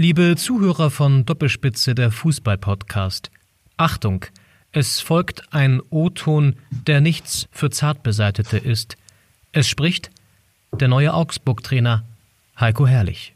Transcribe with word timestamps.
Liebe 0.00 0.36
Zuhörer 0.36 0.92
von 0.92 1.26
Doppelspitze 1.26 1.92
der 1.92 2.12
Fußball-Podcast, 2.12 3.32
Achtung, 3.76 4.26
es 4.70 5.00
folgt 5.00 5.52
ein 5.52 5.82
O-Ton, 5.90 6.54
der 6.86 7.00
nichts 7.00 7.48
für 7.50 7.70
Zartbeseitete 7.70 8.58
ist. 8.58 8.96
Es 9.50 9.66
spricht 9.66 10.10
der 10.72 10.86
neue 10.86 11.12
Augsburg-Trainer 11.14 12.04
Heiko 12.60 12.86
Herrlich. 12.86 13.34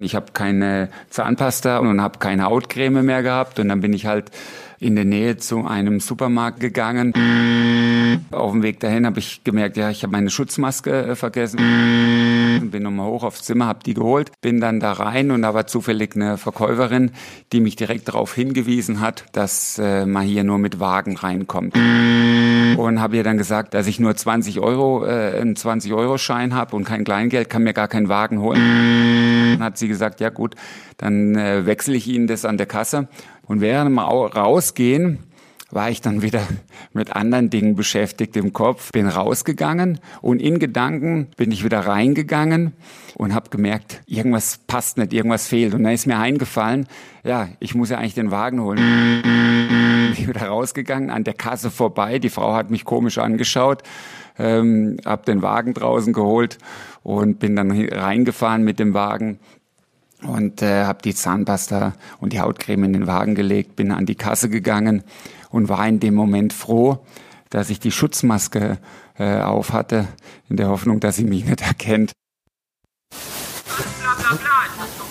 Ich 0.00 0.16
habe 0.16 0.32
keine 0.32 0.88
Zahnpasta 1.08 1.78
und 1.78 2.00
habe 2.00 2.18
keine 2.18 2.46
Hautcreme 2.46 3.04
mehr 3.04 3.22
gehabt 3.22 3.60
und 3.60 3.68
dann 3.68 3.80
bin 3.80 3.92
ich 3.92 4.04
halt 4.04 4.32
in 4.80 4.96
der 4.96 5.04
Nähe 5.04 5.36
zu 5.36 5.64
einem 5.64 6.00
Supermarkt 6.00 6.58
gegangen. 6.58 7.12
Auf 8.32 8.50
dem 8.50 8.64
Weg 8.64 8.80
dahin 8.80 9.06
habe 9.06 9.20
ich 9.20 9.44
gemerkt, 9.44 9.76
ja, 9.76 9.88
ich 9.88 10.02
habe 10.02 10.10
meine 10.10 10.30
Schutzmaske 10.30 10.90
äh, 10.90 11.14
vergessen. 12.52 12.70
Bin 12.70 12.82
nochmal 12.82 13.06
hoch 13.06 13.22
aufs 13.22 13.42
Zimmer, 13.42 13.66
habe 13.66 13.80
die 13.84 13.94
geholt, 13.94 14.30
bin 14.40 14.60
dann 14.60 14.80
da 14.80 14.92
rein 14.92 15.30
und 15.30 15.42
da 15.42 15.54
war 15.54 15.66
zufällig 15.66 16.14
eine 16.14 16.38
Verkäuferin, 16.38 17.12
die 17.52 17.60
mich 17.60 17.76
direkt 17.76 18.08
darauf 18.08 18.34
hingewiesen 18.34 19.00
hat, 19.00 19.24
dass 19.32 19.78
äh, 19.78 20.06
man 20.06 20.24
hier 20.24 20.44
nur 20.44 20.58
mit 20.58 20.80
Wagen 20.80 21.16
reinkommt. 21.16 21.74
Und 21.74 23.00
habe 23.00 23.16
ihr 23.16 23.24
dann 23.24 23.38
gesagt, 23.38 23.74
dass 23.74 23.86
ich 23.86 24.00
nur 24.00 24.14
20 24.14 24.60
Euro, 24.60 25.04
äh, 25.04 25.40
einen 25.40 25.54
20-Euro-Schein 25.54 26.54
habe 26.54 26.76
und 26.76 26.84
kein 26.84 27.04
Kleingeld, 27.04 27.50
kann 27.50 27.62
mir 27.62 27.74
gar 27.74 27.88
keinen 27.88 28.08
Wagen 28.08 28.40
holen. 28.40 29.52
Dann 29.52 29.62
hat 29.62 29.78
sie 29.78 29.88
gesagt, 29.88 30.20
ja 30.20 30.30
gut, 30.30 30.54
dann 30.96 31.36
äh, 31.36 31.66
wechsle 31.66 31.94
ich 31.94 32.08
Ihnen 32.08 32.26
das 32.26 32.44
an 32.44 32.56
der 32.56 32.66
Kasse. 32.66 33.08
Und 33.46 33.60
während 33.60 33.90
wir 33.90 34.06
rausgehen, 34.06 35.18
war 35.72 35.90
ich 35.90 36.00
dann 36.00 36.22
wieder 36.22 36.46
mit 36.92 37.16
anderen 37.16 37.50
Dingen 37.50 37.74
beschäftigt 37.74 38.36
im 38.36 38.52
Kopf, 38.52 38.92
bin 38.92 39.08
rausgegangen 39.08 39.98
und 40.20 40.40
in 40.40 40.58
Gedanken 40.58 41.28
bin 41.36 41.50
ich 41.50 41.64
wieder 41.64 41.80
reingegangen 41.80 42.74
und 43.14 43.34
habe 43.34 43.50
gemerkt, 43.50 44.02
irgendwas 44.06 44.60
passt 44.66 44.98
nicht, 44.98 45.12
irgendwas 45.12 45.48
fehlt. 45.48 45.74
Und 45.74 45.82
dann 45.82 45.92
ist 45.92 46.06
mir 46.06 46.18
eingefallen, 46.18 46.86
ja, 47.24 47.48
ich 47.58 47.74
muss 47.74 47.90
ja 47.90 47.98
eigentlich 47.98 48.14
den 48.14 48.30
Wagen 48.30 48.60
holen. 48.60 48.78
Bin 49.22 50.12
ich 50.12 50.28
wieder 50.28 50.46
rausgegangen, 50.46 51.10
an 51.10 51.24
der 51.24 51.34
Kasse 51.34 51.70
vorbei. 51.70 52.18
Die 52.18 52.30
Frau 52.30 52.54
hat 52.54 52.70
mich 52.70 52.84
komisch 52.84 53.18
angeschaut, 53.18 53.82
ähm, 54.38 54.98
habe 55.04 55.24
den 55.24 55.42
Wagen 55.42 55.74
draußen 55.74 56.12
geholt 56.12 56.58
und 57.02 57.38
bin 57.38 57.56
dann 57.56 57.70
reingefahren 57.70 58.62
mit 58.62 58.78
dem 58.78 58.92
Wagen 58.94 59.38
und 60.22 60.62
äh, 60.62 60.84
habe 60.84 61.00
die 61.02 61.14
Zahnpasta 61.14 61.94
und 62.20 62.32
die 62.32 62.40
Hautcreme 62.40 62.84
in 62.84 62.92
den 62.92 63.06
Wagen 63.06 63.34
gelegt, 63.34 63.76
bin 63.76 63.90
an 63.90 64.06
die 64.06 64.14
Kasse 64.14 64.48
gegangen 64.48 65.02
und 65.52 65.68
war 65.68 65.86
in 65.86 66.00
dem 66.00 66.14
Moment 66.14 66.52
froh, 66.52 67.04
dass 67.50 67.70
ich 67.70 67.78
die 67.78 67.92
Schutzmaske 67.92 68.78
äh, 69.18 69.40
auf 69.40 69.72
hatte, 69.72 70.08
in 70.48 70.56
der 70.56 70.68
Hoffnung, 70.68 70.98
dass 71.00 71.16
sie 71.16 71.24
mich 71.24 71.44
nicht 71.46 71.60
erkennt. 71.60 72.12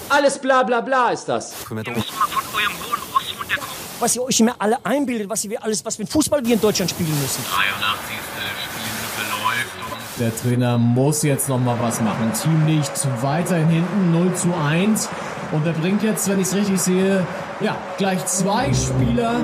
Alles 0.09 0.39
bla 0.39 0.63
bla 0.63 0.81
bla 0.81 1.11
ist 1.11 1.25
das. 1.25 1.53
Ihr 1.69 1.75
müsst 1.75 1.87
mal 1.87 2.27
von 2.27 2.43
eurem 2.59 2.73
hohen 2.73 2.99
Ross 3.13 3.33
runterkommen. 3.39 3.71
Was 3.99 4.15
ihr 4.15 4.23
euch 4.23 4.39
immer 4.41 4.55
alle 4.59 4.85
einbildet, 4.85 5.29
was 5.29 5.45
ihr 5.45 5.63
alles, 5.63 5.85
was 5.85 5.99
ein 5.99 6.07
Fußball 6.07 6.43
wir 6.43 6.55
in 6.55 6.59
Deutschland 6.59 6.91
spielen 6.91 7.17
müssen. 7.21 7.45
83. 7.45 8.17
Spielminute 8.65 9.21
läuft 9.45 9.91
und 9.91 10.19
Der 10.19 10.35
Trainer 10.35 10.77
muss 10.77 11.23
jetzt 11.23 11.47
noch 11.47 11.59
mal 11.59 11.79
was 11.79 12.01
machen. 12.01 12.33
Team 12.33 12.65
liegt 12.65 13.07
weiterhin 13.21 13.69
hinten 13.69 14.11
0 14.11 14.35
zu 14.35 14.53
1. 14.53 15.07
Und 15.51 15.65
er 15.65 15.73
bringt 15.73 16.01
jetzt, 16.01 16.29
wenn 16.29 16.39
ich 16.39 16.47
es 16.47 16.55
richtig 16.55 16.79
sehe, 16.79 17.25
ja, 17.59 17.75
gleich 17.97 18.25
zwei 18.25 18.73
Spieler, 18.73 19.41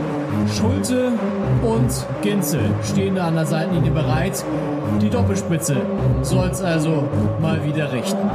Schulte 0.55 1.11
und 1.61 1.91
Ginzel, 2.22 2.73
stehen 2.83 3.16
da 3.16 3.27
an 3.27 3.36
der 3.36 3.45
Seitenlinie 3.45 3.91
bereit. 3.91 4.44
Die 5.02 5.09
Doppelspitze 5.09 5.81
soll 6.22 6.47
es 6.47 6.61
also 6.61 7.09
mal 7.41 7.64
wieder 7.66 7.91
richten. 7.91 8.30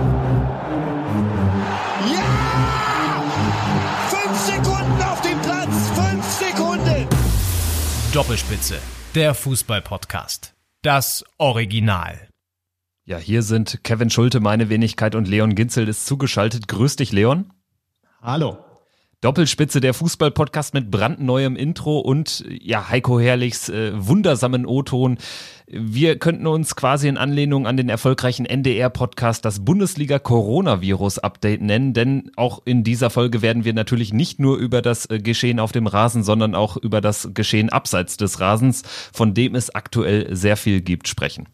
Fünf 4.09 4.39
Sekunden 4.39 5.03
auf 5.03 5.21
dem 5.23 5.41
Platz. 5.41 5.91
Fünf 5.95 6.25
Sekunden. 6.27 7.09
Doppelspitze, 8.13 8.77
der 9.15 9.35
Fußball-Podcast. 9.35 10.53
Das 10.83 11.25
Original. 11.39 12.29
Ja, 13.05 13.17
hier 13.17 13.43
sind 13.43 13.83
Kevin 13.83 14.11
Schulte, 14.11 14.41
meine 14.41 14.69
Wenigkeit 14.69 15.15
und 15.15 15.27
Leon 15.27 15.55
Ginzel 15.55 15.89
ist 15.89 16.07
zugeschaltet. 16.07 16.69
Grüß 16.69 16.97
dich, 16.97 17.13
Leon. 17.13 17.51
Hallo. 18.25 18.57
Doppelspitze 19.21 19.81
der 19.81 19.95
Fußball-Podcast 19.95 20.75
mit 20.75 20.93
brandneuem 20.93 21.57
Intro 21.57 21.99
und 21.99 22.45
ja, 22.49 22.89
Heiko 22.89 23.19
Herrlichs 23.19 23.69
äh, 23.69 23.91
wundersamen 23.95 24.65
O-Ton. 24.65 25.19
Wir 25.67 26.21
könnten 26.21 26.47
uns 26.47 26.77
quasi 26.77 27.09
in 27.09 27.17
Anlehnung 27.17 27.67
an 27.67 27.77
den 27.77 27.89
erfolgreichen 27.89 28.47
NDR-Podcast 28.47 29.45
das 29.45 29.65
Bundesliga-Coronavirus-Update 29.65 31.63
nennen, 31.63 31.95
denn 31.95 32.31
auch 32.37 32.63
in 32.65 32.85
dieser 32.85 33.11
Folge 33.11 33.43
werden 33.43 33.65
wir 33.65 33.75
natürlich 33.75 34.13
nicht 34.13 34.39
nur 34.39 34.57
über 34.57 34.83
das 34.83 35.11
äh, 35.11 35.19
Geschehen 35.19 35.59
auf 35.59 35.73
dem 35.73 35.89
Rasen, 35.89 36.23
sondern 36.23 36.55
auch 36.55 36.77
über 36.77 37.01
das 37.01 37.31
Geschehen 37.35 37.71
abseits 37.71 38.17
des 38.19 38.39
Rasens, 38.39 38.83
von 39.13 39.35
dem 39.35 39.57
es 39.57 39.75
aktuell 39.75 40.37
sehr 40.37 40.57
viel 40.57 40.81
gibt, 40.81 41.09
sprechen. 41.09 41.49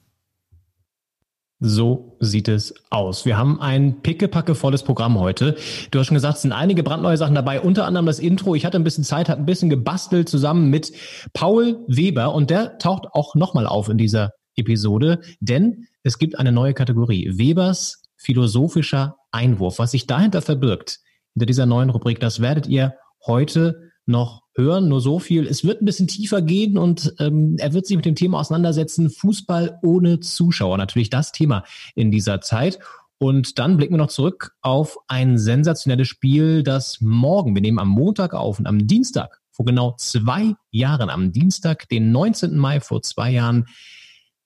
So 1.60 2.16
sieht 2.20 2.46
es 2.46 2.72
aus. 2.88 3.26
Wir 3.26 3.36
haben 3.36 3.60
ein 3.60 4.00
pickepackevolles 4.00 4.84
Programm 4.84 5.18
heute. 5.18 5.56
Du 5.90 5.98
hast 5.98 6.06
schon 6.06 6.14
gesagt, 6.14 6.36
es 6.36 6.42
sind 6.42 6.52
einige 6.52 6.84
brandneue 6.84 7.16
Sachen 7.16 7.34
dabei, 7.34 7.60
unter 7.60 7.84
anderem 7.84 8.06
das 8.06 8.20
Intro. 8.20 8.54
Ich 8.54 8.64
hatte 8.64 8.78
ein 8.78 8.84
bisschen 8.84 9.02
Zeit, 9.02 9.28
habe 9.28 9.42
ein 9.42 9.46
bisschen 9.46 9.68
gebastelt 9.68 10.28
zusammen 10.28 10.70
mit 10.70 10.92
Paul 11.32 11.84
Weber 11.88 12.32
und 12.32 12.50
der 12.50 12.78
taucht 12.78 13.08
auch 13.12 13.34
nochmal 13.34 13.66
auf 13.66 13.88
in 13.88 13.98
dieser 13.98 14.30
Episode, 14.54 15.20
denn 15.40 15.86
es 16.04 16.18
gibt 16.18 16.38
eine 16.38 16.52
neue 16.52 16.74
Kategorie. 16.74 17.28
Webers 17.36 18.02
philosophischer 18.16 19.16
Einwurf. 19.32 19.80
Was 19.80 19.90
sich 19.90 20.06
dahinter 20.06 20.42
verbirgt, 20.42 21.00
hinter 21.34 21.46
dieser 21.46 21.66
neuen 21.66 21.90
Rubrik, 21.90 22.20
das 22.20 22.40
werdet 22.40 22.68
ihr 22.68 22.94
heute 23.26 23.90
noch 24.06 24.42
hören. 24.58 24.88
Nur 24.88 25.00
so 25.00 25.18
viel. 25.18 25.46
Es 25.46 25.64
wird 25.64 25.80
ein 25.80 25.86
bisschen 25.86 26.08
tiefer 26.08 26.42
gehen 26.42 26.76
und 26.76 27.14
ähm, 27.18 27.56
er 27.58 27.72
wird 27.72 27.86
sich 27.86 27.96
mit 27.96 28.04
dem 28.04 28.14
Thema 28.14 28.40
auseinandersetzen. 28.40 29.08
Fußball 29.08 29.78
ohne 29.82 30.20
Zuschauer. 30.20 30.76
Natürlich 30.76 31.08
das 31.08 31.32
Thema 31.32 31.64
in 31.94 32.10
dieser 32.10 32.42
Zeit. 32.42 32.78
Und 33.18 33.58
dann 33.58 33.76
blicken 33.76 33.94
wir 33.94 33.98
noch 33.98 34.08
zurück 34.08 34.52
auf 34.60 34.98
ein 35.08 35.38
sensationelles 35.38 36.06
Spiel, 36.06 36.62
das 36.62 37.00
morgen, 37.00 37.54
wir 37.54 37.62
nehmen 37.62 37.80
am 37.80 37.88
Montag 37.88 38.32
auf 38.32 38.60
und 38.60 38.66
am 38.66 38.86
Dienstag, 38.86 39.40
vor 39.50 39.66
genau 39.66 39.96
zwei 39.98 40.54
Jahren, 40.70 41.10
am 41.10 41.32
Dienstag, 41.32 41.88
den 41.88 42.12
19. 42.12 42.56
Mai 42.56 42.78
vor 42.78 43.02
zwei 43.02 43.32
Jahren, 43.32 43.66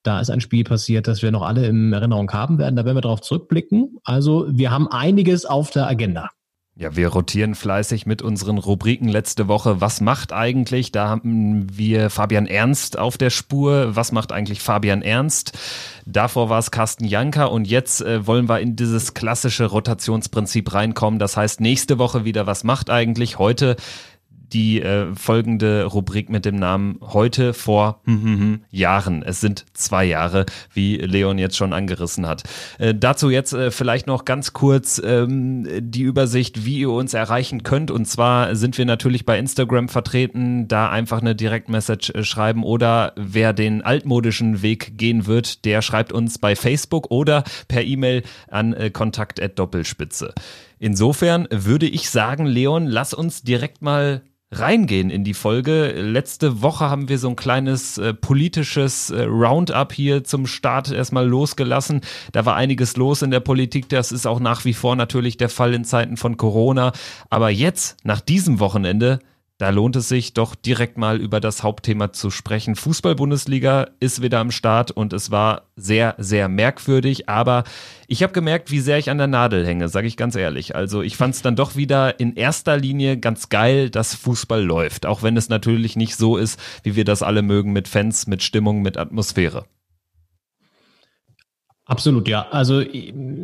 da 0.02 0.20
ist 0.20 0.30
ein 0.30 0.40
Spiel 0.40 0.64
passiert, 0.64 1.06
das 1.06 1.22
wir 1.22 1.30
noch 1.30 1.42
alle 1.42 1.66
in 1.66 1.92
Erinnerung 1.92 2.32
haben 2.32 2.58
werden. 2.58 2.76
Da 2.76 2.84
werden 2.84 2.96
wir 2.96 3.02
darauf 3.02 3.20
zurückblicken. 3.20 3.98
Also 4.04 4.46
wir 4.50 4.70
haben 4.70 4.88
einiges 4.88 5.44
auf 5.44 5.70
der 5.70 5.86
Agenda. 5.86 6.30
Ja, 6.74 6.96
wir 6.96 7.08
rotieren 7.08 7.54
fleißig 7.54 8.06
mit 8.06 8.22
unseren 8.22 8.56
Rubriken 8.56 9.06
letzte 9.06 9.46
Woche. 9.46 9.82
Was 9.82 10.00
macht 10.00 10.32
eigentlich? 10.32 10.90
Da 10.90 11.06
haben 11.06 11.66
wir 11.76 12.08
Fabian 12.08 12.46
Ernst 12.46 12.98
auf 12.98 13.18
der 13.18 13.28
Spur. 13.28 13.94
Was 13.94 14.10
macht 14.10 14.32
eigentlich 14.32 14.62
Fabian 14.62 15.02
Ernst? 15.02 15.52
Davor 16.06 16.48
war 16.48 16.58
es 16.58 16.70
Carsten 16.70 17.04
Janker 17.04 17.52
und 17.52 17.66
jetzt 17.66 18.00
äh, 18.00 18.26
wollen 18.26 18.48
wir 18.48 18.60
in 18.60 18.74
dieses 18.74 19.12
klassische 19.12 19.66
Rotationsprinzip 19.66 20.72
reinkommen. 20.72 21.18
Das 21.18 21.36
heißt, 21.36 21.60
nächste 21.60 21.98
Woche 21.98 22.24
wieder, 22.24 22.46
was 22.46 22.64
macht 22.64 22.88
eigentlich? 22.88 23.38
Heute 23.38 23.76
die 24.52 24.82
äh, 24.82 25.14
folgende 25.14 25.84
Rubrik 25.84 26.28
mit 26.28 26.44
dem 26.44 26.56
Namen 26.56 26.98
Heute 27.00 27.54
vor 27.54 28.00
hm, 28.04 28.22
hm, 28.22 28.38
hm, 28.38 28.64
Jahren. 28.70 29.22
Es 29.22 29.40
sind 29.40 29.64
zwei 29.72 30.04
Jahre, 30.04 30.46
wie 30.72 30.96
Leon 30.96 31.38
jetzt 31.38 31.56
schon 31.56 31.72
angerissen 31.72 32.26
hat. 32.26 32.42
Äh, 32.78 32.94
dazu 32.94 33.30
jetzt 33.30 33.52
äh, 33.52 33.70
vielleicht 33.70 34.06
noch 34.06 34.24
ganz 34.24 34.52
kurz 34.52 35.00
ähm, 35.04 35.66
die 35.80 36.02
Übersicht, 36.02 36.64
wie 36.64 36.78
ihr 36.78 36.90
uns 36.90 37.14
erreichen 37.14 37.62
könnt. 37.62 37.90
Und 37.90 38.06
zwar 38.06 38.54
sind 38.54 38.76
wir 38.78 38.84
natürlich 38.84 39.24
bei 39.24 39.38
Instagram 39.38 39.88
vertreten, 39.88 40.69
da 40.69 40.90
einfach 40.90 41.20
eine 41.20 41.34
Direktmessage 41.34 42.12
äh, 42.14 42.24
schreiben 42.24 42.62
oder 42.64 43.12
wer 43.16 43.52
den 43.52 43.82
altmodischen 43.82 44.62
Weg 44.62 44.98
gehen 44.98 45.26
wird, 45.26 45.64
der 45.64 45.82
schreibt 45.82 46.12
uns 46.12 46.38
bei 46.38 46.56
Facebook 46.56 47.10
oder 47.10 47.44
per 47.69 47.82
E-Mail 47.82 48.22
an 48.48 48.74
äh, 48.74 48.90
kontakt@doppelspitze. 48.90 50.34
Insofern 50.78 51.46
würde 51.50 51.86
ich 51.86 52.10
sagen, 52.10 52.44
Leon, 52.44 52.86
lass 52.86 53.14
uns 53.14 53.43
direkt 53.43 53.82
mal 53.82 54.22
reingehen 54.52 55.10
in 55.10 55.25
die 55.25 55.34
Folge. 55.34 55.93
Letzte 55.93 56.62
Woche 56.62 56.88
haben 56.88 57.08
wir 57.08 57.19
so 57.19 57.28
ein 57.28 57.37
kleines 57.37 57.99
äh, 57.99 58.12
politisches 58.12 59.10
äh, 59.10 59.22
Roundup 59.22 59.93
hier 59.93 60.25
zum 60.25 60.46
Start 60.46 60.90
erstmal 60.90 61.26
losgelassen. 61.26 62.02
Da 62.32 62.44
war 62.44 62.54
einiges 62.54 62.96
los 62.96 63.22
in 63.22 63.31
der 63.31 63.40
Politik. 63.40 63.88
Das 63.88 64.12
ist 64.12 64.26
auch 64.26 64.40
nach 64.40 64.64
wie 64.64 64.75
vor 64.75 64.94
natürlich 64.94 65.38
der 65.38 65.49
Fall 65.49 65.75
in 65.75 65.84
Zeiten 65.84 66.16
von 66.16 66.37
Corona. 66.37 66.93
Aber 67.31 67.50
jetzt, 67.50 67.96
nach 68.04 68.20
diesem 68.20 68.60
Wochenende, 68.60 69.20
da 69.58 69.70
lohnt 69.70 69.96
es 69.96 70.08
sich 70.08 70.34
doch 70.34 70.54
direkt 70.54 70.99
mal 70.99 71.20
über 71.20 71.40
das 71.40 71.62
Hauptthema 71.62 72.12
zu 72.12 72.31
sprechen. 72.31 72.75
Fußball-Bundesliga 72.75 73.88
ist 74.00 74.20
wieder 74.22 74.40
am 74.40 74.50
Start 74.50 74.90
und 74.90 75.12
es 75.12 75.31
war 75.31 75.69
sehr, 75.76 76.14
sehr 76.19 76.49
merkwürdig, 76.49 77.28
aber 77.28 77.64
ich 78.08 78.22
habe 78.22 78.32
gemerkt, 78.32 78.70
wie 78.70 78.81
sehr 78.81 78.99
ich 78.99 79.10
an 79.10 79.19
der 79.19 79.26
Nadel 79.28 79.66
hänge, 79.66 79.88
sage 79.88 80.06
ich 80.06 80.16
ganz 80.16 80.34
ehrlich. 80.34 80.75
Also 80.75 81.02
ich 81.02 81.16
fand 81.16 81.34
es 81.34 81.43
dann 81.43 81.56
doch 81.56 81.76
wieder 81.76 82.19
in 82.19 82.34
erster 82.34 82.76
Linie 82.76 83.19
ganz 83.19 83.49
geil, 83.50 83.88
dass 83.88 84.14
Fußball 84.14 84.62
läuft, 84.62 85.06
auch 85.06 85.22
wenn 85.22 85.37
es 85.37 85.49
natürlich 85.49 85.96
nicht 85.96 86.16
so 86.16 86.37
ist, 86.37 86.58
wie 86.82 86.96
wir 86.96 87.04
das 87.04 87.22
alle 87.22 87.43
mögen 87.43 87.72
mit 87.72 87.88
Fans, 87.88 88.26
mit 88.26 88.43
Stimmung, 88.43 88.82
mit 88.82 88.96
Atmosphäre. 88.96 89.64
Absolut, 91.92 92.26
ja. 92.26 92.48
Also 92.48 92.82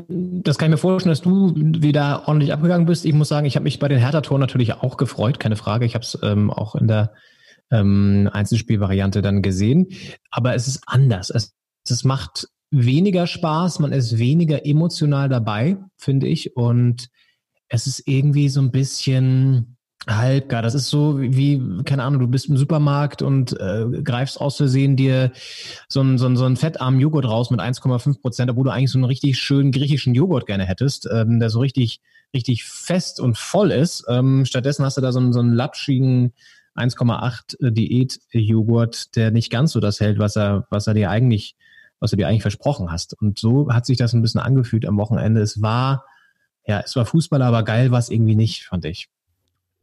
das 0.09 0.57
kann 0.57 0.69
ich 0.69 0.71
mir 0.71 0.79
vorstellen, 0.79 1.11
dass 1.11 1.21
du 1.21 1.53
wieder 1.55 2.27
ordentlich 2.29 2.51
abgegangen 2.51 2.87
bist. 2.87 3.05
Ich 3.05 3.13
muss 3.13 3.29
sagen, 3.29 3.45
ich 3.45 3.57
habe 3.57 3.65
mich 3.65 3.79
bei 3.79 3.89
den 3.89 3.99
Hertha-Toren 3.99 4.41
natürlich 4.41 4.73
auch 4.73 4.97
gefreut, 4.97 5.39
keine 5.39 5.57
Frage. 5.57 5.85
Ich 5.85 5.95
habe 5.95 6.03
es 6.03 6.19
ähm, 6.23 6.51
auch 6.51 6.75
in 6.75 6.89
der 6.89 7.13
ähm, 7.71 8.31
Einzelspielvariante 8.33 9.21
dann 9.21 9.43
gesehen. 9.43 9.89
Aber 10.31 10.55
es 10.55 10.67
ist 10.67 10.81
anders. 10.87 11.29
Es, 11.29 11.57
es 11.87 12.05
macht 12.05 12.49
weniger 12.71 13.27
Spaß, 13.27 13.81
man 13.81 13.93
ist 13.93 14.17
weniger 14.17 14.65
emotional 14.65 15.29
dabei, 15.29 15.77
finde 15.99 16.27
ich. 16.27 16.57
Und 16.57 17.09
es 17.69 17.87
ist 17.87 18.09
irgendwie 18.09 18.49
so 18.49 18.63
ein 18.63 18.71
bisschen 18.71 19.77
halbgar. 20.07 20.63
Das 20.63 20.75
ist 20.75 20.89
so 20.89 21.21
wie, 21.21 21.83
keine 21.85 22.05
Ahnung, 22.05 22.21
du 22.21 22.29
bist 22.29 22.49
im 22.49 22.57
Supermarkt 22.57 23.23
und 23.23 23.59
äh, 23.61 23.85
greifst 24.03 24.41
aus 24.41 24.57
Versehen 24.57 24.97
dir 24.97 25.33
so 25.89 26.01
einen, 26.01 26.19
so 26.19 26.27
einen, 26.27 26.37
so 26.37 26.45
einen 26.45 26.57
fettarmen 26.57 27.01
Joghurt 27.01 27.27
raus 27.27 27.51
mit 27.51 27.61
1,5 27.61 28.21
Prozent, 28.21 28.51
obwohl 28.51 28.65
du 28.65 28.71
eigentlich 28.71 28.91
so 28.91 28.99
einen 28.99 29.05
richtig 29.05 29.39
schönen 29.39 29.73
griechischen 29.73 30.15
Joghurt 30.15 30.47
gerne 30.47 30.65
hättest, 30.65 31.09
ähm, 31.13 31.41
der 31.41 31.51
so 31.51 31.61
richtig, 31.61 32.01
richtig 32.35 32.65
fest 32.65 33.21
und 33.21 33.37
voll 33.37 33.71
ist. 33.71 34.05
Ähm, 34.09 34.45
stattdessen 34.45 34.85
hast 34.85 34.97
du 34.97 35.01
da 35.01 35.13
so 35.13 35.19
einen, 35.19 35.33
so 35.33 35.41
einen 35.41 35.55
lapschigen 35.55 36.33
1,8 36.77 37.67
äh, 37.67 37.73
Diät-Joghurt, 37.73 39.17
der 39.17 39.31
nicht 39.31 39.51
ganz 39.51 39.73
so 39.73 39.81
das 39.81 40.01
hält, 40.01 40.19
was 40.19 40.37
er, 40.37 40.67
was 40.71 40.87
er 40.87 40.95
dir 40.95 41.11
eigentlich, 41.11 41.57
was 42.01 42.11
du 42.11 42.17
dir 42.17 42.29
eigentlich 42.29 42.43
versprochen 42.43 42.91
hast. 42.91 43.15
Und 43.21 43.39
so 43.39 43.73
hat 43.73 43.85
sich 43.85 43.99
das 43.99 44.13
ein 44.13 44.23
bisschen 44.23 44.41
angefühlt 44.41 44.87
am 44.87 44.97
Wochenende. 44.97 45.41
Es 45.41 45.61
war, 45.61 46.05
ja, 46.67 46.81
es 46.81 46.95
war 46.95 47.05
Fußball, 47.05 47.43
aber 47.43 47.65
geil 47.65 47.91
war 47.91 47.99
es 47.99 48.11
irgendwie 48.11 48.37
nicht, 48.37 48.65
fand 48.65 48.85
ich. 48.85 49.09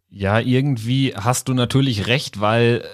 Ja, 0.10 0.40
irgendwie 0.40 1.14
hast 1.16 1.48
du 1.48 1.54
natürlich 1.54 2.08
recht, 2.08 2.40
weil 2.40 2.86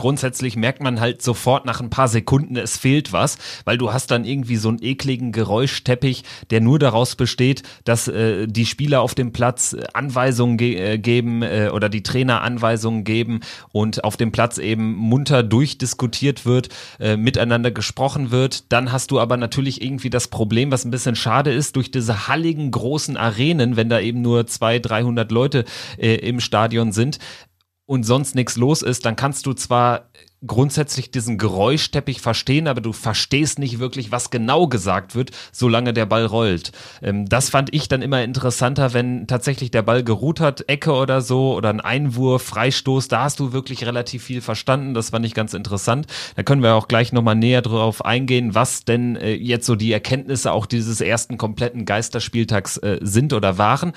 grundsätzlich 0.00 0.56
merkt 0.56 0.82
man 0.82 0.98
halt 0.98 1.20
sofort 1.20 1.66
nach 1.66 1.82
ein 1.82 1.90
paar 1.90 2.08
Sekunden, 2.08 2.56
es 2.56 2.78
fehlt 2.78 3.12
was, 3.12 3.36
weil 3.66 3.76
du 3.76 3.92
hast 3.92 4.10
dann 4.10 4.24
irgendwie 4.24 4.56
so 4.56 4.70
einen 4.70 4.82
ekligen 4.82 5.30
Geräuschteppich, 5.30 6.24
der 6.48 6.62
nur 6.62 6.78
daraus 6.78 7.16
besteht, 7.16 7.64
dass 7.84 8.08
äh, 8.08 8.46
die 8.46 8.64
Spieler 8.64 9.02
auf 9.02 9.14
dem 9.14 9.32
Platz 9.34 9.74
äh, 9.74 9.84
Anweisungen 9.92 10.56
ge 10.56 10.94
äh, 10.94 10.96
geben 10.96 11.42
äh, 11.42 11.68
oder 11.70 11.90
die 11.90 12.02
Trainer 12.02 12.40
Anweisungen 12.40 13.04
geben 13.04 13.40
und 13.72 14.02
auf 14.02 14.16
dem 14.16 14.32
Platz 14.32 14.56
eben 14.56 14.94
munter 14.94 15.42
durchdiskutiert 15.42 16.46
wird, 16.46 16.70
äh, 16.98 17.18
miteinander 17.18 17.70
gesprochen 17.70 18.30
wird. 18.30 18.72
Dann 18.72 18.92
hast 18.92 19.10
du 19.10 19.20
aber 19.20 19.36
natürlich 19.36 19.82
irgendwie 19.82 20.08
das 20.08 20.28
Problem, 20.28 20.70
was 20.70 20.86
ein 20.86 20.90
bisschen 20.90 21.14
schade 21.14 21.52
ist, 21.52 21.76
durch 21.76 21.90
diese 21.90 22.26
halligen 22.26 22.70
großen 22.70 23.18
Arenen, 23.18 23.76
wenn 23.76 23.90
da 23.90 24.00
eben 24.00 24.22
nur 24.22 24.46
zwei, 24.46 24.78
dreihundert 24.78 25.30
Leute 25.30 25.66
äh, 25.98 26.14
im 26.14 26.40
Stadion 26.40 26.92
sind, 26.92 27.18
und 27.90 28.04
sonst 28.04 28.36
nichts 28.36 28.56
los 28.56 28.82
ist, 28.82 29.04
dann 29.04 29.16
kannst 29.16 29.46
du 29.46 29.52
zwar 29.52 30.10
grundsätzlich 30.46 31.10
diesen 31.10 31.38
Geräuschteppich 31.38 32.20
verstehen, 32.20 32.68
aber 32.68 32.80
du 32.80 32.92
verstehst 32.92 33.58
nicht 33.58 33.80
wirklich, 33.80 34.12
was 34.12 34.30
genau 34.30 34.68
gesagt 34.68 35.16
wird, 35.16 35.32
solange 35.50 35.92
der 35.92 36.06
Ball 36.06 36.24
rollt. 36.24 36.70
Ähm, 37.02 37.28
das 37.28 37.50
fand 37.50 37.74
ich 37.74 37.88
dann 37.88 38.00
immer 38.00 38.22
interessanter, 38.22 38.94
wenn 38.94 39.26
tatsächlich 39.26 39.72
der 39.72 39.82
Ball 39.82 40.04
geruht 40.04 40.38
hat, 40.38 40.68
Ecke 40.68 40.92
oder 40.92 41.20
so, 41.20 41.56
oder 41.56 41.70
ein 41.70 41.80
Einwurf, 41.80 42.44
Freistoß, 42.44 43.08
da 43.08 43.24
hast 43.24 43.40
du 43.40 43.52
wirklich 43.52 43.84
relativ 43.84 44.22
viel 44.22 44.40
verstanden. 44.40 44.94
Das 44.94 45.10
fand 45.10 45.26
ich 45.26 45.34
ganz 45.34 45.52
interessant. 45.52 46.06
Da 46.36 46.44
können 46.44 46.62
wir 46.62 46.76
auch 46.76 46.86
gleich 46.86 47.12
nochmal 47.12 47.34
näher 47.34 47.60
drauf 47.60 48.04
eingehen, 48.04 48.54
was 48.54 48.84
denn 48.84 49.16
äh, 49.16 49.34
jetzt 49.34 49.66
so 49.66 49.74
die 49.74 49.92
Erkenntnisse 49.92 50.52
auch 50.52 50.66
dieses 50.66 51.00
ersten 51.00 51.38
kompletten 51.38 51.86
Geisterspieltags 51.86 52.76
äh, 52.76 53.00
sind 53.02 53.32
oder 53.32 53.58
waren. 53.58 53.94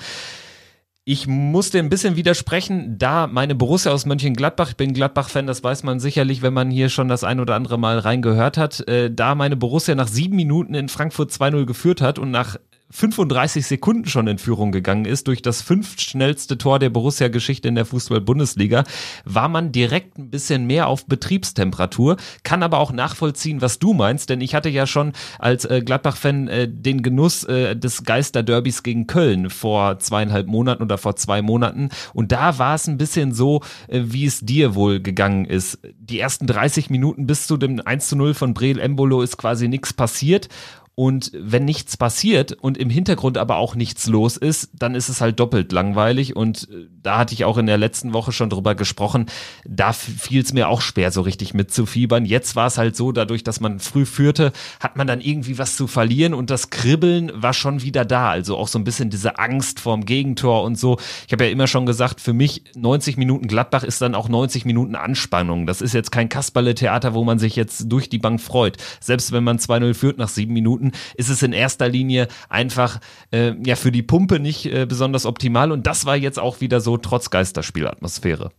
Ich 1.06 1.26
musste 1.26 1.78
ein 1.78 1.90
bisschen 1.90 2.16
widersprechen, 2.16 2.96
da 2.96 3.26
meine 3.26 3.54
Borussia 3.54 3.92
aus 3.92 4.06
Mönchengladbach, 4.06 4.70
ich 4.70 4.76
bin 4.78 4.94
Gladbach-Fan, 4.94 5.46
das 5.46 5.62
weiß 5.62 5.82
man 5.82 6.00
sicherlich, 6.00 6.40
wenn 6.40 6.54
man 6.54 6.70
hier 6.70 6.88
schon 6.88 7.08
das 7.08 7.24
ein 7.24 7.40
oder 7.40 7.56
andere 7.56 7.78
Mal 7.78 7.98
reingehört 7.98 8.56
hat, 8.56 8.88
äh, 8.88 9.10
da 9.10 9.34
meine 9.34 9.54
Borussia 9.54 9.94
nach 9.94 10.08
sieben 10.08 10.34
Minuten 10.36 10.72
in 10.72 10.88
Frankfurt 10.88 11.30
2-0 11.30 11.66
geführt 11.66 12.00
hat 12.00 12.18
und 12.18 12.30
nach 12.30 12.56
35 12.94 13.66
Sekunden 13.66 14.08
schon 14.08 14.28
in 14.28 14.38
Führung 14.38 14.70
gegangen 14.70 15.04
ist 15.04 15.26
durch 15.26 15.42
das 15.42 15.62
fünftschnellste 15.62 16.56
Tor 16.58 16.78
der 16.78 16.90
Borussia-Geschichte 16.90 17.66
in 17.66 17.74
der 17.74 17.86
Fußball-Bundesliga, 17.86 18.84
war 19.24 19.48
man 19.48 19.72
direkt 19.72 20.16
ein 20.16 20.30
bisschen 20.30 20.66
mehr 20.66 20.86
auf 20.86 21.06
Betriebstemperatur, 21.06 22.16
kann 22.44 22.62
aber 22.62 22.78
auch 22.78 22.92
nachvollziehen, 22.92 23.60
was 23.60 23.80
du 23.80 23.94
meinst, 23.94 24.30
denn 24.30 24.40
ich 24.40 24.54
hatte 24.54 24.68
ja 24.68 24.86
schon 24.86 25.12
als 25.40 25.64
äh, 25.64 25.82
Gladbach-Fan 25.84 26.46
äh, 26.46 26.68
den 26.68 27.02
Genuss 27.02 27.42
äh, 27.42 27.74
des 27.74 28.04
Geisterderbys 28.04 28.84
gegen 28.84 29.08
Köln 29.08 29.50
vor 29.50 29.98
zweieinhalb 29.98 30.46
Monaten 30.46 30.84
oder 30.84 30.96
vor 30.96 31.16
zwei 31.16 31.42
Monaten. 31.42 31.88
Und 32.12 32.30
da 32.30 32.58
war 32.58 32.76
es 32.76 32.86
ein 32.86 32.96
bisschen 32.96 33.32
so, 33.32 33.60
äh, 33.88 34.02
wie 34.04 34.24
es 34.24 34.38
dir 34.40 34.76
wohl 34.76 35.00
gegangen 35.00 35.46
ist. 35.46 35.80
Die 35.98 36.20
ersten 36.20 36.46
30 36.46 36.90
Minuten 36.90 37.26
bis 37.26 37.48
zu 37.48 37.56
dem 37.56 37.80
1 37.84 38.08
zu 38.08 38.16
0 38.16 38.34
von 38.34 38.54
Breel 38.54 38.78
Embolo 38.78 39.20
ist 39.20 39.36
quasi 39.36 39.66
nichts 39.66 39.92
passiert 39.92 40.48
und 40.96 41.32
wenn 41.34 41.64
nichts 41.64 41.96
passiert 41.96 42.52
und 42.52 42.78
im 42.78 42.88
Hintergrund 42.88 43.36
aber 43.36 43.56
auch 43.56 43.74
nichts 43.74 44.06
los 44.06 44.36
ist, 44.36 44.70
dann 44.74 44.94
ist 44.94 45.08
es 45.08 45.20
halt 45.20 45.40
doppelt 45.40 45.72
langweilig. 45.72 46.36
Und 46.36 46.68
äh, 46.70 46.86
da 47.02 47.18
hatte 47.18 47.34
ich 47.34 47.44
auch 47.44 47.58
in 47.58 47.66
der 47.66 47.78
letzten 47.78 48.12
Woche 48.12 48.30
schon 48.30 48.48
drüber 48.48 48.76
gesprochen. 48.76 49.26
Da 49.64 49.92
fiel 49.92 50.40
es 50.40 50.52
mir 50.52 50.68
auch 50.68 50.80
schwer, 50.80 51.10
so 51.10 51.22
richtig 51.22 51.52
mitzufiebern. 51.52 52.24
Jetzt 52.24 52.54
war 52.54 52.68
es 52.68 52.78
halt 52.78 52.94
so, 52.94 53.10
dadurch, 53.10 53.42
dass 53.42 53.58
man 53.58 53.80
früh 53.80 54.06
führte, 54.06 54.52
hat 54.78 54.96
man 54.96 55.08
dann 55.08 55.20
irgendwie 55.20 55.58
was 55.58 55.74
zu 55.74 55.88
verlieren 55.88 56.32
und 56.32 56.50
das 56.50 56.70
Kribbeln 56.70 57.32
war 57.34 57.54
schon 57.54 57.82
wieder 57.82 58.04
da. 58.04 58.30
Also 58.30 58.56
auch 58.56 58.68
so 58.68 58.78
ein 58.78 58.84
bisschen 58.84 59.10
diese 59.10 59.38
Angst 59.38 59.80
vorm 59.80 60.04
Gegentor 60.04 60.62
und 60.62 60.78
so. 60.78 60.98
Ich 61.26 61.32
habe 61.32 61.44
ja 61.44 61.50
immer 61.50 61.66
schon 61.66 61.86
gesagt, 61.86 62.20
für 62.20 62.32
mich 62.32 62.62
90 62.76 63.16
Minuten 63.16 63.48
Gladbach 63.48 63.82
ist 63.82 64.00
dann 64.00 64.14
auch 64.14 64.28
90 64.28 64.64
Minuten 64.64 64.94
Anspannung. 64.94 65.66
Das 65.66 65.80
ist 65.82 65.92
jetzt 65.92 66.12
kein 66.12 66.28
Kasperle-Theater, 66.28 67.14
wo 67.14 67.24
man 67.24 67.40
sich 67.40 67.56
jetzt 67.56 67.90
durch 67.90 68.08
die 68.08 68.18
Bank 68.18 68.40
freut. 68.40 68.76
Selbst 69.00 69.32
wenn 69.32 69.42
man 69.42 69.58
2-0 69.58 69.94
führt 69.94 70.18
nach 70.18 70.28
sieben 70.28 70.52
Minuten, 70.52 70.83
Minuten 70.84 70.96
ist 71.16 71.28
es 71.28 71.42
in 71.42 71.52
erster 71.52 71.88
Linie 71.88 72.28
einfach 72.48 73.00
äh, 73.32 73.54
ja 73.64 73.76
für 73.76 73.92
die 73.92 74.02
Pumpe 74.02 74.38
nicht 74.38 74.66
äh, 74.66 74.86
besonders 74.86 75.26
optimal 75.26 75.72
und 75.72 75.86
das 75.86 76.06
war 76.06 76.16
jetzt 76.16 76.38
auch 76.38 76.60
wieder 76.60 76.80
so 76.80 76.96
trotz 76.96 77.30
Geisterspielatmosphäre. 77.30 78.50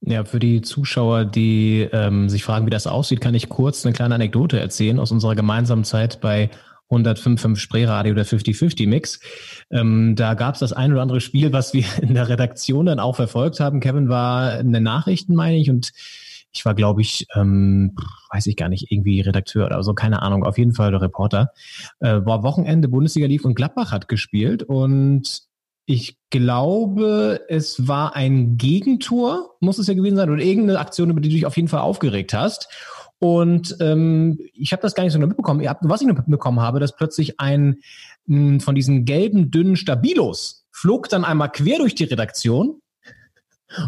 Ja, 0.00 0.24
für 0.24 0.38
die 0.38 0.62
Zuschauer, 0.62 1.24
die 1.24 1.88
ähm, 1.92 2.28
sich 2.28 2.44
fragen, 2.44 2.66
wie 2.66 2.70
das 2.70 2.86
aussieht, 2.86 3.20
kann 3.20 3.34
ich 3.34 3.48
kurz 3.48 3.84
eine 3.84 3.92
kleine 3.92 4.14
Anekdote 4.14 4.60
erzählen 4.60 5.00
aus 5.00 5.10
unserer 5.10 5.34
gemeinsamen 5.34 5.82
Zeit 5.82 6.20
bei 6.20 6.50
105.5 6.88 7.56
Spreeradio 7.56 8.14
der 8.14 8.24
50-50-Mix. 8.24 9.18
Ähm, 9.72 10.14
da 10.14 10.34
gab 10.34 10.54
es 10.54 10.60
das 10.60 10.72
ein 10.72 10.92
oder 10.92 11.02
andere 11.02 11.20
Spiel, 11.20 11.52
was 11.52 11.74
wir 11.74 11.84
in 12.00 12.14
der 12.14 12.28
Redaktion 12.28 12.86
dann 12.86 13.00
auch 13.00 13.16
verfolgt 13.16 13.58
haben. 13.58 13.80
Kevin 13.80 14.08
war 14.08 14.60
in 14.60 14.72
den 14.72 14.84
Nachrichten, 14.84 15.34
meine 15.34 15.56
ich, 15.56 15.68
und 15.68 15.92
ich 16.52 16.64
war, 16.64 16.74
glaube 16.74 17.02
ich, 17.02 17.26
ähm, 17.34 17.94
weiß 18.32 18.46
ich 18.46 18.56
gar 18.56 18.68
nicht, 18.68 18.90
irgendwie 18.90 19.20
Redakteur 19.20 19.66
oder 19.66 19.82
so, 19.82 19.94
keine 19.94 20.22
Ahnung, 20.22 20.44
auf 20.44 20.58
jeden 20.58 20.74
Fall 20.74 20.90
der 20.90 21.02
Reporter. 21.02 21.52
Äh, 22.00 22.20
war 22.24 22.42
Wochenende, 22.42 22.88
Bundesliga 22.88 23.26
lief 23.26 23.44
und 23.44 23.54
Gladbach 23.54 23.92
hat 23.92 24.08
gespielt 24.08 24.62
und 24.62 25.42
ich 25.90 26.18
glaube, 26.28 27.40
es 27.48 27.88
war 27.88 28.14
ein 28.14 28.58
Gegentor, 28.58 29.56
muss 29.60 29.78
es 29.78 29.86
ja 29.86 29.94
gewesen 29.94 30.16
sein, 30.16 30.28
oder 30.28 30.42
irgendeine 30.42 30.80
Aktion, 30.80 31.08
über 31.08 31.20
die 31.20 31.30
du 31.30 31.34
dich 31.34 31.46
auf 31.46 31.56
jeden 31.56 31.68
Fall 31.68 31.80
aufgeregt 31.80 32.34
hast. 32.34 32.68
Und 33.20 33.74
ähm, 33.80 34.38
ich 34.52 34.72
habe 34.72 34.82
das 34.82 34.94
gar 34.94 35.04
nicht 35.04 35.14
so 35.14 35.18
mitbekommen. 35.18 35.66
Was 35.80 36.02
ich 36.02 36.06
nur 36.06 36.16
mitbekommen 36.16 36.60
habe, 36.60 36.78
dass 36.78 36.94
plötzlich 36.94 37.40
ein 37.40 37.78
mh, 38.26 38.60
von 38.60 38.74
diesen 38.74 39.06
gelben, 39.06 39.50
dünnen 39.50 39.76
Stabilos 39.76 40.66
flog 40.70 41.08
dann 41.08 41.24
einmal 41.24 41.50
quer 41.50 41.78
durch 41.78 41.94
die 41.94 42.04
Redaktion 42.04 42.80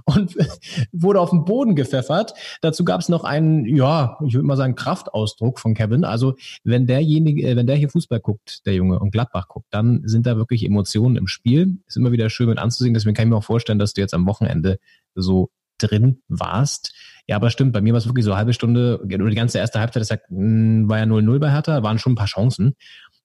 und 0.04 0.37
wurde 0.92 1.20
auf 1.20 1.30
den 1.30 1.44
Boden 1.44 1.75
gepfeffert. 1.75 2.34
Dazu 2.60 2.84
gab 2.84 3.00
es 3.00 3.08
noch 3.08 3.25
einen, 3.25 3.64
ja, 3.64 4.18
ich 4.26 4.34
würde 4.34 4.46
mal 4.46 4.56
sagen, 4.56 4.75
Kraftausdruck 4.75 5.58
von 5.58 5.75
Kevin. 5.75 6.04
Also 6.04 6.34
wenn 6.64 6.87
derjenige, 6.87 7.42
äh, 7.42 7.56
wenn 7.56 7.66
der 7.66 7.76
hier 7.76 7.88
Fußball 7.88 8.20
guckt, 8.20 8.66
der 8.66 8.75
Junge, 8.75 8.99
und 8.99 9.10
Gladbach 9.10 9.49
guckt, 9.49 9.68
dann 9.70 10.02
sind 10.04 10.26
da 10.26 10.37
wirklich 10.37 10.64
Emotionen 10.64 11.16
im 11.16 11.26
Spiel. 11.26 11.78
Ist 11.87 11.96
immer 11.96 12.12
wieder 12.12 12.30
schön 12.30 12.49
mit 12.49 12.58
anzusehen. 12.58 12.94
Deswegen 12.94 13.14
kann 13.14 13.26
ich 13.26 13.30
mir 13.30 13.37
auch 13.37 13.44
vorstellen, 13.44 13.78
dass 13.78 13.94
du 13.94 14.00
jetzt 14.00 14.14
am 14.14 14.26
Wochenende 14.26 14.78
so 15.14 15.50
drin 15.78 16.22
warst. 16.28 16.92
Ja, 17.26 17.37
aber 17.37 17.50
stimmt, 17.50 17.72
bei 17.72 17.80
mir 17.80 17.92
war 17.92 17.99
es 17.99 18.06
wirklich 18.06 18.25
so 18.25 18.32
eine 18.32 18.38
halbe 18.38 18.52
Stunde, 18.52 19.00
oder 19.02 19.30
die 19.30 19.37
ganze 19.37 19.58
erste 19.58 19.80
Halbzeit, 19.80 20.02
das 20.02 20.10
hm, 20.28 20.88
war 20.88 20.99
ja 20.99 21.04
0-0 21.04 21.38
bei 21.38 21.50
Hertha, 21.50 21.82
waren 21.82 21.99
schon 21.99 22.12
ein 22.12 22.16
paar 22.16 22.26
Chancen. 22.26 22.75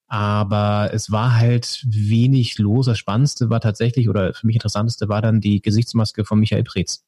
Aber 0.08 0.90
es 0.92 1.10
war 1.10 1.34
halt 1.34 1.84
wenig 1.88 2.58
los. 2.58 2.86
Das 2.86 2.98
Spannendste 2.98 3.50
war 3.50 3.60
tatsächlich, 3.60 4.08
oder 4.08 4.34
für 4.34 4.46
mich 4.46 4.56
Interessanteste 4.56 5.08
war 5.08 5.20
dann 5.20 5.40
die 5.40 5.60
Gesichtsmaske 5.60 6.24
von 6.24 6.38
Michael 6.38 6.64
Preetz. 6.64 7.04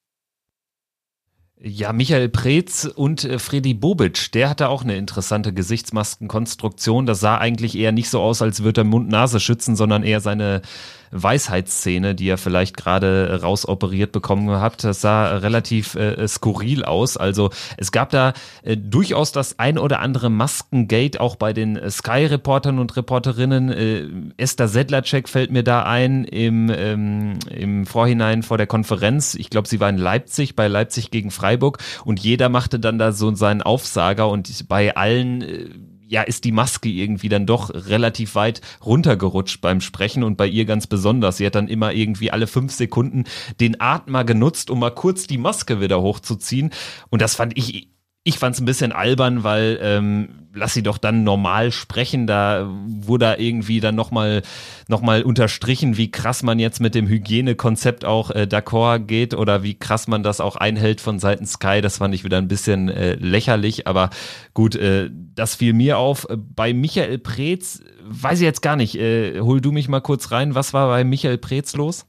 Ja, 1.60 1.92
Michael 1.92 2.28
Preetz 2.28 2.84
und 2.84 3.24
äh, 3.24 3.40
Freddy 3.40 3.74
Bobic, 3.74 4.30
der 4.30 4.48
hatte 4.48 4.68
auch 4.68 4.84
eine 4.84 4.96
interessante 4.96 5.52
Gesichtsmaskenkonstruktion. 5.52 7.04
Das 7.04 7.18
sah 7.18 7.38
eigentlich 7.38 7.76
eher 7.76 7.90
nicht 7.90 8.10
so 8.10 8.20
aus, 8.20 8.42
als 8.42 8.62
würde 8.62 8.82
er 8.82 8.84
Mund-Nase 8.84 9.40
schützen, 9.40 9.74
sondern 9.74 10.04
eher 10.04 10.20
seine 10.20 10.62
Weisheitsszene, 11.10 12.14
die 12.14 12.28
er 12.28 12.38
vielleicht 12.38 12.76
gerade 12.76 13.40
rausoperiert 13.42 14.12
bekommen 14.12 14.60
hat. 14.60 14.84
Das 14.84 15.00
sah 15.00 15.38
relativ 15.38 15.94
äh, 15.94 16.26
skurril 16.28 16.84
aus. 16.84 17.16
Also 17.16 17.50
es 17.76 17.92
gab 17.92 18.10
da 18.10 18.32
äh, 18.62 18.76
durchaus 18.76 19.32
das 19.32 19.58
ein 19.58 19.78
oder 19.78 20.00
andere 20.00 20.30
Maskengate 20.30 21.20
auch 21.20 21.36
bei 21.36 21.52
den 21.52 21.78
Sky-Reportern 21.90 22.78
und 22.78 22.96
Reporterinnen. 22.96 23.70
Äh, 23.70 24.08
Esther 24.36 24.68
Sedlacek 24.68 25.28
fällt 25.28 25.50
mir 25.50 25.62
da 25.62 25.82
ein 25.84 26.24
im, 26.24 26.70
ähm, 26.74 27.38
im 27.50 27.86
Vorhinein 27.86 28.42
vor 28.42 28.58
der 28.58 28.66
Konferenz. 28.66 29.34
Ich 29.34 29.50
glaube, 29.50 29.68
sie 29.68 29.80
war 29.80 29.88
in 29.88 29.98
Leipzig, 29.98 30.56
bei 30.56 30.68
Leipzig 30.68 31.10
gegen 31.10 31.30
Freiburg 31.30 31.78
und 32.04 32.20
jeder 32.20 32.48
machte 32.48 32.78
dann 32.78 32.98
da 32.98 33.12
so 33.12 33.34
seinen 33.34 33.62
Aufsager 33.62 34.28
und 34.28 34.68
bei 34.68 34.96
allen 34.96 35.42
äh, 35.42 35.66
ja, 36.08 36.22
ist 36.22 36.44
die 36.44 36.52
Maske 36.52 36.88
irgendwie 36.88 37.28
dann 37.28 37.46
doch 37.46 37.70
relativ 37.72 38.34
weit 38.34 38.62
runtergerutscht 38.84 39.60
beim 39.60 39.80
Sprechen 39.80 40.22
und 40.22 40.36
bei 40.36 40.46
ihr 40.46 40.64
ganz 40.64 40.86
besonders. 40.86 41.36
Sie 41.36 41.46
hat 41.46 41.54
dann 41.54 41.68
immer 41.68 41.92
irgendwie 41.92 42.30
alle 42.30 42.46
fünf 42.46 42.72
Sekunden 42.72 43.24
den 43.60 43.80
Atmer 43.80 44.24
genutzt, 44.24 44.70
um 44.70 44.80
mal 44.80 44.90
kurz 44.90 45.26
die 45.26 45.38
Maske 45.38 45.80
wieder 45.80 46.00
hochzuziehen. 46.00 46.70
Und 47.10 47.20
das 47.20 47.34
fand 47.34 47.56
ich 47.58 47.90
ich 48.24 48.38
fand 48.38 48.54
es 48.54 48.60
ein 48.60 48.66
bisschen 48.66 48.92
albern, 48.92 49.42
weil 49.42 49.78
ähm, 49.80 50.47
lass 50.58 50.74
sie 50.74 50.82
doch 50.82 50.98
dann 50.98 51.24
normal 51.24 51.72
sprechen. 51.72 52.26
Da 52.26 52.68
wurde 52.86 53.36
irgendwie 53.38 53.80
dann 53.80 53.94
nochmal 53.94 54.42
noch 54.88 55.00
mal 55.00 55.22
unterstrichen, 55.22 55.96
wie 55.96 56.10
krass 56.10 56.42
man 56.42 56.58
jetzt 56.58 56.80
mit 56.80 56.94
dem 56.94 57.08
Hygienekonzept 57.08 58.04
auch 58.04 58.30
äh, 58.30 58.46
d'accord 58.50 59.00
geht 59.00 59.34
oder 59.34 59.62
wie 59.62 59.74
krass 59.78 60.08
man 60.08 60.22
das 60.22 60.40
auch 60.40 60.56
einhält 60.56 61.00
von 61.00 61.18
Seiten 61.18 61.46
Sky. 61.46 61.80
Das 61.80 61.98
fand 61.98 62.14
ich 62.14 62.24
wieder 62.24 62.38
ein 62.38 62.48
bisschen 62.48 62.88
äh, 62.88 63.14
lächerlich, 63.14 63.86
aber 63.86 64.10
gut, 64.54 64.76
äh, 64.76 65.10
das 65.34 65.54
fiel 65.54 65.72
mir 65.72 65.98
auf. 65.98 66.26
Bei 66.54 66.72
Michael 66.72 67.18
Preetz 67.18 67.82
weiß 68.04 68.40
ich 68.40 68.44
jetzt 68.44 68.62
gar 68.62 68.76
nicht. 68.76 68.96
Äh, 68.96 69.40
hol 69.40 69.60
du 69.60 69.72
mich 69.72 69.88
mal 69.88 70.00
kurz 70.00 70.30
rein. 70.30 70.54
Was 70.54 70.72
war 70.72 70.88
bei 70.88 71.04
Michael 71.04 71.38
Preetz 71.38 71.74
los? 71.74 72.06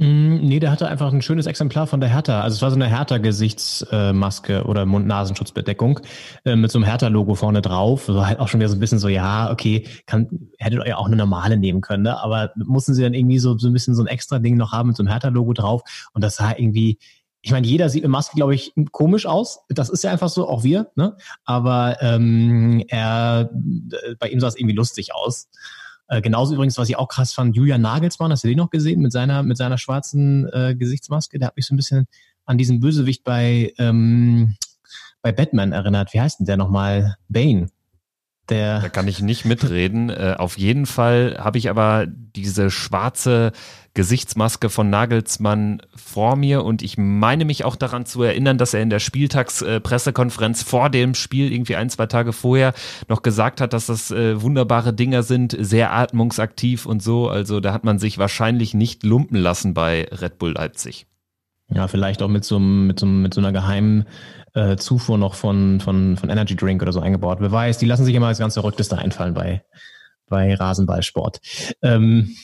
Mm, 0.00 0.36
nee, 0.36 0.60
der 0.60 0.70
hatte 0.70 0.88
einfach 0.88 1.12
ein 1.12 1.20
schönes 1.20 1.44
Exemplar 1.44 1.86
von 1.86 2.00
der 2.00 2.08
Hertha. 2.08 2.40
Also 2.40 2.54
es 2.54 2.62
war 2.62 2.70
so 2.70 2.76
eine 2.76 2.88
Hertha-Gesichtsmaske 2.88 4.64
oder 4.64 4.86
Mund-Nasenschutzbedeckung 4.86 6.00
äh, 6.46 6.56
mit 6.56 6.70
so 6.70 6.78
einem 6.78 6.86
Hertha-Logo 6.86 7.34
vorne 7.34 7.60
drauf. 7.60 8.04
So 8.06 8.26
halt 8.26 8.40
auch 8.40 8.48
schon 8.48 8.60
wieder 8.60 8.70
so 8.70 8.76
ein 8.76 8.80
bisschen 8.80 8.98
so, 8.98 9.08
ja, 9.08 9.50
okay, 9.50 9.86
kann, 10.06 10.48
hättet 10.56 10.86
ihr 10.86 10.98
auch 10.98 11.04
eine 11.04 11.16
normale 11.16 11.58
nehmen 11.58 11.82
können, 11.82 12.04
ne? 12.04 12.18
Aber 12.18 12.50
mussten 12.56 12.94
sie 12.94 13.02
dann 13.02 13.12
irgendwie 13.12 13.38
so, 13.38 13.58
so 13.58 13.68
ein 13.68 13.74
bisschen 13.74 13.94
so 13.94 14.02
ein 14.02 14.06
extra 14.06 14.38
Ding 14.38 14.56
noch 14.56 14.72
haben 14.72 14.88
mit 14.88 14.96
so 14.96 15.02
einem 15.02 15.10
Hertha-Logo 15.10 15.52
drauf. 15.52 15.82
Und 16.14 16.24
das 16.24 16.36
sah 16.36 16.52
irgendwie, 16.56 16.98
ich 17.42 17.50
meine, 17.50 17.66
jeder 17.66 17.90
sieht 17.90 18.02
eine 18.02 18.10
Maske, 18.10 18.36
glaube 18.36 18.54
ich, 18.54 18.72
komisch 18.92 19.26
aus. 19.26 19.60
Das 19.68 19.90
ist 19.90 20.02
ja 20.02 20.10
einfach 20.12 20.30
so, 20.30 20.48
auch 20.48 20.64
wir, 20.64 20.90
ne? 20.94 21.14
Aber 21.44 21.98
ähm, 22.00 22.82
er, 22.88 23.50
bei 24.18 24.30
ihm 24.30 24.40
sah 24.40 24.48
es 24.48 24.56
irgendwie 24.56 24.76
lustig 24.76 25.14
aus. 25.14 25.50
Äh, 26.10 26.20
genauso 26.22 26.54
übrigens, 26.54 26.76
was 26.76 26.88
ich 26.88 26.96
auch 26.96 27.06
krass 27.06 27.32
fand, 27.32 27.54
Julian 27.54 27.80
Nagelsmann, 27.80 28.32
hast 28.32 28.42
du 28.42 28.48
den 28.48 28.58
noch 28.58 28.70
gesehen 28.70 29.00
mit 29.00 29.12
seiner, 29.12 29.44
mit 29.44 29.56
seiner 29.56 29.78
schwarzen 29.78 30.48
äh, 30.52 30.74
Gesichtsmaske? 30.74 31.38
Der 31.38 31.48
hat 31.48 31.56
mich 31.56 31.66
so 31.66 31.74
ein 31.74 31.76
bisschen 31.76 32.08
an 32.44 32.58
diesen 32.58 32.80
Bösewicht 32.80 33.22
bei, 33.22 33.72
ähm, 33.78 34.56
bei 35.22 35.30
Batman 35.30 35.70
erinnert. 35.70 36.12
Wie 36.12 36.20
heißt 36.20 36.40
denn 36.40 36.46
der 36.46 36.56
nochmal? 36.56 37.16
Bane. 37.28 37.68
Der 38.50 38.80
da 38.80 38.88
kann 38.88 39.08
ich 39.08 39.22
nicht 39.22 39.44
mitreden. 39.44 40.10
Äh, 40.10 40.34
auf 40.38 40.58
jeden 40.58 40.86
Fall 40.86 41.36
habe 41.38 41.58
ich 41.58 41.70
aber 41.70 42.06
diese 42.08 42.70
schwarze 42.70 43.52
Gesichtsmaske 43.94 44.70
von 44.70 44.88
Nagelsmann 44.88 45.82
vor 45.96 46.36
mir 46.36 46.64
und 46.64 46.82
ich 46.82 46.96
meine 46.96 47.44
mich 47.44 47.64
auch 47.64 47.74
daran 47.74 48.06
zu 48.06 48.22
erinnern, 48.22 48.56
dass 48.56 48.72
er 48.72 48.82
in 48.82 48.90
der 48.90 49.00
Spieltagspressekonferenz 49.00 50.62
vor 50.62 50.90
dem 50.90 51.14
Spiel, 51.14 51.52
irgendwie 51.52 51.76
ein, 51.76 51.90
zwei 51.90 52.06
Tage 52.06 52.32
vorher, 52.32 52.72
noch 53.08 53.22
gesagt 53.22 53.60
hat, 53.60 53.72
dass 53.72 53.86
das 53.86 54.10
äh, 54.10 54.40
wunderbare 54.42 54.92
Dinger 54.92 55.22
sind, 55.24 55.56
sehr 55.58 55.92
atmungsaktiv 55.92 56.86
und 56.86 57.02
so. 57.02 57.28
Also 57.28 57.58
da 57.60 57.72
hat 57.72 57.84
man 57.84 57.98
sich 57.98 58.18
wahrscheinlich 58.18 58.74
nicht 58.74 59.02
lumpen 59.02 59.36
lassen 59.36 59.74
bei 59.74 60.08
Red 60.12 60.38
Bull 60.38 60.52
Leipzig. 60.52 61.06
Ja, 61.72 61.86
vielleicht 61.86 62.22
auch 62.22 62.28
mit 62.28 62.44
so, 62.44 62.58
mit 62.58 62.98
so, 62.98 63.06
mit 63.06 63.32
so 63.32 63.40
einer 63.40 63.52
geheimen 63.52 64.04
äh, 64.54 64.76
Zufuhr 64.76 65.18
noch 65.18 65.34
von, 65.34 65.80
von, 65.80 66.16
von 66.16 66.30
Energy 66.30 66.56
Drink 66.56 66.82
oder 66.82 66.92
so 66.92 67.00
eingebaut. 67.00 67.38
Wer 67.40 67.52
weiß, 67.52 67.78
die 67.78 67.86
lassen 67.86 68.04
sich 68.04 68.14
immer 68.14 68.28
das 68.28 68.38
ganz 68.38 68.54
Verrückteste 68.54 68.98
einfallen 68.98 69.34
bei, 69.34 69.64
bei 70.28 70.54
Rasenballsport. 70.54 71.40
Ähm, 71.82 72.34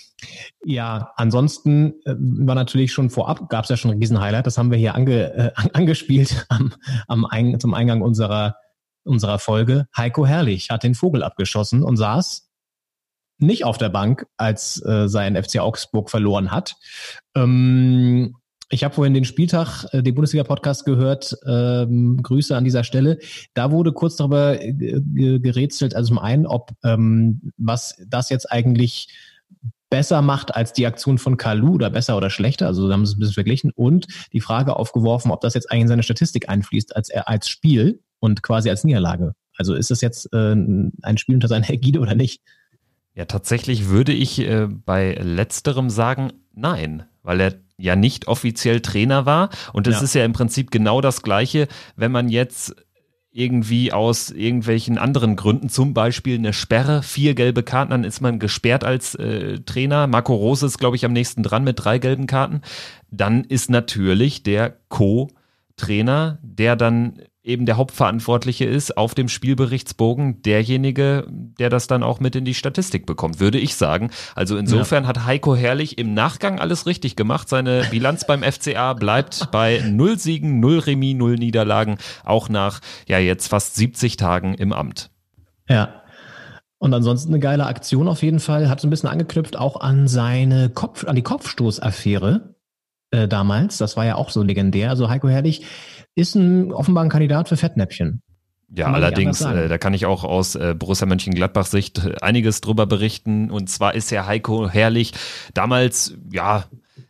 ja, 0.65 1.13
ansonsten 1.17 1.95
äh, 2.05 2.15
war 2.17 2.55
natürlich 2.55 2.93
schon 2.93 3.11
vorab, 3.11 3.49
gab 3.49 3.65
es 3.65 3.71
ja 3.71 3.77
schon 3.77 3.91
ein 3.91 3.99
Riesen-Highlight, 3.99 4.47
das 4.47 4.59
haben 4.59 4.71
wir 4.71 4.79
hier 4.79 4.95
ange, 4.95 5.33
äh, 5.35 5.53
angespielt 5.73 6.47
am, 6.49 6.75
am 7.07 7.25
Ein, 7.25 7.61
zum 7.61 7.75
Eingang 7.75 8.03
unserer, 8.03 8.57
unserer 9.05 9.39
Folge. 9.39 9.87
Heiko 9.97 10.27
Herrlich 10.27 10.71
hat 10.71 10.83
den 10.83 10.95
Vogel 10.95 11.23
abgeschossen 11.23 11.83
und 11.83 11.97
saß 11.97 12.49
nicht 13.39 13.65
auf 13.65 13.77
der 13.77 13.91
Bank, 13.91 14.27
als 14.37 14.83
äh, 14.85 15.09
sein 15.09 15.41
FC 15.41 15.59
Augsburg 15.59 16.11
verloren 16.11 16.51
hat. 16.51 16.77
Ähm, 17.35 18.37
ich 18.69 18.83
habe 18.83 18.95
vorhin 18.95 19.15
den 19.15 19.25
Spieltag, 19.25 19.87
äh, 19.93 20.03
den 20.03 20.15
Bundesliga-Podcast 20.15 20.85
gehört. 20.85 21.37
Ähm, 21.47 22.21
Grüße 22.23 22.57
an 22.57 22.65
dieser 22.65 22.85
Stelle. 22.85 23.19
Da 23.55 23.71
wurde 23.71 23.93
kurz 23.93 24.17
darüber 24.17 24.61
äh, 24.61 24.73
gerätselt, 25.39 25.95
also 25.95 26.09
zum 26.09 26.19
einen, 26.19 26.47
ob 26.47 26.73
ähm, 26.83 27.53
was 27.57 27.97
das 28.07 28.29
jetzt 28.31 28.51
eigentlich 28.51 29.09
besser 29.89 30.21
macht 30.21 30.55
als 30.55 30.73
die 30.73 30.87
Aktion 30.87 31.19
von 31.19 31.37
Kalu 31.37 31.75
oder 31.75 31.91
besser 31.91 32.17
oder 32.17 32.29
schlechter. 32.29 32.67
Also 32.67 32.93
haben 32.93 33.07
sie 33.07 33.13
es 33.13 33.17
ein 33.17 33.21
bisschen 33.21 33.35
verglichen 33.35 33.71
und 33.71 34.07
die 34.33 34.41
Frage 34.41 34.75
aufgeworfen, 34.75 35.31
ob 35.31 35.41
das 35.43 35.55
jetzt 35.55 35.71
eigentlich 35.71 35.83
in 35.83 35.89
seine 35.89 36.03
Statistik 36.03 36.49
einfließt 36.49 36.97
als 36.97 37.11
als 37.11 37.49
Spiel 37.49 38.01
und 38.19 38.43
quasi 38.43 38.69
als 38.69 38.83
Niederlage. 38.83 39.35
Also 39.57 39.75
ist 39.75 39.93
das 39.93 40.01
jetzt 40.01 40.33
äh, 40.33 40.55
ein 40.55 41.19
Spiel 41.19 41.37
unter 41.37 41.49
seiner 41.49 41.71
Ägide 41.71 42.01
oder 42.01 42.17
nicht? 42.17 42.43
Ja, 43.15 43.25
tatsächlich 43.25 43.89
würde 43.89 44.13
ich 44.13 44.41
äh, 44.41 44.67
bei 44.67 45.15
letzterem 45.15 45.89
sagen, 45.89 46.33
nein, 46.57 47.05
weil 47.23 47.41
er 47.41 47.55
ja 47.79 47.95
nicht 47.95 48.27
offiziell 48.27 48.81
Trainer 48.81 49.27
war. 49.27 49.51
Und 49.73 49.87
es 49.87 49.97
ja. 49.97 50.03
ist 50.03 50.15
ja 50.15 50.25
im 50.25 50.33
Prinzip 50.33 50.71
genau 50.71 51.01
das 51.01 51.23
Gleiche, 51.23 51.69
wenn 51.95 52.11
man 52.11 52.29
jetzt 52.29 52.75
irgendwie 53.37 53.93
aus 53.93 54.31
irgendwelchen 54.31 54.97
anderen 54.97 55.37
Gründen, 55.37 55.69
zum 55.69 55.93
Beispiel 55.93 56.39
eine 56.39 56.55
Sperre, 56.55 57.03
vier 57.03 57.35
gelbe 57.35 57.63
Karten, 57.63 57.91
dann 57.91 58.05
ist 58.05 58.23
man 58.23 58.39
gesperrt 58.39 58.83
als 58.83 59.15
äh, 59.15 59.61
Trainer. 59.61 60.07
Marco 60.07 60.35
Rose 60.35 60.65
ist, 60.65 60.79
glaube 60.79 60.97
ich, 60.97 61.05
am 61.05 61.13
nächsten 61.13 61.43
dran 61.43 61.63
mit 61.63 61.85
drei 61.85 61.99
gelben 61.99 62.27
Karten. 62.27 62.63
Dann 63.11 63.45
ist 63.45 63.69
natürlich 63.69 64.43
der 64.43 64.79
Co-Trainer, 64.89 66.39
der 66.43 66.77
dann 66.77 67.21
eben 67.47 67.67
der 67.67 67.77
Hauptverantwortliche 67.77 68.65
ist 68.65 68.97
auf 68.97 69.15
dem 69.15 69.29
Spielberichtsbogen 69.29 70.43
derjenige, 70.43 71.27
der 71.29 71.71
das 71.71 71.87
dann 71.87 72.03
auch 72.03 72.21
mit 72.21 72.37
in 72.37 72.45
die 72.45 72.55
Statistik 72.55 73.07
bekommt, 73.07 73.41
würde 73.41 73.59
ich 73.59 73.77
sagen. 73.77 74.11
Also 74.35 74.57
insofern 74.57 75.05
ja. 75.05 75.09
hat 75.09 75.25
Heiko 75.25 75.55
Herrlich 75.55 75.99
im 75.99 76.15
Nachgang 76.15 76.59
alles 76.59 76.87
richtig 76.87 77.17
gemacht. 77.17 77.49
Seine 77.49 77.85
Bilanz 77.91 78.27
beim 78.27 78.43
FCA 78.43 78.93
bleibt 78.95 79.51
bei 79.51 79.83
null 79.87 80.19
Siegen, 80.19 80.61
null 80.61 80.81
Remis, 80.81 81.17
null 81.17 81.37
Niederlagen, 81.37 81.99
auch 82.25 82.49
nach 82.49 82.81
ja 83.07 83.19
jetzt 83.19 83.49
fast 83.49 83.77
70 83.77 84.17
Tagen 84.17 84.55
im 84.55 84.73
Amt. 84.73 85.11
Ja, 85.69 86.03
und 86.79 86.93
ansonsten 86.93 87.31
eine 87.31 87.41
geile 87.41 87.67
Aktion 87.67 88.09
auf 88.09 88.23
jeden 88.23 88.41
Fall. 88.41 88.69
Hat 88.69 88.81
so 88.81 88.87
ein 88.87 88.91
bisschen 88.91 89.09
angeknüpft 89.09 89.57
auch 89.57 89.81
an 89.81 90.09
seine 90.09 90.69
Kopf, 90.69 91.05
an 91.05 91.17
die 91.17 91.23
Kopfstoßaffäre 91.23 92.55
äh, 93.11 93.29
damals. 93.29 93.79
Das 93.79 93.97
war 93.97 94.05
ja 94.05 94.17
auch 94.17 94.31
so 94.31 94.43
legendär. 94.43 94.91
Also 94.91 95.09
Heiko 95.09 95.29
Herrlich 95.29 95.65
ist 96.17 96.35
ein 96.35 96.73
offenbar 96.73 97.05
ein 97.05 97.11
Kandidat 97.11 97.49
für 97.49 97.57
Fettnäpfchen. 97.57 98.23
Ja, 98.75 98.87
allerdings, 98.87 99.41
äh, 99.43 99.69
da 99.69 99.79
kann 99.79 99.95
ich 99.95 100.07
auch 100.07 100.25
aus 100.25 100.57
äh, 100.57 100.75
Borussia 100.77 101.07
Mönchengladbach 101.07 101.67
Sicht 101.67 102.05
äh, 102.05 102.17
einiges 102.21 102.61
drüber 102.61 102.87
berichten. 102.87 103.51
Und 103.51 103.71
zwar 103.71 103.95
ist 103.95 104.11
Herr 104.11 104.27
Heiko 104.27 104.69
Herrlich 104.69 105.13
damals, 105.55 106.17
ja, 106.33 106.65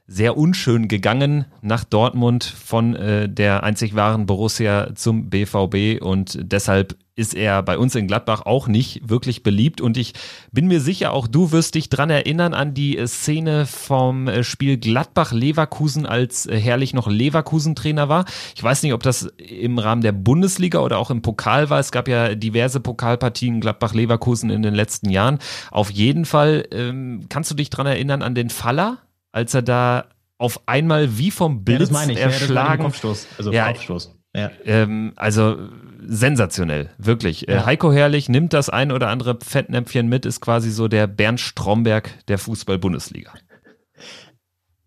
sehr 0.06 0.36
unschön 0.36 0.88
gegangen 0.88 1.46
nach 1.62 1.84
Dortmund 1.84 2.44
von 2.44 2.94
äh, 2.94 3.28
der 3.28 3.64
einzig 3.64 3.94
wahren 3.96 4.26
Borussia 4.26 4.94
zum 4.94 5.30
BVB 5.30 6.00
und 6.00 6.38
deshalb 6.40 6.96
ist 7.16 7.34
er 7.34 7.62
bei 7.62 7.78
uns 7.78 7.94
in 7.94 8.06
Gladbach 8.06 8.42
auch 8.44 8.68
nicht 8.68 9.08
wirklich 9.08 9.42
beliebt 9.42 9.80
und 9.80 9.96
ich 9.96 10.12
bin 10.52 10.68
mir 10.68 10.80
sicher, 10.80 11.12
auch 11.12 11.26
du 11.26 11.50
wirst 11.50 11.74
dich 11.74 11.88
dran 11.88 12.10
erinnern 12.10 12.52
an 12.52 12.74
die 12.74 13.00
Szene 13.06 13.64
vom 13.64 14.28
äh, 14.28 14.44
Spiel 14.44 14.76
Gladbach-Leverkusen, 14.76 16.04
als 16.04 16.46
äh, 16.46 16.58
Herrlich 16.58 16.92
noch 16.92 17.08
Leverkusen-Trainer 17.08 18.10
war. 18.10 18.26
Ich 18.54 18.62
weiß 18.62 18.82
nicht, 18.82 18.92
ob 18.92 19.02
das 19.02 19.32
im 19.38 19.78
Rahmen 19.78 20.02
der 20.02 20.12
Bundesliga 20.12 20.80
oder 20.80 20.98
auch 20.98 21.10
im 21.10 21.22
Pokal 21.22 21.70
war. 21.70 21.80
Es 21.80 21.90
gab 21.90 22.06
ja 22.06 22.34
diverse 22.34 22.80
Pokalpartien 22.80 23.60
Gladbach-Leverkusen 23.60 24.50
in 24.50 24.62
den 24.62 24.74
letzten 24.74 25.08
Jahren. 25.08 25.38
Auf 25.70 25.90
jeden 25.90 26.26
Fall 26.26 26.68
ähm, 26.70 27.24
kannst 27.30 27.50
du 27.50 27.54
dich 27.54 27.70
dran 27.70 27.86
erinnern 27.86 28.20
an 28.20 28.34
den 28.34 28.50
Faller? 28.50 28.98
Als 29.36 29.52
er 29.52 29.60
da 29.60 30.06
auf 30.38 30.66
einmal 30.66 31.18
wie 31.18 31.30
vom 31.30 31.62
Blitz 31.62 31.90
ja, 31.90 32.08
ich, 32.08 32.18
erschlagen. 32.18 32.82
Ja, 32.82 32.88
Kopfstoß, 32.88 33.26
also 33.36 33.52
ja, 33.52 33.66
Kopfstoß. 33.68 34.16
Ja. 34.34 34.50
Ähm, 34.64 35.12
also 35.16 35.68
sensationell, 36.00 36.90
wirklich. 36.96 37.42
Ja. 37.42 37.62
Äh, 37.62 37.64
Heiko 37.66 37.92
Herrlich 37.92 38.30
nimmt 38.30 38.54
das 38.54 38.70
ein 38.70 38.92
oder 38.92 39.08
andere 39.08 39.38
Fettnäpfchen 39.42 40.08
mit, 40.08 40.24
ist 40.24 40.40
quasi 40.40 40.70
so 40.70 40.88
der 40.88 41.06
Bernd 41.06 41.40
Stromberg 41.40 42.26
der 42.28 42.38
Fußball-Bundesliga. 42.38 43.34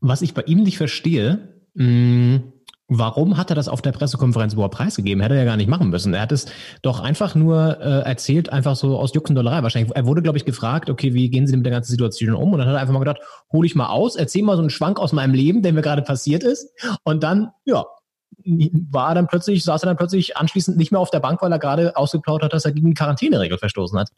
Was 0.02 0.24
ich 0.24 0.34
bei 0.34 0.42
ihm 0.44 0.64
nicht 0.64 0.78
verstehe, 0.78 1.54
mh, 1.76 2.42
Warum 2.92 3.38
hat 3.38 3.52
er 3.52 3.56
das 3.56 3.68
auf 3.68 3.84
der 3.84 3.92
Pressekonferenz 3.92 4.54
überhaupt 4.54 4.74
preisgegeben? 4.74 5.22
Hätte 5.22 5.36
er 5.36 5.42
ja 5.42 5.46
gar 5.46 5.58
nicht 5.58 5.70
machen 5.70 5.90
müssen. 5.90 6.16
Er 6.16 6.22
hat 6.22 6.32
es 6.32 6.48
doch 6.82 7.00
einfach 7.00 7.36
nur 7.36 7.80
äh, 7.80 8.02
erzählt, 8.02 8.52
einfach 8.52 8.76
so 8.76 8.98
aus 8.98 9.14
Juckendollerei 9.14 9.62
wahrscheinlich. 9.62 9.96
Er 9.96 10.08
wurde, 10.08 10.24
glaube 10.24 10.40
ich, 10.40 10.46
gefragt, 10.46 10.90
okay, 10.90 11.14
wie 11.14 11.30
gehen 11.30 11.46
Sie 11.46 11.52
denn 11.52 11.60
mit 11.60 11.68
der 11.68 11.74
ganzen 11.74 11.92
Situation 11.92 12.34
um? 12.34 12.52
Und 12.52 12.58
dann 12.58 12.68
hat 12.68 12.76
er 12.76 12.82
einfach 12.82 12.94
mal 12.94 13.00
gedacht, 13.00 13.20
hol 13.52 13.64
ich 13.64 13.76
mal 13.76 13.90
aus, 13.90 14.16
erzähl 14.16 14.42
mal 14.42 14.56
so 14.56 14.62
einen 14.62 14.72
Schwank 14.72 15.00
aus 15.00 15.14
meinem 15.14 15.36
Leben, 15.36 15.62
der 15.62 15.72
mir 15.72 15.84
gerade 15.84 16.02
passiert 16.02 16.44
ist. 16.44 16.68
Und 17.04 17.22
dann, 17.22 17.52
ja, 17.66 17.86
war 18.44 19.10
er 19.10 19.16
dann 19.16 19.28
plötzlich, 19.28 19.64
saß 19.64 19.84
er 19.84 19.88
dann 19.88 19.98
plötzlich 19.98 20.38
anschließend 20.38 20.76
nicht 20.76 20.92
mehr 20.92 21.00
auf 21.00 21.12
der 21.12 21.20
Bank, 21.20 21.44
weil 21.44 21.52
er 21.52 21.60
gerade 21.60 21.96
ausgeplaut 21.96 22.42
hat, 22.42 22.54
dass 22.54 22.66
er 22.66 22.72
gegen 22.72 22.88
die 22.88 22.94
Quarantäneregel 22.96 23.60
verstoßen 23.60 24.00
hat. 24.00 24.10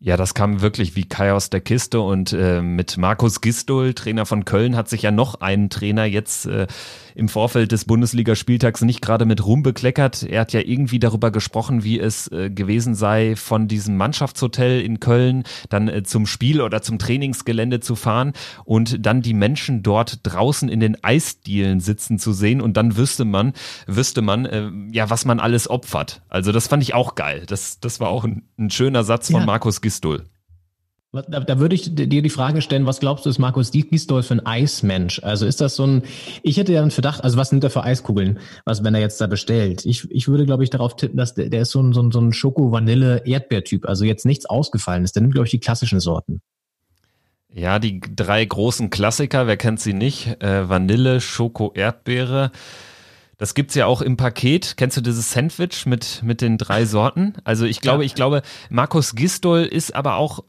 Ja, 0.00 0.16
das 0.16 0.34
kam 0.34 0.60
wirklich 0.60 0.94
wie 0.94 1.08
Kai 1.08 1.32
aus 1.32 1.50
der 1.50 1.60
Kiste 1.60 2.00
und 2.00 2.32
äh, 2.32 2.62
mit 2.62 2.98
Markus 2.98 3.40
Gistol, 3.40 3.94
Trainer 3.94 4.26
von 4.26 4.44
Köln, 4.44 4.76
hat 4.76 4.88
sich 4.88 5.02
ja 5.02 5.10
noch 5.10 5.40
ein 5.40 5.70
Trainer 5.70 6.04
jetzt 6.04 6.46
äh, 6.46 6.68
im 7.18 7.28
Vorfeld 7.28 7.72
des 7.72 7.84
Bundesligaspieltags 7.84 8.82
nicht 8.82 9.02
gerade 9.02 9.24
mit 9.24 9.44
Ruhm 9.44 9.62
bekleckert. 9.62 10.22
Er 10.22 10.42
hat 10.42 10.52
ja 10.52 10.60
irgendwie 10.60 11.00
darüber 11.00 11.30
gesprochen, 11.30 11.82
wie 11.82 11.98
es 11.98 12.30
äh, 12.30 12.48
gewesen 12.48 12.94
sei, 12.94 13.34
von 13.36 13.66
diesem 13.66 13.96
Mannschaftshotel 13.96 14.80
in 14.80 15.00
Köln 15.00 15.42
dann 15.68 15.88
äh, 15.88 16.04
zum 16.04 16.26
Spiel 16.26 16.60
oder 16.60 16.80
zum 16.80 16.98
Trainingsgelände 16.98 17.80
zu 17.80 17.96
fahren 17.96 18.32
und 18.64 19.04
dann 19.04 19.20
die 19.20 19.34
Menschen 19.34 19.82
dort 19.82 20.20
draußen 20.22 20.68
in 20.68 20.78
den 20.78 21.02
Eisdielen 21.02 21.80
sitzen 21.80 22.18
zu 22.20 22.32
sehen 22.32 22.60
und 22.60 22.76
dann 22.76 22.96
wüsste 22.96 23.24
man, 23.24 23.52
wüsste 23.86 24.22
man, 24.22 24.46
äh, 24.46 24.70
ja, 24.92 25.10
was 25.10 25.24
man 25.24 25.40
alles 25.40 25.68
opfert. 25.68 26.22
Also 26.28 26.52
das 26.52 26.68
fand 26.68 26.84
ich 26.84 26.94
auch 26.94 27.16
geil. 27.16 27.44
Das, 27.48 27.80
das 27.80 27.98
war 27.98 28.10
auch 28.10 28.24
ein, 28.24 28.42
ein 28.58 28.70
schöner 28.70 29.02
Satz 29.02 29.30
von 29.30 29.40
Ja. 29.40 29.46
Markus 29.46 29.80
Gistol. 29.80 30.24
Da, 31.10 31.22
da 31.40 31.58
würde 31.58 31.74
ich 31.74 31.94
dir 31.94 32.06
die 32.06 32.28
Frage 32.28 32.60
stellen, 32.60 32.84
was 32.84 33.00
glaubst 33.00 33.24
du, 33.24 33.30
ist 33.30 33.38
Markus 33.38 33.70
Gisdol 33.70 34.22
für 34.22 34.34
ein 34.34 34.44
Eismensch? 34.44 35.22
Also 35.22 35.46
ist 35.46 35.58
das 35.62 35.74
so 35.74 35.86
ein, 35.86 36.02
ich 36.42 36.58
hätte 36.58 36.74
ja 36.74 36.82
einen 36.82 36.90
Verdacht, 36.90 37.24
also 37.24 37.38
was 37.38 37.50
nimmt 37.50 37.64
er 37.64 37.70
für 37.70 37.82
Eiskugeln, 37.82 38.38
was 38.66 38.84
wenn 38.84 38.94
er 38.94 39.00
jetzt 39.00 39.18
da 39.18 39.26
bestellt? 39.26 39.86
Ich, 39.86 40.10
ich 40.10 40.28
würde, 40.28 40.44
glaube 40.44 40.64
ich, 40.64 40.70
darauf 40.70 40.96
tippen, 40.96 41.16
dass 41.16 41.32
der, 41.32 41.48
der 41.48 41.62
ist 41.62 41.70
so 41.70 41.80
ein, 41.80 41.94
so 41.94 42.02
ein, 42.02 42.10
so 42.12 42.20
ein 42.20 42.34
Schoko-Vanille-Erdbeer-Typ, 42.34 43.86
also 43.88 44.04
jetzt 44.04 44.26
nichts 44.26 44.44
Ausgefallenes. 44.44 45.12
Der 45.12 45.22
nimmt, 45.22 45.32
glaube 45.32 45.46
ich, 45.46 45.50
die 45.50 45.60
klassischen 45.60 45.98
Sorten. 45.98 46.42
Ja, 47.50 47.78
die 47.78 48.00
drei 48.00 48.44
großen 48.44 48.90
Klassiker, 48.90 49.46
wer 49.46 49.56
kennt 49.56 49.80
sie 49.80 49.94
nicht? 49.94 50.42
Äh, 50.42 50.68
Vanille, 50.68 51.22
Schoko, 51.22 51.72
Erdbeere. 51.74 52.50
Das 53.38 53.54
gibt's 53.54 53.74
ja 53.74 53.86
auch 53.86 54.02
im 54.02 54.18
Paket. 54.18 54.76
Kennst 54.76 54.98
du 54.98 55.00
dieses 55.00 55.32
Sandwich 55.32 55.86
mit, 55.86 56.22
mit 56.22 56.42
den 56.42 56.58
drei 56.58 56.84
Sorten? 56.84 57.32
Also 57.44 57.64
ich 57.64 57.80
glaube, 57.80 58.02
Ja. 58.02 58.06
ich 58.06 58.14
glaube, 58.14 58.42
Markus 58.68 59.14
Gistol 59.14 59.60
ist 59.60 59.94
aber 59.94 60.16
auch 60.16 60.44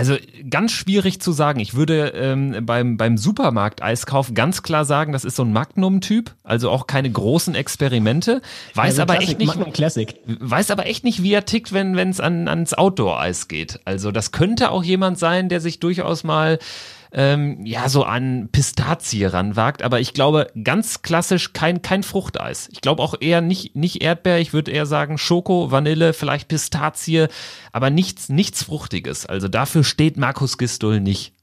also 0.00 0.16
ganz 0.48 0.72
schwierig 0.72 1.20
zu 1.20 1.30
sagen. 1.30 1.60
Ich 1.60 1.74
würde 1.74 2.14
ähm, 2.16 2.64
beim, 2.64 2.96
beim 2.96 3.18
Supermarkt-Eiskauf 3.18 4.32
ganz 4.32 4.62
klar 4.62 4.86
sagen, 4.86 5.12
das 5.12 5.26
ist 5.26 5.36
so 5.36 5.44
ein 5.44 5.52
Magnum-Typ, 5.52 6.30
also 6.42 6.70
auch 6.70 6.86
keine 6.86 7.10
großen 7.10 7.54
Experimente. 7.54 8.40
Weiß 8.72 8.98
also 8.98 9.02
aber 9.02 9.16
Classic, 9.16 9.28
echt 9.28 9.38
nicht, 9.40 9.48
Magnum 9.48 9.72
Classic. 9.74 10.14
weiß 10.24 10.70
aber 10.70 10.86
echt 10.86 11.04
nicht, 11.04 11.22
wie 11.22 11.34
er 11.34 11.44
tickt, 11.44 11.74
wenn 11.74 11.98
es 11.98 12.18
an, 12.18 12.48
ans 12.48 12.72
Outdoor-Eis 12.72 13.46
geht. 13.48 13.80
Also 13.84 14.10
das 14.10 14.32
könnte 14.32 14.70
auch 14.70 14.82
jemand 14.82 15.18
sein, 15.18 15.50
der 15.50 15.60
sich 15.60 15.80
durchaus 15.80 16.24
mal 16.24 16.58
ähm, 17.12 17.64
ja 17.64 17.88
so 17.88 18.04
an 18.04 18.48
Pistazie 18.52 19.24
ranwagt. 19.24 19.82
Aber 19.82 20.00
ich 20.00 20.14
glaube, 20.14 20.48
ganz 20.62 21.02
klassisch 21.02 21.52
kein, 21.52 21.82
kein 21.82 22.02
Fruchteis. 22.02 22.68
Ich 22.72 22.80
glaube 22.80 23.02
auch 23.02 23.14
eher 23.20 23.40
nicht, 23.40 23.76
nicht 23.76 24.02
Erdbeer. 24.02 24.38
Ich 24.38 24.52
würde 24.52 24.70
eher 24.70 24.86
sagen 24.86 25.18
Schoko, 25.18 25.70
Vanille, 25.70 26.12
vielleicht 26.12 26.48
Pistazie, 26.48 27.26
aber 27.72 27.90
nichts, 27.90 28.28
nichts 28.28 28.62
Fruchtiges. 28.64 29.26
Also 29.26 29.48
dafür 29.48 29.84
steht 29.84 30.16
Markus 30.16 30.58
Gistol 30.58 31.00
nicht. 31.00 31.34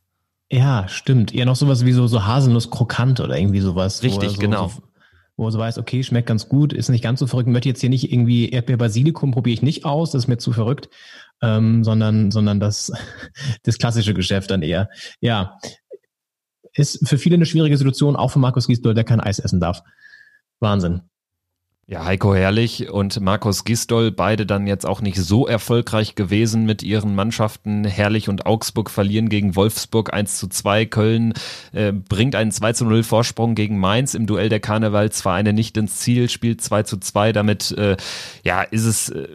Ja, 0.49 0.87
stimmt. 0.87 1.33
Eher 1.33 1.45
noch 1.45 1.57
sowas 1.57 1.85
wie 1.85 1.91
so, 1.91 2.07
so 2.07 2.25
Haselnuss 2.25 2.69
krokant 2.69 3.19
oder 3.19 3.37
irgendwie 3.37 3.59
sowas. 3.59 4.01
Richtig, 4.03 4.31
so, 4.31 4.37
genau. 4.37 4.67
So, 4.69 4.83
wo 5.35 5.47
er 5.47 5.51
so 5.51 5.59
weiß, 5.59 5.77
okay, 5.77 6.03
schmeckt 6.03 6.27
ganz 6.27 6.49
gut, 6.49 6.73
ist 6.73 6.89
nicht 6.89 7.03
ganz 7.03 7.19
so 7.19 7.27
verrückt, 7.27 7.47
möchte 7.47 7.69
jetzt 7.69 7.81
hier 7.81 7.91
nicht 7.91 8.11
irgendwie 8.11 8.49
Erdbeer-Basilikum 8.49 9.31
probiere 9.31 9.53
ich 9.53 9.61
nicht 9.61 9.85
aus, 9.85 10.11
das 10.11 10.23
ist 10.23 10.27
mir 10.27 10.39
zu 10.39 10.51
verrückt, 10.51 10.89
ähm, 11.41 11.83
sondern, 11.83 12.31
sondern 12.31 12.59
das, 12.59 12.91
das 13.63 13.77
klassische 13.77 14.13
Geschäft 14.13 14.51
dann 14.51 14.61
eher. 14.61 14.89
Ja. 15.19 15.57
Ist 16.73 17.07
für 17.07 17.17
viele 17.17 17.35
eine 17.35 17.45
schwierige 17.45 17.77
Situation, 17.77 18.15
auch 18.15 18.29
für 18.29 18.39
Markus 18.39 18.67
Giesdoll, 18.67 18.93
der 18.93 19.03
kein 19.03 19.19
Eis 19.19 19.39
essen 19.39 19.59
darf. 19.59 19.81
Wahnsinn. 20.59 21.01
Ja, 21.89 22.03
Heiko 22.03 22.35
Herrlich 22.35 22.89
und 22.89 23.21
Markus 23.21 23.63
Gisdol, 23.63 24.11
beide 24.11 24.45
dann 24.45 24.67
jetzt 24.67 24.85
auch 24.85 24.99
nicht 24.99 25.15
so 25.15 25.47
erfolgreich 25.47 26.15
gewesen 26.15 26.65
mit 26.65 26.83
ihren 26.83 27.15
Mannschaften. 27.15 27.85
Herrlich 27.85 28.27
und 28.27 28.45
Augsburg 28.45 28.89
verlieren 28.89 29.29
gegen 29.29 29.55
Wolfsburg 29.55 30.13
1 30.13 30.37
zu 30.37 30.49
2. 30.49 30.85
Köln 30.85 31.33
äh, 31.71 31.93
bringt 31.93 32.35
einen 32.35 32.51
2 32.51 32.73
zu 32.73 32.83
0 32.83 33.03
Vorsprung 33.03 33.55
gegen 33.55 33.77
Mainz 33.77 34.15
im 34.15 34.25
Duell 34.25 34.49
der 34.49 34.59
Karnevalsvereine 34.59 35.53
nicht 35.53 35.77
ins 35.77 35.99
Ziel, 35.99 36.27
spielt 36.27 36.59
2 36.59 36.83
zu 36.83 36.97
2. 36.97 37.31
Damit 37.31 37.71
äh, 37.71 37.95
ja, 38.43 38.63
ist 38.63 38.83
es 38.83 39.07
äh, 39.07 39.25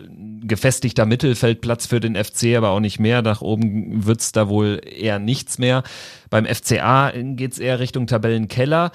gefestigter 0.43 1.07
Mittelfeldplatz 1.07 1.87
für 1.87 2.01
den 2.01 2.23
FC, 2.23 2.55
aber 2.55 2.69
auch 2.69 2.81
nicht 2.81 3.01
mehr. 3.01 3.23
Nach 3.23 3.41
oben 3.41 4.05
wird's 4.05 4.33
da 4.33 4.51
wohl 4.51 4.83
eher 4.85 5.19
nichts 5.19 5.57
mehr. 5.57 5.85
Beim 6.29 6.45
FCA 6.45 7.13
geht's 7.17 7.59
eher 7.59 7.81
Richtung 7.81 8.07
Tabellenkeller. 8.07 8.93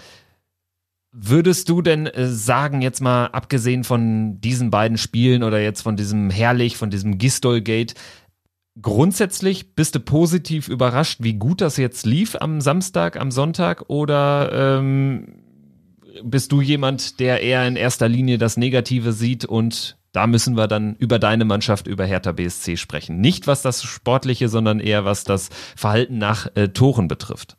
Würdest 1.20 1.68
du 1.70 1.82
denn 1.82 2.06
äh, 2.06 2.28
sagen, 2.28 2.84
jetzt 2.84 3.02
mal 3.02 3.26
abgesehen 3.28 3.84
von 3.84 4.40
diesen 4.40 4.70
beiden 4.70 5.00
Spielen 5.00 5.42
oder 5.42 5.60
jetzt 5.60 5.82
von 5.82 5.96
diesem 5.96 6.30
Herrlich, 6.30 6.78
von 6.78 6.92
diesem 6.92 7.18
Gistol-Gate, 7.18 7.96
grundsätzlich 8.80 9.74
bist 9.74 9.96
du 9.96 10.00
positiv 10.00 10.68
überrascht, 10.68 11.18
wie 11.24 11.34
gut 11.34 11.62
das 11.62 11.78
jetzt 11.78 12.06
lief 12.06 12.36
am 12.40 12.62
Samstag, 12.62 13.20
am 13.20 13.32
Sonntag 13.32 13.86
oder 13.88 14.78
ähm, 14.80 15.42
bist 16.24 16.52
du 16.52 16.62
jemand, 16.62 17.20
der 17.20 17.42
eher 17.42 17.68
in 17.68 17.78
erster 17.78 18.08
Linie 18.08 18.38
das 18.38 18.56
Negative 18.56 19.12
sieht 19.12 19.44
und 19.44 19.98
da 20.12 20.28
müssen 20.28 20.56
wir 20.56 20.68
dann 20.68 20.96
über 20.98 21.18
deine 21.18 21.46
Mannschaft, 21.46 21.88
über 21.88 22.06
Hertha 22.06 22.32
BSC 22.32 22.78
sprechen. 22.78 23.20
Nicht 23.20 23.48
was 23.48 23.64
das 23.64 23.82
Sportliche, 23.82 24.50
sondern 24.50 24.80
eher 24.80 25.04
was 25.04 25.24
das 25.24 25.50
Verhalten 25.76 26.20
nach 26.20 26.48
äh, 26.54 26.68
Toren 26.68 27.08
betrifft. 27.08 27.57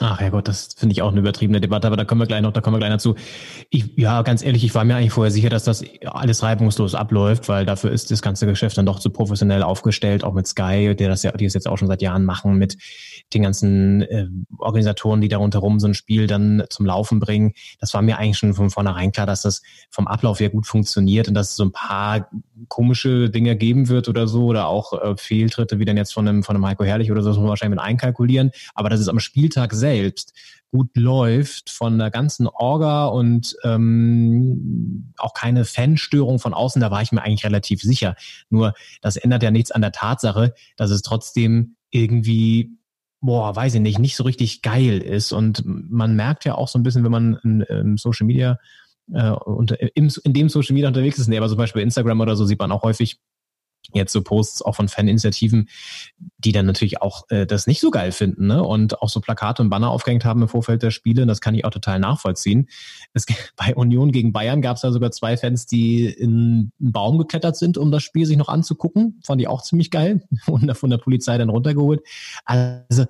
Ach 0.00 0.20
ja 0.20 0.28
Gott, 0.30 0.46
das 0.46 0.68
finde 0.76 0.92
ich 0.92 1.02
auch 1.02 1.10
eine 1.10 1.20
übertriebene 1.20 1.60
Debatte, 1.60 1.86
aber 1.88 1.96
da 1.96 2.04
kommen 2.04 2.20
wir 2.20 2.26
gleich 2.26 2.40
noch, 2.40 2.52
da 2.52 2.60
kommen 2.60 2.76
wir 2.76 2.78
gleich 2.78 2.92
dazu. 2.92 3.16
Ich, 3.70 3.96
ja, 3.96 4.22
ganz 4.22 4.44
ehrlich, 4.44 4.64
ich 4.64 4.74
war 4.74 4.84
mir 4.84 4.94
eigentlich 4.94 5.12
vorher 5.12 5.32
sicher, 5.32 5.48
dass 5.48 5.64
das 5.64 5.82
alles 6.04 6.42
reibungslos 6.42 6.94
abläuft, 6.94 7.48
weil 7.48 7.66
dafür 7.66 7.90
ist 7.90 8.10
das 8.10 8.22
ganze 8.22 8.46
Geschäft 8.46 8.78
dann 8.78 8.86
doch 8.86 9.00
zu 9.00 9.10
professionell 9.10 9.62
aufgestellt, 9.62 10.22
auch 10.22 10.34
mit 10.34 10.46
Sky, 10.46 10.94
der 10.94 11.08
das 11.08 11.24
ja, 11.24 11.32
die 11.32 11.46
es 11.46 11.54
jetzt 11.54 11.66
auch 11.66 11.78
schon 11.78 11.88
seit 11.88 12.00
Jahren 12.00 12.24
machen, 12.24 12.58
mit 12.58 12.76
den 13.34 13.42
ganzen 13.42 14.02
äh, 14.02 14.28
Organisatoren, 14.58 15.20
die 15.20 15.28
da 15.28 15.38
rundherum 15.38 15.80
so 15.80 15.88
ein 15.88 15.94
Spiel 15.94 16.28
dann 16.28 16.62
zum 16.70 16.86
Laufen 16.86 17.18
bringen. 17.18 17.52
Das 17.80 17.92
war 17.92 18.02
mir 18.02 18.18
eigentlich 18.18 18.38
schon 18.38 18.54
von 18.54 18.70
vornherein 18.70 19.10
klar, 19.10 19.26
dass 19.26 19.42
das 19.42 19.62
vom 19.90 20.06
Ablauf 20.06 20.38
her 20.38 20.50
gut 20.50 20.66
funktioniert 20.66 21.26
und 21.26 21.34
dass 21.34 21.56
so 21.56 21.64
ein 21.64 21.72
paar 21.72 22.28
komische 22.68 23.30
Dinge 23.30 23.56
geben 23.56 23.88
wird 23.88 24.08
oder 24.08 24.26
so 24.26 24.44
oder 24.46 24.68
auch 24.68 24.92
äh, 24.92 25.16
Fehltritte, 25.16 25.78
wie 25.78 25.84
dann 25.84 25.96
jetzt 25.96 26.12
von 26.12 26.26
einem, 26.28 26.42
von 26.42 26.56
einem 26.56 26.66
Heiko 26.66 26.84
Herrlich 26.84 27.10
oder 27.10 27.22
so, 27.22 27.30
das 27.30 27.36
muss 27.36 27.42
man 27.42 27.50
wahrscheinlich 27.50 27.78
mit 27.78 27.84
einkalkulieren. 27.84 28.50
Aber 28.74 28.90
dass 28.90 29.00
es 29.00 29.08
am 29.08 29.20
Spieltag 29.20 29.72
selbst 29.72 30.32
gut 30.70 30.90
läuft 30.96 31.70
von 31.70 31.98
der 31.98 32.10
ganzen 32.10 32.46
Orga 32.46 33.06
und 33.06 33.56
ähm, 33.64 35.12
auch 35.16 35.32
keine 35.32 35.64
Fanstörung 35.64 36.38
von 36.38 36.52
außen, 36.52 36.80
da 36.80 36.90
war 36.90 37.00
ich 37.00 37.12
mir 37.12 37.22
eigentlich 37.22 37.44
relativ 37.44 37.80
sicher. 37.80 38.16
Nur 38.50 38.74
das 39.00 39.16
ändert 39.16 39.42
ja 39.42 39.50
nichts 39.50 39.70
an 39.70 39.80
der 39.80 39.92
Tatsache, 39.92 40.54
dass 40.76 40.90
es 40.90 41.02
trotzdem 41.02 41.76
irgendwie 41.90 42.78
boah, 43.20 43.54
weiß 43.54 43.74
ich 43.74 43.80
nicht, 43.80 43.98
nicht 43.98 44.16
so 44.16 44.24
richtig 44.24 44.62
geil 44.62 44.98
ist. 44.98 45.32
Und 45.32 45.62
man 45.64 46.14
merkt 46.14 46.44
ja 46.44 46.54
auch 46.54 46.68
so 46.68 46.78
ein 46.78 46.82
bisschen, 46.82 47.04
wenn 47.04 47.10
man 47.10 47.38
in, 47.42 47.60
in 47.62 47.96
Social 47.96 48.26
Media 48.26 48.58
äh, 49.12 49.30
unter, 49.30 49.76
im, 49.96 50.10
in 50.24 50.32
dem 50.32 50.48
Social 50.48 50.74
Media 50.74 50.88
unterwegs 50.88 51.18
ist, 51.18 51.28
nee, 51.28 51.38
aber 51.38 51.48
zum 51.48 51.58
Beispiel 51.58 51.82
Instagram 51.82 52.20
oder 52.20 52.36
so 52.36 52.44
sieht 52.44 52.58
man 52.58 52.72
auch 52.72 52.82
häufig 52.82 53.18
jetzt 53.94 54.12
so 54.12 54.22
Posts 54.22 54.62
auch 54.62 54.74
von 54.74 54.88
Faninitiativen, 54.88 55.68
die 56.38 56.52
dann 56.52 56.66
natürlich 56.66 57.00
auch 57.00 57.24
äh, 57.30 57.46
das 57.46 57.66
nicht 57.66 57.80
so 57.80 57.90
geil 57.90 58.12
finden 58.12 58.46
ne? 58.46 58.62
und 58.62 59.00
auch 59.00 59.08
so 59.08 59.20
Plakate 59.20 59.62
und 59.62 59.70
Banner 59.70 59.90
aufgehängt 59.90 60.24
haben 60.24 60.42
im 60.42 60.48
Vorfeld 60.48 60.82
der 60.82 60.90
Spiele. 60.90 61.26
Das 61.26 61.40
kann 61.40 61.54
ich 61.54 61.64
auch 61.64 61.70
total 61.70 61.98
nachvollziehen. 61.98 62.68
Es, 63.14 63.26
bei 63.56 63.74
Union 63.74 64.12
gegen 64.12 64.32
Bayern 64.32 64.60
gab 64.60 64.76
es 64.76 64.82
ja 64.82 64.92
sogar 64.92 65.10
zwei 65.10 65.36
Fans, 65.36 65.66
die 65.66 66.06
in 66.06 66.72
einen 66.78 66.92
Baum 66.92 67.18
geklettert 67.18 67.56
sind, 67.56 67.78
um 67.78 67.90
das 67.90 68.02
Spiel 68.02 68.26
sich 68.26 68.36
noch 68.36 68.48
anzugucken. 68.48 69.20
Fand 69.24 69.40
ich 69.40 69.48
auch 69.48 69.62
ziemlich 69.62 69.90
geil 69.90 70.22
und 70.46 70.70
von 70.76 70.90
der 70.90 70.98
Polizei 70.98 71.38
dann 71.38 71.48
runtergeholt. 71.48 72.02
Also 72.44 73.06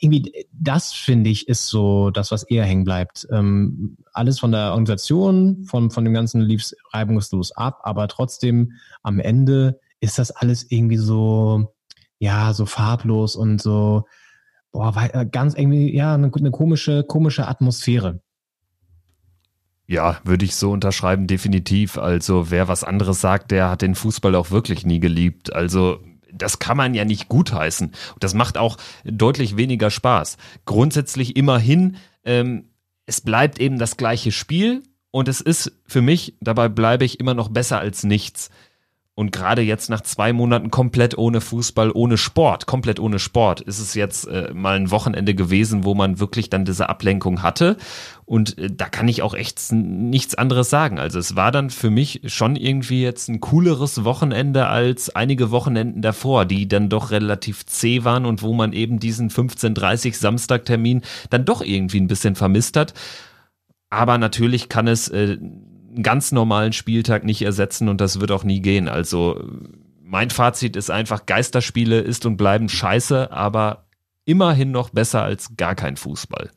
irgendwie 0.00 0.46
das 0.52 0.92
finde 0.92 1.30
ich 1.30 1.48
ist 1.48 1.66
so 1.66 2.10
das, 2.10 2.30
was 2.30 2.42
eher 2.44 2.64
hängen 2.64 2.84
bleibt. 2.84 3.26
Ähm, 3.30 3.96
alles 4.12 4.38
von 4.38 4.52
der 4.52 4.70
Organisation, 4.70 5.64
von, 5.64 5.90
von 5.90 6.04
dem 6.04 6.14
Ganzen 6.14 6.40
lief 6.40 6.72
reibungslos 6.92 7.52
ab, 7.52 7.80
aber 7.82 8.08
trotzdem 8.08 8.72
am 9.02 9.20
Ende 9.20 9.77
ist 10.00 10.18
das 10.18 10.30
alles 10.30 10.70
irgendwie 10.70 10.96
so, 10.96 11.74
ja, 12.18 12.52
so 12.52 12.66
farblos 12.66 13.36
und 13.36 13.60
so, 13.60 14.06
boah, 14.72 14.94
wei- 14.94 15.24
ganz 15.24 15.54
irgendwie, 15.54 15.94
ja, 15.94 16.14
eine, 16.14 16.30
eine 16.34 16.50
komische, 16.50 17.04
komische 17.04 17.48
Atmosphäre. 17.48 18.20
Ja, 19.86 20.20
würde 20.24 20.44
ich 20.44 20.54
so 20.54 20.70
unterschreiben, 20.70 21.26
definitiv. 21.26 21.96
Also 21.96 22.50
wer 22.50 22.68
was 22.68 22.84
anderes 22.84 23.22
sagt, 23.22 23.50
der 23.50 23.70
hat 23.70 23.80
den 23.80 23.94
Fußball 23.94 24.34
auch 24.34 24.50
wirklich 24.50 24.84
nie 24.84 25.00
geliebt. 25.00 25.52
Also 25.54 26.00
das 26.30 26.58
kann 26.58 26.76
man 26.76 26.92
ja 26.92 27.06
nicht 27.06 27.28
gutheißen. 27.28 27.92
Das 28.20 28.34
macht 28.34 28.58
auch 28.58 28.76
deutlich 29.04 29.56
weniger 29.56 29.90
Spaß. 29.90 30.36
Grundsätzlich 30.66 31.36
immerhin, 31.36 31.96
ähm, 32.24 32.64
es 33.06 33.22
bleibt 33.22 33.58
eben 33.58 33.78
das 33.78 33.96
gleiche 33.96 34.30
Spiel 34.30 34.82
und 35.10 35.26
es 35.26 35.40
ist 35.40 35.72
für 35.86 36.02
mich, 36.02 36.36
dabei 36.42 36.68
bleibe 36.68 37.06
ich 37.06 37.18
immer 37.18 37.32
noch 37.32 37.48
besser 37.48 37.78
als 37.80 38.04
nichts. 38.04 38.50
Und 39.18 39.32
gerade 39.32 39.62
jetzt 39.62 39.90
nach 39.90 40.02
zwei 40.02 40.32
Monaten 40.32 40.70
komplett 40.70 41.18
ohne 41.18 41.40
Fußball, 41.40 41.90
ohne 41.90 42.16
Sport, 42.16 42.66
komplett 42.66 43.00
ohne 43.00 43.18
Sport, 43.18 43.60
ist 43.60 43.80
es 43.80 43.94
jetzt 43.94 44.28
äh, 44.28 44.54
mal 44.54 44.76
ein 44.76 44.92
Wochenende 44.92 45.34
gewesen, 45.34 45.82
wo 45.82 45.96
man 45.96 46.20
wirklich 46.20 46.50
dann 46.50 46.64
diese 46.64 46.88
Ablenkung 46.88 47.42
hatte. 47.42 47.78
Und 48.26 48.56
äh, 48.58 48.70
da 48.70 48.88
kann 48.88 49.08
ich 49.08 49.22
auch 49.22 49.34
echt 49.34 49.72
nichts 49.72 50.36
anderes 50.36 50.70
sagen. 50.70 51.00
Also 51.00 51.18
es 51.18 51.34
war 51.34 51.50
dann 51.50 51.70
für 51.70 51.90
mich 51.90 52.20
schon 52.26 52.54
irgendwie 52.54 53.02
jetzt 53.02 53.28
ein 53.28 53.40
cooleres 53.40 54.04
Wochenende 54.04 54.68
als 54.68 55.10
einige 55.16 55.50
Wochenenden 55.50 56.00
davor, 56.00 56.44
die 56.44 56.68
dann 56.68 56.88
doch 56.88 57.10
relativ 57.10 57.66
zäh 57.66 58.04
waren 58.04 58.24
und 58.24 58.42
wo 58.42 58.52
man 58.52 58.72
eben 58.72 59.00
diesen 59.00 59.30
15.30 59.30 60.14
Samstagtermin 60.14 61.02
dann 61.30 61.44
doch 61.44 61.60
irgendwie 61.60 62.00
ein 62.00 62.06
bisschen 62.06 62.36
vermisst 62.36 62.76
hat. 62.76 62.94
Aber 63.90 64.16
natürlich 64.18 64.68
kann 64.68 64.86
es 64.86 65.08
äh, 65.08 65.38
einen 65.98 66.04
ganz 66.04 66.30
normalen 66.30 66.72
Spieltag 66.72 67.24
nicht 67.24 67.42
ersetzen 67.42 67.88
und 67.88 68.00
das 68.00 68.20
wird 68.20 68.30
auch 68.30 68.44
nie 68.44 68.60
gehen. 68.60 68.88
Also 68.88 69.42
mein 70.00 70.30
Fazit 70.30 70.76
ist 70.76 70.90
einfach, 70.90 71.26
Geisterspiele 71.26 71.98
ist 71.98 72.24
und 72.24 72.36
bleiben 72.36 72.68
scheiße, 72.68 73.32
aber 73.32 73.88
immerhin 74.24 74.70
noch 74.70 74.90
besser 74.90 75.24
als 75.24 75.56
gar 75.56 75.74
kein 75.74 75.96
Fußball. 75.96 76.50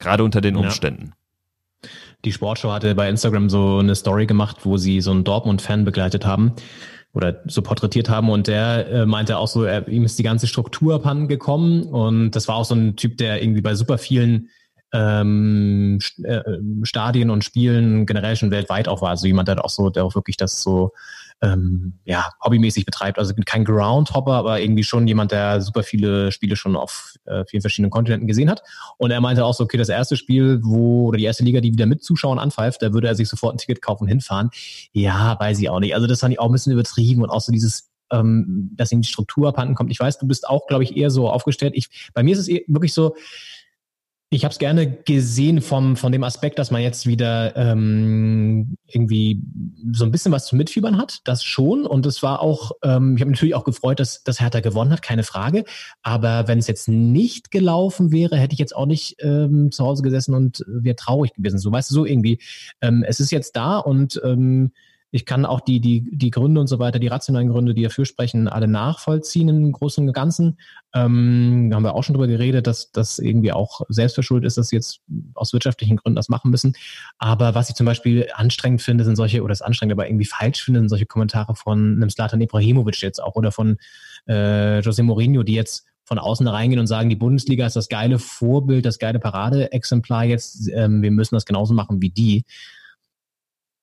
Gerade 0.00 0.24
unter 0.24 0.40
den 0.40 0.56
Umständen. 0.56 1.12
Ja. 1.84 1.90
Die 2.24 2.32
Sportschau 2.32 2.72
hatte 2.72 2.96
bei 2.96 3.08
Instagram 3.08 3.48
so 3.48 3.78
eine 3.78 3.94
Story 3.94 4.26
gemacht, 4.26 4.58
wo 4.64 4.78
sie 4.78 5.00
so 5.00 5.12
einen 5.12 5.22
Dortmund-Fan 5.22 5.84
begleitet 5.84 6.26
haben 6.26 6.54
oder 7.12 7.40
so 7.46 7.62
porträtiert 7.62 8.08
haben 8.08 8.28
und 8.30 8.48
der 8.48 8.88
äh, 8.88 9.06
meinte 9.06 9.38
auch 9.38 9.46
so, 9.46 9.62
er, 9.62 9.86
ihm 9.86 10.04
ist 10.04 10.18
die 10.18 10.24
ganze 10.24 10.48
Struktur 10.48 10.96
abhanden 10.96 11.28
gekommen 11.28 11.84
und 11.84 12.32
das 12.32 12.48
war 12.48 12.56
auch 12.56 12.64
so 12.64 12.74
ein 12.74 12.96
Typ, 12.96 13.16
der 13.16 13.40
irgendwie 13.40 13.60
bei 13.60 13.76
super 13.76 13.96
vielen 13.96 14.48
ähm, 14.92 15.98
äh, 16.24 16.42
Stadien 16.82 17.30
und 17.30 17.44
Spielen 17.44 18.06
generell 18.06 18.36
schon 18.36 18.50
weltweit 18.50 18.88
auch 18.88 19.02
war. 19.02 19.10
Also 19.10 19.26
jemand, 19.26 19.48
der 19.48 19.64
auch 19.64 19.70
so, 19.70 19.90
der 19.90 20.04
auch 20.04 20.14
wirklich 20.14 20.36
das 20.36 20.62
so 20.62 20.92
ähm, 21.40 21.94
ja, 22.04 22.30
hobbymäßig 22.44 22.84
betreibt. 22.84 23.18
Also 23.18 23.34
kein 23.46 23.64
Groundhopper, 23.64 24.32
aber 24.32 24.60
irgendwie 24.60 24.84
schon 24.84 25.06
jemand, 25.06 25.30
der 25.30 25.60
super 25.60 25.82
viele 25.82 26.32
Spiele 26.32 26.56
schon 26.56 26.74
auf 26.76 27.14
äh, 27.26 27.44
vielen 27.46 27.60
verschiedenen 27.60 27.90
Kontinenten 27.90 28.26
gesehen 28.26 28.50
hat. 28.50 28.62
Und 28.96 29.10
er 29.10 29.20
meinte 29.20 29.44
auch 29.44 29.54
so, 29.54 29.64
okay, 29.64 29.76
das 29.76 29.88
erste 29.88 30.16
Spiel, 30.16 30.60
wo, 30.62 31.08
oder 31.08 31.18
die 31.18 31.24
erste 31.24 31.44
Liga, 31.44 31.60
die 31.60 31.72
wieder 31.72 31.86
mit 31.86 32.02
Zuschauern 32.02 32.38
anpfeift, 32.38 32.82
da 32.82 32.92
würde 32.92 33.08
er 33.08 33.14
sich 33.14 33.28
sofort 33.28 33.54
ein 33.54 33.58
Ticket 33.58 33.82
kaufen 33.82 34.04
und 34.04 34.08
hinfahren. 34.08 34.50
Ja, 34.92 35.38
weiß 35.38 35.60
ich 35.60 35.68
auch 35.68 35.80
nicht. 35.80 35.94
Also 35.94 36.06
das 36.06 36.20
fand 36.20 36.32
ich 36.32 36.40
auch 36.40 36.46
ein 36.46 36.52
bisschen 36.52 36.72
übertrieben 36.72 37.22
und 37.22 37.30
auch 37.30 37.40
so 37.40 37.52
dieses 37.52 37.90
ähm, 38.10 38.70
dass 38.74 38.90
ihm 38.90 39.02
die 39.02 39.08
Struktur 39.08 39.48
abhanden 39.48 39.74
kommt. 39.74 39.90
Ich 39.90 40.00
weiß, 40.00 40.18
du 40.18 40.26
bist 40.26 40.48
auch, 40.48 40.66
glaube 40.66 40.82
ich, 40.82 40.96
eher 40.96 41.10
so 41.10 41.28
aufgestellt. 41.28 41.74
Ich, 41.76 42.10
bei 42.14 42.22
mir 42.22 42.32
ist 42.32 42.38
es 42.38 42.48
wirklich 42.48 42.94
so, 42.94 43.14
ich 44.30 44.44
habe 44.44 44.52
es 44.52 44.58
gerne 44.58 44.90
gesehen 44.90 45.62
vom, 45.62 45.96
von 45.96 46.12
dem 46.12 46.22
Aspekt, 46.22 46.58
dass 46.58 46.70
man 46.70 46.82
jetzt 46.82 47.06
wieder 47.06 47.56
ähm, 47.56 48.76
irgendwie 48.86 49.40
so 49.92 50.04
ein 50.04 50.10
bisschen 50.10 50.32
was 50.32 50.46
zu 50.46 50.54
mitfiebern 50.54 50.98
hat, 50.98 51.20
das 51.24 51.42
schon. 51.42 51.86
Und 51.86 52.04
es 52.04 52.22
war 52.22 52.42
auch, 52.42 52.72
ähm, 52.82 53.16
ich 53.16 53.22
habe 53.22 53.30
natürlich 53.30 53.54
auch 53.54 53.64
gefreut, 53.64 54.00
dass, 54.00 54.22
dass 54.24 54.40
Hertha 54.40 54.60
gewonnen 54.60 54.92
hat, 54.92 55.00
keine 55.00 55.22
Frage. 55.22 55.64
Aber 56.02 56.46
wenn 56.46 56.58
es 56.58 56.66
jetzt 56.66 56.88
nicht 56.88 57.50
gelaufen 57.50 58.12
wäre, 58.12 58.36
hätte 58.36 58.52
ich 58.52 58.58
jetzt 58.58 58.76
auch 58.76 58.84
nicht 58.84 59.16
ähm, 59.20 59.72
zu 59.72 59.84
Hause 59.84 60.02
gesessen 60.02 60.34
und 60.34 60.62
wäre 60.66 60.96
traurig 60.96 61.32
gewesen. 61.32 61.58
So, 61.58 61.72
weißt 61.72 61.90
du, 61.90 61.94
so 61.94 62.04
irgendwie. 62.04 62.38
Ähm, 62.82 63.04
es 63.08 63.20
ist 63.20 63.30
jetzt 63.30 63.56
da 63.56 63.78
und 63.78 64.20
ähm, 64.22 64.72
ich 65.10 65.24
kann 65.24 65.46
auch 65.46 65.60
die, 65.60 65.80
die, 65.80 66.04
die 66.12 66.30
Gründe 66.30 66.60
und 66.60 66.66
so 66.66 66.78
weiter, 66.78 66.98
die 66.98 67.06
rationalen 67.06 67.48
Gründe, 67.48 67.74
die 67.74 67.82
dafür 67.82 68.04
sprechen, 68.04 68.46
alle 68.46 68.68
nachvollziehen 68.68 69.48
im 69.48 69.72
Großen 69.72 70.06
und 70.06 70.12
Ganzen. 70.12 70.58
Ähm, 70.94 71.68
da 71.70 71.76
haben 71.76 71.82
wir 71.82 71.94
auch 71.94 72.04
schon 72.04 72.14
drüber 72.14 72.26
geredet, 72.26 72.66
dass 72.66 72.92
das 72.92 73.18
irgendwie 73.18 73.52
auch 73.52 73.80
selbstverschuldet 73.88 74.46
ist, 74.46 74.58
dass 74.58 74.68
sie 74.68 74.76
jetzt 74.76 75.00
aus 75.34 75.52
wirtschaftlichen 75.54 75.96
Gründen 75.96 76.16
das 76.16 76.28
machen 76.28 76.50
müssen. 76.50 76.74
Aber 77.18 77.54
was 77.54 77.70
ich 77.70 77.74
zum 77.74 77.86
Beispiel 77.86 78.28
anstrengend 78.34 78.82
finde, 78.82 79.04
sind 79.04 79.16
solche, 79.16 79.42
oder 79.42 79.52
das 79.52 79.62
anstrengend, 79.62 79.92
aber 79.92 80.08
irgendwie 80.08 80.26
falsch 80.26 80.62
finde, 80.62 80.80
sind 80.80 80.90
solche 80.90 81.06
Kommentare 81.06 81.54
von 81.54 81.96
einem 81.96 82.10
Slatan 82.10 82.42
Ibrahimovic 82.42 83.00
jetzt 83.00 83.22
auch 83.22 83.34
oder 83.34 83.50
von 83.50 83.78
äh, 84.26 84.80
José 84.80 85.02
Mourinho, 85.02 85.42
die 85.42 85.54
jetzt 85.54 85.86
von 86.04 86.18
außen 86.18 86.46
reingehen 86.48 86.80
und 86.80 86.86
sagen, 86.86 87.10
die 87.10 87.16
Bundesliga 87.16 87.66
ist 87.66 87.76
das 87.76 87.88
geile 87.88 88.18
Vorbild, 88.18 88.86
das 88.86 88.98
geile 88.98 89.18
Paradeexemplar 89.18 90.24
jetzt, 90.24 90.68
ähm, 90.72 91.02
wir 91.02 91.10
müssen 91.10 91.34
das 91.34 91.44
genauso 91.44 91.74
machen 91.74 92.00
wie 92.00 92.10
die 92.10 92.44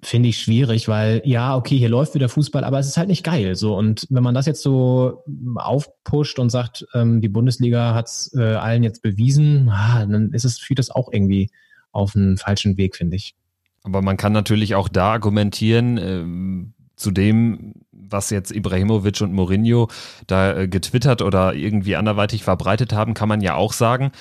finde 0.05 0.29
ich 0.29 0.37
schwierig, 0.37 0.87
weil 0.87 1.21
ja, 1.25 1.55
okay, 1.55 1.77
hier 1.77 1.89
läuft 1.89 2.15
wieder 2.15 2.29
Fußball, 2.29 2.63
aber 2.63 2.79
es 2.79 2.87
ist 2.87 2.97
halt 2.97 3.07
nicht 3.07 3.23
geil. 3.23 3.55
So 3.55 3.77
und 3.77 4.05
wenn 4.09 4.23
man 4.23 4.35
das 4.35 4.45
jetzt 4.45 4.61
so 4.61 5.23
aufpusht 5.55 6.39
und 6.39 6.49
sagt, 6.49 6.85
ähm, 6.93 7.21
die 7.21 7.29
Bundesliga 7.29 7.93
hat 7.93 8.07
es 8.07 8.33
äh, 8.37 8.41
allen 8.41 8.83
jetzt 8.83 9.01
bewiesen, 9.01 9.69
ah, 9.69 10.05
dann 10.05 10.31
ist 10.31 10.45
es 10.45 10.59
führt 10.59 10.79
das 10.79 10.91
auch 10.91 11.11
irgendwie 11.11 11.49
auf 11.91 12.15
einen 12.15 12.37
falschen 12.37 12.77
Weg, 12.77 12.95
finde 12.95 13.15
ich. 13.15 13.35
Aber 13.83 14.01
man 14.01 14.17
kann 14.17 14.33
natürlich 14.33 14.75
auch 14.75 14.89
da 14.89 15.13
argumentieren, 15.13 15.97
äh, 15.97 16.71
zu 16.95 17.11
dem, 17.11 17.73
was 17.91 18.29
jetzt 18.29 18.51
Ibrahimovic 18.51 19.21
und 19.21 19.33
Mourinho 19.33 19.89
da 20.27 20.57
äh, 20.57 20.67
getwittert 20.67 21.21
oder 21.21 21.53
irgendwie 21.53 21.95
anderweitig 21.95 22.43
verbreitet 22.43 22.93
haben, 22.93 23.13
kann 23.13 23.29
man 23.29 23.41
ja 23.41 23.55
auch 23.55 23.73
sagen, 23.73 24.11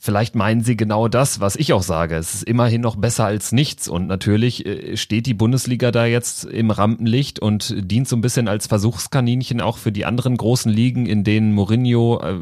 Vielleicht 0.00 0.36
meinen 0.36 0.62
sie 0.62 0.76
genau 0.76 1.08
das, 1.08 1.40
was 1.40 1.56
ich 1.56 1.72
auch 1.72 1.82
sage. 1.82 2.14
Es 2.14 2.32
ist 2.32 2.42
immerhin 2.44 2.80
noch 2.80 2.94
besser 2.94 3.24
als 3.24 3.50
nichts. 3.50 3.88
Und 3.88 4.06
natürlich 4.06 4.64
äh, 4.64 4.96
steht 4.96 5.26
die 5.26 5.34
Bundesliga 5.34 5.90
da 5.90 6.06
jetzt 6.06 6.44
im 6.44 6.70
Rampenlicht 6.70 7.40
und 7.40 7.74
dient 7.76 8.06
so 8.06 8.14
ein 8.14 8.20
bisschen 8.20 8.46
als 8.46 8.68
Versuchskaninchen 8.68 9.60
auch 9.60 9.76
für 9.76 9.90
die 9.90 10.04
anderen 10.04 10.36
großen 10.36 10.70
Ligen, 10.70 11.06
in 11.06 11.24
denen 11.24 11.52
Mourinho 11.52 12.20
äh, 12.22 12.36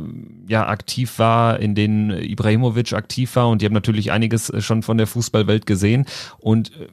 ja 0.46 0.68
aktiv 0.68 1.18
war, 1.18 1.58
in 1.58 1.74
denen 1.74 2.10
Ibrahimovic 2.10 2.92
aktiv 2.92 3.34
war. 3.36 3.48
Und 3.48 3.62
die 3.62 3.64
haben 3.64 3.72
natürlich 3.72 4.12
einiges 4.12 4.50
äh, 4.50 4.60
schon 4.60 4.82
von 4.82 4.98
der 4.98 5.06
Fußballwelt 5.06 5.64
gesehen 5.64 6.04
und 6.36 6.72
äh, 6.72 6.88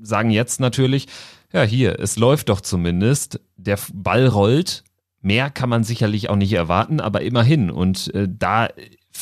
sagen 0.00 0.30
jetzt 0.30 0.58
natürlich, 0.58 1.06
ja, 1.52 1.64
hier, 1.64 2.00
es 2.00 2.16
läuft 2.16 2.48
doch 2.48 2.62
zumindest. 2.62 3.40
Der 3.56 3.78
Ball 3.92 4.26
rollt. 4.26 4.84
Mehr 5.20 5.50
kann 5.50 5.68
man 5.68 5.84
sicherlich 5.84 6.30
auch 6.30 6.36
nicht 6.36 6.54
erwarten, 6.54 6.98
aber 6.98 7.20
immerhin. 7.20 7.70
Und 7.70 8.12
äh, 8.14 8.26
da 8.26 8.68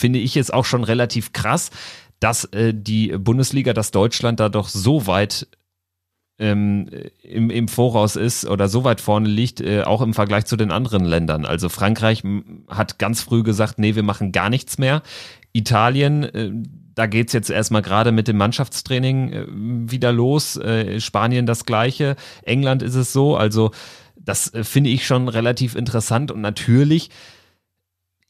finde 0.00 0.18
ich 0.18 0.36
es 0.36 0.50
auch 0.50 0.64
schon 0.64 0.82
relativ 0.82 1.32
krass, 1.32 1.70
dass 2.18 2.44
äh, 2.46 2.72
die 2.74 3.08
Bundesliga, 3.18 3.72
dass 3.72 3.90
Deutschland 3.90 4.40
da 4.40 4.48
doch 4.48 4.68
so 4.68 5.06
weit 5.06 5.46
ähm, 6.38 6.88
im, 7.22 7.50
im 7.50 7.68
Voraus 7.68 8.16
ist 8.16 8.46
oder 8.46 8.68
so 8.68 8.82
weit 8.82 9.00
vorne 9.00 9.28
liegt, 9.28 9.60
äh, 9.60 9.82
auch 9.82 10.00
im 10.00 10.14
Vergleich 10.14 10.46
zu 10.46 10.56
den 10.56 10.70
anderen 10.70 11.04
Ländern. 11.04 11.44
Also 11.44 11.68
Frankreich 11.68 12.22
hat 12.68 12.98
ganz 12.98 13.22
früh 13.22 13.42
gesagt, 13.42 13.78
nee, 13.78 13.94
wir 13.94 14.02
machen 14.02 14.32
gar 14.32 14.48
nichts 14.48 14.78
mehr. 14.78 15.02
Italien, 15.52 16.22
äh, 16.24 16.50
da 16.94 17.06
geht's 17.06 17.34
jetzt 17.34 17.50
erstmal 17.50 17.82
gerade 17.82 18.10
mit 18.10 18.26
dem 18.26 18.38
Mannschaftstraining 18.38 19.32
äh, 19.32 19.46
wieder 19.48 20.12
los. 20.12 20.56
Äh, 20.56 20.98
Spanien 21.00 21.44
das 21.44 21.66
gleiche. 21.66 22.16
England 22.42 22.82
ist 22.82 22.94
es 22.94 23.12
so. 23.12 23.36
Also 23.36 23.70
das 24.16 24.52
äh, 24.54 24.64
finde 24.64 24.90
ich 24.90 25.06
schon 25.06 25.28
relativ 25.28 25.74
interessant 25.74 26.30
und 26.30 26.40
natürlich 26.40 27.10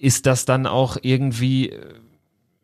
ist 0.00 0.26
das 0.26 0.46
dann 0.46 0.66
auch 0.66 0.96
irgendwie 1.02 1.68
äh, 1.68 1.94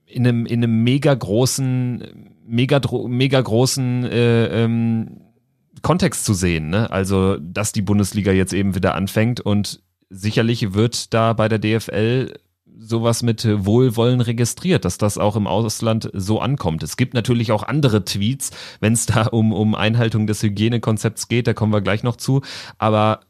in 0.07 0.27
einem, 0.27 0.47
in 0.47 0.65
einem 0.65 0.83
mega 0.83 1.13
großen, 1.13 2.33
mega, 2.47 2.81
mega 3.07 3.41
großen 3.41 4.05
äh, 4.05 4.65
ähm, 4.65 5.21
Kontext 5.83 6.25
zu 6.25 6.33
sehen. 6.33 6.71
Ne? 6.71 6.91
Also, 6.91 7.37
dass 7.37 7.73
die 7.73 7.83
Bundesliga 7.83 8.33
jetzt 8.33 8.55
eben 8.55 8.75
wieder 8.75 8.95
anfängt 8.95 9.41
und 9.41 9.83
sicherlich 10.09 10.73
wird 10.73 11.13
da 11.13 11.35
bei 11.35 11.49
der 11.49 11.59
DFL 11.59 12.33
sowas 12.79 13.23
mit 13.23 13.47
Wohlwollen 13.67 14.21
registriert, 14.21 14.85
dass 14.85 14.99
das 14.99 15.19
auch 15.19 15.37
im 15.37 15.47
Ausland 15.47 16.11
so 16.13 16.41
ankommt. 16.41 16.83
Es 16.83 16.97
gibt 16.97 17.15
natürlich 17.15 17.53
auch 17.53 17.63
andere 17.63 18.05
Tweets, 18.05 18.51
wenn 18.81 18.93
es 18.93 19.07
da 19.07 19.27
um, 19.27 19.53
um 19.53 19.75
Einhaltung 19.75 20.27
des 20.27 20.43
Hygienekonzepts 20.43 21.29
geht, 21.29 21.47
da 21.47 21.55
kommen 21.55 21.73
wir 21.73 21.81
gleich 21.81 22.03
noch 22.03 22.17
zu. 22.17 22.43
Aber 22.79 23.21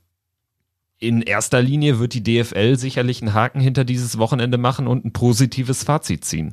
in 0.98 1.22
erster 1.22 1.62
Linie 1.62 1.98
wird 1.98 2.14
die 2.14 2.22
DFL 2.22 2.76
sicherlich 2.76 3.20
einen 3.22 3.34
Haken 3.34 3.60
hinter 3.60 3.84
dieses 3.84 4.18
Wochenende 4.18 4.58
machen 4.58 4.86
und 4.86 5.04
ein 5.04 5.12
positives 5.12 5.84
Fazit 5.84 6.24
ziehen. 6.24 6.52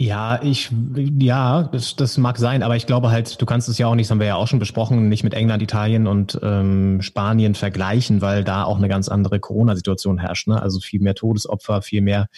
Ja, 0.00 0.40
ich, 0.44 0.70
ja, 1.18 1.64
das, 1.64 1.96
das 1.96 2.18
mag 2.18 2.38
sein, 2.38 2.62
aber 2.62 2.76
ich 2.76 2.86
glaube 2.86 3.10
halt, 3.10 3.42
du 3.42 3.46
kannst 3.46 3.68
es 3.68 3.78
ja 3.78 3.88
auch 3.88 3.96
nicht, 3.96 4.06
das 4.06 4.12
haben 4.12 4.20
wir 4.20 4.28
ja 4.28 4.36
auch 4.36 4.46
schon 4.46 4.60
besprochen, 4.60 5.08
nicht 5.08 5.24
mit 5.24 5.34
England, 5.34 5.60
Italien 5.60 6.06
und 6.06 6.38
ähm, 6.40 7.02
Spanien 7.02 7.56
vergleichen, 7.56 8.20
weil 8.20 8.44
da 8.44 8.62
auch 8.62 8.76
eine 8.76 8.86
ganz 8.88 9.08
andere 9.08 9.40
Corona-Situation 9.40 10.18
herrscht. 10.18 10.46
Ne? 10.46 10.62
Also 10.62 10.78
viel 10.78 11.00
mehr 11.00 11.16
Todesopfer, 11.16 11.82
viel 11.82 12.00
mehr 12.00 12.28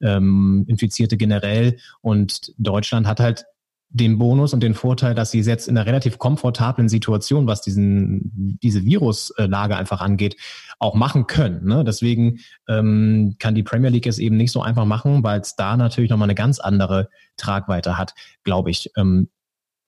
ähm, 0.00 0.64
Infizierte 0.66 1.18
generell. 1.18 1.76
Und 2.00 2.54
Deutschland 2.56 3.06
hat 3.06 3.20
halt 3.20 3.44
den 3.92 4.18
Bonus 4.18 4.54
und 4.54 4.62
den 4.62 4.74
Vorteil, 4.74 5.14
dass 5.14 5.32
sie 5.32 5.40
jetzt 5.40 5.66
in 5.66 5.76
einer 5.76 5.86
relativ 5.86 6.18
komfortablen 6.18 6.88
Situation, 6.88 7.46
was 7.48 7.60
diesen, 7.60 8.58
diese 8.62 8.84
Viruslage 8.84 9.76
einfach 9.76 10.00
angeht, 10.00 10.36
auch 10.78 10.94
machen 10.94 11.26
können. 11.26 11.64
Ne? 11.66 11.82
Deswegen 11.82 12.38
ähm, 12.68 13.34
kann 13.38 13.56
die 13.56 13.64
Premier 13.64 13.90
League 13.90 14.06
es 14.06 14.18
eben 14.18 14.36
nicht 14.36 14.52
so 14.52 14.62
einfach 14.62 14.84
machen, 14.84 15.24
weil 15.24 15.40
es 15.40 15.56
da 15.56 15.76
natürlich 15.76 16.10
nochmal 16.10 16.26
eine 16.26 16.36
ganz 16.36 16.60
andere 16.60 17.08
Tragweite 17.36 17.98
hat, 17.98 18.14
glaube 18.44 18.70
ich. 18.70 18.90
Ähm, 18.96 19.28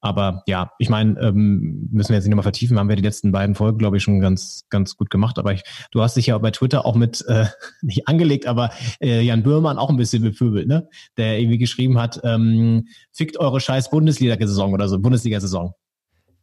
aber 0.02 0.42
ja, 0.46 0.72
ich 0.78 0.90
meine, 0.90 1.18
ähm, 1.20 1.88
müssen 1.92 2.08
wir 2.08 2.16
jetzt 2.16 2.24
nicht 2.24 2.32
nochmal 2.32 2.42
vertiefen, 2.42 2.76
haben 2.76 2.88
wir 2.88 2.96
die 2.96 3.02
letzten 3.02 3.30
beiden 3.30 3.54
Folgen, 3.54 3.78
glaube 3.78 3.96
ich, 3.96 4.02
schon 4.02 4.18
ganz, 4.18 4.64
ganz 4.68 4.96
gut 4.96 5.10
gemacht. 5.10 5.38
Aber 5.38 5.52
ich, 5.52 5.62
du 5.92 6.02
hast 6.02 6.16
dich 6.16 6.26
ja 6.26 6.36
bei 6.38 6.50
Twitter 6.50 6.84
auch 6.84 6.96
mit, 6.96 7.24
äh, 7.28 7.46
nicht 7.82 8.08
angelegt, 8.08 8.46
aber 8.46 8.70
äh, 9.00 9.22
Jan 9.22 9.44
Böhmermann 9.44 9.78
auch 9.78 9.90
ein 9.90 9.96
bisschen 9.96 10.24
bepöbelt, 10.24 10.66
ne? 10.66 10.88
Der 11.16 11.38
irgendwie 11.38 11.58
geschrieben 11.58 12.00
hat, 12.00 12.20
ähm, 12.24 12.88
fickt 13.12 13.38
eure 13.38 13.60
scheiß 13.60 13.90
Bundesliga-Saison 13.90 14.72
oder 14.72 14.88
so, 14.88 14.98
Bundesliga-Saison. 14.98 15.72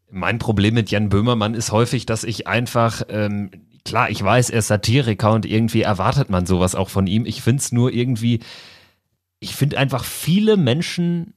Mein 0.10 0.40
Problem 0.40 0.74
mit 0.74 0.90
Jan 0.90 1.10
Böhmermann 1.10 1.54
ist 1.54 1.74
häufig, 1.74 2.06
dass 2.06 2.24
ich 2.24 2.48
einfach, 2.48 3.02
ähm, 3.10 3.52
klar, 3.84 4.10
ich 4.10 4.24
weiß, 4.24 4.52
er 4.52 4.60
ist 4.60 4.68
Satiriker 4.68 5.34
und 5.34 5.46
irgendwie 5.46 5.82
erwartet 5.82 6.30
man 6.30 6.46
sowas 6.46 6.76
auch 6.76 6.88
von 6.88 7.08
ihm. 7.08 7.26
Ich 7.26 7.42
finde 7.42 7.60
es 7.60 7.74
nur 7.74 7.92
irgendwie, 7.92 8.40
ich 9.42 9.54
finde 9.54 9.78
einfach 9.78 10.06
viele 10.06 10.56
Menschen 10.56 11.34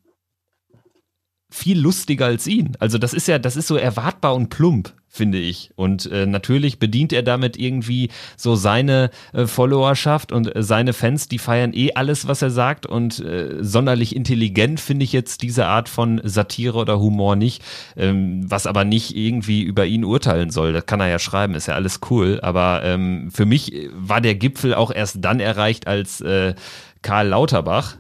viel 1.53 1.79
lustiger 1.79 2.27
als 2.27 2.47
ihn. 2.47 2.73
Also 2.79 2.99
das 2.99 3.13
ist 3.13 3.29
ja, 3.29 3.39
das 3.39 3.57
ist 3.57 3.67
so 3.67 3.77
erwartbar 3.77 4.35
und 4.35 4.49
plump, 4.49 4.95
finde 5.09 5.39
ich. 5.39 5.71
Und 5.77 6.11
äh, 6.11 6.25
natürlich 6.25 6.79
bedient 6.79 7.13
er 7.13 7.23
damit 7.23 7.59
irgendwie 7.59 8.09
so 8.39 8.55
seine 8.55 9.11
äh, 9.35 9.47
Followerschaft 9.47 10.33
und 10.33 10.57
äh, 10.57 10.63
seine 10.63 10.95
Fans, 10.95 11.29
die 11.29 11.39
feiern 11.39 11.75
eh 11.75 11.93
alles, 11.93 12.27
was 12.27 12.41
er 12.41 12.51
sagt. 12.51 12.87
Und 12.87 13.21
äh, 13.21 13.63
sonderlich 13.63 14.17
intelligent 14.17 14.81
finde 14.81 15.05
ich 15.05 15.13
jetzt 15.13 15.43
diese 15.43 15.67
Art 15.67 15.91
von 15.91 16.23
Satire 16.25 16.79
oder 16.79 16.99
Humor 16.99 17.37
nicht, 17.37 17.63
ähm, 17.97 18.51
was 18.51 18.67
aber 18.67 18.85
nicht 18.85 19.15
irgendwie 19.15 19.63
über 19.63 19.85
ihn 19.85 20.05
urteilen 20.05 20.51
soll. 20.51 20.73
Das 20.73 20.87
kann 20.87 21.01
er 21.01 21.09
ja 21.09 21.19
schreiben, 21.19 21.55
ist 21.55 21.67
ja 21.67 21.75
alles 21.75 22.01
cool. 22.11 22.41
Aber 22.43 22.81
ähm, 22.83 23.31
für 23.31 23.45
mich 23.45 23.91
war 23.93 24.23
der 24.23 24.37
Gipfel 24.37 24.75
auch 24.75 24.91
erst 24.91 25.19
dann 25.21 25.39
erreicht, 25.39 25.87
als 25.87 26.23
äh, 26.23 26.55
Karl 27.03 27.29
Lauterbach 27.29 27.97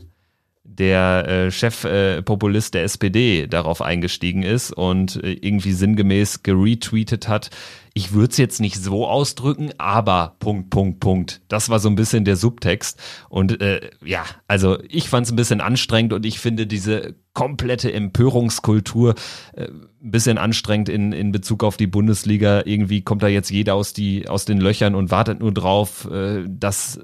der 0.64 1.28
äh, 1.28 1.50
Chefpopulist 1.50 2.74
äh, 2.74 2.78
der 2.78 2.84
SPD 2.84 3.46
darauf 3.46 3.82
eingestiegen 3.82 4.42
ist 4.42 4.72
und 4.72 5.22
äh, 5.22 5.32
irgendwie 5.32 5.72
sinngemäß 5.72 6.42
geretweetet 6.42 7.28
hat. 7.28 7.50
Ich 7.94 8.12
würde 8.12 8.30
es 8.30 8.38
jetzt 8.38 8.60
nicht 8.60 8.76
so 8.76 9.06
ausdrücken, 9.06 9.70
aber 9.76 10.36
Punkt, 10.38 10.70
Punkt, 10.70 11.00
Punkt. 11.00 11.42
Das 11.48 11.68
war 11.68 11.78
so 11.78 11.88
ein 11.88 11.94
bisschen 11.94 12.24
der 12.24 12.36
Subtext. 12.36 12.98
Und 13.28 13.60
äh, 13.60 13.90
ja, 14.04 14.24
also 14.46 14.78
ich 14.88 15.08
fand 15.08 15.26
es 15.26 15.32
ein 15.32 15.36
bisschen 15.36 15.60
anstrengend 15.60 16.12
und 16.12 16.24
ich 16.24 16.38
finde 16.38 16.66
diese 16.66 17.16
komplette 17.34 17.92
Empörungskultur 17.92 19.14
äh, 19.54 19.64
ein 19.64 20.10
bisschen 20.10 20.38
anstrengend 20.38 20.88
in, 20.88 21.12
in 21.12 21.32
Bezug 21.32 21.64
auf 21.64 21.76
die 21.76 21.86
Bundesliga. 21.86 22.62
Irgendwie 22.64 23.02
kommt 23.02 23.22
da 23.22 23.28
jetzt 23.28 23.50
jeder 23.50 23.74
aus, 23.74 23.92
die, 23.92 24.28
aus 24.28 24.44
den 24.44 24.58
Löchern 24.58 24.94
und 24.94 25.10
wartet 25.10 25.40
nur 25.40 25.52
drauf, 25.52 26.08
äh, 26.10 26.44
dass 26.48 26.98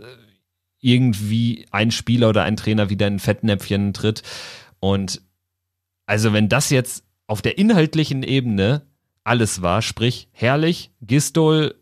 irgendwie 0.81 1.67
ein 1.71 1.91
Spieler 1.91 2.29
oder 2.29 2.45
ein 2.45 2.57
Trainer 2.57 2.91
wieder 2.91 3.07
in 3.07 3.19
Fettnäpfchen 3.19 3.93
tritt. 3.93 4.23
Und 4.81 5.23
also 6.07 6.33
wenn 6.33 6.49
das 6.49 6.71
jetzt 6.71 7.05
auf 7.27 7.43
der 7.43 7.59
inhaltlichen 7.59 8.23
Ebene 8.23 8.83
alles 9.25 9.61
war, 9.61 9.83
sprich 9.83 10.29
herrlich, 10.33 10.91
Gistol 11.03 11.75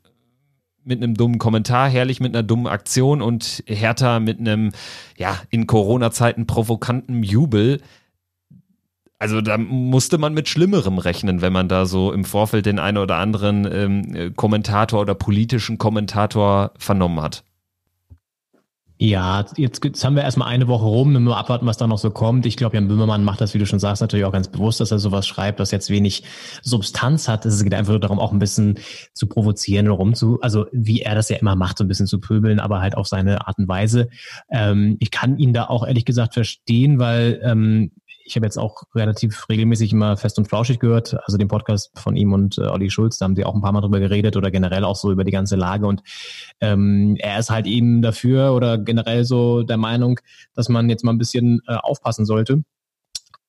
mit 0.86 1.02
einem 1.02 1.14
dummen 1.14 1.38
Kommentar, 1.38 1.88
herrlich 1.88 2.20
mit 2.20 2.34
einer 2.34 2.42
dummen 2.42 2.66
Aktion 2.66 3.20
und 3.20 3.62
Hertha 3.66 4.20
mit 4.20 4.38
einem, 4.38 4.72
ja, 5.16 5.40
in 5.50 5.66
Corona-Zeiten 5.66 6.46
provokanten 6.46 7.22
Jubel. 7.22 7.80
Also 9.18 9.40
da 9.40 9.58
musste 9.58 10.18
man 10.18 10.32
mit 10.34 10.48
Schlimmerem 10.48 10.98
rechnen, 10.98 11.40
wenn 11.40 11.52
man 11.52 11.68
da 11.68 11.86
so 11.86 12.12
im 12.12 12.24
Vorfeld 12.24 12.66
den 12.66 12.78
einen 12.78 12.98
oder 12.98 13.16
anderen 13.16 13.66
ähm, 13.70 14.34
Kommentator 14.36 15.00
oder 15.00 15.14
politischen 15.14 15.78
Kommentator 15.78 16.72
vernommen 16.78 17.20
hat. 17.20 17.42
Ja, 18.98 19.44
jetzt, 19.56 19.84
jetzt 19.84 20.04
haben 20.06 20.16
wir 20.16 20.22
erstmal 20.22 20.48
eine 20.48 20.68
Woche 20.68 20.86
rum, 20.86 21.12
müssen 21.12 21.24
wir 21.24 21.36
abwarten, 21.36 21.66
was 21.66 21.76
da 21.76 21.86
noch 21.86 21.98
so 21.98 22.10
kommt. 22.10 22.46
Ich 22.46 22.56
glaube, 22.56 22.76
Jan 22.76 22.88
Böhmermann 22.88 23.24
macht 23.24 23.42
das, 23.42 23.52
wie 23.52 23.58
du 23.58 23.66
schon 23.66 23.78
sagst, 23.78 24.00
natürlich 24.00 24.24
auch 24.24 24.32
ganz 24.32 24.48
bewusst, 24.48 24.80
dass 24.80 24.90
er 24.90 24.98
sowas 24.98 25.26
schreibt, 25.26 25.60
was 25.60 25.70
jetzt 25.70 25.90
wenig 25.90 26.22
Substanz 26.62 27.28
hat. 27.28 27.44
Es 27.44 27.62
geht 27.62 27.74
einfach 27.74 27.92
nur 27.92 28.00
darum, 28.00 28.18
auch 28.18 28.32
ein 28.32 28.38
bisschen 28.38 28.78
zu 29.12 29.26
provozieren 29.26 29.88
oder 29.88 29.98
rumzu, 29.98 30.38
also 30.40 30.64
wie 30.72 31.02
er 31.02 31.14
das 31.14 31.28
ja 31.28 31.36
immer 31.36 31.56
macht, 31.56 31.76
so 31.76 31.84
ein 31.84 31.88
bisschen 31.88 32.06
zu 32.06 32.20
pöbeln, 32.20 32.58
aber 32.58 32.80
halt 32.80 32.96
auf 32.96 33.06
seine 33.06 33.46
Art 33.46 33.58
und 33.58 33.68
Weise. 33.68 34.08
Ähm, 34.50 34.96
ich 34.98 35.10
kann 35.10 35.36
ihn 35.36 35.52
da 35.52 35.64
auch 35.66 35.86
ehrlich 35.86 36.06
gesagt 36.06 36.32
verstehen, 36.32 36.98
weil 36.98 37.38
ähm, 37.42 37.90
ich 38.26 38.34
habe 38.34 38.44
jetzt 38.44 38.58
auch 38.58 38.82
relativ 38.94 39.48
regelmäßig 39.48 39.92
immer 39.92 40.16
fest 40.16 40.36
und 40.38 40.48
flauschig 40.48 40.80
gehört, 40.80 41.16
also 41.24 41.38
den 41.38 41.48
Podcast 41.48 41.92
von 41.94 42.16
ihm 42.16 42.32
und 42.32 42.58
äh, 42.58 42.62
Olli 42.62 42.90
Schulz, 42.90 43.18
da 43.18 43.24
haben 43.24 43.36
sie 43.36 43.44
auch 43.44 43.54
ein 43.54 43.62
paar 43.62 43.72
Mal 43.72 43.80
drüber 43.80 44.00
geredet 44.00 44.36
oder 44.36 44.50
generell 44.50 44.84
auch 44.84 44.96
so 44.96 45.12
über 45.12 45.24
die 45.24 45.30
ganze 45.30 45.56
Lage 45.56 45.86
und 45.86 46.02
ähm, 46.60 47.16
er 47.20 47.38
ist 47.38 47.50
halt 47.50 47.66
eben 47.66 48.02
dafür 48.02 48.52
oder 48.52 48.78
generell 48.78 49.24
so 49.24 49.62
der 49.62 49.76
Meinung, 49.76 50.18
dass 50.54 50.68
man 50.68 50.90
jetzt 50.90 51.04
mal 51.04 51.12
ein 51.12 51.18
bisschen 51.18 51.60
äh, 51.68 51.74
aufpassen 51.74 52.26
sollte. 52.26 52.62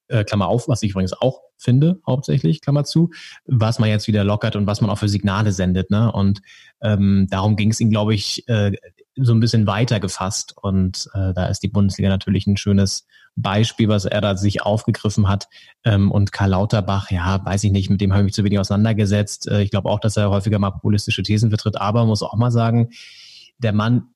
Äh, 0.09 0.23
Klammer 0.23 0.47
auf, 0.47 0.69
was 0.69 0.83
ich 0.83 0.91
übrigens 0.91 1.13
auch 1.13 1.41
finde, 1.57 1.99
hauptsächlich, 2.05 2.61
Klammer 2.61 2.85
zu, 2.85 3.09
was 3.45 3.79
man 3.79 3.89
jetzt 3.89 4.07
wieder 4.07 4.23
lockert 4.23 4.55
und 4.55 4.67
was 4.67 4.79
man 4.79 4.89
auch 4.89 4.99
für 4.99 5.09
Signale 5.09 5.51
sendet. 5.51 5.89
Ne? 5.89 6.11
Und 6.11 6.41
ähm, 6.81 7.27
darum 7.29 7.55
ging 7.55 7.71
es 7.71 7.79
ihm, 7.81 7.89
glaube 7.89 8.13
ich, 8.13 8.47
äh, 8.47 8.71
so 9.15 9.33
ein 9.33 9.39
bisschen 9.39 9.67
weiter 9.67 9.99
gefasst. 9.99 10.53
Und 10.61 11.09
äh, 11.13 11.33
da 11.33 11.47
ist 11.47 11.61
die 11.63 11.67
Bundesliga 11.67 12.09
natürlich 12.09 12.47
ein 12.47 12.57
schönes 12.57 13.05
Beispiel, 13.37 13.87
was 13.87 14.05
er 14.05 14.19
da 14.19 14.35
sich 14.35 14.63
aufgegriffen 14.63 15.29
hat. 15.29 15.47
Ähm, 15.85 16.11
und 16.11 16.31
Karl 16.31 16.49
Lauterbach, 16.49 17.11
ja, 17.11 17.45
weiß 17.45 17.63
ich 17.63 17.71
nicht, 17.71 17.89
mit 17.89 18.01
dem 18.01 18.11
habe 18.11 18.21
ich 18.21 18.25
mich 18.25 18.33
zu 18.33 18.43
wenig 18.43 18.59
auseinandergesetzt. 18.59 19.47
Äh, 19.47 19.61
ich 19.61 19.69
glaube 19.69 19.89
auch, 19.89 19.99
dass 19.99 20.17
er 20.17 20.31
häufiger 20.31 20.59
mal 20.59 20.71
populistische 20.71 21.23
Thesen 21.23 21.49
vertritt, 21.49 21.79
aber 21.79 22.05
muss 22.05 22.23
auch 22.23 22.35
mal 22.35 22.51
sagen, 22.51 22.89
der 23.59 23.73
Mann 23.73 24.09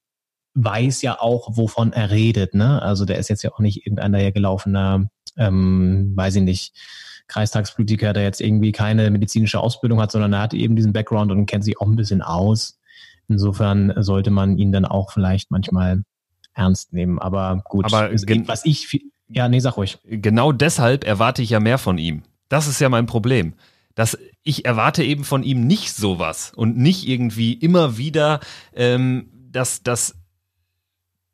weiß 0.55 1.03
ja 1.03 1.19
auch, 1.19 1.55
wovon 1.55 1.93
er 1.93 2.09
redet. 2.09 2.55
Ne? 2.55 2.81
Also 2.81 3.05
der 3.05 3.19
ist 3.19 3.29
jetzt 3.29 3.43
ja 3.43 3.51
auch 3.51 3.59
nicht 3.59 3.85
irgendein 3.85 4.11
dahergelaufener, 4.11 5.07
ähm, 5.37 6.13
weiß 6.15 6.35
ich 6.35 6.43
nicht, 6.43 6.73
Kreistagspolitiker, 7.27 8.11
der 8.13 8.23
jetzt 8.23 8.41
irgendwie 8.41 8.71
keine 8.71 9.09
medizinische 9.11 9.59
Ausbildung 9.59 10.01
hat, 10.01 10.11
sondern 10.11 10.33
er 10.33 10.41
hat 10.41 10.53
eben 10.53 10.75
diesen 10.75 10.93
Background 10.93 11.31
und 11.31 11.45
kennt 11.45 11.63
sich 11.63 11.79
auch 11.79 11.87
ein 11.87 11.95
bisschen 11.95 12.21
aus. 12.21 12.79
Insofern 13.29 13.93
sollte 13.97 14.31
man 14.31 14.57
ihn 14.57 14.73
dann 14.73 14.83
auch 14.83 15.11
vielleicht 15.11 15.51
manchmal 15.51 16.03
ernst 16.53 16.91
nehmen. 16.91 17.19
Aber 17.19 17.61
gut, 17.63 17.85
Aber 17.85 18.11
was 18.11 18.65
ich, 18.65 19.10
ja, 19.33 19.47
nee, 19.47 19.59
sag 19.59 19.77
ruhig. 19.77 19.99
Genau 20.05 20.51
deshalb 20.51 21.03
erwarte 21.03 21.41
ich 21.41 21.49
ja 21.49 21.59
mehr 21.59 21.77
von 21.77 21.97
ihm. 21.97 22.23
Das 22.49 22.67
ist 22.67 22.81
ja 22.81 22.89
mein 22.89 23.05
Problem. 23.05 23.53
Dass 23.95 24.17
ich 24.43 24.65
erwarte 24.65 25.03
eben 25.03 25.23
von 25.23 25.43
ihm 25.43 25.67
nicht 25.67 25.93
sowas 25.93 26.51
und 26.55 26.77
nicht 26.77 27.07
irgendwie 27.07 27.53
immer 27.53 27.97
wieder, 27.97 28.39
ähm, 28.73 29.29
dass, 29.51 29.83
dass 29.83 30.15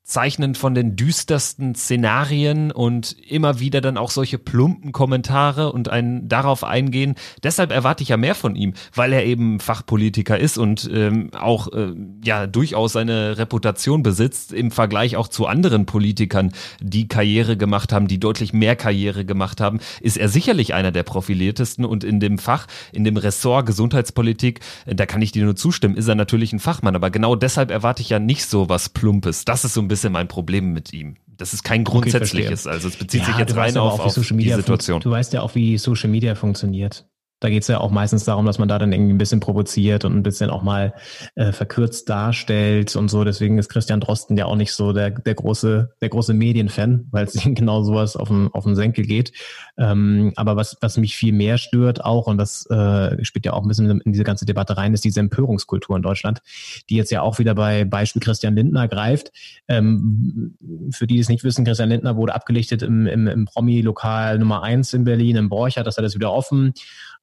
Zeichnen 0.08 0.56
von 0.56 0.74
den 0.74 0.96
düstersten 0.96 1.76
Szenarien 1.76 2.72
und 2.72 3.18
immer 3.28 3.60
wieder 3.60 3.82
dann 3.82 3.98
auch 3.98 4.10
solche 4.10 4.38
plumpen 4.38 4.94
Kommentare 4.94 5.74
und 5.74 5.90
ein 5.90 6.30
darauf 6.30 6.64
eingehen. 6.64 7.16
Deshalb 7.44 7.72
erwarte 7.72 8.04
ich 8.04 8.10
ja 8.10 8.16
mehr 8.16 8.34
von 8.34 8.56
ihm, 8.56 8.74
weil 8.96 9.12
er 9.12 9.26
eben 9.26 9.60
Fachpolitiker 9.60 10.40
ist 10.40 10.58
und 10.58 10.90
ähm, 10.94 11.32
auch 11.38 11.74
äh, 11.74 11.94
ja 12.24 12.48
durchaus 12.48 12.94
seine 12.94 13.38
Reputation 13.38 14.02
besitzt 14.02 14.54
im 14.54 14.72
Vergleich 14.72 15.18
auch 15.18 15.28
zu 15.28 15.46
anderen 15.46 15.86
Politikern, 15.86 16.54
die 16.80 17.10
Karriere 17.10 17.58
gemacht 17.58 17.92
haben, 17.92 18.08
die 18.08 18.18
deutlich 18.18 18.54
mehr 18.54 18.78
Karriere 18.78 19.26
gemacht 19.26 19.60
haben, 19.60 19.82
ist 20.00 20.16
er 20.16 20.30
sicherlich 20.30 20.74
einer 20.74 20.94
der 20.94 21.04
profiliertesten 21.04 21.84
und 21.84 22.06
in 22.06 22.22
dem 22.22 22.38
Fach, 22.38 22.68
in 22.94 23.04
dem 23.04 23.18
Ressort 23.18 23.66
Gesundheitspolitik, 23.66 24.62
äh, 24.86 24.96
da 24.96 25.06
kann 25.06 25.22
ich 25.22 25.34
dir 25.34 25.44
nur 25.44 25.58
zustimmen, 25.58 25.98
ist 25.98 26.08
er 26.08 26.16
natürlich 26.16 26.54
ein 26.54 26.60
Fachmann, 26.60 26.96
aber 26.96 27.10
genau 27.10 27.36
deshalb 27.36 27.72
erwarte 27.72 28.02
ich 28.02 28.10
ja 28.10 28.20
nicht 28.20 28.46
so 28.46 28.70
was 28.70 28.88
Plumpes. 28.88 29.44
Das 29.44 29.66
ist 29.66 29.74
so 29.74 29.82
ein 29.82 29.90
bisschen 29.90 29.97
bisschen 29.98 30.14
mein 30.14 30.28
Problem 30.28 30.74
mit 30.74 30.94
ihm. 30.94 31.18
Das 31.26 31.54
ist 31.54 31.64
kein 31.64 31.84
grundsätzliches, 31.84 32.66
okay, 32.66 32.76
also 32.76 32.88
es 32.88 32.96
bezieht 32.96 33.22
ja, 33.22 33.28
sich 33.28 33.38
jetzt 33.38 33.56
rein 33.56 33.78
auf, 33.78 34.00
auf 34.00 34.14
die 34.14 34.52
Situation. 34.52 35.02
Du 35.02 35.12
weißt 35.12 35.34
ja 35.34 35.42
auch, 35.42 35.54
wie 35.56 35.78
Social 35.78 36.10
Media 36.10 36.36
funktioniert. 36.36 37.08
Da 37.40 37.50
geht 37.50 37.62
es 37.62 37.68
ja 37.68 37.80
auch 37.80 37.92
meistens 37.92 38.24
darum, 38.24 38.46
dass 38.46 38.58
man 38.58 38.68
da 38.68 38.80
dann 38.80 38.92
irgendwie 38.92 39.14
ein 39.14 39.18
bisschen 39.18 39.40
provoziert 39.40 40.06
und 40.06 40.16
ein 40.16 40.24
bisschen 40.24 40.50
auch 40.50 40.64
mal 40.64 40.94
äh, 41.36 41.52
verkürzt 41.52 42.10
darstellt 42.10 42.96
und 42.96 43.10
so. 43.10 43.24
Deswegen 43.24 43.58
ist 43.58 43.70
Christian 43.70 44.00
Drosten 44.00 44.38
ja 44.38 44.46
auch 44.46 44.56
nicht 44.56 44.74
so 44.74 44.94
der, 44.94 45.12
der 45.12 45.36
große, 45.36 45.92
der 46.02 46.10
große 46.10 46.34
Medienfan, 46.34 47.08
weil 47.12 47.26
es 47.26 47.36
ihm 47.46 47.54
genau 47.54 47.84
sowas 47.84 48.16
auf 48.16 48.30
den, 48.30 48.50
auf 48.54 48.64
den 48.64 48.76
Senkel 48.76 49.06
geht. 49.06 49.34
Ähm, 49.78 50.34
aber 50.36 50.56
was, 50.56 50.78
was 50.82 50.98
mich 50.98 51.16
viel 51.16 51.34
mehr 51.34 51.58
stört 51.58 52.04
auch, 52.04 52.28
und 52.28 52.38
das 52.38 52.66
äh, 52.68 53.24
spielt 53.24 53.46
ja 53.46 53.54
auch 53.54 53.62
ein 53.62 53.68
bisschen 53.68 54.02
in 54.02 54.12
diese 54.14 54.24
ganze 54.24 54.46
Debatte 54.46 54.78
rein, 54.78 54.94
ist 54.94 55.04
diese 55.04 55.20
Empörungskultur 55.20 55.96
in 55.96 56.02
Deutschland, 56.02 56.42
die 56.90 56.96
jetzt 56.96 57.12
ja 57.12 57.22
auch 57.22 57.40
wieder 57.40 57.54
bei 57.54 57.84
Beispiel 57.84 58.22
Christian 58.22 58.56
Lindner 58.56 58.88
greift. 58.88 59.32
Ähm, 59.68 60.56
für 60.92 61.06
die, 61.06 61.18
die 61.18 61.22
es 61.22 61.30
nicht 61.30 61.44
wissen, 61.44 61.66
Christian 61.66 61.90
Lindner 61.90 62.16
wurde 62.16 62.36
abgelichtet 62.36 62.84
im, 62.84 63.08
im, 63.08 63.28
im 63.28 63.46
Promi-Lokal 63.46 64.38
Nummer 64.38 64.62
eins 64.62 64.94
in 64.94 65.04
Berlin, 65.04 65.36
im 65.36 65.50
Borcher, 65.50 65.84
das 65.84 65.98
hat 65.98 66.04
er 66.04 66.14
wieder 66.14 66.32
offen. 66.32 66.74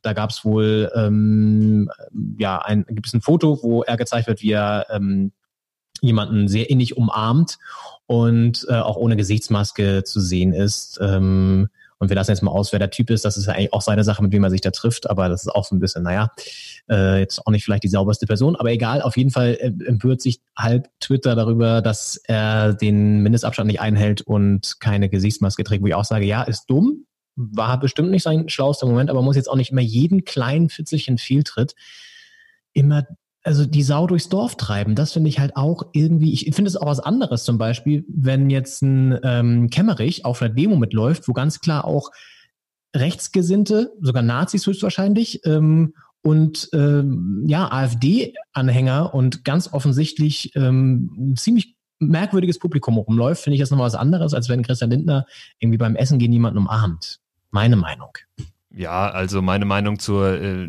Da 0.04 0.12
gab 0.12 0.30
es 0.30 0.44
wohl 0.44 0.90
ähm, 0.94 1.90
ja 2.38 2.58
ein 2.58 2.84
gibt 2.88 3.06
es 3.06 3.14
ein 3.14 3.22
Foto, 3.22 3.58
wo 3.62 3.82
er 3.82 3.96
gezeigt 3.96 4.26
wird, 4.28 4.42
wie 4.42 4.52
er 4.52 4.86
ähm, 4.90 5.32
jemanden 6.00 6.48
sehr 6.48 6.70
innig 6.70 6.96
umarmt 6.96 7.58
und 8.06 8.66
äh, 8.68 8.74
auch 8.74 8.96
ohne 8.96 9.16
Gesichtsmaske 9.16 10.04
zu 10.04 10.20
sehen 10.20 10.52
ist. 10.52 10.98
Ähm, 11.00 11.68
und 11.98 12.08
wir 12.08 12.16
lassen 12.16 12.32
jetzt 12.32 12.42
mal 12.42 12.50
aus, 12.50 12.72
wer 12.72 12.78
der 12.78 12.90
Typ 12.90 13.08
ist. 13.08 13.24
Das 13.24 13.36
ist 13.36 13.46
ja 13.46 13.54
eigentlich 13.54 13.72
auch 13.72 13.80
seine 13.80 14.04
Sache, 14.04 14.22
mit 14.22 14.32
wem 14.32 14.44
er 14.44 14.50
sich 14.50 14.60
da 14.60 14.70
trifft. 14.70 15.08
Aber 15.08 15.28
das 15.28 15.42
ist 15.42 15.48
auch 15.48 15.64
so 15.64 15.74
ein 15.74 15.80
bisschen, 15.80 16.02
naja, 16.02 16.30
äh, 16.90 17.20
jetzt 17.20 17.46
auch 17.46 17.50
nicht 17.50 17.64
vielleicht 17.64 17.84
die 17.84 17.88
sauberste 17.88 18.26
Person. 18.26 18.56
Aber 18.56 18.70
egal, 18.70 19.00
auf 19.00 19.16
jeden 19.16 19.30
Fall 19.30 19.56
äh, 19.58 19.72
empört 19.86 20.20
sich 20.20 20.40
halb 20.56 20.88
Twitter 21.00 21.34
darüber, 21.34 21.80
dass 21.80 22.16
er 22.24 22.74
den 22.74 23.20
Mindestabstand 23.20 23.68
nicht 23.68 23.80
einhält 23.80 24.20
und 24.22 24.80
keine 24.80 25.08
Gesichtsmaske 25.08 25.64
trägt. 25.64 25.82
Wo 25.82 25.86
ich 25.86 25.94
auch 25.94 26.04
sage, 26.04 26.26
ja, 26.26 26.42
ist 26.42 26.66
dumm 26.66 27.06
war 27.36 27.78
bestimmt 27.80 28.10
nicht 28.10 28.22
sein 28.22 28.48
schlauster 28.48 28.86
Moment, 28.86 29.10
aber 29.10 29.22
muss 29.22 29.36
jetzt 29.36 29.50
auch 29.50 29.56
nicht 29.56 29.70
immer 29.70 29.80
jeden 29.80 30.24
kleinen 30.24 30.68
Fitzelchen 30.68 31.18
Fehltritt 31.18 31.74
immer, 32.72 33.06
also 33.42 33.66
die 33.66 33.82
Sau 33.82 34.06
durchs 34.06 34.28
Dorf 34.28 34.56
treiben. 34.56 34.94
Das 34.94 35.12
finde 35.12 35.28
ich 35.28 35.38
halt 35.38 35.56
auch 35.56 35.86
irgendwie, 35.92 36.32
ich 36.32 36.54
finde 36.54 36.68
es 36.68 36.76
auch 36.76 36.86
was 36.86 37.00
anderes 37.00 37.44
zum 37.44 37.58
Beispiel, 37.58 38.04
wenn 38.08 38.50
jetzt 38.50 38.82
ein 38.82 39.18
ähm, 39.22 39.70
Kämmerich 39.70 40.24
auf 40.24 40.42
einer 40.42 40.54
Demo 40.54 40.76
mitläuft, 40.76 41.28
wo 41.28 41.32
ganz 41.32 41.60
klar 41.60 41.84
auch 41.84 42.10
Rechtsgesinnte, 42.94 43.92
sogar 44.00 44.22
Nazis 44.22 44.66
höchstwahrscheinlich, 44.66 45.44
ähm, 45.44 45.94
und 46.24 46.70
ähm, 46.72 47.44
ja, 47.46 47.70
AfD-Anhänger 47.70 49.12
und 49.12 49.44
ganz 49.44 49.72
offensichtlich 49.74 50.56
ähm, 50.56 51.10
ein 51.32 51.36
ziemlich 51.36 51.76
merkwürdiges 51.98 52.58
Publikum 52.58 52.96
rumläuft, 52.96 53.42
finde 53.42 53.54
ich 53.54 53.60
das 53.60 53.70
nochmal 53.70 53.86
was 53.86 53.94
anderes, 53.94 54.32
als 54.32 54.48
wenn 54.48 54.62
Christian 54.62 54.90
Lindner 54.90 55.26
irgendwie 55.58 55.76
beim 55.76 55.96
Essen 55.96 56.18
gehen 56.18 56.32
jemanden 56.32 56.58
umarmt. 56.58 57.20
Meine 57.54 57.76
Meinung. 57.76 58.10
Ja, 58.74 59.08
also 59.10 59.40
meine 59.40 59.64
Meinung 59.64 60.00
zur 60.00 60.42
äh, 60.42 60.68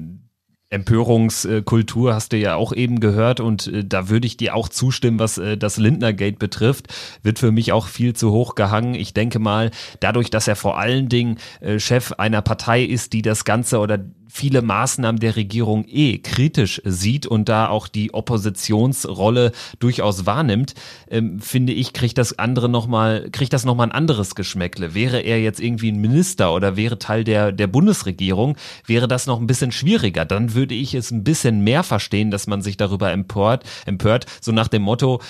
Empörungskultur 0.70 2.14
hast 2.14 2.32
du 2.32 2.38
ja 2.38 2.54
auch 2.54 2.74
eben 2.74 3.00
gehört 3.00 3.40
und 3.40 3.66
äh, 3.66 3.84
da 3.84 4.10
würde 4.10 4.28
ich 4.28 4.38
dir 4.38 4.54
auch 4.54 4.70
zustimmen, 4.70 5.18
was 5.18 5.40
äh, 5.40 5.58
das 5.58 5.78
Lindner-Gate 5.78 6.38
betrifft, 6.38 6.94
wird 7.24 7.40
für 7.40 7.52
mich 7.52 7.72
auch 7.72 7.88
viel 7.88 8.14
zu 8.14 8.32
hoch 8.32 8.54
gehangen. 8.54 8.94
Ich 8.94 9.16
denke 9.16 9.40
mal, 9.40 9.72
dadurch, 10.00 10.30
dass 10.30 10.48
er 10.48 10.56
vor 10.56 10.78
allen 10.78 11.10
Dingen 11.10 11.40
äh, 11.60 11.80
Chef 11.80 12.12
einer 12.12 12.44
Partei 12.44 12.84
ist, 12.84 13.14
die 13.14 13.24
das 13.24 13.46
Ganze 13.46 13.80
oder 13.80 13.98
viele 14.36 14.62
Maßnahmen 14.62 15.20
der 15.20 15.38
Regierung 15.38 15.86
eh 15.88 16.18
kritisch 16.18 16.82
sieht 16.84 17.26
und 17.26 17.48
da 17.48 17.70
auch 17.70 17.88
die 17.88 18.14
Oppositionsrolle 18.14 19.54
durchaus 19.80 20.26
wahrnimmt, 20.26 20.74
ähm, 21.10 21.40
finde 21.40 21.72
ich, 21.72 21.94
kriegt 21.94 22.18
das 22.18 22.38
andere 22.38 22.68
noch 22.68 22.86
mal, 22.86 23.30
kriegt 23.32 23.54
das 23.54 23.64
noch 23.64 23.76
mal 23.76 23.86
ein 23.86 23.94
anderes 23.94 24.36
Geschmäckle. 24.36 24.94
Wäre 24.94 25.22
er 25.22 25.42
jetzt 25.42 25.62
irgendwie 25.62 25.90
ein 25.90 26.02
Minister 26.02 26.54
oder 26.54 26.76
wäre 26.76 27.00
Teil 27.00 27.24
der, 27.24 27.54
der 27.54 27.68
Bundesregierung, 27.68 28.58
wäre 28.86 29.08
das 29.08 29.26
noch 29.26 29.40
ein 29.40 29.48
bisschen 29.48 29.72
schwieriger. 29.72 30.26
Dann 30.26 30.54
würde 30.54 30.76
ich 30.76 30.94
es 30.96 31.12
ein 31.12 31.24
bisschen 31.24 31.62
mehr 31.62 31.84
verstehen, 31.84 32.30
dass 32.30 32.46
man 32.46 32.62
sich 32.62 32.76
darüber 32.76 33.14
empört, 33.14 33.64
empört, 33.86 34.26
so 34.42 34.52
nach 34.52 34.68
dem 34.68 34.82
Motto, 34.82 35.22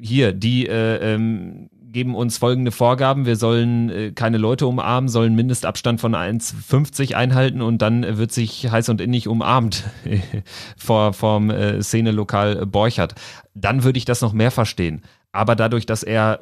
hier, 0.00 0.32
die 0.32 0.66
äh, 0.66 1.14
ähm, 1.14 1.68
geben 1.98 2.14
uns 2.14 2.38
folgende 2.38 2.70
Vorgaben. 2.70 3.26
Wir 3.26 3.34
sollen 3.34 3.90
äh, 3.90 4.12
keine 4.12 4.38
Leute 4.38 4.68
umarmen, 4.68 5.08
sollen 5.08 5.34
Mindestabstand 5.34 6.00
von 6.00 6.14
1,50 6.14 7.14
einhalten 7.14 7.60
und 7.60 7.82
dann 7.82 8.18
wird 8.18 8.30
sich 8.30 8.70
heiß 8.70 8.88
und 8.90 9.00
innig 9.00 9.26
umarmt 9.26 9.82
vor 10.76 11.12
vom 11.12 11.50
äh, 11.50 11.82
Szenelokal 11.82 12.66
Borchert. 12.66 13.16
Dann 13.54 13.82
würde 13.82 13.98
ich 13.98 14.04
das 14.04 14.20
noch 14.20 14.32
mehr 14.32 14.52
verstehen. 14.52 15.02
Aber 15.32 15.56
dadurch, 15.56 15.86
dass 15.86 16.04
er 16.04 16.38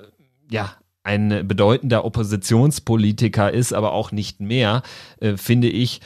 ja 0.51 0.75
ein 1.05 1.49
bedeutender 1.49 2.05
Oppositionspolitiker 2.05 3.51
ist, 3.51 3.73
aber 3.73 3.93
auch 3.93 4.13
nicht 4.13 4.41
mehr, 4.41 4.83
äh, 5.21 5.39
finde 5.39 5.71
ich 5.71 6.03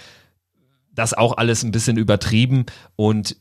das 0.94 1.12
auch 1.12 1.36
alles 1.38 1.64
ein 1.64 1.72
bisschen 1.72 1.96
übertrieben 1.96 2.66
und 2.94 3.34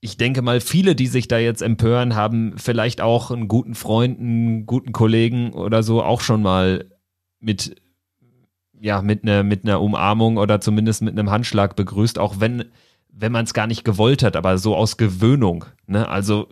ich 0.00 0.16
denke 0.16 0.42
mal, 0.42 0.60
viele, 0.60 0.94
die 0.94 1.06
sich 1.06 1.28
da 1.28 1.38
jetzt 1.38 1.60
empören, 1.60 2.14
haben 2.14 2.56
vielleicht 2.56 3.00
auch 3.00 3.30
einen 3.30 3.48
guten 3.48 3.74
Freund, 3.74 4.18
einen 4.18 4.66
guten 4.66 4.92
Kollegen 4.92 5.52
oder 5.52 5.82
so 5.82 6.02
auch 6.02 6.22
schon 6.22 6.42
mal 6.42 6.86
mit, 7.38 7.76
ja, 8.80 9.02
mit 9.02 9.24
einer, 9.24 9.42
mit 9.42 9.64
einer 9.64 9.80
Umarmung 9.80 10.38
oder 10.38 10.60
zumindest 10.60 11.02
mit 11.02 11.18
einem 11.18 11.30
Handschlag 11.30 11.76
begrüßt, 11.76 12.18
auch 12.18 12.40
wenn, 12.40 12.64
wenn 13.10 13.32
man 13.32 13.44
es 13.44 13.52
gar 13.52 13.66
nicht 13.66 13.84
gewollt 13.84 14.22
hat, 14.22 14.36
aber 14.36 14.56
so 14.56 14.74
aus 14.74 14.96
Gewöhnung. 14.96 15.66
Ne? 15.86 16.08
Also 16.08 16.48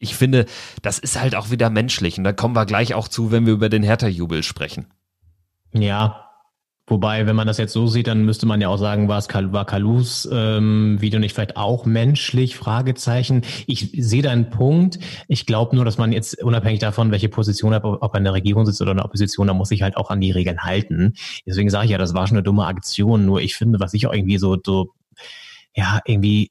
ich 0.00 0.16
finde, 0.16 0.46
das 0.82 0.98
ist 0.98 1.20
halt 1.20 1.36
auch 1.36 1.50
wieder 1.50 1.70
menschlich. 1.70 2.18
Und 2.18 2.24
da 2.24 2.32
kommen 2.32 2.56
wir 2.56 2.66
gleich 2.66 2.94
auch 2.94 3.06
zu, 3.06 3.30
wenn 3.30 3.46
wir 3.46 3.52
über 3.52 3.68
den 3.68 3.84
Hertha-Jubel 3.84 4.42
sprechen. 4.42 4.86
Ja, 5.72 6.29
Wobei, 6.90 7.26
wenn 7.26 7.36
man 7.36 7.46
das 7.46 7.58
jetzt 7.58 7.72
so 7.72 7.86
sieht, 7.86 8.08
dann 8.08 8.24
müsste 8.24 8.46
man 8.46 8.60
ja 8.60 8.68
auch 8.68 8.76
sagen, 8.76 9.08
war 9.08 9.18
es 9.18 9.28
war 9.32 9.64
Kalus 9.64 10.28
ähm, 10.32 11.00
Video 11.00 11.20
nicht 11.20 11.34
vielleicht 11.34 11.56
auch 11.56 11.86
menschlich? 11.86 12.56
Fragezeichen. 12.56 13.42
Ich 13.68 13.92
sehe 13.96 14.22
da 14.22 14.30
einen 14.30 14.50
Punkt. 14.50 14.98
Ich 15.28 15.46
glaube 15.46 15.76
nur, 15.76 15.84
dass 15.84 15.98
man 15.98 16.10
jetzt 16.10 16.42
unabhängig 16.42 16.80
davon, 16.80 17.12
welche 17.12 17.28
Position 17.28 17.72
hat, 17.74 17.84
ob 17.84 18.12
er 18.12 18.18
in 18.18 18.24
der 18.24 18.32
Regierung 18.32 18.66
sitzt 18.66 18.82
oder 18.82 18.90
in 18.90 18.96
der 18.96 19.06
Opposition, 19.06 19.46
da 19.46 19.54
muss 19.54 19.68
sich 19.68 19.82
halt 19.82 19.96
auch 19.96 20.10
an 20.10 20.20
die 20.20 20.32
Regeln 20.32 20.64
halten. 20.64 21.14
Deswegen 21.46 21.70
sage 21.70 21.84
ich 21.84 21.92
ja, 21.92 21.98
das 21.98 22.12
war 22.12 22.26
schon 22.26 22.38
eine 22.38 22.42
dumme 22.42 22.66
Aktion. 22.66 23.24
Nur 23.24 23.40
ich 23.40 23.54
finde, 23.54 23.78
was 23.78 23.94
ich 23.94 24.08
auch 24.08 24.12
irgendwie 24.12 24.38
so, 24.38 24.56
so 24.60 24.90
ja, 25.76 26.00
irgendwie 26.04 26.50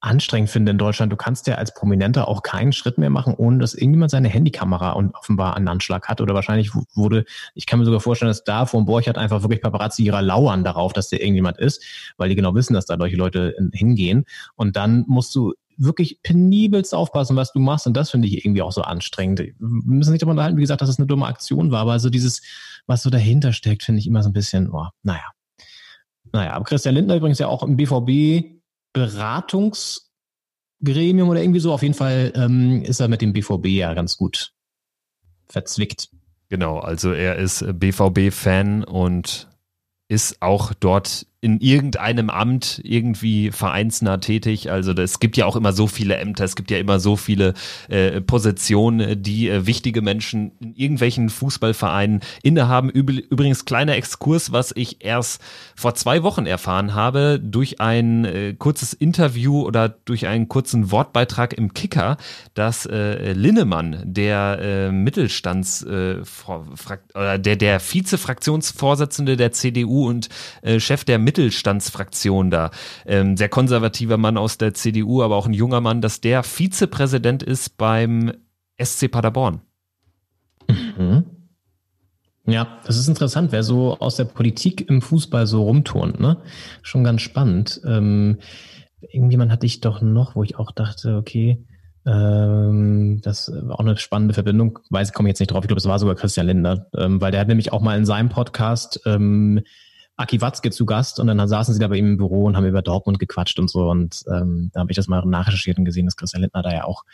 anstrengend 0.00 0.50
finde 0.50 0.70
in 0.70 0.78
Deutschland. 0.78 1.12
Du 1.12 1.16
kannst 1.16 1.46
ja 1.46 1.56
als 1.56 1.74
Prominenter 1.74 2.28
auch 2.28 2.42
keinen 2.42 2.72
Schritt 2.72 2.98
mehr 2.98 3.10
machen, 3.10 3.34
ohne 3.34 3.58
dass 3.58 3.74
irgendjemand 3.74 4.10
seine 4.10 4.28
Handykamera 4.28 4.92
und 4.92 5.14
offenbar 5.14 5.56
einen 5.56 5.68
Anschlag 5.68 6.08
hat. 6.08 6.20
Oder 6.20 6.34
wahrscheinlich 6.34 6.70
wurde, 6.94 7.24
ich 7.54 7.66
kann 7.66 7.78
mir 7.78 7.84
sogar 7.84 8.00
vorstellen, 8.00 8.30
dass 8.30 8.44
da 8.44 8.66
vor 8.66 8.80
dem 8.80 8.86
Borchert 8.86 9.18
einfach 9.18 9.42
wirklich 9.42 9.60
Paparazzi 9.60 10.04
ihrer 10.04 10.22
lauern 10.22 10.62
darauf, 10.62 10.92
dass 10.92 11.08
der 11.08 11.20
irgendjemand 11.20 11.58
ist, 11.58 11.82
weil 12.16 12.28
die 12.28 12.36
genau 12.36 12.54
wissen, 12.54 12.74
dass 12.74 12.86
da 12.86 12.96
solche 12.96 13.16
Leute 13.16 13.54
hingehen. 13.72 14.24
Und 14.54 14.76
dann 14.76 15.04
musst 15.08 15.34
du 15.34 15.54
wirklich 15.78 16.22
penibelst 16.22 16.94
aufpassen, 16.94 17.36
was 17.36 17.52
du 17.52 17.58
machst. 17.60 17.86
Und 17.86 17.96
das 17.96 18.10
finde 18.10 18.28
ich 18.28 18.44
irgendwie 18.44 18.62
auch 18.62 18.72
so 18.72 18.82
anstrengend. 18.82 19.40
Wir 19.40 19.54
müssen 19.58 20.12
nicht 20.12 20.22
darüber 20.22 20.32
unterhalten, 20.32 20.56
wie 20.58 20.62
gesagt, 20.62 20.80
dass 20.80 20.88
es 20.88 20.98
eine 20.98 21.06
dumme 21.06 21.26
Aktion 21.26 21.70
war, 21.70 21.80
aber 21.80 21.98
so 21.98 22.10
dieses, 22.10 22.42
was 22.86 23.02
so 23.02 23.10
dahinter 23.10 23.52
steckt, 23.52 23.84
finde 23.84 24.00
ich 24.00 24.06
immer 24.06 24.22
so 24.22 24.28
ein 24.28 24.32
bisschen, 24.32 24.70
oh, 24.70 24.86
naja. 25.02 25.30
Naja, 26.32 26.52
aber 26.52 26.64
Christian 26.64 26.94
Lindner 26.94 27.16
übrigens 27.16 27.38
ja 27.38 27.46
auch 27.46 27.62
im 27.62 27.76
BVB 27.76 28.57
Beratungsgremium 28.98 31.28
oder 31.28 31.40
irgendwie 31.40 31.60
so. 31.60 31.72
Auf 31.72 31.82
jeden 31.82 31.94
Fall 31.94 32.32
ähm, 32.34 32.82
ist 32.82 32.98
er 33.00 33.06
mit 33.08 33.22
dem 33.22 33.32
BVB 33.32 33.66
ja 33.66 33.94
ganz 33.94 34.16
gut 34.16 34.52
verzwickt. 35.46 36.08
Genau, 36.48 36.78
also 36.78 37.12
er 37.12 37.36
ist 37.36 37.64
BVB-Fan 37.78 38.82
und 38.84 39.48
ist 40.08 40.42
auch 40.42 40.74
dort 40.74 41.26
in 41.40 41.60
irgendeinem 41.60 42.30
Amt 42.30 42.80
irgendwie 42.82 43.52
vereinsnah 43.52 44.16
tätig. 44.16 44.72
Also 44.72 44.92
es 44.92 45.20
gibt 45.20 45.36
ja 45.36 45.46
auch 45.46 45.54
immer 45.54 45.72
so 45.72 45.86
viele 45.86 46.16
Ämter, 46.16 46.44
es 46.44 46.56
gibt 46.56 46.70
ja 46.70 46.78
immer 46.78 46.98
so 46.98 47.14
viele 47.14 47.54
äh, 47.88 48.20
Positionen, 48.20 49.22
die 49.22 49.48
äh, 49.48 49.64
wichtige 49.64 50.02
Menschen 50.02 50.50
in 50.60 50.74
irgendwelchen 50.74 51.30
Fußballvereinen 51.30 52.22
innehaben. 52.42 52.90
Übrigens 52.90 53.64
kleiner 53.64 53.94
Exkurs, 53.94 54.50
was 54.50 54.72
ich 54.74 55.04
erst 55.04 55.40
vor 55.76 55.94
zwei 55.94 56.24
Wochen 56.24 56.44
erfahren 56.44 56.94
habe 56.94 57.38
durch 57.40 57.80
ein 57.80 58.24
äh, 58.24 58.54
kurzes 58.58 58.92
Interview 58.92 59.62
oder 59.62 59.88
durch 59.88 60.26
einen 60.26 60.48
kurzen 60.48 60.90
Wortbeitrag 60.90 61.52
im 61.52 61.72
Kicker, 61.72 62.16
dass 62.54 62.84
äh, 62.84 63.32
Linnemann, 63.32 64.02
der 64.04 64.58
äh, 64.60 64.90
Mittelstands 64.90 65.84
äh, 65.84 66.16
oder 67.14 67.38
der 67.38 67.54
der 67.54 67.80
Vizefraktionsvorsitzende 67.80 69.36
der 69.36 69.52
CDU 69.52 70.08
und 70.08 70.28
äh, 70.62 70.80
Chef 70.80 71.04
der 71.04 71.27
Mittelstandsfraktion 71.28 72.50
da, 72.50 72.70
ähm, 73.04 73.36
sehr 73.36 73.50
konservativer 73.50 74.16
Mann 74.16 74.38
aus 74.38 74.56
der 74.56 74.72
CDU, 74.72 75.22
aber 75.22 75.36
auch 75.36 75.46
ein 75.46 75.52
junger 75.52 75.82
Mann, 75.82 76.00
dass 76.00 76.22
der 76.22 76.42
Vizepräsident 76.42 77.42
ist 77.42 77.76
beim 77.76 78.32
SC 78.82 79.08
Paderborn. 79.08 79.60
Mhm. 80.68 81.24
Ja, 82.46 82.78
das 82.86 82.96
ist 82.96 83.08
interessant, 83.08 83.52
wer 83.52 83.62
so 83.62 83.98
aus 83.98 84.16
der 84.16 84.24
Politik 84.24 84.88
im 84.88 85.02
Fußball 85.02 85.46
so 85.46 85.64
rumturnt, 85.64 86.18
ne? 86.18 86.38
Schon 86.80 87.04
ganz 87.04 87.20
spannend. 87.20 87.78
Ähm, 87.84 88.38
irgendjemand 89.02 89.52
hatte 89.52 89.66
ich 89.66 89.82
doch 89.82 90.00
noch, 90.00 90.34
wo 90.34 90.42
ich 90.42 90.56
auch 90.56 90.72
dachte, 90.72 91.16
okay, 91.16 91.62
ähm, 92.06 93.20
das 93.22 93.52
war 93.52 93.74
auch 93.74 93.80
eine 93.80 93.98
spannende 93.98 94.32
Verbindung. 94.32 94.78
Weiß, 94.88 95.08
ich 95.08 95.14
komme 95.14 95.28
jetzt 95.28 95.40
nicht 95.40 95.50
drauf. 95.50 95.62
Ich 95.62 95.68
glaube, 95.68 95.80
es 95.80 95.84
war 95.84 95.98
sogar 95.98 96.14
Christian 96.14 96.46
Lindner, 96.46 96.86
ähm, 96.96 97.20
weil 97.20 97.32
der 97.32 97.40
hat 97.42 97.48
nämlich 97.48 97.70
auch 97.74 97.82
mal 97.82 97.98
in 97.98 98.06
seinem 98.06 98.30
Podcast 98.30 99.02
ähm, 99.04 99.60
Aki 100.18 100.40
Watzke 100.40 100.72
zu 100.72 100.84
Gast 100.84 101.20
und 101.20 101.28
dann 101.28 101.48
saßen 101.48 101.72
sie 101.72 101.78
da 101.78 101.86
bei 101.86 101.96
ihm 101.96 102.06
im 102.06 102.16
Büro 102.16 102.44
und 102.44 102.56
haben 102.56 102.66
über 102.66 102.82
Dortmund 102.82 103.20
gequatscht 103.20 103.60
und 103.60 103.70
so. 103.70 103.88
Und 103.88 104.24
ähm, 104.28 104.68
da 104.72 104.80
habe 104.80 104.90
ich 104.90 104.96
das 104.96 105.06
mal 105.06 105.24
nachrecherchiert 105.24 105.78
und 105.78 105.84
gesehen, 105.84 106.06
dass 106.06 106.16
Christian 106.16 106.42
Lindner 106.42 106.62
da 106.62 106.72
ja 106.72 106.84
auch 106.84 107.04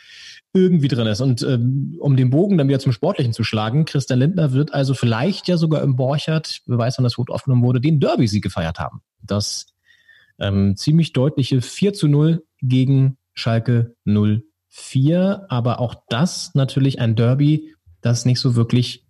irgendwie 0.53 0.87
drin 0.87 1.05
ist. 1.05 1.21
Und 1.21 1.43
ähm, 1.43 1.97
um 1.99 2.17
den 2.17 2.31
Bogen 2.31 2.57
dann 2.57 2.67
wieder 2.67 2.79
zum 2.79 2.91
Sportlichen 2.91 3.31
zu 3.31 3.43
schlagen, 3.43 3.85
Christian 3.85 4.17
Lindner 4.17 4.53
wird 4.53 4.73
also 4.73 4.95
vielleicht 4.95 5.47
ja 5.47 5.57
sogar 5.57 5.83
im 5.83 5.95
Borchert, 5.95 6.61
wer 6.65 6.79
weiß, 6.79 6.97
wann 6.97 7.03
das 7.03 7.19
Wort 7.19 7.29
aufgenommen 7.29 7.61
wurde, 7.61 7.79
den 7.79 7.99
Derby-Sieg 7.99 8.43
gefeiert 8.43 8.79
haben. 8.79 9.01
Das 9.21 9.67
ähm, 10.39 10.75
ziemlich 10.75 11.13
deutliche 11.13 11.61
4 11.61 11.93
zu 11.93 12.07
0 12.07 12.43
gegen 12.59 13.17
Schalke 13.35 13.95
04. 14.03 15.45
Aber 15.47 15.79
auch 15.79 15.93
das 16.09 16.55
natürlich 16.55 16.99
ein 16.99 17.15
Derby, 17.15 17.75
das 18.01 18.25
nicht 18.25 18.39
so 18.39 18.55
wirklich 18.55 19.05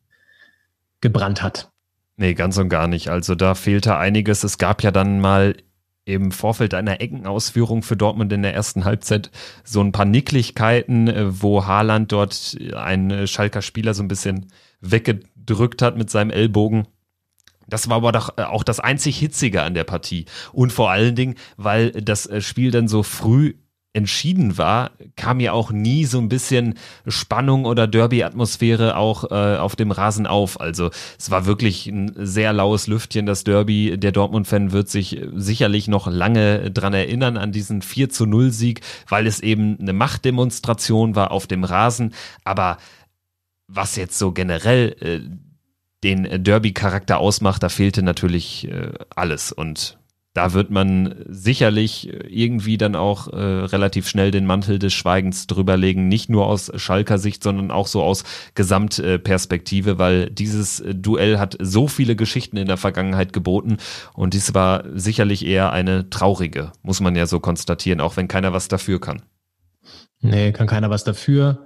gebrannt 0.99 1.41
hat. 1.41 1.71
Nee, 2.17 2.33
ganz 2.33 2.57
und 2.57 2.69
gar 2.69 2.87
nicht. 2.87 3.09
Also 3.09 3.35
da 3.35 3.55
fehlte 3.55 3.97
einiges. 3.97 4.43
Es 4.43 4.57
gab 4.57 4.83
ja 4.83 4.91
dann 4.91 5.19
mal 5.19 5.55
im 6.05 6.31
Vorfeld 6.31 6.73
einer 6.73 7.01
Eckenausführung 7.01 7.81
für 7.81 7.97
Dortmund 7.97 8.31
in 8.31 8.43
der 8.43 8.53
ersten 8.53 8.85
Halbzeit 8.85 9.31
so 9.63 9.81
ein 9.81 9.91
paar 9.91 10.05
Nicklichkeiten, 10.05 11.07
äh, 11.07 11.41
wo 11.41 11.65
Haaland 11.65 12.11
dort 12.11 12.57
einen 12.75 13.27
Schalker 13.27 13.61
Spieler 13.61 13.93
so 13.93 14.03
ein 14.03 14.07
bisschen 14.07 14.51
weggedrückt 14.81 15.81
hat 15.81 15.97
mit 15.97 16.09
seinem 16.09 16.29
Ellbogen. 16.29 16.87
Das 17.67 17.89
war 17.89 17.97
aber 17.97 18.11
doch 18.11 18.37
äh, 18.37 18.43
auch 18.43 18.63
das 18.63 18.79
einzig 18.79 19.17
Hitzige 19.17 19.63
an 19.63 19.73
der 19.73 19.83
Partie. 19.83 20.25
Und 20.53 20.71
vor 20.71 20.91
allen 20.91 21.15
Dingen, 21.15 21.35
weil 21.57 21.91
das 21.91 22.27
äh, 22.27 22.39
Spiel 22.39 22.71
dann 22.71 22.87
so 22.87 23.03
früh 23.03 23.55
entschieden 23.95 24.57
war, 24.57 24.91
kam 25.15 25.39
ja 25.39 25.53
auch 25.53 25.71
nie 25.71 26.05
so 26.05 26.19
ein 26.19 26.27
bisschen 26.27 26.75
Spannung 27.07 27.65
oder 27.65 27.87
Derby-Atmosphäre 27.87 28.97
auch 28.97 29.31
äh, 29.31 29.57
auf 29.57 29.77
dem 29.77 29.91
Rasen 29.91 30.27
auf. 30.27 30.59
Also 30.59 30.91
es 31.17 31.31
war 31.31 31.45
wirklich 31.45 31.87
ein 31.87 32.11
sehr 32.17 32.51
laues 32.51 32.87
Lüftchen, 32.87 33.25
das 33.25 33.45
Derby. 33.45 33.97
Der 33.97 34.11
Dortmund-Fan 34.11 34.73
wird 34.73 34.89
sich 34.89 35.21
sicherlich 35.33 35.87
noch 35.87 36.07
lange 36.07 36.71
dran 36.71 36.93
erinnern 36.93 37.37
an 37.37 37.53
diesen 37.53 37.81
4 37.81 38.09
zu 38.09 38.25
0 38.25 38.51
Sieg, 38.51 38.81
weil 39.07 39.27
es 39.27 39.39
eben 39.39 39.79
eine 39.79 39.93
Machtdemonstration 39.93 41.15
war 41.15 41.31
auf 41.31 41.47
dem 41.47 41.63
Rasen. 41.63 42.13
Aber 42.43 42.77
was 43.67 43.95
jetzt 43.95 44.19
so 44.19 44.33
generell 44.33 44.95
äh, 44.99 45.21
den 46.03 46.43
Derby-Charakter 46.43 47.17
ausmacht, 47.17 47.63
da 47.63 47.69
fehlte 47.69 48.03
natürlich 48.03 48.67
äh, 48.67 48.91
alles 49.15 49.53
und 49.53 49.97
da 50.35 50.51
wird 50.51 50.69
man 50.69 51.15
sicherlich 51.29 52.11
irgendwie 52.29 52.77
dann 52.77 52.95
auch 52.95 53.29
äh, 53.29 53.37
relativ 53.37 54.09
schnell 54.09 54.31
den 54.31 54.45
Mantel 54.45 54.79
des 54.79 54.93
Schweigens 54.93 55.47
drüberlegen, 55.47 56.09
nicht 56.09 56.29
nur 56.29 56.45
aus 56.45 56.69
Schalker 56.75 57.17
Sicht, 57.17 57.41
sondern 57.41 57.71
auch 57.71 57.87
so 57.87 58.03
aus 58.03 58.25
Gesamtperspektive, 58.53 59.97
weil 59.97 60.29
dieses 60.29 60.83
Duell 60.93 61.39
hat 61.39 61.55
so 61.61 61.87
viele 61.87 62.17
Geschichten 62.17 62.57
in 62.57 62.67
der 62.67 62.75
Vergangenheit 62.75 63.31
geboten 63.31 63.77
und 64.13 64.33
dies 64.33 64.53
war 64.53 64.83
sicherlich 64.93 65.45
eher 65.45 65.71
eine 65.71 66.09
traurige, 66.09 66.73
muss 66.83 66.99
man 66.99 67.15
ja 67.15 67.27
so 67.27 67.39
konstatieren, 67.39 68.01
auch 68.01 68.17
wenn 68.17 68.27
keiner 68.27 68.51
was 68.51 68.67
dafür 68.67 68.99
kann. 68.99 69.21
Nee, 70.19 70.51
kann 70.51 70.67
keiner 70.67 70.89
was 70.89 71.05
dafür. 71.05 71.59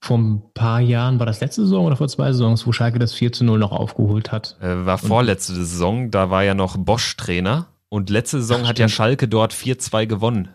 Vor 0.00 0.18
ein 0.18 0.42
paar 0.52 0.80
Jahren, 0.80 1.20
war 1.20 1.26
das 1.26 1.40
letzte 1.40 1.62
Saison 1.62 1.86
oder 1.86 1.96
vor 1.96 2.08
zwei 2.08 2.32
Saisons, 2.32 2.66
wo 2.66 2.72
Schalke 2.72 2.98
das 2.98 3.14
4 3.14 3.32
zu 3.32 3.44
0 3.44 3.60
noch 3.60 3.72
aufgeholt 3.72 4.32
hat? 4.32 4.56
Äh, 4.60 4.84
war 4.84 4.98
vorletzte 4.98 5.54
Saison, 5.54 6.10
da 6.10 6.28
war 6.28 6.42
ja 6.42 6.54
noch 6.54 6.76
Bosch 6.76 7.16
Trainer 7.16 7.68
und 7.88 8.10
letzte 8.10 8.40
Saison 8.40 8.62
Ach, 8.64 8.68
hat 8.68 8.78
ja 8.78 8.88
Schalke 8.88 9.28
dort 9.28 9.52
4-2 9.52 10.06
gewonnen. 10.06 10.48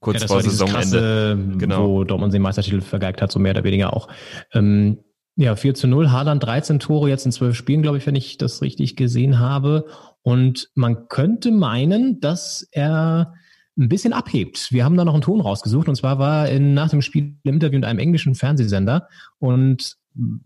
Kurz 0.00 0.22
ja, 0.22 0.26
vor 0.26 0.42
Saisonende. 0.42 0.74
Krasse, 0.74 1.38
genau. 1.58 1.88
Wo 1.88 2.04
Dortmund 2.04 2.34
den 2.34 2.42
Meistertitel 2.42 2.80
vergeigt 2.80 3.22
hat, 3.22 3.30
so 3.30 3.38
mehr 3.38 3.52
oder 3.52 3.64
weniger 3.64 3.92
auch. 3.94 4.08
Ähm, 4.52 4.98
ja, 5.36 5.56
4 5.56 5.74
zu 5.74 5.86
0. 5.86 6.10
Haaland 6.10 6.42
13 6.42 6.78
Tore 6.78 7.08
jetzt 7.08 7.24
in 7.24 7.32
zwölf 7.32 7.56
Spielen, 7.56 7.82
glaube 7.82 7.98
ich, 7.98 8.06
wenn 8.06 8.16
ich 8.16 8.36
das 8.36 8.62
richtig 8.62 8.96
gesehen 8.96 9.38
habe. 9.38 9.86
Und 10.22 10.70
man 10.74 11.08
könnte 11.08 11.52
meinen, 11.52 12.20
dass 12.20 12.68
er 12.72 13.32
ein 13.78 13.88
bisschen 13.88 14.12
abhebt. 14.12 14.70
Wir 14.70 14.84
haben 14.84 14.96
da 14.96 15.04
noch 15.04 15.14
einen 15.14 15.22
Ton 15.22 15.40
rausgesucht 15.40 15.88
und 15.88 15.94
zwar 15.94 16.18
war 16.18 16.48
er 16.48 16.60
nach 16.60 16.90
dem 16.90 17.00
Spiel 17.00 17.36
im 17.42 17.54
Interview 17.54 17.78
mit 17.78 17.86
einem 17.86 17.98
englischen 17.98 18.34
Fernsehsender 18.34 19.08
und 19.38 19.96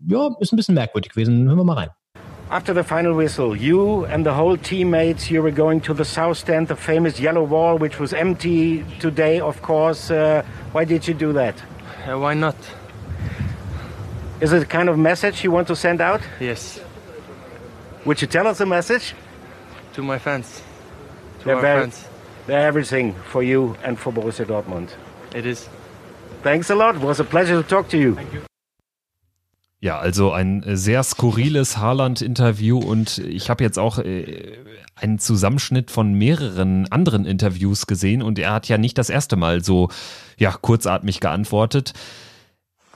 ja, 0.07 0.29
ist 0.39 0.53
ein 0.53 0.55
bisschen 0.55 0.75
merkwürdig 0.75 1.11
gewesen. 1.11 1.45
Hören 1.45 1.57
wir 1.57 1.63
mal 1.65 1.73
rein. 1.73 1.89
After 2.49 2.73
the 2.73 2.83
final 2.83 3.13
whistle, 3.13 3.57
you 3.57 4.05
and 4.05 4.25
the 4.25 4.33
whole 4.33 4.55
teammates, 4.55 5.29
you 5.29 5.41
were 5.41 5.51
going 5.51 5.81
to 5.81 5.93
the 5.93 6.05
south 6.05 6.37
stand, 6.37 6.69
the 6.69 6.77
famous 6.77 7.19
yellow 7.19 7.43
wall, 7.43 7.77
which 7.77 7.99
was 7.99 8.13
empty 8.13 8.85
today, 8.99 9.41
of 9.41 9.61
course. 9.61 10.09
Uh, 10.09 10.45
why 10.71 10.85
did 10.85 11.05
you 11.05 11.13
do 11.13 11.33
that? 11.33 11.61
Uh, 12.07 12.17
why 12.17 12.33
not? 12.33 12.55
Is 14.39 14.53
it 14.53 14.63
a 14.63 14.65
kind 14.65 14.87
of 14.87 14.97
message 14.97 15.43
you 15.43 15.51
want 15.51 15.67
to 15.67 15.75
send 15.75 15.99
out? 15.99 16.21
Yes. 16.39 16.79
Would 18.05 18.21
you 18.21 18.27
tell 18.27 18.47
us 18.47 18.61
a 18.61 18.65
message? 18.65 19.13
To 19.93 20.01
my 20.01 20.17
fans. 20.17 20.61
To 21.39 21.45
they're 21.45 21.55
our 21.55 21.61
very, 21.61 21.81
fans. 21.81 22.07
They're 22.45 22.65
everything 22.65 23.13
for 23.13 23.43
you 23.43 23.75
and 23.83 23.99
for 23.99 24.13
Borussia 24.13 24.45
Dortmund. 24.45 24.91
It 25.35 25.45
is. 25.45 25.67
Thanks 26.43 26.69
a 26.69 26.75
lot. 26.75 26.95
It 26.95 27.01
was 27.01 27.19
a 27.19 27.25
pleasure 27.25 27.61
to 27.61 27.67
talk 27.67 27.89
to 27.89 27.97
you. 27.97 28.46
Ja, 29.79 29.99
also 29.99 30.31
ein 30.31 30.63
äh, 30.63 30.75
sehr 30.75 31.03
skurriles 31.03 31.77
Haaland-Interview 31.77 32.79
und 32.79 33.19
ich 33.19 33.49
habe 33.49 33.63
jetzt 33.63 33.77
auch 33.77 33.99
äh, 33.99 34.57
einen 34.95 35.19
Zusammenschnitt 35.19 35.91
von 35.91 36.13
mehreren 36.13 36.91
anderen 36.91 37.25
Interviews 37.25 37.85
gesehen 37.85 38.23
und 38.23 38.39
er 38.39 38.53
hat 38.53 38.67
ja 38.67 38.79
nicht 38.79 38.97
das 38.97 39.11
erste 39.11 39.35
Mal 39.35 39.63
so 39.63 39.89
ja 40.37 40.51
kurzatmig 40.51 41.19
geantwortet. 41.19 41.93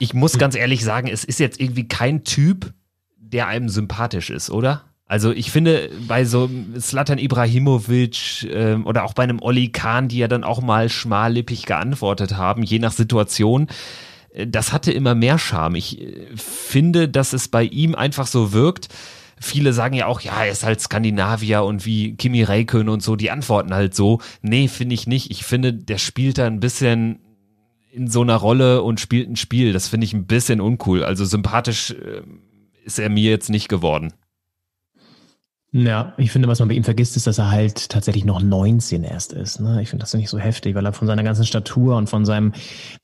Ich 0.00 0.12
muss 0.12 0.38
ganz 0.38 0.56
ehrlich 0.56 0.82
sagen, 0.82 1.06
es 1.06 1.22
ist 1.22 1.38
jetzt 1.38 1.60
irgendwie 1.60 1.86
kein 1.86 2.24
Typ, 2.24 2.72
der 3.16 3.46
einem 3.46 3.68
sympathisch 3.68 4.30
ist, 4.30 4.50
oder? 4.50 4.82
Also 5.06 5.30
ich 5.30 5.52
finde, 5.52 5.90
bei 6.08 6.24
so 6.24 6.50
Slatan 6.80 7.18
Ibrahimovic 7.18 8.44
äh, 8.44 8.74
oder 8.76 9.04
auch 9.04 9.12
bei 9.12 9.22
einem 9.22 9.40
Olli 9.40 9.68
Kahn, 9.68 10.08
die 10.08 10.18
ja 10.18 10.26
dann 10.26 10.42
auch 10.42 10.62
mal 10.62 10.88
schmallippig 10.88 11.66
geantwortet 11.66 12.36
haben, 12.36 12.64
je 12.64 12.80
nach 12.80 12.92
Situation, 12.92 13.68
das 14.34 14.72
hatte 14.72 14.92
immer 14.92 15.14
mehr 15.14 15.38
Charme. 15.38 15.76
Ich 15.76 16.00
äh, 16.00 16.26
finde, 16.36 17.08
dass 17.08 17.32
es 17.32 17.48
bei 17.48 17.64
ihm 17.64 17.94
einfach 17.94 18.26
so 18.26 18.52
wirkt. 18.52 18.88
Viele 19.40 19.72
sagen 19.72 19.94
ja 19.94 20.06
auch, 20.06 20.20
ja, 20.20 20.44
er 20.44 20.52
ist 20.52 20.64
halt 20.64 20.80
Skandinavier 20.80 21.64
und 21.64 21.84
wie 21.84 22.14
Kimi 22.14 22.42
Räikkönen 22.44 22.88
und 22.88 23.02
so, 23.02 23.16
die 23.16 23.30
antworten 23.30 23.74
halt 23.74 23.94
so. 23.94 24.20
Nee, 24.40 24.68
finde 24.68 24.94
ich 24.94 25.06
nicht. 25.06 25.30
Ich 25.30 25.44
finde, 25.44 25.72
der 25.72 25.98
spielt 25.98 26.38
da 26.38 26.46
ein 26.46 26.60
bisschen 26.60 27.18
in 27.90 28.08
so 28.08 28.22
einer 28.22 28.36
Rolle 28.36 28.82
und 28.82 29.00
spielt 29.00 29.28
ein 29.28 29.36
Spiel. 29.36 29.72
Das 29.72 29.88
finde 29.88 30.04
ich 30.04 30.14
ein 30.14 30.26
bisschen 30.26 30.60
uncool. 30.60 31.04
Also 31.04 31.24
sympathisch 31.24 31.90
äh, 31.90 32.22
ist 32.84 32.98
er 32.98 33.10
mir 33.10 33.30
jetzt 33.30 33.50
nicht 33.50 33.68
geworden. 33.68 34.12
Ja, 35.74 36.12
ich 36.18 36.30
finde, 36.30 36.48
was 36.48 36.58
man 36.58 36.68
bei 36.68 36.74
ihm 36.74 36.84
vergisst, 36.84 37.16
ist, 37.16 37.26
dass 37.26 37.38
er 37.38 37.50
halt 37.50 37.88
tatsächlich 37.88 38.26
noch 38.26 38.42
19 38.42 39.04
erst 39.04 39.32
ist. 39.32 39.58
Ne? 39.58 39.80
Ich 39.80 39.88
finde 39.88 40.02
das 40.02 40.12
nicht 40.12 40.28
so 40.28 40.38
heftig, 40.38 40.74
weil 40.74 40.84
er 40.84 40.92
von 40.92 41.06
seiner 41.06 41.22
ganzen 41.22 41.46
Statur 41.46 41.96
und 41.96 42.10
von 42.10 42.26
seinem, 42.26 42.52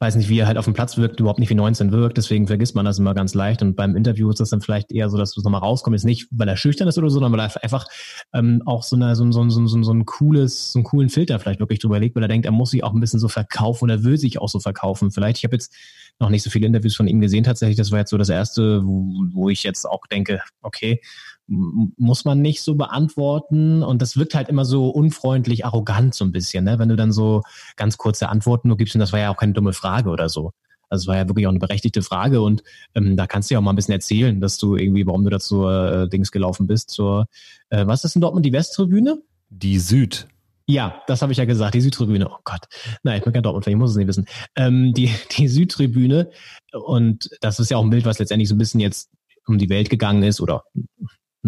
weiß 0.01 0.17
nicht, 0.17 0.29
wie 0.29 0.39
er 0.41 0.47
halt 0.47 0.59
auf 0.59 0.67
dem 0.67 0.75
Platz 0.75 0.99
wirkt, 0.99 1.19
überhaupt 1.19 1.39
nicht 1.39 1.49
wie 1.49 1.55
19 1.55 1.93
wirkt. 1.93 2.19
Deswegen 2.19 2.47
vergisst 2.47 2.75
man 2.75 2.85
das 2.85 2.99
immer 2.99 3.15
ganz 3.15 3.33
leicht. 3.33 3.63
Und 3.63 3.75
beim 3.75 3.97
Interview 3.97 4.29
ist 4.29 4.39
das 4.41 4.51
dann 4.51 4.61
vielleicht 4.61 4.93
eher 4.93 5.09
so, 5.09 5.17
dass 5.17 5.35
es 5.35 5.43
nochmal 5.43 5.63
rauskommt. 5.63 5.97
Ist 5.97 6.05
nicht, 6.05 6.29
weil 6.31 6.47
er 6.47 6.59
schüchtern 6.59 6.89
ist 6.89 6.99
oder 6.99 7.09
so, 7.09 7.15
sondern 7.15 7.33
weil 7.33 7.41
er 7.41 7.63
einfach 7.63 7.87
ähm, 8.35 8.63
auch 8.67 8.83
so, 8.83 8.97
eine, 8.97 9.17
so, 9.17 9.33
so, 9.33 9.49
so, 9.49 9.67
so, 9.67 9.93
ein 9.95 10.05
cooles, 10.05 10.73
so 10.73 10.81
einen 10.81 10.85
coolen 10.85 11.09
Filter 11.09 11.39
vielleicht 11.39 11.61
wirklich 11.61 11.79
drüber 11.79 11.99
legt, 11.99 12.17
weil 12.17 12.23
er 12.25 12.29
denkt, 12.29 12.45
er 12.45 12.53
muss 12.53 12.73
sich 12.73 12.85
auch 12.85 12.93
ein 12.93 13.01
bisschen 13.01 13.19
so 13.19 13.29
verkaufen 13.29 13.85
und 13.85 13.91
er 13.91 14.05
will 14.05 14.19
sich 14.19 14.43
auch 14.43 14.49
so 14.51 14.61
verkaufen. 14.61 15.11
Vielleicht, 15.11 15.39
ich 15.39 15.45
habe 15.45 15.57
jetzt 15.57 15.75
noch 16.21 16.29
nicht 16.29 16.43
so 16.43 16.51
viele 16.51 16.67
Interviews 16.67 16.97
von 16.97 17.09
ihm 17.09 17.23
gesehen 17.23 17.45
tatsächlich. 17.45 17.79
Das 17.79 17.93
war 17.93 18.01
jetzt 18.01 18.11
so 18.11 18.19
das 18.19 18.29
erste, 18.29 18.85
wo, 18.85 19.25
wo 19.33 19.49
ich 19.49 19.63
jetzt 19.63 19.87
auch 19.87 20.07
denke, 20.07 20.43
okay, 20.61 21.01
muss 21.49 22.25
man 22.25 22.41
nicht 22.41 22.63
so 22.63 22.75
beantworten. 22.75 23.83
Und 23.83 24.03
das 24.03 24.17
wirkt 24.17 24.35
halt 24.35 24.49
immer 24.49 24.65
so 24.65 24.89
unfreundlich, 24.91 25.65
arrogant 25.65 26.15
so 26.15 26.25
ein 26.25 26.33
bisschen, 26.33 26.65
ne? 26.65 26.79
wenn 26.79 26.89
du 26.89 26.97
dann 26.97 27.11
so 27.11 27.43
ganz 27.77 27.97
kurze 27.97 28.29
Antworten 28.29 28.69
nur 28.69 28.77
gibst. 28.77 28.95
Und 28.95 29.01
das 29.01 29.13
war 29.13 29.21
ja 29.21 29.31
auch 29.31 29.37
keine 29.37 29.55
dumme 29.55 29.73
Frage 29.73 30.11
oder 30.11 30.29
so. 30.29 30.53
Also 30.91 31.03
es 31.03 31.07
war 31.09 31.17
ja 31.17 31.29
wirklich 31.29 31.47
auch 31.47 31.51
eine 31.51 31.59
berechtigte 31.59 32.03
Frage 32.03 32.41
und 32.41 32.63
ähm, 32.95 33.17
da 33.17 33.27
kannst 33.27 33.51
du 33.51 33.55
ja 33.55 33.59
auch 33.59 33.63
mal 33.63 33.73
ein 33.73 33.77
bisschen 33.77 33.93
erzählen, 33.93 34.41
dass 34.41 34.57
du 34.59 34.77
irgendwie, 34.77 35.07
warum 35.07 35.25
du 35.25 35.31
da 35.31 35.39
zur 35.39 35.93
äh, 35.93 36.09
Dings 36.09 36.33
gelaufen 36.33 36.67
bist, 36.67 36.91
zur, 36.91 37.27
äh, 37.71 37.87
was 37.87 37.99
ist 37.99 38.05
das 38.05 38.15
in 38.15 38.23
Dortmund, 38.23 38.47
die 38.47 38.53
Westtribüne? 38.53 39.19
Die 39.51 39.79
Süd. 39.79 40.29
Ja, 40.67 41.03
das 41.07 41.23
habe 41.23 41.33
ich 41.33 41.39
ja 41.39 41.47
gesagt, 41.47 41.75
die 41.75 41.81
Südtribüne. 41.81 42.29
Oh 42.29 42.39
Gott, 42.45 42.67
nein, 43.03 43.19
ich 43.19 43.25
bin 43.25 43.33
kein 43.33 43.43
Dortmund, 43.43 43.67
ich 43.67 43.77
muss 43.77 43.93
es 43.93 43.97
nicht 43.97 44.09
wissen. 44.09 44.27
Ähm, 44.55 44.93
die, 44.95 45.11
die 45.37 45.49
Südtribüne 45.49 46.31
und 46.73 47.31
das 47.41 47.59
ist 47.59 47.71
ja 47.71 47.77
auch 47.77 47.85
ein 47.85 47.91
Bild, 47.91 48.05
was 48.05 48.19
letztendlich 48.19 48.49
so 48.49 48.55
ein 48.55 48.59
bisschen 48.59 48.81
jetzt 48.81 49.11
um 49.47 49.59
die 49.59 49.71
Welt 49.71 49.89
gegangen 49.89 50.23
ist 50.23 50.41
oder 50.41 50.65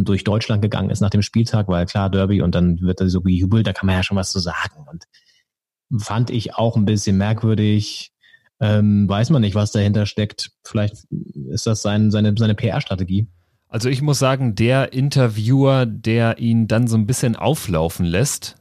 durch 0.04 0.24
Deutschland 0.24 0.62
gegangen 0.62 0.90
ist 0.90 1.00
nach 1.00 1.10
dem 1.10 1.22
Spieltag, 1.22 1.68
weil 1.68 1.86
klar 1.86 2.10
Derby 2.10 2.42
und 2.42 2.54
dann 2.54 2.80
wird 2.80 3.00
er 3.00 3.08
so 3.08 3.20
gejubelt, 3.20 3.66
da 3.66 3.72
kann 3.72 3.86
man 3.86 3.96
ja 3.96 4.02
schon 4.02 4.16
was 4.16 4.32
zu 4.32 4.38
sagen. 4.38 4.86
Und 4.90 5.04
fand 5.98 6.30
ich 6.30 6.54
auch 6.54 6.76
ein 6.76 6.84
bisschen 6.84 7.16
merkwürdig. 7.16 8.12
Ähm, 8.60 9.08
weiß 9.08 9.30
man 9.30 9.40
nicht, 9.40 9.54
was 9.54 9.72
dahinter 9.72 10.06
steckt. 10.06 10.52
Vielleicht 10.64 11.06
ist 11.48 11.66
das 11.66 11.82
sein, 11.82 12.10
seine, 12.10 12.34
seine 12.36 12.54
PR-Strategie. 12.54 13.26
Also 13.68 13.88
ich 13.88 14.02
muss 14.02 14.18
sagen, 14.18 14.54
der 14.54 14.92
Interviewer, 14.92 15.86
der 15.86 16.38
ihn 16.38 16.66
dann 16.66 16.88
so 16.88 16.96
ein 16.96 17.06
bisschen 17.06 17.36
auflaufen 17.36 18.04
lässt, 18.04 18.56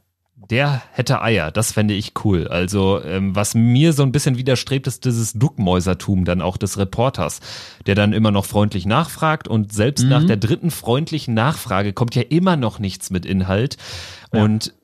der 0.50 0.82
hätte 0.92 1.22
Eier. 1.22 1.50
Das 1.52 1.72
fände 1.72 1.94
ich 1.94 2.12
cool. 2.24 2.48
Also, 2.48 3.02
ähm, 3.04 3.36
was 3.36 3.54
mir 3.54 3.92
so 3.92 4.02
ein 4.02 4.12
bisschen 4.12 4.36
widerstrebt, 4.36 4.86
ist 4.86 5.04
dieses 5.04 5.32
Duckmäusertum 5.34 6.24
dann 6.24 6.42
auch 6.42 6.56
des 6.56 6.76
Reporters, 6.76 7.40
der 7.86 7.94
dann 7.94 8.12
immer 8.12 8.32
noch 8.32 8.44
freundlich 8.44 8.84
nachfragt 8.84 9.46
und 9.46 9.72
selbst 9.72 10.02
mhm. 10.02 10.10
nach 10.10 10.24
der 10.24 10.36
dritten 10.36 10.70
freundlichen 10.70 11.34
Nachfrage 11.34 11.92
kommt 11.92 12.14
ja 12.14 12.22
immer 12.22 12.56
noch 12.56 12.80
nichts 12.80 13.10
mit 13.10 13.24
Inhalt. 13.24 13.76
Ja. 14.32 14.42
Und 14.42 14.74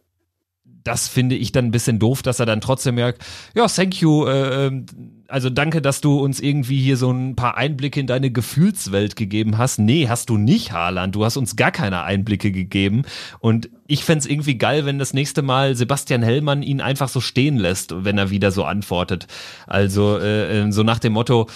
das 0.85 1.09
finde 1.09 1.35
ich 1.35 1.51
dann 1.51 1.67
ein 1.67 1.73
bisschen 1.73 1.99
doof, 1.99 2.23
dass 2.23 2.39
er 2.39 2.47
dann 2.47 2.61
trotzdem 2.61 2.95
merkt, 2.95 3.25
ja, 3.55 3.67
thank 3.67 4.01
you, 4.01 4.25
äh, 4.27 4.67
ähm, 4.67 4.87
also 5.29 5.51
danke, 5.51 5.83
dass 5.83 6.01
du 6.01 6.19
uns 6.19 6.41
irgendwie 6.41 6.81
hier 6.81 6.97
so 6.97 7.11
ein 7.11 7.37
paar 7.37 7.57
Einblicke 7.57 8.01
in 8.01 8.07
deine 8.07 8.31
Gefühlswelt 8.31 9.17
gegeben 9.17 9.59
hast. 9.59 9.79
Nee, 9.79 10.09
hast 10.09 10.31
du 10.31 10.37
nicht, 10.37 10.73
Haaland. 10.73 11.15
Du 11.15 11.25
hast 11.25 11.37
uns 11.37 11.57
gar 11.57 11.71
keine 11.71 12.03
Einblicke 12.03 12.53
gegeben. 12.53 13.03
Und 13.39 13.69
ich 13.87 14.05
fände 14.05 14.29
irgendwie 14.29 14.59
geil, 14.59 14.87
wenn 14.87 14.99
das 14.99 15.15
nächste 15.15 15.43
Mal 15.43 15.75
Sebastian 15.75 16.23
Hellmann 16.23 16.63
ihn 16.63 16.81
einfach 16.81 17.09
so 17.09 17.21
stehen 17.21 17.57
lässt, 17.57 18.05
wenn 18.05 18.19
er 18.19 18.31
wieder 18.31 18.51
so 18.51 18.65
antwortet. 18.65 19.27
Also 19.67 20.19
äh, 20.19 20.61
äh 20.61 20.73
so 20.73 20.83
nach 20.83 20.99
dem 20.99 21.13
Motto, 21.13 21.49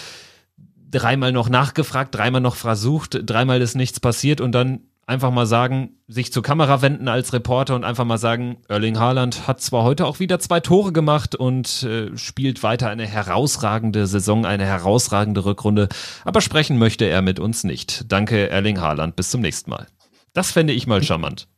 dreimal 0.90 1.32
noch 1.32 1.48
nachgefragt, 1.48 2.14
dreimal 2.14 2.40
noch 2.40 2.56
versucht, 2.56 3.20
dreimal 3.24 3.60
ist 3.60 3.76
nichts 3.76 4.00
passiert 4.00 4.40
und 4.40 4.52
dann 4.52 4.80
einfach 5.10 5.32
mal 5.32 5.44
sagen, 5.44 5.96
sich 6.06 6.32
zur 6.32 6.42
Kamera 6.42 6.82
wenden 6.82 7.08
als 7.08 7.32
Reporter 7.32 7.74
und 7.74 7.84
einfach 7.84 8.04
mal 8.04 8.16
sagen, 8.16 8.58
Erling 8.68 8.98
Haaland 8.98 9.48
hat 9.48 9.60
zwar 9.60 9.82
heute 9.82 10.06
auch 10.06 10.20
wieder 10.20 10.38
zwei 10.38 10.60
Tore 10.60 10.92
gemacht 10.92 11.34
und 11.34 11.82
äh, 11.82 12.16
spielt 12.16 12.62
weiter 12.62 12.88
eine 12.88 13.06
herausragende 13.06 14.06
Saison, 14.06 14.46
eine 14.46 14.64
herausragende 14.64 15.44
Rückrunde, 15.44 15.88
aber 16.24 16.40
sprechen 16.40 16.78
möchte 16.78 17.06
er 17.06 17.22
mit 17.22 17.40
uns 17.40 17.64
nicht. 17.64 18.04
Danke, 18.10 18.48
Erling 18.48 18.80
Haaland, 18.80 19.16
bis 19.16 19.30
zum 19.30 19.40
nächsten 19.40 19.70
Mal. 19.70 19.88
Das 20.32 20.52
fände 20.52 20.72
ich 20.72 20.86
mal 20.86 21.02
charmant. 21.02 21.48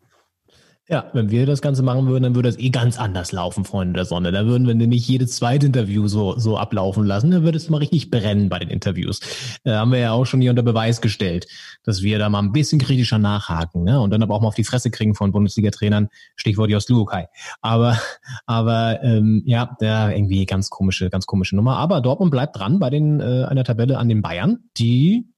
Ja, 0.92 1.06
wenn 1.14 1.30
wir 1.30 1.46
das 1.46 1.62
Ganze 1.62 1.82
machen 1.82 2.06
würden, 2.06 2.22
dann 2.22 2.34
würde 2.34 2.50
das 2.50 2.58
eh 2.58 2.68
ganz 2.68 2.98
anders 2.98 3.32
laufen, 3.32 3.64
Freunde 3.64 3.94
der 3.94 4.04
Sonne. 4.04 4.30
Da 4.30 4.44
würden 4.44 4.66
wir 4.68 4.74
nämlich 4.74 5.08
jedes 5.08 5.36
zweite 5.36 5.64
Interview 5.64 6.06
so, 6.06 6.38
so 6.38 6.58
ablaufen 6.58 7.06
lassen. 7.06 7.30
Dann 7.30 7.44
würde 7.44 7.56
es 7.56 7.70
mal 7.70 7.78
richtig 7.78 8.10
brennen 8.10 8.50
bei 8.50 8.58
den 8.58 8.68
Interviews. 8.68 9.20
Da 9.64 9.78
haben 9.78 9.90
wir 9.90 10.00
ja 10.00 10.12
auch 10.12 10.26
schon 10.26 10.42
hier 10.42 10.50
unter 10.50 10.62
Beweis 10.62 11.00
gestellt, 11.00 11.46
dass 11.82 12.02
wir 12.02 12.18
da 12.18 12.28
mal 12.28 12.40
ein 12.40 12.52
bisschen 12.52 12.78
kritischer 12.78 13.16
nachhaken 13.16 13.84
ne? 13.84 14.02
und 14.02 14.10
dann 14.10 14.22
aber 14.22 14.34
auch 14.34 14.42
mal 14.42 14.48
auf 14.48 14.54
die 14.54 14.64
Fresse 14.64 14.90
kriegen 14.90 15.14
von 15.14 15.32
Bundesliga-Trainern. 15.32 16.10
Stichwort 16.36 16.68
Jos 16.68 16.86
Luokai. 16.90 17.26
Aber, 17.62 17.98
aber 18.44 19.02
ähm, 19.02 19.42
ja, 19.46 19.74
der 19.80 20.14
irgendwie 20.14 20.44
ganz 20.44 20.68
komische, 20.68 21.08
ganz 21.08 21.24
komische 21.24 21.56
Nummer. 21.56 21.78
Aber 21.78 22.02
Dortmund 22.02 22.30
bleibt 22.32 22.58
dran 22.58 22.78
bei 22.78 22.90
den 22.90 23.18
äh, 23.18 23.46
einer 23.48 23.64
Tabelle 23.64 23.96
an 23.96 24.10
den 24.10 24.20
Bayern, 24.20 24.58
die 24.76 25.32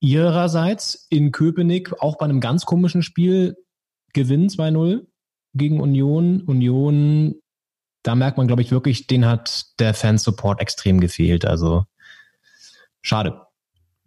ihrerseits 0.00 1.06
in 1.10 1.30
Köpenick 1.30 1.92
auch 2.02 2.18
bei 2.18 2.24
einem 2.24 2.40
ganz 2.40 2.66
komischen 2.66 3.04
Spiel 3.04 3.54
gewinnen 4.12 4.48
2-0 4.48 5.06
gegen 5.54 5.80
Union. 5.80 6.42
Union, 6.42 7.34
da 8.02 8.14
merkt 8.14 8.38
man, 8.38 8.46
glaube 8.46 8.62
ich, 8.62 8.70
wirklich, 8.70 9.06
den 9.06 9.26
hat 9.26 9.78
der 9.78 9.94
Fansupport 9.94 10.60
extrem 10.60 11.00
gefehlt. 11.00 11.44
Also 11.44 11.84
schade. 13.02 13.42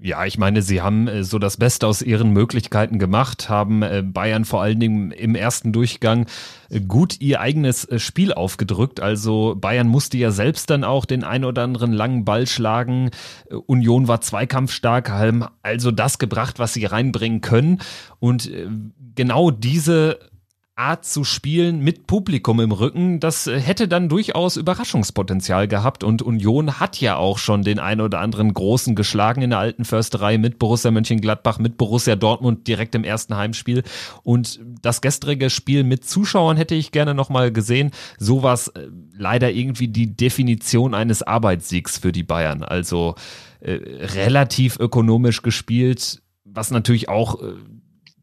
Ja, 0.06 0.26
ich 0.26 0.38
meine, 0.38 0.62
sie 0.62 0.82
haben 0.82 1.08
äh, 1.08 1.24
so 1.24 1.40
das 1.40 1.56
Beste 1.56 1.88
aus 1.88 2.02
ihren 2.02 2.32
Möglichkeiten 2.32 3.00
gemacht, 3.00 3.48
haben 3.48 3.84
äh, 3.84 4.04
Bayern 4.06 4.44
vor 4.44 4.62
allen 4.62 4.82
Dingen 4.82 5.12
im 5.12 5.34
ersten 5.34 5.72
Durchgang 5.72 6.26
äh, 6.70 6.82
gut 6.82 7.22
ihr 7.22 7.40
eigenes 7.40 7.88
Spiel 8.04 8.34
aufgedrückt. 8.34 9.00
Also 9.00 9.56
Bayern 9.56 9.88
musste 9.88 10.18
ja 10.18 10.32
selbst 10.32 10.70
dann 10.70 10.84
auch 10.84 11.06
den 11.06 11.24
ein 11.24 11.46
oder 11.46 11.64
anderen 11.64 11.94
langen 11.94 12.26
Ball 12.26 12.48
schlagen. 12.48 13.12
Union 13.66 14.10
war 14.10 14.20
zweikampfstark, 14.20 15.10
haben 15.10 15.46
also 15.62 15.90
das 15.90 16.20
gebracht, 16.20 16.60
was 16.60 16.74
sie 16.74 16.84
reinbringen 16.84 17.40
können. 17.40 17.80
Und 18.20 18.52
genau 19.16 19.52
diese 19.52 20.20
Art 20.76 21.06
zu 21.06 21.24
spielen 21.24 21.82
mit 21.82 22.08
Publikum 22.08 22.60
im 22.60 22.72
Rücken, 22.72 23.20
das 23.20 23.46
äh, 23.46 23.60
hätte 23.60 23.88
dann 23.88 24.10
durchaus 24.10 24.58
Überraschungspotenzial 24.58 25.68
gehabt. 25.68 26.04
Und 26.04 26.24
Union 26.24 26.80
hat 26.80 27.00
ja 27.00 27.16
auch 27.16 27.38
schon 27.38 27.62
den 27.62 27.78
ein 27.78 28.02
oder 28.02 28.20
anderen 28.20 28.54
großen 28.56 28.96
geschlagen 28.96 29.44
in 29.44 29.52
der 29.52 29.60
alten 29.60 29.86
Försterei 29.86 30.40
mit 30.40 30.58
Borussia 30.58 30.90
Mönchengladbach, 30.90 31.60
mit 31.60 31.78
Borussia 31.78 32.16
Dortmund 32.16 32.68
direkt 32.68 32.96
im 32.96 33.04
ersten 33.04 33.38
Heimspiel. 33.38 33.84
Und 34.24 34.60
das 34.82 35.02
gestrige 35.02 35.52
Spiel 35.52 35.84
mit 35.84 36.06
Zuschauern 36.06 36.58
hätte 36.58 36.74
ich 36.74 36.92
gerne 36.92 37.14
nochmal 37.14 37.52
gesehen. 37.52 37.92
So 38.18 38.42
war 38.42 38.56
es 38.56 38.70
äh, 38.70 38.88
leider 39.16 39.52
irgendwie 39.52 39.90
die 39.90 40.16
Definition 40.16 40.96
eines 40.96 41.22
Arbeitssiegs 41.22 42.00
für 42.00 42.12
die 42.12 42.24
Bayern, 42.24 42.64
also 42.64 43.14
äh, 43.60 43.74
relativ 44.16 44.80
ökonomisch 44.80 45.44
gespielt, 45.44 46.24
was 46.46 46.72
natürlich 46.72 47.10
auch 47.10 47.42
äh, 47.44 47.54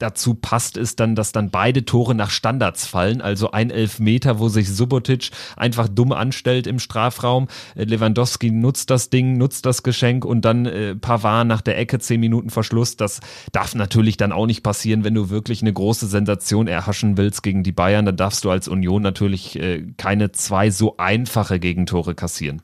dazu 0.01 0.35
passt, 0.35 0.77
ist 0.77 1.01
dann, 1.01 1.15
dass 1.15 1.33
dann 1.33 1.51
beide 1.51 1.85
Tore 1.85 2.15
nach 2.15 2.31
Standards 2.31 2.87
fallen, 2.87 3.21
also 3.21 3.53
ein 3.53 3.71
Elfmeter, 3.71 4.39
wo 4.39 4.49
sich 4.49 4.69
Subotic 4.69 5.31
einfach 5.57 5.89
dumm 5.89 6.13
anstellt 6.13 6.67
im 6.67 6.79
Strafraum. 6.79 7.49
Äh, 7.75 7.85
Lewandowski 7.85 8.51
nutzt 8.51 8.91
das 8.91 9.11
Ding, 9.11 9.37
nutzt 9.37 9.67
das 9.67 9.83
Geschenk 9.83 10.25
und 10.25 10.45
dann 10.45 10.67
äh, 10.67 10.97
Pavard 10.97 11.47
nach 11.47 11.61
der 11.61 11.79
Ecke 11.79 11.99
zehn 11.99 12.21
Minuten 12.21 12.51
Verschluss. 12.51 12.97
Das 12.97 13.21
darf 13.53 13.75
natürlich 13.75 14.17
dann 14.17 14.33
auch 14.33 14.47
nicht 14.47 14.63
passieren, 14.63 15.05
wenn 15.05 15.15
du 15.15 15.31
wirklich 15.31 15.63
eine 15.63 15.73
große 15.73 16.07
Sensation 16.07 16.67
erhaschen 16.67 17.17
willst 17.17 17.43
gegen 17.43 17.63
die 17.63 17.73
Bayern. 17.73 18.07
Dann 18.07 18.17
darfst 18.17 18.45
du 18.45 18.51
als 18.51 18.69
Union 18.69 19.03
natürlich 19.03 19.59
äh, 19.59 19.87
keine 19.97 20.33
zwei 20.33 20.71
so 20.71 20.97
einfache 20.97 21.61
Gegentore 21.61 22.15
kassieren. 22.15 22.63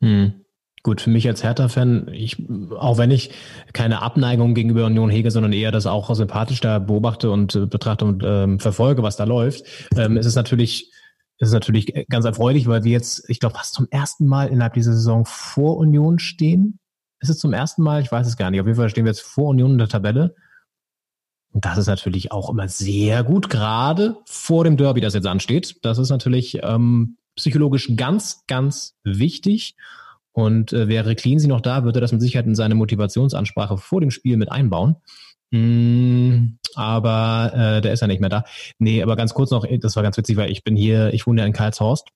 Hm. 0.00 0.39
Gut, 0.82 1.02
für 1.02 1.10
mich 1.10 1.28
als 1.28 1.44
Hertha-Fan, 1.44 2.08
ich, 2.12 2.42
auch 2.78 2.96
wenn 2.96 3.10
ich 3.10 3.30
keine 3.74 4.00
Abneigung 4.00 4.54
gegenüber 4.54 4.86
Union 4.86 5.10
hege, 5.10 5.30
sondern 5.30 5.52
eher 5.52 5.72
das 5.72 5.86
auch 5.86 6.14
sympathisch 6.14 6.60
da 6.60 6.78
beobachte 6.78 7.30
und 7.30 7.54
äh, 7.54 7.66
betrachte 7.66 8.06
und 8.06 8.22
ähm, 8.24 8.58
verfolge, 8.58 9.02
was 9.02 9.16
da 9.16 9.24
läuft, 9.24 9.64
ähm, 9.96 10.16
ist 10.16 10.24
es 10.24 10.36
natürlich, 10.36 10.90
ist 11.38 11.48
es 11.48 11.52
natürlich 11.52 12.06
ganz 12.08 12.24
erfreulich, 12.24 12.66
weil 12.66 12.82
wir 12.84 12.92
jetzt, 12.92 13.28
ich 13.28 13.40
glaube, 13.40 13.56
fast 13.56 13.74
zum 13.74 13.88
ersten 13.90 14.26
Mal 14.26 14.48
innerhalb 14.48 14.72
dieser 14.72 14.94
Saison 14.94 15.26
vor 15.26 15.76
Union 15.76 16.18
stehen. 16.18 16.78
Ist 17.20 17.28
es 17.28 17.38
zum 17.38 17.52
ersten 17.52 17.82
Mal? 17.82 18.00
Ich 18.00 18.10
weiß 18.10 18.26
es 18.26 18.38
gar 18.38 18.50
nicht. 18.50 18.60
Auf 18.60 18.66
jeden 18.66 18.78
Fall 18.78 18.88
stehen 18.88 19.04
wir 19.04 19.10
jetzt 19.10 19.20
vor 19.20 19.48
Union 19.48 19.72
in 19.72 19.78
der 19.78 19.88
Tabelle. 19.88 20.34
Und 21.52 21.66
das 21.66 21.76
ist 21.76 21.88
natürlich 21.88 22.32
auch 22.32 22.48
immer 22.48 22.68
sehr 22.68 23.22
gut, 23.22 23.50
gerade 23.50 24.16
vor 24.24 24.64
dem 24.64 24.78
Derby, 24.78 25.02
das 25.02 25.12
jetzt 25.14 25.26
ansteht. 25.26 25.76
Das 25.82 25.98
ist 25.98 26.08
natürlich 26.08 26.60
ähm, 26.62 27.18
psychologisch 27.36 27.90
ganz, 27.96 28.44
ganz 28.46 28.94
wichtig. 29.04 29.76
Und 30.32 30.72
äh, 30.72 30.88
wäre 30.88 31.14
Cleansey 31.14 31.48
noch 31.48 31.60
da, 31.60 31.84
würde 31.84 32.00
das 32.00 32.12
mit 32.12 32.20
Sicherheit 32.20 32.46
in 32.46 32.54
seine 32.54 32.74
Motivationsansprache 32.74 33.78
vor 33.78 34.00
dem 34.00 34.10
Spiel 34.10 34.36
mit 34.36 34.50
einbauen. 34.50 34.96
Mm, 35.50 36.58
aber 36.76 37.52
äh, 37.54 37.80
der 37.80 37.92
ist 37.92 38.00
ja 38.00 38.06
nicht 38.06 38.20
mehr 38.20 38.28
da. 38.28 38.44
Nee, 38.78 39.02
aber 39.02 39.16
ganz 39.16 39.34
kurz 39.34 39.50
noch, 39.50 39.66
das 39.80 39.96
war 39.96 40.02
ganz 40.02 40.16
witzig, 40.16 40.36
weil 40.36 40.50
ich 40.50 40.62
bin 40.62 40.76
hier, 40.76 41.12
ich 41.12 41.26
wohne 41.26 41.40
ja 41.40 41.46
in 41.46 41.52
Karlshorst 41.52 42.08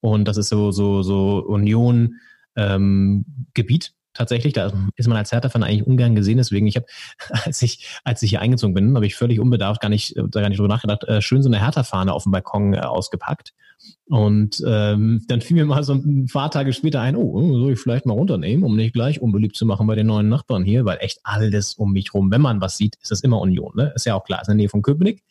und 0.00 0.26
das 0.26 0.36
ist 0.36 0.48
so, 0.48 0.72
so, 0.72 1.02
so 1.02 1.44
Union 1.46 2.16
ähm, 2.56 3.24
Gebiet 3.54 3.94
tatsächlich. 4.20 4.52
Da 4.52 4.72
ist 4.96 5.08
man 5.08 5.16
als 5.16 5.32
Hertha-Fan 5.32 5.62
eigentlich 5.62 5.86
ungern 5.86 6.14
gesehen. 6.14 6.36
Deswegen, 6.36 6.66
ich 6.66 6.76
habe, 6.76 6.86
als 7.44 7.60
ich, 7.62 7.88
als 8.04 8.22
ich 8.22 8.30
hier 8.30 8.40
eingezogen 8.40 8.74
bin, 8.74 8.94
habe 8.94 9.06
ich 9.06 9.16
völlig 9.16 9.40
unbedarft, 9.40 9.80
gar 9.80 9.88
nicht, 9.88 10.14
da 10.16 10.40
gar 10.40 10.48
nicht 10.48 10.58
drüber 10.58 10.68
nachgedacht, 10.68 11.04
äh, 11.04 11.20
schön 11.20 11.42
so 11.42 11.48
eine 11.48 11.60
Hertha-Fahne 11.60 12.12
auf 12.12 12.24
dem 12.24 12.32
Balkon 12.32 12.74
äh, 12.74 12.78
ausgepackt 12.80 13.52
und 14.08 14.62
ähm, 14.66 15.24
dann 15.28 15.40
fiel 15.40 15.56
mir 15.56 15.64
mal 15.64 15.82
so 15.84 15.94
ein 15.94 16.26
paar 16.30 16.50
Tage 16.50 16.72
später 16.72 17.00
ein, 17.00 17.16
oh, 17.16 17.58
soll 17.58 17.72
ich 17.72 17.80
vielleicht 17.80 18.06
mal 18.06 18.14
runternehmen, 18.14 18.64
um 18.64 18.76
nicht 18.76 18.92
gleich 18.92 19.22
unbeliebt 19.22 19.56
zu 19.56 19.64
machen 19.64 19.86
bei 19.86 19.94
den 19.94 20.08
neuen 20.08 20.28
Nachbarn 20.28 20.64
hier, 20.64 20.84
weil 20.84 20.98
echt 21.00 21.20
alles 21.22 21.74
um 21.74 21.92
mich 21.92 22.12
rum, 22.12 22.30
wenn 22.30 22.40
man 22.40 22.60
was 22.60 22.76
sieht, 22.76 22.96
ist 23.00 23.10
das 23.10 23.20
immer 23.22 23.40
Union, 23.40 23.72
ne? 23.76 23.92
Ist 23.94 24.06
ja 24.06 24.14
auch 24.14 24.24
klar, 24.24 24.42
ist 24.42 24.48
in 24.48 24.52
der 24.52 24.62
Nähe 24.64 24.68
von 24.68 24.82
Köpenick. 24.82 25.22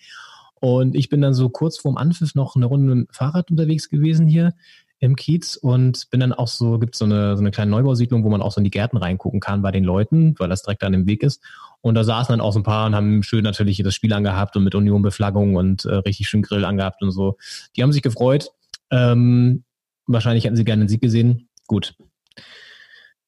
Und 0.61 0.95
ich 0.95 1.09
bin 1.09 1.21
dann 1.21 1.33
so 1.33 1.49
kurz 1.49 1.77
vorm 1.77 1.97
Anpfiff 1.97 2.35
noch 2.35 2.55
eine 2.55 2.65
Runde 2.65 2.95
mit 2.95 3.07
dem 3.07 3.13
Fahrrad 3.13 3.51
unterwegs 3.51 3.89
gewesen 3.89 4.27
hier 4.27 4.53
im 4.99 5.15
Kiez 5.15 5.55
und 5.55 6.09
bin 6.09 6.19
dann 6.19 6.33
auch 6.33 6.47
so, 6.47 6.77
gibt 6.77 6.95
so 6.95 7.05
eine, 7.05 7.35
so 7.35 7.41
eine 7.41 7.51
kleine 7.51 7.71
Neubausiedlung, 7.71 8.23
wo 8.23 8.29
man 8.29 8.41
auch 8.41 8.51
so 8.51 8.59
in 8.59 8.65
die 8.65 8.71
Gärten 8.71 8.97
reingucken 8.97 9.39
kann 9.39 9.61
bei 9.61 9.71
den 9.71 9.83
Leuten, 9.83 10.35
weil 10.37 10.49
das 10.49 10.63
direkt 10.63 10.83
an 10.83 10.91
dem 10.91 11.07
Weg 11.07 11.23
ist. 11.23 11.41
Und 11.81 11.95
da 11.95 12.03
saßen 12.03 12.33
dann 12.33 12.41
auch 12.41 12.51
so 12.51 12.59
ein 12.59 12.63
paar 12.63 12.85
und 12.85 12.95
haben 12.95 13.23
schön 13.23 13.43
natürlich 13.43 13.81
das 13.81 13.95
Spiel 13.95 14.11
angehabt 14.13 14.57
und 14.57 14.65
mit 14.65 14.75
Union-Beflaggung 14.75 15.55
und 15.55 15.85
äh, 15.85 15.95
richtig 15.95 16.27
schön 16.27 16.41
Grill 16.41 16.65
angehabt 16.65 17.01
und 17.01 17.11
so. 17.11 17.37
Die 17.75 17.83
haben 17.83 17.93
sich 17.93 18.01
gefreut. 18.01 18.51
Ähm, 18.91 19.63
wahrscheinlich 20.05 20.43
hätten 20.43 20.57
sie 20.57 20.65
gerne 20.65 20.81
einen 20.81 20.89
Sieg 20.89 21.01
gesehen. 21.01 21.47
Gut. 21.67 21.95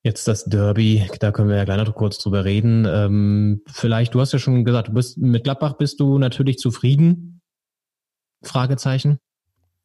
Jetzt 0.04 0.28
das 0.28 0.46
Derby, 0.46 1.08
da 1.20 1.32
können 1.32 1.48
wir 1.48 1.58
ja 1.58 1.64
gleich 1.64 1.78
noch 1.78 1.94
kurz 1.96 2.18
drüber 2.18 2.44
reden. 2.44 2.86
Ähm, 2.90 3.62
vielleicht, 3.68 4.14
du 4.14 4.20
hast 4.20 4.34
ja 4.34 4.40
schon 4.40 4.66
gesagt, 4.66 4.90
du 4.90 4.94
bist 4.94 5.18
mit 5.18 5.44
Gladbach 5.44 5.74
bist 5.74 6.00
du 6.00 6.18
natürlich 6.18 6.58
zufrieden? 6.58 7.42
Fragezeichen. 8.44 9.20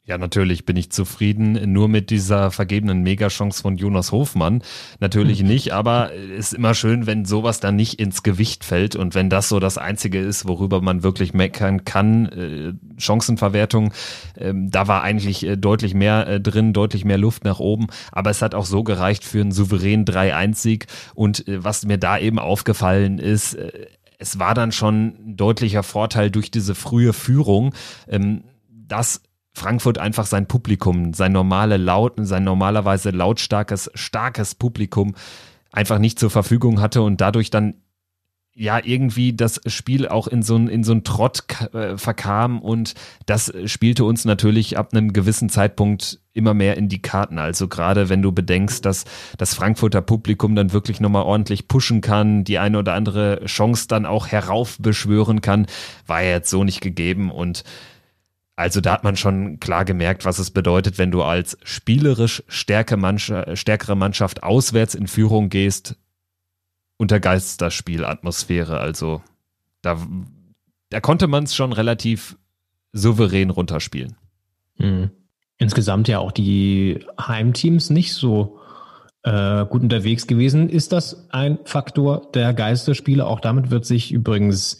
Ja, 0.09 0.19
natürlich 0.19 0.65
bin 0.65 0.77
ich 0.77 0.93
zufrieden, 0.93 1.73
nur 1.73 1.89
mit 1.89 2.11
dieser 2.11 2.53
vergebenen 2.53 3.03
Megachance 3.03 3.61
von 3.61 3.77
Jonas 3.77 4.13
Hofmann. 4.13 4.63
Natürlich 5.01 5.43
mhm. 5.43 5.49
nicht, 5.49 5.73
aber 5.73 6.15
es 6.15 6.47
ist 6.47 6.53
immer 6.53 6.75
schön, 6.75 7.07
wenn 7.07 7.25
sowas 7.25 7.59
dann 7.59 7.75
nicht 7.75 7.99
ins 7.99 8.23
Gewicht 8.23 8.65
fällt 8.65 8.95
und 8.95 9.17
wenn 9.17 9.31
das 9.31 9.49
so 9.49 9.59
das 9.59 9.79
Einzige 9.79 10.21
ist, 10.21 10.47
worüber 10.47 10.81
man 10.81 11.03
wirklich 11.03 11.35
meckern 11.35 11.85
kann. 11.85 12.27
Äh, 12.27 13.01
Chancenverwertung, 13.01 13.93
äh, 14.37 14.55
da 14.55 14.87
war 14.87 15.03
eigentlich 15.03 15.45
äh, 15.45 15.57
deutlich 15.57 15.93
mehr 15.93 16.29
äh, 16.29 16.41
drin, 16.41 16.73
deutlich 16.73 17.05
mehr 17.05 17.19
Luft 17.19 17.43
nach 17.43 17.59
oben, 17.59 17.89
aber 18.13 18.31
es 18.31 18.43
hat 18.43 18.55
auch 18.55 18.67
so 18.67 18.85
gereicht 18.85 19.25
für 19.25 19.41
einen 19.41 19.51
souveränen 19.51 20.07
3-1-Sieg 20.07 20.87
und 21.17 21.45
was 21.49 21.85
mir 21.85 21.99
da 21.99 22.17
eben 22.17 22.39
aufgefallen 22.39 23.19
ist, 23.19 23.59
es 24.19 24.39
war 24.39 24.55
dann 24.55 24.71
schon 24.71 25.15
ein 25.31 25.37
deutlicher 25.37 25.83
Vorteil 25.83 26.31
durch 26.31 26.53
diese 26.53 26.75
frühe 26.77 27.13
Führung, 27.13 27.75
ähm, 28.09 28.45
dass 28.71 29.23
Frankfurt 29.57 29.97
einfach 29.97 30.27
sein 30.27 30.47
Publikum, 30.47 31.15
sein 31.15 31.33
normale 31.33 31.79
Laut, 31.79 32.15
sein 32.19 32.45
normalerweise 32.45 33.09
lautstarkes, 33.09 33.91
starkes 33.95 34.55
Publikum 34.55 35.15
einfach 35.73 35.99
nicht 35.99 36.19
zur 36.19 36.29
Verfügung 36.29 36.83
hatte 36.83 37.01
und 37.01 37.23
dadurch 37.23 37.49
dann 37.49 37.75
ja 38.55 38.79
irgendwie 38.83 39.33
das 39.33 39.61
Spiel 39.67 40.09
auch 40.09 40.29
in 40.29 40.43
so 40.43 40.57
ein 40.57 40.69
in 40.69 40.85
so 40.85 40.93
ein 40.93 41.05
Trott 41.05 41.45
äh, 41.73 41.97
verkam 41.97 42.61
und 42.61 42.95
das 43.25 43.51
spielte 43.65 44.05
uns 44.05 44.27
natürlich 44.27 44.77
ab 44.77 44.93
einem 44.93 45.15
gewissen 45.15 45.49
Zeitpunkt 45.49 46.21
immer 46.35 46.53
mehr 46.53 46.77
in 46.77 46.91
die 46.91 47.01
Karten. 47.01 47.39
Also 47.39 47.67
gerade 47.67 48.11
wenn 48.11 48.21
du 48.21 48.33
bedenkst, 48.33 48.85
dass 48.85 49.07
das 49.39 49.55
Frankfurter 49.55 50.03
Publikum 50.03 50.55
dann 50.55 50.75
wirklich 50.75 51.01
nochmal 51.01 51.23
ordentlich 51.23 51.67
pushen 51.67 52.03
kann, 52.03 52.45
die 52.45 52.59
eine 52.59 52.79
oder 52.79 52.93
andere 52.93 53.43
Chance 53.47 53.89
dann 53.89 54.05
auch 54.05 54.27
heraufbeschwören 54.27 55.41
kann, 55.41 55.67
war 56.07 56.23
ja 56.23 56.33
jetzt 56.33 56.51
so 56.51 56.63
nicht 56.63 56.83
gegeben 56.83 57.31
und 57.31 57.65
also 58.57 58.81
da 58.81 58.93
hat 58.93 59.05
man 59.05 59.17
schon 59.17 59.61
klar 59.61 59.85
gemerkt, 59.85 60.25
was 60.25 60.39
es 60.39 60.51
bedeutet, 60.51 60.97
wenn 60.97 61.11
du 61.11 61.23
als 61.23 61.59
spielerisch 61.63 62.43
stärke 62.49 62.97
Mannschaft, 62.97 63.59
stärkere 63.59 63.95
Mannschaft 63.95 64.43
auswärts 64.43 64.95
in 64.95 65.07
Führung 65.07 65.51
gehst, 65.51 65.97
unter 66.97 67.21
Geisterspielatmosphäre. 67.21 68.81
Also 68.81 69.23
da, 69.83 69.99
da 70.89 71.01
konnte 71.01 71.27
man 71.27 71.45
es 71.45 71.55
schon 71.55 71.75
relativ 71.75 72.39
souverän 72.93 73.51
runterspielen. 73.51 74.17
Mhm. 74.79 75.11
Insgesamt 75.59 76.09
ja 76.09 76.19
auch 76.19 76.33
die 76.33 77.05
Heimteams 77.21 77.91
nicht 77.91 78.15
so 78.15 78.59
äh, 79.23 79.67
gut 79.67 79.83
unterwegs 79.83 80.27
gewesen. 80.27 80.71
Ist 80.71 80.93
das 80.93 81.29
ein 81.31 81.59
Faktor 81.65 82.31
der 82.33 82.55
Geisterspiele? 82.55 83.27
Auch 83.27 83.41
damit 83.41 83.71
wird 83.71 83.85
sich 83.85 84.13
übrigens 84.13 84.79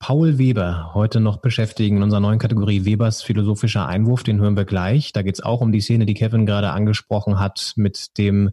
Paul 0.00 0.38
Weber 0.38 0.92
heute 0.94 1.20
noch 1.20 1.36
beschäftigen 1.36 1.98
in 1.98 2.02
unserer 2.02 2.20
neuen 2.20 2.38
Kategorie 2.38 2.86
Webers 2.86 3.22
philosophischer 3.22 3.86
Einwurf. 3.86 4.22
Den 4.22 4.40
hören 4.40 4.56
wir 4.56 4.64
gleich. 4.64 5.12
Da 5.12 5.20
geht 5.20 5.34
es 5.34 5.42
auch 5.42 5.60
um 5.60 5.72
die 5.72 5.82
Szene, 5.82 6.06
die 6.06 6.14
Kevin 6.14 6.46
gerade 6.46 6.70
angesprochen 6.70 7.38
hat, 7.38 7.74
mit 7.76 8.16
dem 8.16 8.50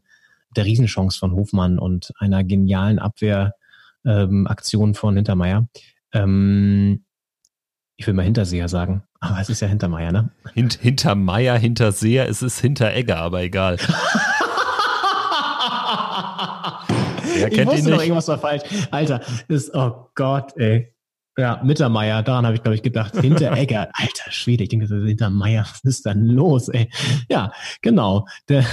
der 0.58 0.66
Riesenchance 0.66 1.18
von 1.18 1.32
Hofmann 1.32 1.80
und 1.80 2.12
einer 2.20 2.44
genialen 2.44 3.00
Abwehraktion 3.00 4.90
ähm, 4.90 4.94
von 4.94 5.16
Hintermeier. 5.16 5.70
Ähm, 6.12 7.06
ich 7.96 8.06
will 8.06 8.14
mal 8.14 8.26
Hinterseher 8.26 8.68
sagen, 8.68 9.04
aber 9.22 9.40
es 9.40 9.50
ist 9.50 9.62
ja 9.62 9.70
Hintermeier, 9.70 10.12
ne? 10.12 10.30
Hint, 10.54 10.74
Hintermeier, 10.74 11.58
Hinterseher, 11.58 12.28
es 12.28 12.42
ist 12.42 12.60
Hinteregger, 12.60 13.20
aber 13.20 13.42
egal. 13.42 13.78
Wer 17.38 17.48
ich 17.48 17.54
kennt 17.54 17.72
ihn 17.72 17.78
wusste 17.78 17.90
doch, 17.90 17.98
nicht? 17.98 18.08
irgendwas 18.08 18.28
war 18.28 18.38
falsch. 18.38 18.64
Alter, 18.92 19.22
ist, 19.48 19.74
oh 19.74 20.10
Gott, 20.14 20.52
ey. 20.58 20.94
Ja, 21.40 21.62
Mittermeier, 21.64 22.24
daran 22.24 22.46
habe 22.48 22.56
ich, 22.56 22.64
glaube 22.64 22.76
ich, 22.76 22.82
gedacht. 22.82 23.16
Hinteregger, 23.16 23.90
alter 23.94 24.32
Schwede, 24.32 24.64
ich 24.64 24.70
denke, 24.70 24.88
Hintermeier, 24.88 25.62
was 25.62 25.84
ist 25.84 26.06
denn 26.06 26.26
los, 26.26 26.68
ey? 26.70 26.90
Ja, 27.30 27.52
genau. 27.84 28.26
Der, 28.50 28.66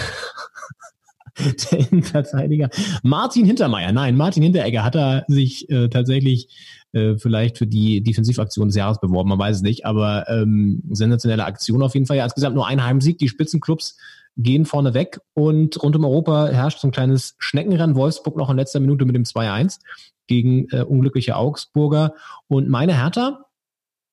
der 1.38 1.78
Innenverteidiger. 1.78 2.70
Martin 3.02 3.44
Hintermeier, 3.44 3.92
nein, 3.92 4.16
Martin 4.16 4.42
Hinteregger 4.42 4.82
hat 4.82 4.96
er 4.96 5.24
sich 5.28 5.68
äh, 5.68 5.88
tatsächlich 5.88 6.48
äh, 6.92 7.18
vielleicht 7.18 7.58
für 7.58 7.66
die 7.66 8.02
Defensivaktion 8.02 8.68
des 8.68 8.76
Jahres 8.76 8.98
beworben, 8.98 9.28
man 9.28 9.38
weiß 9.38 9.56
es 9.56 9.62
nicht, 9.62 9.84
aber 9.84 10.26
ähm, 10.30 10.82
sensationelle 10.90 11.44
Aktion 11.44 11.82
auf 11.82 11.92
jeden 11.92 12.06
Fall. 12.06 12.16
Ja, 12.16 12.24
insgesamt 12.24 12.54
nur 12.54 12.66
ein 12.66 12.82
Heimsieg, 12.82 13.18
die 13.18 13.28
Spitzenclubs 13.28 13.98
gehen 14.36 14.64
vorne 14.64 14.94
weg 14.94 15.20
und 15.34 15.80
rund 15.82 15.94
um 15.96 16.04
Europa 16.04 16.48
herrscht 16.48 16.80
so 16.80 16.88
ein 16.88 16.92
kleines 16.92 17.36
Schneckenrennen. 17.38 17.94
Wolfsburg 17.94 18.36
noch 18.36 18.50
in 18.50 18.56
letzter 18.56 18.80
Minute 18.80 19.04
mit 19.04 19.14
dem 19.14 19.24
2-1 19.24 19.78
gegen 20.26 20.68
äh, 20.70 20.82
unglückliche 20.82 21.36
Augsburger. 21.36 22.14
Und 22.48 22.68
meine 22.68 22.96
Hertha, 22.96 23.46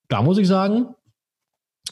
da 0.08 0.22
muss 0.22 0.38
ich 0.38 0.48
sagen, 0.48 0.88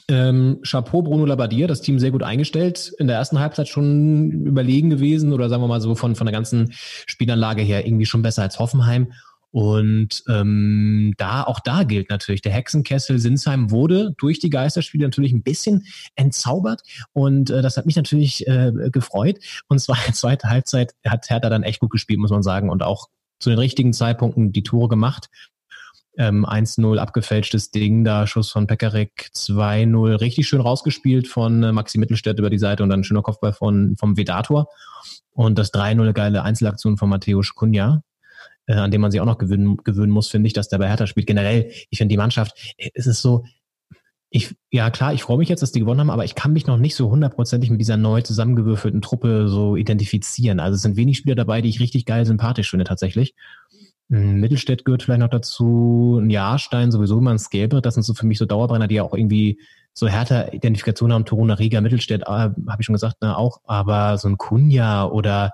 ähm, 0.08 0.60
Chapeau 0.62 1.02
Bruno 1.02 1.24
Labbadia, 1.24 1.66
das 1.66 1.82
Team 1.82 1.98
sehr 1.98 2.10
gut 2.10 2.22
eingestellt. 2.22 2.92
In 2.98 3.06
der 3.06 3.16
ersten 3.16 3.38
Halbzeit 3.38 3.68
schon 3.68 4.30
überlegen 4.46 4.90
gewesen 4.90 5.32
oder 5.32 5.48
sagen 5.48 5.62
wir 5.62 5.68
mal 5.68 5.80
so 5.80 5.94
von, 5.94 6.16
von 6.16 6.26
der 6.26 6.32
ganzen 6.32 6.72
Spielanlage 6.72 7.62
her 7.62 7.86
irgendwie 7.86 8.06
schon 8.06 8.22
besser 8.22 8.42
als 8.42 8.58
Hoffenheim. 8.58 9.12
Und 9.52 10.22
ähm, 10.28 11.14
da, 11.16 11.42
auch 11.42 11.58
da 11.60 11.82
gilt 11.82 12.08
natürlich, 12.08 12.40
der 12.40 12.52
Hexenkessel 12.52 13.18
Sinsheim 13.18 13.70
wurde 13.70 14.14
durch 14.16 14.38
die 14.38 14.50
Geisterspiele 14.50 15.04
natürlich 15.04 15.32
ein 15.32 15.42
bisschen 15.42 15.86
entzaubert. 16.14 16.82
Und 17.12 17.50
äh, 17.50 17.60
das 17.62 17.76
hat 17.76 17.86
mich 17.86 17.96
natürlich 17.96 18.46
äh, 18.46 18.72
gefreut. 18.92 19.38
Und 19.68 19.80
zwar 19.80 19.96
in 19.96 20.04
der 20.06 20.14
zweiten 20.14 20.48
Halbzeit 20.48 20.94
hat 21.04 21.28
Hertha 21.28 21.50
dann 21.50 21.64
echt 21.64 21.80
gut 21.80 21.90
gespielt, 21.90 22.20
muss 22.20 22.30
man 22.30 22.42
sagen, 22.42 22.70
und 22.70 22.82
auch 22.82 23.08
zu 23.40 23.50
den 23.50 23.58
richtigen 23.58 23.92
Zeitpunkten 23.92 24.52
die 24.52 24.62
Tore 24.62 24.88
gemacht. 24.88 25.28
Ähm, 26.16 26.44
1-0 26.44 26.98
abgefälschtes 26.98 27.70
Ding, 27.70 28.04
da 28.04 28.26
Schuss 28.26 28.50
von 28.50 28.66
Pekarik 28.66 29.30
2-0, 29.34 30.20
richtig 30.20 30.46
schön 30.48 30.60
rausgespielt 30.60 31.28
von 31.28 31.62
äh, 31.62 31.72
Maxi 31.72 31.98
Mittelstädt 31.98 32.38
über 32.38 32.50
die 32.50 32.58
Seite 32.58 32.82
und 32.82 32.90
dann 32.90 33.04
schöner 33.04 33.22
Kopfball 33.22 33.52
von, 33.52 33.96
vom 33.98 34.16
Vedator. 34.16 34.68
Und 35.32 35.58
das 35.58 35.72
3-0 35.72 36.12
geile 36.12 36.42
Einzelaktion 36.42 36.98
von 36.98 37.08
Matthäus 37.08 37.54
Kunja, 37.54 38.02
äh, 38.66 38.74
an 38.74 38.90
dem 38.90 39.00
man 39.00 39.10
sich 39.10 39.20
auch 39.20 39.26
noch 39.26 39.38
gewöhnen, 39.38 39.78
gewöhnen 39.78 40.12
muss, 40.12 40.28
finde 40.28 40.48
ich, 40.48 40.52
dass 40.52 40.68
der 40.68 40.78
bei 40.78 40.88
Hertha 40.88 41.06
spielt. 41.06 41.26
Generell, 41.26 41.70
ich 41.90 41.98
finde 41.98 42.12
die 42.12 42.18
Mannschaft, 42.18 42.74
äh, 42.76 42.90
es 42.94 43.06
ist 43.06 43.22
so, 43.22 43.44
ich, 44.30 44.54
ja 44.70 44.90
klar, 44.90 45.12
ich 45.12 45.24
freue 45.24 45.38
mich 45.38 45.48
jetzt, 45.48 45.60
dass 45.60 45.72
die 45.72 45.80
gewonnen 45.80 46.00
haben, 46.00 46.10
aber 46.10 46.24
ich 46.24 46.36
kann 46.36 46.52
mich 46.52 46.66
noch 46.66 46.78
nicht 46.78 46.94
so 46.94 47.10
hundertprozentig 47.10 47.68
mit 47.70 47.80
dieser 47.80 47.96
neu 47.96 48.22
zusammengewürfelten 48.22 49.02
Truppe 49.02 49.48
so 49.48 49.74
identifizieren. 49.74 50.60
Also 50.60 50.76
es 50.76 50.82
sind 50.82 50.96
wenig 50.96 51.18
Spieler 51.18 51.34
dabei, 51.34 51.60
die 51.60 51.68
ich 51.68 51.80
richtig 51.80 52.06
geil 52.06 52.24
sympathisch 52.24 52.70
finde 52.70 52.84
tatsächlich. 52.84 53.34
Hm, 54.08 54.38
Mittelstädt 54.40 54.84
gehört 54.84 55.02
vielleicht 55.02 55.20
noch 55.20 55.30
dazu, 55.30 56.20
ein 56.22 56.30
Jahrstein, 56.30 56.92
sowieso 56.92 57.18
immer 57.18 57.32
ein 57.32 57.40
Skelbe. 57.40 57.82
Das 57.82 57.94
sind 57.94 58.04
so 58.04 58.14
für 58.14 58.26
mich 58.26 58.38
so 58.38 58.46
Dauerbrenner, 58.46 58.86
die 58.86 58.96
ja 58.96 59.02
auch 59.02 59.14
irgendwie 59.14 59.58
so 59.94 60.06
härter 60.06 60.54
Identifikation 60.54 61.12
haben. 61.12 61.24
Toruna 61.24 61.54
Riga, 61.54 61.80
Mittelstädt, 61.80 62.22
äh, 62.22 62.26
habe 62.26 62.76
ich 62.78 62.86
schon 62.86 62.94
gesagt, 62.94 63.22
ne, 63.22 63.36
auch. 63.36 63.60
Aber 63.64 64.16
so 64.16 64.28
ein 64.28 64.38
Kunja 64.38 65.06
oder 65.06 65.50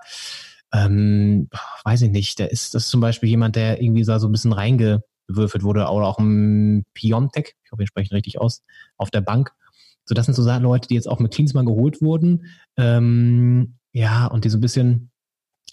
ähm, 0.71 1.49
weiß 1.83 2.03
ich 2.03 2.11
nicht, 2.11 2.37
der 2.37 2.51
ist 2.51 2.75
das 2.75 2.83
ist 2.83 2.89
zum 2.89 3.01
Beispiel 3.01 3.29
jemand, 3.29 3.55
der 3.55 3.81
irgendwie 3.81 4.03
so 4.03 4.13
ein 4.13 4.31
bisschen 4.31 4.53
reingewürfelt 5.27 5.63
wurde, 5.63 5.87
oder 5.87 6.07
auch 6.07 6.19
ein 6.19 6.85
Piontek, 6.93 7.55
ich 7.63 7.71
hoffe, 7.71 7.79
wir 7.79 7.87
sprechen 7.87 8.13
richtig 8.13 8.39
aus, 8.39 8.63
auf 8.97 9.11
der 9.11 9.21
Bank. 9.21 9.51
So, 10.05 10.15
das 10.15 10.25
sind 10.25 10.35
so 10.35 10.43
Leute, 10.59 10.87
die 10.87 10.95
jetzt 10.95 11.07
auch 11.07 11.19
mit 11.19 11.33
Klinsmann 11.33 11.65
geholt 11.65 12.01
wurden. 12.01 12.45
Ähm, 12.77 13.75
ja, 13.91 14.27
und 14.27 14.45
die 14.45 14.49
so 14.49 14.57
ein 14.57 14.61
bisschen, 14.61 15.11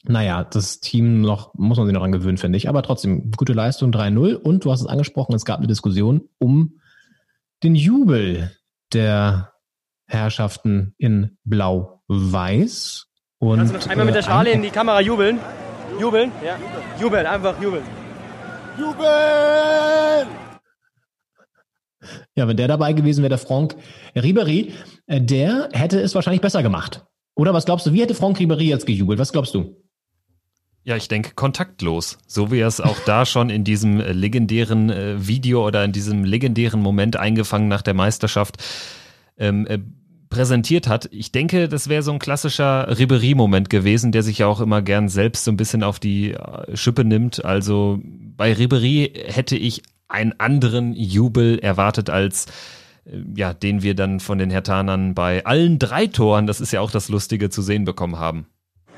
naja, 0.03 0.43
das 0.43 0.81
Team 0.81 1.21
noch, 1.21 1.55
muss 1.55 1.79
man 1.79 1.87
sich 1.87 1.95
noch 1.95 2.01
dran 2.01 2.13
gewöhnen, 2.13 2.39
finde 2.39 2.57
ich. 2.57 2.69
Aber 2.69 2.83
trotzdem, 2.83 3.31
gute 3.31 3.53
Leistung, 3.53 3.93
3-0. 3.93 4.35
Und 4.35 4.65
du 4.65 4.73
hast 4.73 4.81
es 4.81 4.87
angesprochen, 4.87 5.35
es 5.35 5.45
gab 5.45 5.59
eine 5.59 5.69
Diskussion 5.69 6.29
um 6.39 6.81
den 7.63 7.77
Jubel 7.77 8.51
der 8.93 9.53
Herrschaften 10.07 10.95
in 10.99 11.39
Blau-Weiß. 11.45 13.07
Und, 13.39 13.59
Kannst 13.59 13.75
du 13.75 13.79
noch 13.79 13.87
einmal 13.87 14.07
mit 14.07 14.15
der 14.17 14.23
äh, 14.23 14.27
Schale 14.27 14.51
in 14.51 14.63
die 14.63 14.71
Kamera 14.71 15.01
jubeln? 15.01 15.39
Jubeln? 16.01 16.33
Ja. 16.45 16.59
Jubeln, 17.01 17.25
einfach 17.25 17.61
jubeln. 17.63 17.85
Jubeln! 18.79 20.29
Ja, 22.37 22.49
wenn 22.49 22.57
der 22.57 22.69
dabei 22.69 22.93
gewesen 22.93 23.23
wäre, 23.23 23.31
der 23.31 23.39
Franck 23.39 23.77
Ribery, 24.15 24.73
äh, 25.07 25.21
der 25.21 25.69
hätte 25.73 26.01
es 26.01 26.15
wahrscheinlich 26.15 26.43
besser 26.43 26.63
gemacht. 26.63 27.05
Oder 27.35 27.55
was 27.55 27.65
glaubst 27.65 27.87
du, 27.87 27.93
wie 27.93 28.03
hätte 28.03 28.15
Franck 28.15 28.39
Ribery 28.39 28.69
jetzt 28.69 28.87
gejubelt? 28.87 29.19
Was 29.19 29.33
glaubst 29.33 29.55
du? 29.55 29.77
Ja, 30.83 30.97
ich 30.97 31.09
denke 31.09 31.33
kontaktlos. 31.35 32.19
So 32.27 32.51
wie 32.51 32.59
er 32.59 32.69
es 32.69 32.81
auch 32.81 32.99
da 33.07 33.25
schon 33.25 33.49
in 33.49 33.65
diesem 33.65 34.01
äh, 34.01 34.13
legendären 34.13 34.91
äh, 34.91 35.27
Video 35.27 35.67
oder 35.67 35.85
in 35.85 35.93
diesem 35.93 36.25
legendären 36.25 36.81
Moment 36.81 37.17
eingefangen 37.17 37.69
nach 37.69 37.83
der 37.83 37.95
Meisterschaft 37.95 38.63
ähm, 39.39 39.67
äh, 39.67 39.79
präsentiert 40.35 40.89
hat. 40.89 41.09
Ich 41.13 41.31
denke, 41.31 41.69
das 41.69 41.89
wäre 41.89 42.03
so 42.03 42.11
ein 42.11 42.19
klassischer 42.19 42.99
Ribery-Moment 42.99 43.71
gewesen, 43.71 44.11
der 44.11 44.25
sich 44.25 44.39
ja 44.39 44.49
auch 44.49 44.61
immer 44.61 44.83
gern 44.83 45.09
selbst 45.09 45.45
so 45.45 45.53
ein 45.53 45.57
bisschen 45.57 45.85
auf 45.85 46.01
die 46.01 46.33
äh, 46.33 46.77
Schippe 46.77 47.05
nimmt. 47.05 47.45
Also 47.45 48.01
bei 48.03 48.53
Ribery 48.53 49.13
hätte 49.27 49.57
ich 49.57 49.83
einen 50.09 50.35
anderen 50.41 50.93
Jubel 50.93 51.61
erwartet 51.61 52.11
als 52.11 52.47
äh, 53.07 53.19
ja, 53.37 53.55
den 53.55 53.83
wir 53.83 53.95
dann 53.95 54.19
von 54.19 54.39
den 54.39 54.51
Hertanern 54.51 55.15
bei 55.15 55.47
allen 55.47 55.79
drei 55.79 56.09
Toren, 56.09 56.49
das 56.49 56.61
ist 56.61 56.73
ja 56.73 56.81
auch 56.81 56.91
das 56.91 57.09
Lustige, 57.09 57.49
zu 57.49 57.63
sehen 57.63 57.85
bekommen 57.85 58.19
haben. 58.19 58.49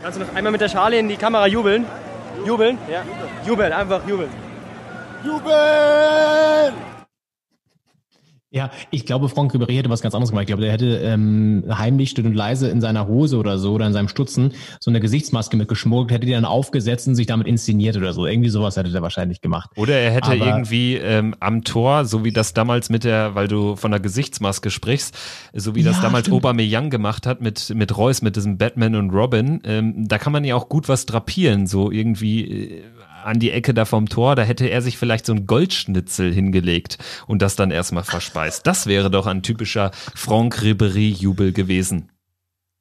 Kannst 0.02 0.18
du 0.18 0.24
noch 0.24 0.34
einmal 0.34 0.52
mit 0.52 0.62
der 0.62 0.70
Schale 0.70 0.98
in 0.98 1.08
die 1.08 1.16
Kamera 1.16 1.46
jubeln? 1.46 1.84
Jubeln? 2.46 2.78
Ja. 2.90 3.04
Jubeln, 3.46 3.72
einfach 3.74 4.08
jubeln. 4.08 4.30
Jubeln! 5.22 6.95
Ja, 8.56 8.70
ich 8.90 9.04
glaube, 9.04 9.28
Franck 9.28 9.52
Ribery 9.52 9.74
hätte 9.76 9.90
was 9.90 10.00
ganz 10.00 10.14
anderes 10.14 10.30
gemacht. 10.30 10.44
Ich 10.44 10.46
glaube, 10.46 10.62
der 10.62 10.72
hätte 10.72 10.86
ähm, 10.96 11.64
heimlich, 11.70 12.08
still 12.08 12.24
und 12.26 12.32
leise 12.34 12.68
in 12.70 12.80
seiner 12.80 13.06
Hose 13.06 13.36
oder 13.36 13.58
so 13.58 13.72
oder 13.74 13.86
in 13.86 13.92
seinem 13.92 14.08
Stutzen 14.08 14.52
so 14.80 14.90
eine 14.90 14.98
Gesichtsmaske 15.00 15.58
mitgeschmuggelt, 15.58 16.10
hätte 16.10 16.24
die 16.26 16.32
dann 16.32 16.46
aufgesetzt 16.46 17.06
und 17.06 17.16
sich 17.16 17.26
damit 17.26 17.46
inszeniert 17.46 17.98
oder 17.98 18.14
so. 18.14 18.24
Irgendwie 18.26 18.48
sowas 18.48 18.76
hätte 18.78 18.90
der 18.90 19.02
wahrscheinlich 19.02 19.42
gemacht. 19.42 19.68
Oder 19.76 19.96
er 19.98 20.10
hätte 20.10 20.28
Aber- 20.32 20.46
irgendwie 20.46 20.94
ähm, 20.94 21.34
am 21.38 21.64
Tor, 21.64 22.06
so 22.06 22.24
wie 22.24 22.32
das 22.32 22.54
damals 22.54 22.88
mit 22.88 23.04
der, 23.04 23.34
weil 23.34 23.46
du 23.46 23.76
von 23.76 23.90
der 23.90 24.00
Gesichtsmaske 24.00 24.70
sprichst, 24.70 25.14
so 25.52 25.74
wie 25.74 25.82
das 25.82 25.96
Ja, 25.96 26.02
damals 26.04 26.26
stimmt. 26.26 26.38
Aubameyang 26.38 26.88
gemacht 26.88 27.26
hat 27.26 27.42
mit 27.42 27.74
mit 27.74 27.96
Reus, 27.98 28.22
mit 28.22 28.36
diesem 28.36 28.56
Batman 28.56 28.94
und 28.94 29.10
Robin, 29.10 29.60
ähm, 29.64 30.08
da 30.08 30.16
kann 30.16 30.32
man 30.32 30.44
ja 30.44 30.54
auch 30.56 30.70
gut 30.70 30.88
was 30.88 31.04
drapieren, 31.04 31.66
so 31.66 31.90
irgendwie 31.90 32.44
äh, 32.78 32.82
an 33.26 33.38
die 33.38 33.50
Ecke 33.50 33.74
da 33.74 33.84
vom 33.84 34.08
Tor, 34.08 34.36
da 34.36 34.42
hätte 34.42 34.66
er 34.66 34.82
sich 34.82 34.96
vielleicht 34.96 35.26
so 35.26 35.32
ein 35.32 35.46
Goldschnitzel 35.46 36.32
hingelegt 36.32 36.98
und 37.26 37.42
das 37.42 37.56
dann 37.56 37.70
erstmal 37.70 38.04
verspeist. 38.04 38.66
Das 38.66 38.86
wäre 38.86 39.10
doch 39.10 39.26
ein 39.26 39.42
typischer 39.42 39.90
Franck 40.14 40.62
Ribery-Jubel 40.62 41.52
gewesen. 41.52 42.10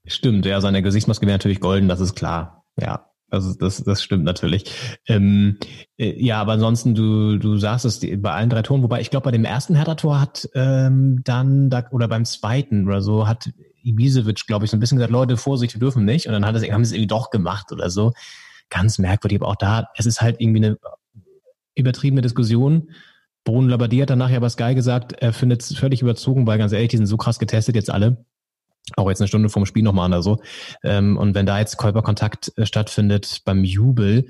Stimmt, 0.07 0.45
ja, 0.45 0.61
seine 0.61 0.83
Gesichtsmaske 0.83 1.25
wäre 1.25 1.35
natürlich 1.35 1.59
golden, 1.59 1.89
das 1.89 1.99
ist 1.99 2.15
klar. 2.15 2.63
Ja, 2.79 3.09
also 3.31 3.53
das, 3.53 3.83
das 3.83 4.03
stimmt 4.03 4.23
natürlich. 4.23 4.65
Ähm, 5.07 5.57
äh, 5.97 6.13
ja, 6.23 6.39
aber 6.39 6.53
ansonsten, 6.53 6.93
du, 6.93 7.37
du 7.37 7.57
sagst 7.57 7.85
es 7.85 7.99
bei 7.99 8.31
allen 8.31 8.49
drei 8.49 8.61
Toren, 8.61 8.83
wobei 8.83 9.01
ich 9.01 9.09
glaube, 9.09 9.25
bei 9.25 9.31
dem 9.31 9.45
ersten 9.45 9.75
Hertha-Tor 9.75 10.21
hat 10.21 10.47
ähm, 10.53 11.21
dann, 11.23 11.71
da, 11.71 11.85
oder 11.91 12.07
beim 12.07 12.25
zweiten 12.25 12.87
oder 12.87 13.01
so, 13.01 13.27
hat 13.27 13.49
Ibisevic, 13.83 14.45
glaube 14.45 14.65
ich, 14.65 14.71
so 14.71 14.77
ein 14.77 14.79
bisschen 14.79 14.97
gesagt, 14.97 15.11
Leute, 15.11 15.37
Vorsicht, 15.37 15.73
wir 15.73 15.79
dürfen 15.79 16.05
nicht. 16.05 16.27
Und 16.27 16.33
dann 16.33 16.45
hat 16.45 16.55
es, 16.55 16.63
haben 16.63 16.85
sie 16.85 16.89
es 16.89 16.93
irgendwie 16.93 17.07
doch 17.07 17.31
gemacht 17.31 17.71
oder 17.71 17.89
so. 17.89 18.13
Ganz 18.75 18.99
merkwürdig, 18.99 19.39
aber 19.39 19.49
auch 19.49 19.55
da, 19.55 19.87
es 19.95 20.05
ist 20.05 20.21
halt 20.21 20.41
irgendwie 20.41 20.65
eine 20.65 20.77
übertriebene 21.75 22.21
Diskussion. 22.21 22.91
Bruno 23.45 23.69
Labbadia 23.69 24.01
hat 24.01 24.09
danach 24.09 24.29
ja 24.29 24.39
bei 24.39 24.49
Sky 24.49 24.75
gesagt, 24.75 25.13
er 25.13 25.31
findet 25.31 25.61
es 25.61 25.77
völlig 25.77 26.01
überzogen, 26.01 26.45
weil 26.45 26.57
ganz 26.57 26.73
ehrlich, 26.73 26.89
die 26.89 26.97
sind 26.97 27.05
so 27.05 27.15
krass 27.15 27.39
getestet 27.39 27.75
jetzt 27.75 27.89
alle 27.89 28.25
auch 28.95 29.09
jetzt 29.09 29.21
eine 29.21 29.27
Stunde 29.27 29.49
vorm 29.49 29.65
Spiel 29.65 29.83
nochmal 29.83 30.09
oder 30.09 30.21
so. 30.21 30.41
Ähm, 30.83 31.17
und 31.17 31.33
wenn 31.33 31.45
da 31.45 31.59
jetzt 31.59 31.77
Körperkontakt 31.77 32.53
äh, 32.57 32.65
stattfindet 32.65 33.41
beim 33.45 33.63
Jubel, 33.63 34.27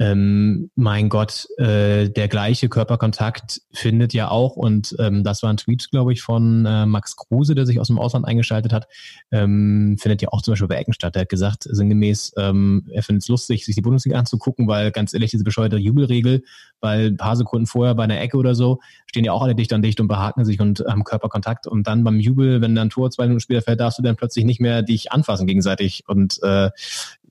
ähm, 0.00 0.70
mein 0.76 1.10
Gott, 1.10 1.46
äh, 1.58 2.08
der 2.08 2.28
gleiche 2.28 2.70
Körperkontakt 2.70 3.60
findet 3.70 4.14
ja 4.14 4.30
auch, 4.30 4.56
und 4.56 4.96
ähm, 4.98 5.22
das 5.24 5.42
war 5.42 5.50
ein 5.50 5.58
Tweet, 5.58 5.90
glaube 5.90 6.14
ich, 6.14 6.22
von 6.22 6.64
äh, 6.64 6.86
Max 6.86 7.16
Kruse, 7.16 7.54
der 7.54 7.66
sich 7.66 7.78
aus 7.78 7.88
dem 7.88 7.98
Ausland 7.98 8.26
eingeschaltet 8.26 8.72
hat, 8.72 8.88
ähm, 9.30 9.98
findet 10.00 10.22
ja 10.22 10.30
auch 10.30 10.40
zum 10.40 10.52
Beispiel 10.52 10.68
bei 10.68 10.76
Ecken 10.76 10.94
statt. 10.94 11.14
Der 11.16 11.22
hat 11.22 11.28
gesagt, 11.28 11.64
sinngemäß, 11.64 12.32
ähm, 12.38 12.86
er 12.90 13.02
findet 13.02 13.24
es 13.24 13.28
lustig, 13.28 13.66
sich 13.66 13.74
die 13.74 13.82
Bundesliga 13.82 14.18
anzugucken, 14.18 14.68
weil 14.68 14.90
ganz 14.90 15.12
ehrlich, 15.12 15.32
diese 15.32 15.44
bescheuerte 15.44 15.76
Jubelregel, 15.76 16.44
weil 16.80 17.08
ein 17.08 17.18
paar 17.18 17.36
Sekunden 17.36 17.66
vorher 17.66 17.94
bei 17.94 18.04
einer 18.04 18.20
Ecke 18.22 18.38
oder 18.38 18.54
so, 18.54 18.80
stehen 19.04 19.24
ja 19.24 19.32
auch 19.32 19.42
alle 19.42 19.54
dicht 19.54 19.70
an 19.74 19.82
dicht 19.82 20.00
und 20.00 20.08
behaken 20.08 20.46
sich 20.46 20.60
und 20.60 20.82
haben 20.88 21.04
Körperkontakt. 21.04 21.66
Und 21.66 21.86
dann 21.86 22.04
beim 22.04 22.20
Jubel, 22.20 22.62
wenn 22.62 22.74
dann 22.74 22.88
Tor 22.88 23.10
zwei 23.10 23.24
Minuten 23.24 23.40
später 23.40 23.60
fällt, 23.60 23.80
darfst 23.80 23.98
du 23.98 24.02
dann 24.02 24.16
plötzlich 24.16 24.46
nicht 24.46 24.60
mehr 24.60 24.80
dich 24.80 25.12
anfassen 25.12 25.46
gegenseitig 25.46 26.04
und 26.08 26.42
äh, 26.42 26.70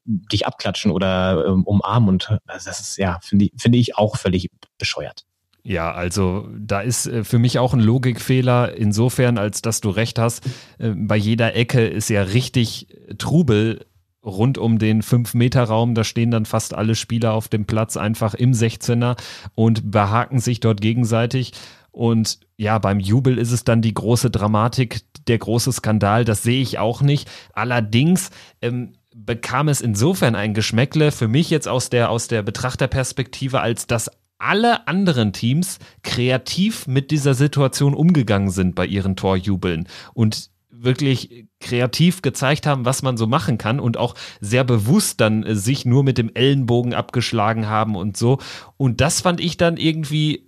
dich 0.09 0.47
abklatschen 0.47 0.91
oder 0.91 1.45
ähm, 1.47 1.63
umarmen. 1.63 2.09
Und 2.09 2.29
also 2.47 2.69
das 2.69 2.79
ist 2.79 2.97
ja, 2.97 3.19
finde 3.21 3.45
ich, 3.45 3.53
finde 3.57 3.77
ich 3.77 3.97
auch 3.97 4.17
völlig 4.17 4.49
bescheuert. 4.77 5.25
Ja, 5.63 5.91
also 5.91 6.47
da 6.57 6.81
ist 6.81 7.05
äh, 7.05 7.23
für 7.23 7.37
mich 7.37 7.59
auch 7.59 7.73
ein 7.73 7.79
Logikfehler 7.79 8.75
insofern, 8.75 9.37
als 9.37 9.61
dass 9.61 9.81
du 9.81 9.89
recht 9.89 10.17
hast. 10.17 10.45
Äh, 10.77 10.91
bei 10.95 11.15
jeder 11.15 11.55
Ecke 11.55 11.85
ist 11.85 12.09
ja 12.09 12.23
richtig 12.23 12.87
Trubel 13.17 13.85
rund 14.23 14.57
um 14.57 14.79
den 14.79 15.01
5-Meter-Raum, 15.01 15.95
da 15.95 16.03
stehen 16.03 16.31
dann 16.31 16.45
fast 16.45 16.73
alle 16.73 16.95
Spieler 16.95 17.33
auf 17.33 17.47
dem 17.47 17.65
Platz 17.65 17.97
einfach 17.97 18.33
im 18.33 18.51
16er 18.51 19.17
und 19.55 19.91
behaken 19.91 20.39
sich 20.39 20.59
dort 20.59 20.81
gegenseitig. 20.81 21.53
Und 21.91 22.39
ja, 22.57 22.77
beim 22.79 22.99
Jubel 22.99 23.37
ist 23.37 23.51
es 23.51 23.63
dann 23.63 23.81
die 23.81 23.93
große 23.93 24.29
Dramatik, 24.29 25.01
der 25.27 25.37
große 25.37 25.71
Skandal, 25.71 26.25
das 26.25 26.43
sehe 26.43 26.61
ich 26.61 26.79
auch 26.79 27.01
nicht. 27.01 27.29
Allerdings 27.53 28.29
ähm, 28.61 28.93
bekam 29.25 29.67
es 29.67 29.81
insofern 29.81 30.35
ein 30.35 30.53
Geschmäckle 30.53 31.11
für 31.11 31.27
mich 31.27 31.49
jetzt 31.49 31.67
aus 31.67 31.89
der, 31.89 32.09
aus 32.09 32.27
der 32.27 32.41
Betrachterperspektive, 32.41 33.61
als 33.61 33.87
dass 33.87 34.09
alle 34.37 34.87
anderen 34.87 35.33
Teams 35.33 35.79
kreativ 36.01 36.87
mit 36.87 37.11
dieser 37.11 37.33
Situation 37.33 37.93
umgegangen 37.93 38.49
sind 38.49 38.73
bei 38.73 38.85
ihren 38.85 39.15
Torjubeln 39.15 39.87
und 40.13 40.49
wirklich 40.81 41.47
kreativ 41.59 42.21
gezeigt 42.21 42.65
haben, 42.65 42.85
was 42.85 43.01
man 43.01 43.17
so 43.17 43.27
machen 43.27 43.57
kann 43.57 43.81
und 43.81 43.97
auch 43.97 44.15
sehr 44.39 44.63
bewusst 44.63 45.19
dann 45.19 45.43
äh, 45.43 45.55
sich 45.55 45.85
nur 45.85 46.03
mit 46.03 46.17
dem 46.17 46.31
Ellenbogen 46.33 46.93
abgeschlagen 46.93 47.67
haben 47.67 47.97
und 47.97 48.15
so. 48.15 48.39
Und 48.77 49.01
das 49.01 49.19
fand 49.19 49.41
ich 49.41 49.57
dann 49.57 49.75
irgendwie 49.75 50.45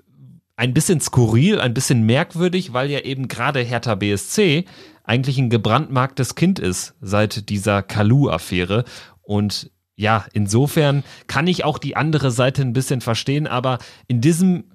ein 0.55 0.73
bisschen 0.73 0.99
skurril, 0.99 1.59
ein 1.59 1.73
bisschen 1.73 2.03
merkwürdig, 2.03 2.73
weil 2.73 2.89
ja 2.89 2.99
eben 2.99 3.27
gerade 3.27 3.61
Hertha 3.61 3.95
BSC 3.95 4.65
eigentlich 5.03 5.37
ein 5.37 5.49
gebrandmarktes 5.49 6.35
Kind 6.35 6.59
ist 6.59 6.93
seit 7.01 7.49
dieser 7.49 7.81
Kalu-Affäre. 7.81 8.85
Und 9.21 9.71
ja, 9.95 10.25
insofern 10.33 11.03
kann 11.27 11.47
ich 11.47 11.63
auch 11.63 11.77
die 11.77 11.95
andere 11.95 12.31
Seite 12.31 12.61
ein 12.61 12.73
bisschen 12.73 13.01
verstehen, 13.01 13.47
aber 13.47 13.79
in 14.07 14.21
diesem 14.21 14.65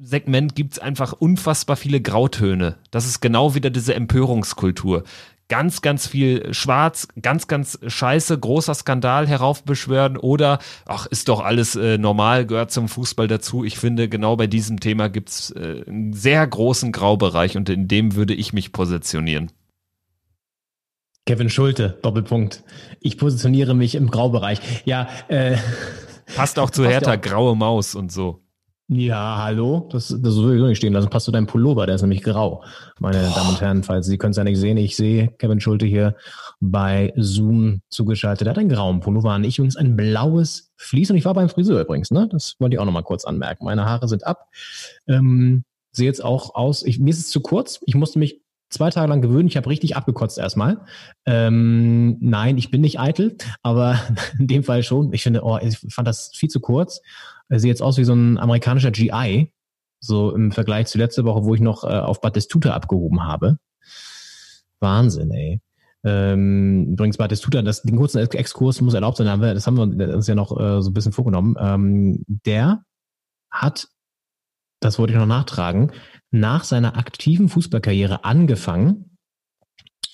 Segment 0.00 0.54
gibt 0.54 0.74
es 0.74 0.78
einfach 0.78 1.12
unfassbar 1.12 1.76
viele 1.76 2.00
Grautöne. 2.00 2.76
Das 2.90 3.06
ist 3.06 3.20
genau 3.20 3.54
wieder 3.54 3.70
diese 3.70 3.94
Empörungskultur. 3.94 5.04
Ganz, 5.48 5.82
ganz 5.82 6.06
viel 6.06 6.54
Schwarz, 6.54 7.06
ganz, 7.20 7.48
ganz 7.48 7.78
scheiße, 7.86 8.38
großer 8.38 8.74
Skandal 8.74 9.28
heraufbeschwören 9.28 10.16
oder, 10.16 10.58
ach, 10.86 11.06
ist 11.06 11.28
doch 11.28 11.40
alles 11.40 11.76
äh, 11.76 11.98
normal, 11.98 12.46
gehört 12.46 12.70
zum 12.70 12.88
Fußball 12.88 13.28
dazu. 13.28 13.62
Ich 13.62 13.78
finde, 13.78 14.08
genau 14.08 14.36
bei 14.36 14.46
diesem 14.46 14.80
Thema 14.80 15.08
gibt 15.08 15.28
es 15.28 15.50
äh, 15.50 15.84
einen 15.86 16.14
sehr 16.14 16.46
großen 16.46 16.92
Graubereich 16.92 17.58
und 17.58 17.68
in 17.68 17.88
dem 17.88 18.14
würde 18.14 18.32
ich 18.32 18.54
mich 18.54 18.72
positionieren. 18.72 19.52
Kevin 21.26 21.48
Schulte, 21.50 21.98
Doppelpunkt. 22.02 22.64
Ich 23.00 23.18
positioniere 23.18 23.74
mich 23.74 23.94
im 23.94 24.10
Graubereich. 24.10 24.60
Ja, 24.84 25.08
äh, 25.28 25.56
Passt 26.36 26.58
auch 26.58 26.70
zu 26.70 26.86
Hertha, 26.86 27.16
graue 27.16 27.56
Maus 27.56 27.94
und 27.94 28.12
so. 28.12 28.43
Ja, 28.88 29.38
hallo, 29.42 29.88
das, 29.90 30.08
das 30.08 30.36
ich 30.36 30.42
nicht 30.42 30.76
stehen 30.76 30.92
lassen. 30.92 31.08
Passt 31.08 31.24
zu 31.24 31.32
deinem 31.32 31.46
Pullover, 31.46 31.86
der 31.86 31.94
ist 31.94 32.02
nämlich 32.02 32.22
grau. 32.22 32.62
Meine 33.00 33.18
Boah. 33.18 33.34
Damen 33.34 33.48
und 33.48 33.60
Herren, 33.62 33.82
falls 33.82 34.06
Sie 34.06 34.18
können 34.18 34.32
es 34.32 34.36
ja 34.36 34.44
nicht 34.44 34.58
sehen, 34.58 34.76
ich 34.76 34.94
sehe 34.94 35.28
Kevin 35.38 35.58
Schulte 35.58 35.86
hier 35.86 36.16
bei 36.60 37.14
Zoom 37.16 37.80
zugeschaltet. 37.88 38.46
Er 38.46 38.50
hat 38.50 38.58
einen 38.58 38.68
grauen 38.68 39.00
Pullover 39.00 39.32
an. 39.32 39.42
Ich 39.44 39.58
übrigens 39.58 39.76
ein 39.76 39.96
blaues 39.96 40.70
Vlies 40.76 41.10
und 41.10 41.16
ich 41.16 41.24
war 41.24 41.32
beim 41.32 41.48
Friseur 41.48 41.80
übrigens, 41.80 42.10
ne? 42.10 42.28
Das 42.30 42.56
wollte 42.58 42.74
ich 42.74 42.80
auch 42.80 42.84
nochmal 42.84 43.04
kurz 43.04 43.24
anmerken. 43.24 43.64
Meine 43.64 43.86
Haare 43.86 44.06
sind 44.06 44.26
ab. 44.26 44.48
Ähm, 45.08 45.64
sehe 45.92 46.06
jetzt 46.06 46.22
auch 46.22 46.54
aus, 46.54 46.82
ich, 46.82 46.98
mir 46.98 47.10
ist 47.10 47.20
es 47.20 47.30
zu 47.30 47.40
kurz. 47.40 47.80
Ich 47.86 47.94
musste 47.94 48.18
mich 48.18 48.42
zwei 48.68 48.90
Tage 48.90 49.08
lang 49.08 49.22
gewöhnen. 49.22 49.48
Ich 49.48 49.56
habe 49.56 49.70
richtig 49.70 49.96
abgekotzt 49.96 50.36
erstmal. 50.36 50.80
Ähm, 51.24 52.18
nein, 52.20 52.58
ich 52.58 52.70
bin 52.70 52.82
nicht 52.82 53.00
eitel, 53.00 53.36
aber 53.62 53.98
in 54.38 54.46
dem 54.46 54.62
Fall 54.62 54.82
schon. 54.82 55.12
Ich 55.14 55.22
finde, 55.22 55.42
oh, 55.42 55.58
ich 55.62 55.78
fand 55.88 56.06
das 56.06 56.32
viel 56.34 56.50
zu 56.50 56.60
kurz. 56.60 57.00
Er 57.48 57.60
sieht 57.60 57.68
jetzt 57.68 57.82
aus 57.82 57.98
wie 57.98 58.04
so 58.04 58.14
ein 58.14 58.38
amerikanischer 58.38 58.90
GI, 58.90 59.52
so 60.00 60.34
im 60.34 60.52
Vergleich 60.52 60.86
zu 60.86 60.98
letzte 60.98 61.24
Woche, 61.24 61.44
wo 61.44 61.54
ich 61.54 61.60
noch 61.60 61.84
äh, 61.84 61.98
auf 61.98 62.20
Batistuta 62.20 62.72
abgehoben 62.72 63.24
habe. 63.24 63.58
Wahnsinn, 64.80 65.30
ey. 65.30 65.60
Ähm, 66.04 66.92
übrigens 66.92 67.16
Batistuta, 67.16 67.62
das, 67.62 67.82
den 67.82 67.96
kurzen 67.96 68.18
Exkurs 68.18 68.80
muss 68.82 68.92
erlaubt 68.92 69.16
sein, 69.16 69.40
das 69.40 69.66
haben 69.66 69.98
wir 69.98 70.14
uns 70.14 70.26
ja 70.26 70.34
noch 70.34 70.52
äh, 70.52 70.82
so 70.82 70.90
ein 70.90 70.92
bisschen 70.92 71.12
vorgenommen. 71.12 71.56
Ähm, 71.58 72.24
der 72.26 72.84
hat, 73.50 73.88
das 74.80 74.98
wollte 74.98 75.14
ich 75.14 75.18
noch 75.18 75.26
nachtragen, 75.26 75.92
nach 76.30 76.64
seiner 76.64 76.98
aktiven 76.98 77.48
Fußballkarriere 77.48 78.24
angefangen, 78.24 79.16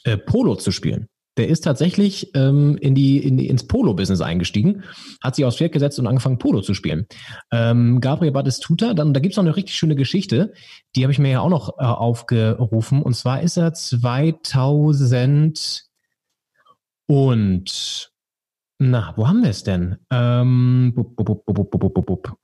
äh, 0.04 0.16
Polo 0.16 0.54
zu 0.54 0.70
spielen. 0.70 1.08
Der 1.36 1.48
ist 1.48 1.62
tatsächlich 1.62 2.30
ähm, 2.34 2.76
in 2.78 2.94
die, 2.94 3.18
in 3.18 3.36
die, 3.36 3.48
ins 3.48 3.66
Polo-Business 3.66 4.20
eingestiegen, 4.20 4.82
hat 5.22 5.36
sich 5.36 5.44
aufs 5.44 5.56
Pferd 5.56 5.72
gesetzt 5.72 5.98
und 5.98 6.06
angefangen, 6.06 6.38
Polo 6.38 6.60
zu 6.60 6.74
spielen. 6.74 7.06
Ähm, 7.52 8.00
Gabriel 8.00 8.32
Batistuta, 8.32 8.94
dann, 8.94 9.14
da 9.14 9.20
gibt's 9.20 9.36
noch 9.36 9.44
eine 9.44 9.56
richtig 9.56 9.76
schöne 9.76 9.94
Geschichte, 9.94 10.52
die 10.96 11.04
habe 11.04 11.12
ich 11.12 11.18
mir 11.18 11.30
ja 11.30 11.40
auch 11.40 11.48
noch 11.48 11.78
äh, 11.78 11.84
aufgerufen. 11.84 13.02
Und 13.02 13.14
zwar 13.14 13.42
ist 13.42 13.56
er 13.56 13.72
2000 13.72 15.84
und 17.06 18.12
na, 18.78 19.12
wo 19.16 19.28
haben 19.28 19.42
wir 19.42 19.50
es 19.50 19.62
denn? 19.62 19.98
Ähm, 20.10 20.92
bup, 20.94 21.16
bup, 21.16 21.44
bup, 21.44 22.38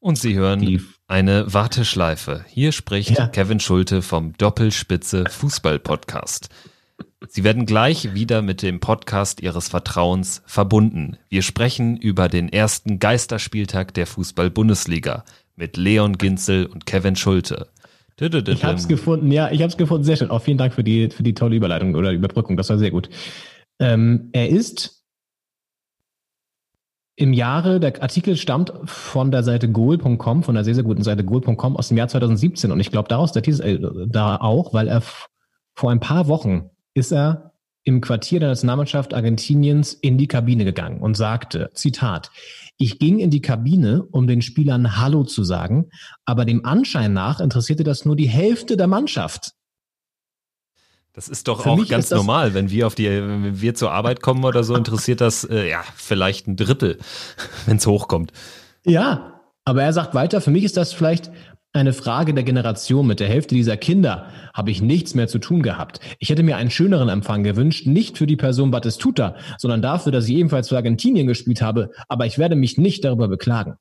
und 0.00 0.16
Sie 0.16 0.36
hören 0.36 0.60
die 0.60 0.80
eine 1.08 1.52
Warteschleife. 1.52 2.44
Hier 2.48 2.70
spricht 2.70 3.18
ja. 3.18 3.26
Kevin 3.26 3.58
Schulte 3.58 4.00
vom 4.00 4.32
Doppelspitze 4.34 5.24
Fußball 5.28 5.80
Podcast. 5.80 6.50
Sie 7.26 7.42
werden 7.42 7.66
gleich 7.66 8.14
wieder 8.14 8.42
mit 8.42 8.62
dem 8.62 8.78
Podcast 8.78 9.42
Ihres 9.42 9.68
Vertrauens 9.68 10.40
verbunden. 10.46 11.16
Wir 11.28 11.42
sprechen 11.42 11.96
über 11.96 12.28
den 12.28 12.48
ersten 12.48 13.00
Geisterspieltag 13.00 13.92
der 13.94 14.06
Fußball-Bundesliga 14.06 15.24
mit 15.56 15.76
Leon 15.76 16.16
Ginzel 16.16 16.66
und 16.66 16.86
Kevin 16.86 17.16
Schulte. 17.16 17.68
Ich 18.20 18.64
habe 18.64 18.78
es 18.78 18.88
gefunden, 18.88 19.32
ja, 19.32 19.50
ich 19.50 19.60
habe 19.60 19.68
es 19.68 19.76
gefunden, 19.76 20.04
sehr 20.04 20.16
schön. 20.16 20.30
Auch 20.30 20.42
vielen 20.42 20.58
Dank 20.58 20.74
für 20.74 20.84
die, 20.84 21.10
für 21.10 21.24
die 21.24 21.34
tolle 21.34 21.56
Überleitung 21.56 21.94
oder 21.96 22.12
Überbrückung, 22.12 22.56
das 22.56 22.68
war 22.70 22.78
sehr 22.78 22.90
gut. 22.90 23.08
Ähm, 23.80 24.30
er 24.32 24.48
ist 24.48 25.04
im 27.16 27.32
Jahre, 27.32 27.80
der 27.80 28.00
Artikel 28.00 28.36
stammt 28.36 28.72
von 28.84 29.32
der 29.32 29.42
Seite 29.42 29.68
goal.com, 29.70 30.44
von 30.44 30.54
der 30.54 30.62
sehr, 30.62 30.74
sehr 30.76 30.84
guten 30.84 31.02
Seite 31.02 31.24
goal.com 31.24 31.76
aus 31.76 31.88
dem 31.88 31.96
Jahr 31.96 32.08
2017 32.08 32.70
und 32.70 32.78
ich 32.78 32.92
glaube 32.92 33.08
daraus 33.08 33.32
der 33.32 33.42
Titel, 33.42 33.62
äh, 33.62 34.06
da 34.08 34.36
auch, 34.36 34.72
weil 34.72 34.86
er 34.86 35.02
vor 35.74 35.90
ein 35.90 36.00
paar 36.00 36.28
Wochen 36.28 36.70
ist 36.98 37.12
er 37.12 37.52
im 37.84 38.02
Quartier 38.02 38.40
der 38.40 38.50
Nationalmannschaft 38.50 39.14
Argentiniens 39.14 39.94
in 39.94 40.18
die 40.18 40.28
Kabine 40.28 40.64
gegangen 40.64 41.00
und 41.00 41.16
sagte, 41.16 41.70
Zitat, 41.72 42.30
ich 42.76 42.98
ging 42.98 43.18
in 43.18 43.30
die 43.30 43.40
Kabine, 43.40 44.02
um 44.02 44.26
den 44.26 44.42
Spielern 44.42 44.98
Hallo 44.98 45.24
zu 45.24 45.42
sagen, 45.42 45.88
aber 46.26 46.44
dem 46.44 46.66
Anschein 46.66 47.14
nach 47.14 47.40
interessierte 47.40 47.84
das 47.84 48.04
nur 48.04 48.14
die 48.14 48.28
Hälfte 48.28 48.76
der 48.76 48.88
Mannschaft. 48.88 49.52
Das 51.14 51.28
ist 51.28 51.48
doch 51.48 51.62
Für 51.62 51.70
auch 51.70 51.88
ganz 51.88 52.10
normal, 52.10 52.54
wenn 52.54 52.70
wir 52.70 52.86
auf 52.86 52.94
die, 52.94 53.08
wenn 53.08 53.60
wir 53.60 53.74
zur 53.74 53.90
Arbeit 53.90 54.20
kommen 54.20 54.44
oder 54.44 54.62
so, 54.62 54.76
interessiert 54.76 55.20
das 55.20 55.42
äh, 55.44 55.68
ja 55.68 55.82
vielleicht 55.96 56.46
ein 56.46 56.56
Drittel, 56.56 56.98
wenn 57.66 57.78
es 57.78 57.86
hochkommt. 57.86 58.32
Ja, 58.84 59.40
aber 59.64 59.82
er 59.82 59.92
sagt 59.92 60.14
weiter, 60.14 60.40
für 60.40 60.50
mich 60.50 60.64
ist 60.64 60.76
das 60.76 60.92
vielleicht 60.92 61.30
eine 61.72 61.92
Frage 61.92 62.34
der 62.34 62.44
Generation. 62.44 63.06
Mit 63.06 63.20
der 63.20 63.28
Hälfte 63.28 63.54
dieser 63.54 63.76
Kinder 63.76 64.28
habe 64.54 64.70
ich 64.70 64.82
nichts 64.82 65.14
mehr 65.14 65.28
zu 65.28 65.38
tun 65.38 65.62
gehabt. 65.62 66.00
Ich 66.18 66.30
hätte 66.30 66.42
mir 66.42 66.56
einen 66.56 66.70
schöneren 66.70 67.08
Empfang 67.08 67.44
gewünscht, 67.44 67.86
nicht 67.86 68.18
für 68.18 68.26
die 68.26 68.36
Person 68.36 68.70
Batistuta, 68.70 69.36
sondern 69.58 69.82
dafür, 69.82 70.12
dass 70.12 70.28
ich 70.28 70.36
ebenfalls 70.36 70.68
für 70.68 70.76
Argentinien 70.76 71.26
gespielt 71.26 71.62
habe, 71.62 71.90
aber 72.08 72.26
ich 72.26 72.38
werde 72.38 72.56
mich 72.56 72.78
nicht 72.78 73.04
darüber 73.04 73.28
beklagen. 73.28 73.76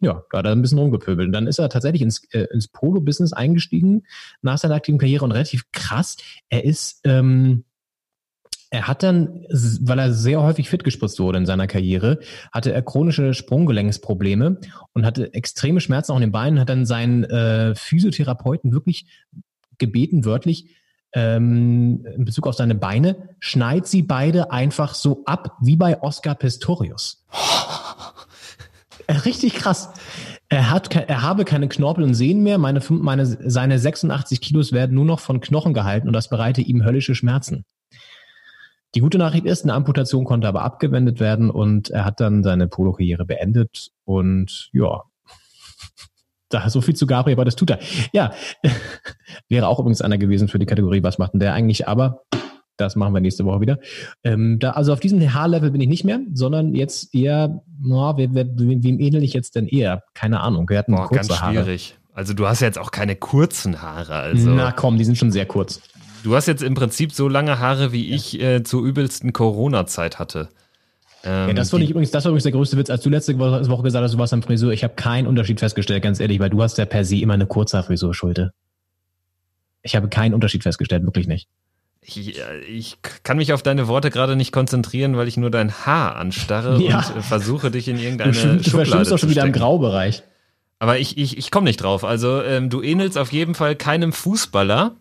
Ja, 0.00 0.22
da 0.30 0.38
hat 0.38 0.46
er 0.46 0.52
ein 0.52 0.62
bisschen 0.62 0.78
rumgepöbelt. 0.78 1.26
Und 1.26 1.32
dann 1.32 1.48
ist 1.48 1.58
er 1.58 1.68
tatsächlich 1.68 2.02
ins, 2.02 2.22
äh, 2.32 2.46
ins 2.52 2.68
Polo-Business 2.68 3.32
eingestiegen 3.32 4.04
nach 4.42 4.58
seiner 4.58 4.76
aktiven 4.76 4.98
Karriere 4.98 5.24
und 5.24 5.32
relativ 5.32 5.64
krass. 5.72 6.16
Er 6.50 6.64
ist 6.64 7.00
ähm, 7.02 7.64
er 8.70 8.86
hat 8.86 9.02
dann, 9.02 9.46
weil 9.80 9.98
er 9.98 10.12
sehr 10.12 10.42
häufig 10.42 10.68
fit 10.68 10.84
gespritzt 10.84 11.18
wurde 11.20 11.38
in 11.38 11.46
seiner 11.46 11.66
Karriere, 11.66 12.18
hatte 12.52 12.72
er 12.72 12.82
chronische 12.82 13.32
Sprunggelenksprobleme 13.32 14.60
und 14.92 15.06
hatte 15.06 15.32
extreme 15.32 15.80
Schmerzen 15.80 16.12
auch 16.12 16.16
in 16.16 16.22
den 16.22 16.32
Beinen, 16.32 16.60
hat 16.60 16.68
dann 16.68 16.84
seinen 16.84 17.24
äh, 17.24 17.74
Physiotherapeuten 17.74 18.72
wirklich 18.72 19.06
gebeten, 19.78 20.24
wörtlich, 20.24 20.76
ähm, 21.14 22.04
in 22.14 22.24
Bezug 22.26 22.46
auf 22.46 22.54
seine 22.54 22.74
Beine, 22.74 23.30
schneid 23.38 23.86
sie 23.86 24.02
beide 24.02 24.50
einfach 24.50 24.94
so 24.94 25.22
ab, 25.24 25.56
wie 25.62 25.76
bei 25.76 26.02
Oscar 26.02 26.34
Pistorius. 26.34 27.24
Richtig 29.24 29.54
krass. 29.54 29.90
Er 30.50 30.70
hat, 30.70 30.94
er 30.94 31.22
habe 31.22 31.46
keine 31.46 31.68
Knorpel 31.68 32.04
und 32.04 32.14
Sehnen 32.14 32.42
mehr. 32.42 32.58
Meine, 32.58 32.82
meine, 32.90 33.24
seine 33.24 33.78
86 33.78 34.42
Kilos 34.42 34.72
werden 34.72 34.94
nur 34.94 35.06
noch 35.06 35.20
von 35.20 35.40
Knochen 35.40 35.72
gehalten 35.72 36.08
und 36.08 36.12
das 36.12 36.28
bereite 36.28 36.60
ihm 36.60 36.84
höllische 36.84 37.14
Schmerzen. 37.14 37.64
Die 38.94 39.00
gute 39.00 39.18
Nachricht 39.18 39.44
ist, 39.44 39.64
eine 39.64 39.74
Amputation 39.74 40.24
konnte 40.24 40.48
aber 40.48 40.62
abgewendet 40.62 41.20
werden 41.20 41.50
und 41.50 41.90
er 41.90 42.04
hat 42.04 42.20
dann 42.20 42.42
seine 42.42 42.68
Polo-Karriere 42.68 43.26
beendet 43.26 43.90
und 44.04 44.70
ja, 44.72 45.02
da 46.48 46.70
so 46.70 46.80
viel 46.80 46.96
zu 46.96 47.06
Gabriel, 47.06 47.36
aber 47.36 47.44
das 47.44 47.56
tut 47.56 47.70
er. 47.70 47.78
Ja, 48.12 48.32
wäre 49.48 49.68
auch 49.68 49.78
übrigens 49.78 50.00
einer 50.00 50.18
gewesen 50.18 50.48
für 50.48 50.58
die 50.58 50.66
Kategorie, 50.66 51.02
was 51.02 51.18
macht 51.18 51.34
denn 51.34 51.40
der 51.40 51.52
eigentlich, 51.52 51.86
aber 51.86 52.22
das 52.78 52.96
machen 52.96 53.12
wir 53.12 53.20
nächste 53.20 53.44
Woche 53.44 53.60
wieder. 53.60 53.78
Ähm, 54.22 54.58
da, 54.60 54.70
also 54.70 54.92
auf 54.92 55.00
diesem 55.00 55.20
Haarlevel 55.34 55.72
bin 55.72 55.80
ich 55.80 55.88
nicht 55.88 56.04
mehr, 56.04 56.20
sondern 56.32 56.74
jetzt 56.74 57.14
eher, 57.14 57.60
no, 57.80 58.16
wem, 58.16 58.34
wem 58.34 59.00
ähnel 59.00 59.24
ich 59.24 59.34
jetzt 59.34 59.56
denn 59.56 59.66
eher? 59.66 60.04
Keine 60.14 60.40
Ahnung. 60.40 60.68
Wir 60.68 60.78
hatten 60.78 60.94
Boah, 60.94 61.08
kurze 61.08 61.28
ganz 61.28 61.40
schwierig. 61.40 61.96
Haare. 61.96 62.18
Also 62.18 62.34
du 62.34 62.46
hast 62.46 62.60
ja 62.60 62.68
jetzt 62.68 62.78
auch 62.78 62.90
keine 62.90 63.16
kurzen 63.16 63.82
Haare. 63.82 64.14
Also. 64.14 64.50
Na 64.50 64.72
komm, 64.72 64.96
die 64.96 65.04
sind 65.04 65.18
schon 65.18 65.30
sehr 65.30 65.46
kurz. 65.46 65.80
Du 66.24 66.34
hast 66.34 66.46
jetzt 66.46 66.62
im 66.62 66.74
Prinzip 66.74 67.12
so 67.12 67.28
lange 67.28 67.58
Haare, 67.58 67.92
wie 67.92 68.14
ich 68.14 68.40
äh, 68.40 68.62
zur 68.62 68.84
übelsten 68.84 69.32
Corona-Zeit 69.32 70.18
hatte. 70.18 70.48
Ähm, 71.24 71.48
ja, 71.48 71.54
das 71.54 71.70
fand 71.70 71.82
ich 71.82 71.90
übrigens, 71.90 72.10
das 72.10 72.24
war 72.24 72.30
übrigens 72.30 72.44
der 72.44 72.52
größte 72.52 72.76
Witz, 72.76 72.90
als 72.90 73.02
du 73.02 73.10
letzte 73.10 73.38
Woche 73.38 73.82
gesagt 73.82 74.04
hast, 74.04 74.14
du 74.14 74.18
warst 74.18 74.32
am 74.32 74.42
Friseur. 74.42 74.72
Ich 74.72 74.84
habe 74.84 74.94
keinen 74.94 75.26
Unterschied 75.26 75.58
festgestellt, 75.58 76.02
ganz 76.02 76.20
ehrlich, 76.20 76.38
weil 76.38 76.50
du 76.50 76.62
hast 76.62 76.78
ja 76.78 76.84
per 76.84 77.04
se 77.04 77.16
immer 77.16 77.34
eine 77.34 77.46
kurze 77.46 77.82
Frisur, 77.82 78.14
Schulte. 78.14 78.52
Ich 79.82 79.96
habe 79.96 80.08
keinen 80.08 80.34
Unterschied 80.34 80.62
festgestellt, 80.62 81.04
wirklich 81.04 81.26
nicht. 81.26 81.48
Ich, 82.02 82.38
äh, 82.38 82.60
ich, 82.60 82.98
kann 83.22 83.36
mich 83.36 83.52
auf 83.52 83.62
deine 83.62 83.88
Worte 83.88 84.10
gerade 84.10 84.36
nicht 84.36 84.52
konzentrieren, 84.52 85.16
weil 85.16 85.28
ich 85.28 85.36
nur 85.36 85.50
dein 85.50 85.72
Haar 85.72 86.16
anstarre 86.16 86.80
ja. 86.82 87.04
und 87.14 87.22
versuche 87.22 87.70
dich 87.70 87.88
in 87.88 87.98
irgendeine 87.98 88.32
du, 88.32 88.56
du 88.56 88.70
Schublade 88.70 89.04
du 89.04 89.10
doch 89.10 89.18
schon 89.18 89.30
wieder 89.30 89.44
im 89.44 89.52
Graubereich. 89.52 90.22
Aber 90.78 90.98
ich, 90.98 91.18
ich, 91.18 91.36
ich 91.36 91.50
komme 91.50 91.64
nicht 91.64 91.82
drauf. 91.82 92.04
Also 92.04 92.42
ähm, 92.42 92.70
du 92.70 92.82
ähnelst 92.82 93.18
auf 93.18 93.32
jeden 93.32 93.54
Fall 93.54 93.74
keinem 93.74 94.12
Fußballer 94.12 94.96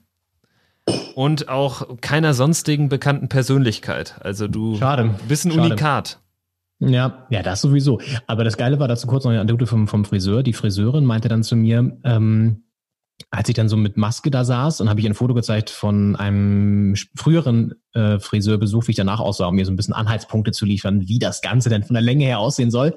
und 1.16 1.50
auch 1.50 1.88
keiner 2.02 2.34
sonstigen 2.34 2.90
bekannten 2.90 3.30
Persönlichkeit. 3.30 4.16
Also 4.22 4.48
du 4.48 4.78
Schade. 4.78 5.16
bist 5.28 5.46
ein 5.46 5.52
Schade. 5.52 5.64
Unikat. 5.64 6.20
Ja, 6.80 7.26
ja, 7.32 7.42
das 7.42 7.62
sowieso. 7.62 8.00
Aber 8.28 8.44
das 8.44 8.56
Geile 8.56 8.80
war 8.80 8.88
dazu 8.88 9.08
kurz 9.08 9.24
noch 9.24 9.32
eine 9.32 9.42
Anekdote 9.42 9.66
vom, 9.66 9.88
vom 9.88 10.06
Friseur. 10.06 10.44
Die 10.44 10.54
Friseurin 10.54 11.06
meinte 11.06 11.28
dann 11.28 11.44
zu 11.44 11.56
mir, 11.56 11.98
ähm, 12.04 12.64
als 13.32 13.50
ich 13.50 13.56
dann 13.56 13.68
so 13.68 13.78
mit 13.78 13.98
Maske 13.98 14.30
da 14.30 14.46
saß 14.46 14.82
und 14.82 14.90
habe 14.90 15.00
ich 15.00 15.08
ein 15.08 15.16
Foto 15.16 15.34
gezeigt 15.34 15.72
von 15.72 16.16
einem 16.16 16.96
früheren 17.16 17.74
äh, 17.94 18.20
Friseurbesuch, 18.20 18.88
wie 18.88 18.92
ich 18.92 18.98
danach 18.98 19.20
aussah, 19.20 19.48
um 19.48 19.56
mir 19.56 19.66
so 19.66 19.72
ein 19.72 19.76
bisschen 19.76 19.96
Anhaltspunkte 19.96 20.52
zu 20.52 20.66
liefern, 20.66 21.08
wie 21.08 21.18
das 21.18 21.42
Ganze 21.42 21.70
denn 21.70 21.84
von 21.84 21.96
der 21.96 22.04
Länge 22.04 22.26
her 22.26 22.40
aussehen 22.40 22.70
soll. 22.70 22.96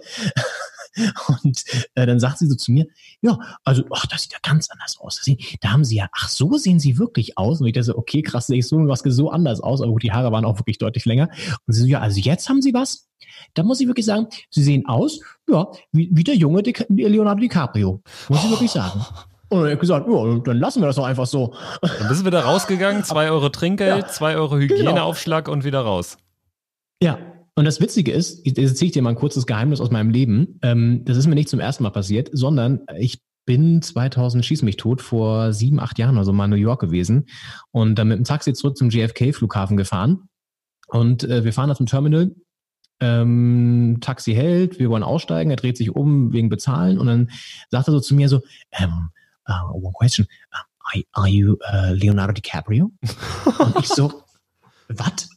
Und 1.42 1.64
äh, 1.94 2.06
dann 2.06 2.20
sagt 2.20 2.38
sie 2.38 2.46
so 2.46 2.56
zu 2.56 2.72
mir, 2.72 2.86
ja, 3.20 3.38
also, 3.64 3.84
ach, 3.94 4.06
das 4.06 4.22
sieht 4.22 4.32
ja 4.32 4.38
ganz 4.42 4.70
anders 4.70 4.98
aus. 4.98 5.20
Da 5.60 5.70
haben 5.70 5.84
sie 5.84 5.96
ja, 5.96 6.08
ach, 6.12 6.28
so 6.28 6.56
sehen 6.56 6.80
sie 6.80 6.98
wirklich 6.98 7.38
aus. 7.38 7.60
Und 7.60 7.66
ich 7.66 7.72
dachte 7.72 7.84
so, 7.84 7.98
okay, 7.98 8.22
krass, 8.22 8.46
sehe 8.46 8.58
ich 8.58 8.68
so 8.68 8.76
was 8.88 9.00
so 9.00 9.30
anders 9.30 9.60
aus. 9.60 9.80
Aber 9.80 9.92
gut, 9.92 10.02
die 10.02 10.12
Haare 10.12 10.32
waren 10.32 10.44
auch 10.44 10.58
wirklich 10.58 10.78
deutlich 10.78 11.04
länger. 11.04 11.28
Und 11.66 11.74
sie 11.74 11.82
so, 11.82 11.86
ja, 11.86 12.00
also 12.00 12.20
jetzt 12.20 12.48
haben 12.48 12.62
sie 12.62 12.74
was. 12.74 13.08
Da 13.54 13.62
muss 13.62 13.80
ich 13.80 13.86
wirklich 13.86 14.06
sagen, 14.06 14.26
sie 14.50 14.62
sehen 14.62 14.86
aus, 14.86 15.20
ja, 15.48 15.68
wie, 15.92 16.08
wie 16.12 16.24
der 16.24 16.36
junge 16.36 16.62
Di 16.62 16.74
Leonardo 16.88 17.40
DiCaprio. 17.40 18.02
Muss 18.28 18.44
ich 18.44 18.50
wirklich 18.50 18.70
sagen. 18.70 19.04
Und 19.48 19.64
ich 19.64 19.72
habe 19.72 19.78
gesagt, 19.78 20.06
ja, 20.08 20.38
dann 20.38 20.58
lassen 20.58 20.80
wir 20.80 20.86
das 20.86 20.96
doch 20.96 21.04
einfach 21.04 21.26
so. 21.26 21.54
Dann 21.82 22.08
bist 22.08 22.22
du 22.22 22.26
wieder 22.26 22.44
rausgegangen, 22.44 23.02
zwei 23.02 23.30
Euro 23.30 23.48
Trinkgeld, 23.48 24.04
ja, 24.04 24.08
zwei 24.08 24.36
Euro 24.36 24.56
genau. 24.56 24.74
Hygieneaufschlag 24.74 25.46
genau. 25.46 25.54
und 25.54 25.64
wieder 25.64 25.80
raus. 25.80 26.18
Ja, 27.02 27.18
und 27.60 27.66
das 27.66 27.78
Witzige 27.78 28.10
ist, 28.10 28.46
jetzt 28.46 28.56
erzähle 28.56 28.86
ich 28.86 28.92
dir 28.92 29.02
mal 29.02 29.10
ein 29.10 29.16
kurzes 29.16 29.44
Geheimnis 29.44 29.82
aus 29.82 29.90
meinem 29.90 30.08
Leben. 30.08 30.58
Ähm, 30.62 31.04
das 31.04 31.18
ist 31.18 31.26
mir 31.26 31.34
nicht 31.34 31.50
zum 31.50 31.60
ersten 31.60 31.82
Mal 31.82 31.90
passiert, 31.90 32.30
sondern 32.32 32.86
ich 32.98 33.20
bin 33.44 33.82
2000, 33.82 34.42
schieß 34.42 34.62
mich 34.62 34.78
tot, 34.78 35.02
vor 35.02 35.52
sieben, 35.52 35.78
acht 35.78 35.98
Jahren 35.98 36.16
oder 36.16 36.24
so 36.24 36.32
mal 36.32 36.46
in 36.46 36.52
New 36.52 36.56
York 36.56 36.80
gewesen 36.80 37.26
und 37.70 37.96
dann 37.96 38.08
mit 38.08 38.16
dem 38.16 38.24
Taxi 38.24 38.54
zurück 38.54 38.78
zum 38.78 38.88
JFK-Flughafen 38.88 39.76
gefahren. 39.76 40.30
Und 40.86 41.24
äh, 41.24 41.44
wir 41.44 41.52
fahren 41.52 41.68
da 41.68 41.74
zum 41.74 41.84
Terminal. 41.84 42.34
Ähm, 42.98 43.98
Taxi 44.00 44.32
hält, 44.32 44.78
wir 44.78 44.88
wollen 44.88 45.02
aussteigen, 45.02 45.50
er 45.50 45.58
dreht 45.58 45.76
sich 45.76 45.94
um 45.94 46.32
wegen 46.32 46.48
Bezahlen 46.48 46.98
und 46.98 47.08
dann 47.08 47.30
sagt 47.68 47.88
er 47.88 47.92
so 47.92 48.00
zu 48.00 48.14
mir 48.14 48.30
so, 48.30 48.40
ähm, 48.72 49.10
uh, 49.46 49.70
one 49.74 49.92
question, 49.92 50.26
are, 50.48 51.04
are 51.12 51.28
you 51.28 51.58
uh, 51.70 51.92
Leonardo 51.92 52.32
DiCaprio? 52.32 52.90
und 53.58 53.76
ich 53.80 53.88
so, 53.88 54.22
was? 54.88 55.28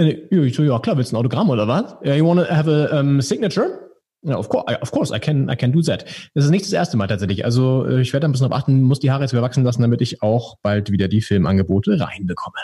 Ich 0.00 0.54
so, 0.54 0.62
ja 0.62 0.78
klar, 0.78 0.96
willst 0.96 1.12
du 1.12 1.16
ein 1.16 1.20
Autogramm 1.20 1.50
oder 1.50 1.68
was? 1.68 1.96
Yeah, 2.04 2.16
you 2.16 2.26
want 2.26 2.40
to 2.40 2.54
have 2.54 2.70
a 2.70 3.00
um, 3.00 3.20
signature? 3.20 3.90
Ja, 4.22 4.36
of 4.36 4.48
course, 4.48 4.80
of 4.80 4.90
course, 4.90 5.14
I 5.14 5.18
can, 5.18 5.48
I 5.48 5.56
can 5.56 5.72
do 5.72 5.80
that. 5.82 6.04
Das 6.34 6.44
ist 6.44 6.50
nicht 6.50 6.64
das 6.64 6.72
erste 6.72 6.96
Mal 6.96 7.06
tatsächlich. 7.06 7.44
Also 7.44 7.86
äh, 7.86 8.02
ich 8.02 8.12
werde 8.12 8.26
ein 8.26 8.32
bisschen 8.32 8.48
darauf 8.48 8.62
achten, 8.62 8.82
muss 8.82 9.00
die 9.00 9.10
Haare 9.10 9.22
jetzt 9.22 9.32
wieder 9.32 9.42
wachsen 9.42 9.64
lassen, 9.64 9.82
damit 9.82 10.00
ich 10.02 10.22
auch 10.22 10.56
bald 10.62 10.90
wieder 10.90 11.08
die 11.08 11.22
Filmangebote 11.22 11.98
reinbekomme. 11.98 12.58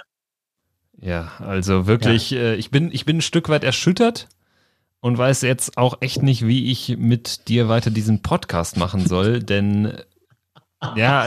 Ja, 0.98 1.32
also 1.38 1.86
wirklich, 1.86 2.30
ja. 2.30 2.40
Äh, 2.40 2.54
ich 2.56 2.70
bin, 2.70 2.90
ich 2.92 3.04
bin 3.04 3.18
ein 3.18 3.22
Stück 3.22 3.48
weit 3.48 3.64
erschüttert 3.64 4.28
und 5.00 5.16
weiß 5.16 5.42
jetzt 5.42 5.78
auch 5.78 5.98
echt 6.00 6.22
nicht, 6.22 6.46
wie 6.46 6.70
ich 6.70 6.96
mit 6.98 7.48
dir 7.48 7.68
weiter 7.68 7.90
diesen 7.90 8.22
Podcast 8.22 8.76
machen 8.76 9.06
soll, 9.06 9.42
denn 9.42 9.92
ja, 10.94 11.26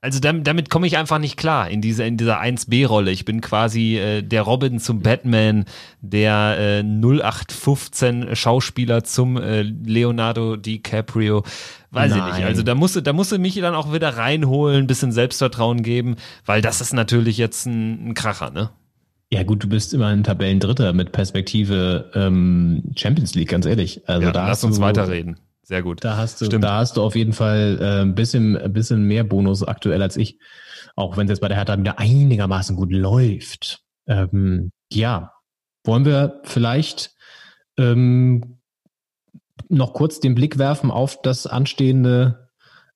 also 0.00 0.20
damit, 0.20 0.46
damit 0.46 0.70
komme 0.70 0.86
ich 0.86 0.96
einfach 0.96 1.18
nicht 1.18 1.36
klar 1.36 1.68
in 1.68 1.80
dieser, 1.80 2.06
in 2.06 2.16
dieser 2.16 2.40
1B-Rolle. 2.40 3.10
Ich 3.10 3.24
bin 3.24 3.40
quasi 3.40 3.96
äh, 3.96 4.22
der 4.22 4.42
Robin 4.42 4.78
zum 4.78 5.00
Batman, 5.00 5.64
der 6.00 6.56
äh, 6.58 6.82
0815 6.82 8.36
Schauspieler 8.36 9.02
zum 9.02 9.36
äh, 9.36 9.62
Leonardo 9.62 10.56
DiCaprio. 10.56 11.42
Weiß 11.90 12.10
Nein. 12.12 12.28
ich 12.28 12.36
nicht. 12.36 12.46
Also 12.46 12.62
da 12.62 12.76
musste, 12.76 13.02
da 13.02 13.12
musste 13.12 13.38
mich 13.38 13.56
dann 13.56 13.74
auch 13.74 13.92
wieder 13.92 14.16
reinholen, 14.16 14.86
bisschen 14.86 15.10
Selbstvertrauen 15.10 15.82
geben, 15.82 16.16
weil 16.46 16.62
das 16.62 16.80
ist 16.80 16.92
natürlich 16.92 17.36
jetzt 17.36 17.66
ein, 17.66 18.10
ein 18.10 18.14
Kracher, 18.14 18.50
ne? 18.50 18.70
Ja 19.30 19.42
gut, 19.42 19.62
du 19.62 19.68
bist 19.68 19.92
immer 19.92 20.06
ein 20.06 20.24
Tabellendritter 20.24 20.94
mit 20.94 21.12
Perspektive 21.12 22.10
ähm, 22.14 22.84
Champions 22.96 23.34
League, 23.34 23.50
ganz 23.50 23.66
ehrlich. 23.66 24.08
Also 24.08 24.28
ja, 24.28 24.32
da 24.32 24.48
lass 24.48 24.64
uns 24.64 24.80
weiterreden. 24.80 25.38
Sehr 25.68 25.82
gut. 25.82 26.02
Da 26.02 26.16
hast 26.16 26.40
du, 26.40 26.46
Stimmt. 26.46 26.64
da 26.64 26.78
hast 26.78 26.96
du 26.96 27.02
auf 27.02 27.14
jeden 27.14 27.34
Fall 27.34 27.76
äh, 27.78 28.00
ein 28.00 28.14
bisschen, 28.14 28.56
ein 28.56 28.72
bisschen 28.72 29.02
mehr 29.02 29.22
Bonus 29.22 29.62
aktuell 29.62 30.00
als 30.00 30.16
ich. 30.16 30.38
Auch 30.96 31.18
wenn 31.18 31.26
es 31.26 31.32
jetzt 31.32 31.40
bei 31.40 31.48
der 31.48 31.58
Hertha 31.58 31.78
wieder 31.78 31.98
einigermaßen 31.98 32.74
gut 32.74 32.90
läuft. 32.90 33.82
Ähm, 34.06 34.70
ja, 34.90 35.34
wollen 35.84 36.06
wir 36.06 36.40
vielleicht 36.44 37.10
ähm, 37.76 38.60
noch 39.68 39.92
kurz 39.92 40.20
den 40.20 40.34
Blick 40.34 40.56
werfen 40.56 40.90
auf 40.90 41.20
das 41.20 41.46
anstehende, 41.46 42.48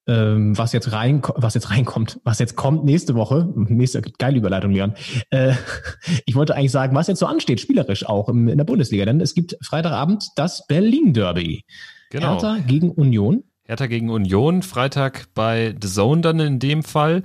ähm, 0.06 0.56
was 0.56 0.72
jetzt 0.72 0.92
rein, 0.92 1.20
was 1.36 1.52
jetzt 1.52 1.68
reinkommt, 1.68 2.20
was 2.24 2.38
jetzt 2.38 2.56
kommt 2.56 2.86
nächste 2.86 3.14
Woche. 3.14 3.52
Nächste 3.54 4.00
geile 4.00 4.38
Überleitung, 4.38 4.72
Leon. 4.72 4.94
Äh, 5.28 5.52
ich 6.24 6.36
wollte 6.36 6.54
eigentlich 6.54 6.72
sagen, 6.72 6.96
was 6.96 7.06
jetzt 7.06 7.18
so 7.18 7.26
ansteht, 7.26 7.60
spielerisch 7.60 8.06
auch 8.06 8.30
im, 8.30 8.48
in 8.48 8.56
der 8.56 8.64
Bundesliga. 8.64 9.04
Denn 9.04 9.20
es 9.20 9.34
gibt 9.34 9.58
Freitagabend 9.62 10.26
das 10.36 10.66
Berlin 10.66 11.12
Derby. 11.12 11.66
Genau. 12.12 12.32
Hertha 12.32 12.58
gegen 12.66 12.90
Union. 12.90 13.42
Hertha 13.64 13.86
gegen 13.86 14.10
Union, 14.10 14.62
Freitag 14.62 15.28
bei 15.34 15.74
The 15.80 15.88
Zone 15.88 16.20
dann 16.20 16.40
in 16.40 16.58
dem 16.58 16.82
Fall. 16.82 17.22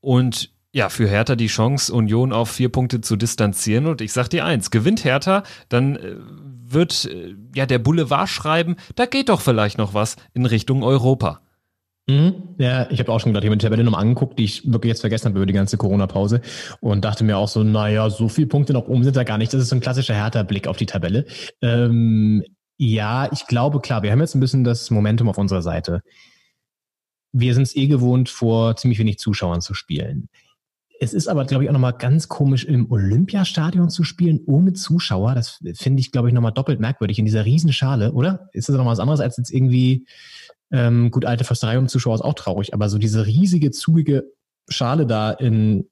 Und 0.00 0.52
ja, 0.72 0.88
für 0.88 1.08
Hertha 1.08 1.34
die 1.34 1.48
Chance, 1.48 1.92
Union 1.92 2.32
auf 2.32 2.50
vier 2.50 2.68
Punkte 2.68 3.00
zu 3.00 3.16
distanzieren. 3.16 3.86
Und 3.86 4.00
ich 4.00 4.12
sag 4.12 4.28
dir 4.28 4.44
eins, 4.44 4.70
gewinnt 4.70 5.04
Hertha, 5.04 5.42
dann 5.68 5.96
äh, 5.96 6.14
wird 6.64 7.04
äh, 7.06 7.34
ja 7.56 7.66
der 7.66 7.80
Boulevard 7.80 8.28
schreiben, 8.28 8.76
da 8.94 9.06
geht 9.06 9.28
doch 9.28 9.40
vielleicht 9.40 9.76
noch 9.76 9.92
was 9.92 10.14
in 10.34 10.46
Richtung 10.46 10.84
Europa. 10.84 11.40
Mhm. 12.08 12.54
Ja, 12.58 12.88
ich 12.90 13.00
habe 13.00 13.10
auch 13.10 13.18
schon 13.18 13.32
gerade 13.32 13.50
die 13.50 13.58
Tabelle 13.58 13.82
nochmal 13.82 14.02
angeguckt, 14.02 14.38
die 14.38 14.44
ich 14.44 14.70
wirklich 14.70 14.90
jetzt 14.90 15.00
vergessen 15.00 15.26
habe 15.26 15.38
über 15.38 15.46
die 15.46 15.52
ganze 15.52 15.76
Corona-Pause 15.78 16.42
und 16.80 17.04
dachte 17.04 17.24
mir 17.24 17.38
auch 17.38 17.48
so, 17.48 17.64
naja, 17.64 18.08
so 18.08 18.28
viele 18.28 18.46
Punkte 18.46 18.72
noch 18.72 18.86
oben 18.86 19.02
sind 19.02 19.16
da 19.16 19.24
gar 19.24 19.38
nicht. 19.38 19.52
Das 19.52 19.60
ist 19.60 19.68
so 19.68 19.76
ein 19.76 19.80
klassischer 19.80 20.14
Hertha-Blick 20.14 20.68
auf 20.68 20.76
die 20.76 20.86
Tabelle. 20.86 21.26
Ähm, 21.60 22.44
ja, 22.84 23.30
ich 23.30 23.46
glaube, 23.46 23.78
klar, 23.78 24.02
wir 24.02 24.10
haben 24.10 24.18
jetzt 24.18 24.34
ein 24.34 24.40
bisschen 24.40 24.64
das 24.64 24.90
Momentum 24.90 25.28
auf 25.28 25.38
unserer 25.38 25.62
Seite. 25.62 26.02
Wir 27.30 27.54
sind 27.54 27.62
es 27.62 27.76
eh 27.76 27.86
gewohnt, 27.86 28.28
vor 28.28 28.74
ziemlich 28.74 28.98
wenig 28.98 29.18
Zuschauern 29.18 29.60
zu 29.60 29.72
spielen. 29.72 30.28
Es 30.98 31.14
ist 31.14 31.28
aber, 31.28 31.44
glaube 31.44 31.62
ich, 31.62 31.70
auch 31.70 31.74
nochmal 31.74 31.92
ganz 31.92 32.26
komisch, 32.26 32.64
im 32.64 32.90
Olympiastadion 32.90 33.88
zu 33.88 34.02
spielen 34.02 34.40
ohne 34.46 34.72
Zuschauer. 34.72 35.36
Das 35.36 35.60
finde 35.74 36.00
ich, 36.00 36.10
glaube 36.10 36.26
ich, 36.26 36.34
nochmal 36.34 36.52
doppelt 36.52 36.80
merkwürdig 36.80 37.20
in 37.20 37.24
dieser 37.24 37.44
Riesenschale, 37.44 38.14
oder? 38.14 38.48
Ist 38.52 38.68
das 38.68 38.74
nochmal 38.74 38.94
was 38.94 39.00
anderes 39.00 39.20
als 39.20 39.36
jetzt 39.36 39.52
irgendwie, 39.52 40.08
ähm, 40.72 41.12
gut, 41.12 41.24
alte 41.24 41.44
Försterei 41.44 41.78
um 41.78 41.86
Zuschauer 41.86 42.16
ist 42.16 42.22
auch 42.22 42.34
traurig, 42.34 42.74
aber 42.74 42.88
so 42.88 42.98
diese 42.98 43.26
riesige, 43.26 43.70
zugige 43.70 44.24
Schale 44.68 45.06
da 45.06 45.30
in 45.30 45.88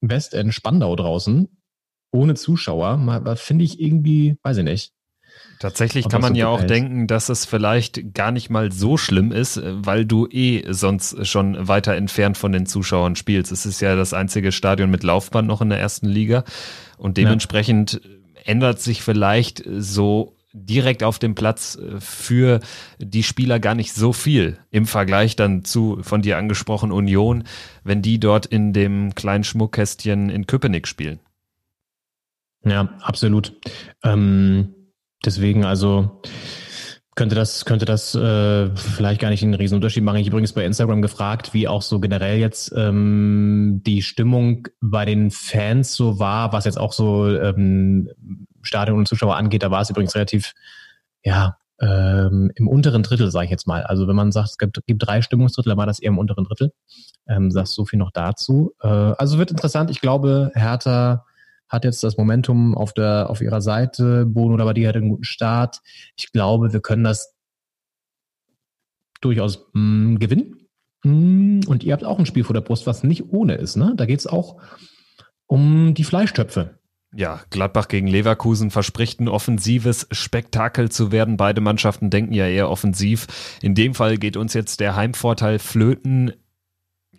Westend, 0.00 0.54
Spandau 0.54 0.96
draußen, 0.96 1.54
ohne 2.12 2.34
Zuschauer, 2.34 3.36
finde 3.36 3.66
ich 3.66 3.78
irgendwie, 3.78 4.38
weiß 4.42 4.56
ich 4.56 4.64
nicht. 4.64 4.94
Tatsächlich 5.62 6.08
kann 6.08 6.20
man 6.20 6.34
ja 6.34 6.48
auch 6.48 6.64
denken, 6.64 7.06
dass 7.06 7.28
es 7.28 7.44
vielleicht 7.44 8.14
gar 8.14 8.32
nicht 8.32 8.50
mal 8.50 8.72
so 8.72 8.96
schlimm 8.96 9.30
ist, 9.30 9.60
weil 9.62 10.04
du 10.04 10.26
eh 10.26 10.64
sonst 10.72 11.24
schon 11.24 11.68
weiter 11.68 11.94
entfernt 11.94 12.36
von 12.36 12.50
den 12.50 12.66
Zuschauern 12.66 13.14
spielst. 13.14 13.52
Es 13.52 13.64
ist 13.64 13.80
ja 13.80 13.94
das 13.94 14.12
einzige 14.12 14.50
Stadion 14.50 14.90
mit 14.90 15.04
Laufbahn 15.04 15.46
noch 15.46 15.60
in 15.60 15.68
der 15.68 15.78
ersten 15.78 16.08
Liga 16.08 16.42
und 16.96 17.16
dementsprechend 17.16 17.92
ja. 17.92 18.42
ändert 18.44 18.80
sich 18.80 19.02
vielleicht 19.02 19.62
so 19.64 20.34
direkt 20.52 21.04
auf 21.04 21.20
dem 21.20 21.36
Platz 21.36 21.78
für 22.00 22.58
die 22.98 23.22
Spieler 23.22 23.60
gar 23.60 23.76
nicht 23.76 23.94
so 23.94 24.12
viel 24.12 24.58
im 24.72 24.86
Vergleich 24.86 25.36
dann 25.36 25.64
zu 25.64 26.00
von 26.02 26.22
dir 26.22 26.38
angesprochen 26.38 26.90
Union, 26.90 27.44
wenn 27.84 28.02
die 28.02 28.18
dort 28.18 28.46
in 28.46 28.72
dem 28.72 29.14
kleinen 29.14 29.44
Schmuckkästchen 29.44 30.28
in 30.28 30.48
Köpenick 30.48 30.88
spielen. 30.88 31.20
Ja, 32.64 32.98
absolut. 33.00 33.52
Ähm 34.02 34.74
Deswegen 35.24 35.64
also 35.64 36.20
könnte 37.14 37.34
das, 37.34 37.64
könnte 37.64 37.84
das 37.84 38.14
äh, 38.14 38.74
vielleicht 38.74 39.20
gar 39.20 39.28
nicht 39.28 39.42
einen 39.42 39.54
riesen 39.54 39.76
Unterschied 39.76 40.02
machen. 40.02 40.18
Ich 40.18 40.28
übrigens 40.28 40.54
bei 40.54 40.64
Instagram 40.64 41.02
gefragt, 41.02 41.52
wie 41.52 41.68
auch 41.68 41.82
so 41.82 42.00
generell 42.00 42.38
jetzt 42.38 42.72
ähm, 42.74 43.82
die 43.84 44.02
Stimmung 44.02 44.68
bei 44.80 45.04
den 45.04 45.30
Fans 45.30 45.94
so 45.94 46.18
war, 46.18 46.52
was 46.52 46.64
jetzt 46.64 46.78
auch 46.78 46.92
so 46.92 47.28
ähm, 47.28 48.08
Stadion 48.62 48.98
und 48.98 49.08
Zuschauer 49.08 49.36
angeht. 49.36 49.62
Da 49.62 49.70
war 49.70 49.82
es 49.82 49.90
übrigens 49.90 50.14
relativ, 50.14 50.54
ja, 51.22 51.58
ähm, 51.80 52.50
im 52.54 52.68
unteren 52.68 53.02
Drittel, 53.02 53.30
sage 53.30 53.46
ich 53.46 53.50
jetzt 53.50 53.66
mal. 53.66 53.82
Also 53.82 54.08
wenn 54.08 54.16
man 54.16 54.32
sagt, 54.32 54.50
es 54.50 54.58
gibt, 54.58 54.80
gibt 54.86 55.06
drei 55.06 55.20
Stimmungsdrittel, 55.20 55.70
dann 55.70 55.78
war 55.78 55.86
das 55.86 55.98
eher 55.98 56.08
im 56.08 56.18
unteren 56.18 56.44
Drittel. 56.44 56.72
Ähm, 57.28 57.50
sagst 57.50 57.74
so 57.74 57.84
viel 57.84 57.98
noch 57.98 58.12
dazu. 58.12 58.72
Äh, 58.80 58.88
also 58.88 59.38
wird 59.38 59.50
interessant. 59.50 59.90
Ich 59.90 60.00
glaube, 60.00 60.50
Hertha 60.54 61.26
hat 61.72 61.84
jetzt 61.84 62.04
das 62.04 62.18
Momentum 62.18 62.76
auf 62.76 62.92
der 62.92 63.30
auf 63.30 63.40
ihrer 63.40 63.62
Seite. 63.62 64.26
Bono 64.26 64.60
aber 64.62 64.74
die 64.74 64.86
hat 64.86 64.94
einen 64.94 65.08
guten 65.08 65.24
Start. 65.24 65.80
Ich 66.16 66.30
glaube, 66.30 66.72
wir 66.72 66.80
können 66.80 67.02
das 67.02 67.34
durchaus 69.22 69.66
mh, 69.72 70.18
gewinnen. 70.18 70.68
Mh, 71.02 71.66
und 71.66 71.82
ihr 71.82 71.94
habt 71.94 72.04
auch 72.04 72.18
ein 72.18 72.26
Spiel 72.26 72.44
vor 72.44 72.54
der 72.54 72.60
Brust, 72.60 72.86
was 72.86 73.02
nicht 73.02 73.32
ohne 73.32 73.54
ist. 73.54 73.76
Ne? 73.76 73.94
Da 73.96 74.04
geht 74.04 74.20
es 74.20 74.26
auch 74.26 74.60
um 75.46 75.94
die 75.94 76.04
Fleischtöpfe. 76.04 76.78
Ja, 77.14 77.42
Gladbach 77.50 77.88
gegen 77.88 78.06
Leverkusen 78.06 78.70
verspricht 78.70 79.20
ein 79.20 79.28
offensives 79.28 80.06
Spektakel 80.10 80.90
zu 80.90 81.12
werden. 81.12 81.36
Beide 81.36 81.60
Mannschaften 81.60 82.08
denken 82.08 82.32
ja 82.32 82.46
eher 82.46 82.70
offensiv. 82.70 83.26
In 83.60 83.74
dem 83.74 83.94
Fall 83.94 84.16
geht 84.16 84.38
uns 84.38 84.54
jetzt 84.54 84.80
der 84.80 84.96
Heimvorteil 84.96 85.58
flöten. 85.58 86.32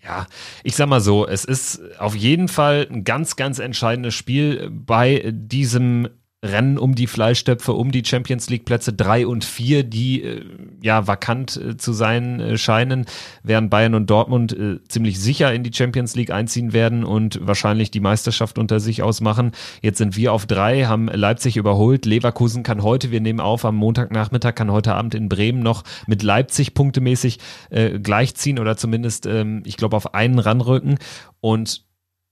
Ja, 0.03 0.27
ich 0.63 0.75
sag 0.75 0.89
mal 0.89 0.99
so, 0.99 1.25
es 1.25 1.45
ist 1.45 1.81
auf 1.97 2.13
jeden 2.13 2.49
Fall 2.49 2.87
ein 2.91 3.05
ganz, 3.05 3.37
ganz 3.37 3.59
entscheidendes 3.59 4.13
Spiel 4.13 4.69
bei 4.69 5.31
diesem 5.33 6.09
Rennen 6.43 6.77
um 6.77 6.93
die 6.93 7.07
Fleischtöpfe, 7.07 7.71
um 7.71 7.91
die 7.91 8.03
Champions 8.05 8.49
League 8.49 8.65
Plätze 8.65 8.91
drei 8.91 9.25
und 9.25 9.45
vier, 9.45 9.83
die 9.83 10.21
äh, 10.21 10.45
ja 10.81 11.07
vakant 11.07 11.55
äh, 11.55 11.77
zu 11.77 11.93
sein 11.93 12.41
äh, 12.41 12.57
scheinen, 12.57 13.05
während 13.43 13.69
Bayern 13.69 13.95
und 13.95 14.09
Dortmund 14.09 14.51
äh, 14.51 14.83
ziemlich 14.89 15.19
sicher 15.19 15.53
in 15.53 15.63
die 15.63 15.73
Champions 15.73 16.15
League 16.15 16.31
einziehen 16.31 16.73
werden 16.73 17.05
und 17.05 17.39
wahrscheinlich 17.41 17.91
die 17.91 18.01
Meisterschaft 18.01 18.59
unter 18.59 18.81
sich 18.81 19.01
ausmachen. 19.01 19.53
Jetzt 19.81 19.99
sind 19.99 20.17
wir 20.17 20.33
auf 20.33 20.45
drei, 20.45 20.83
haben 20.83 21.07
Leipzig 21.07 21.55
überholt. 21.55 22.05
Leverkusen 22.05 22.63
kann 22.63 22.83
heute, 22.83 23.09
wir 23.09 23.21
nehmen 23.21 23.39
auf 23.39 23.63
am 23.63 23.77
Montagnachmittag, 23.77 24.55
kann 24.55 24.71
heute 24.71 24.95
Abend 24.95 25.15
in 25.15 25.29
Bremen 25.29 25.61
noch 25.61 25.83
mit 26.07 26.23
Leipzig 26.23 26.73
punktemäßig 26.73 27.39
äh, 27.69 27.99
gleichziehen 27.99 28.59
oder 28.59 28.75
zumindest, 28.75 29.25
ähm, 29.25 29.63
ich 29.65 29.77
glaube, 29.77 29.95
auf 29.95 30.13
einen 30.13 30.39
ranrücken. 30.39 30.97
Und 31.39 31.85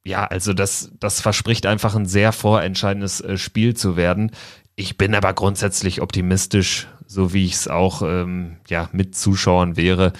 ja, 0.04 0.26
also 0.26 0.54
das, 0.54 0.92
das 1.00 1.22
verspricht 1.22 1.66
einfach 1.66 1.96
ein 1.96 2.06
sehr 2.06 2.32
vorentscheidendes 2.32 3.22
äh, 3.22 3.38
Spiel 3.38 3.76
zu 3.76 3.96
werden. 3.96 4.32
Ich 4.76 4.98
bin 4.98 5.14
aber 5.14 5.34
grundsätzlich 5.34 6.02
optimistisch, 6.02 6.88
so 7.06 7.34
wie 7.34 7.46
ich 7.46 7.54
es 7.54 7.68
auch 7.68 8.02
ähm, 8.02 8.58
ja, 8.68 8.90
mit 8.94 9.16
Zuschauern 9.16 9.78
wäre. 9.78 10.14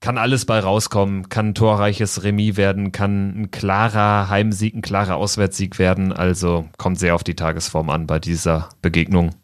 Kann 0.00 0.18
alles 0.18 0.44
bei 0.44 0.60
rauskommen, 0.60 1.28
kann 1.28 1.48
ein 1.48 1.54
torreiches 1.54 2.22
Remis 2.22 2.56
werden, 2.56 2.92
kann 2.92 3.40
ein 3.40 3.50
klarer 3.50 4.28
Heimsieg, 4.30 4.74
ein 4.74 4.82
klarer 4.82 5.16
Auswärtssieg 5.16 5.78
werden. 5.78 6.12
Also 6.12 6.68
kommt 6.78 6.98
sehr 6.98 7.14
auf 7.14 7.24
die 7.24 7.34
Tagesform 7.34 7.90
an 7.90 8.06
bei 8.06 8.18
dieser 8.18 8.68
Begegnung. 8.80 9.34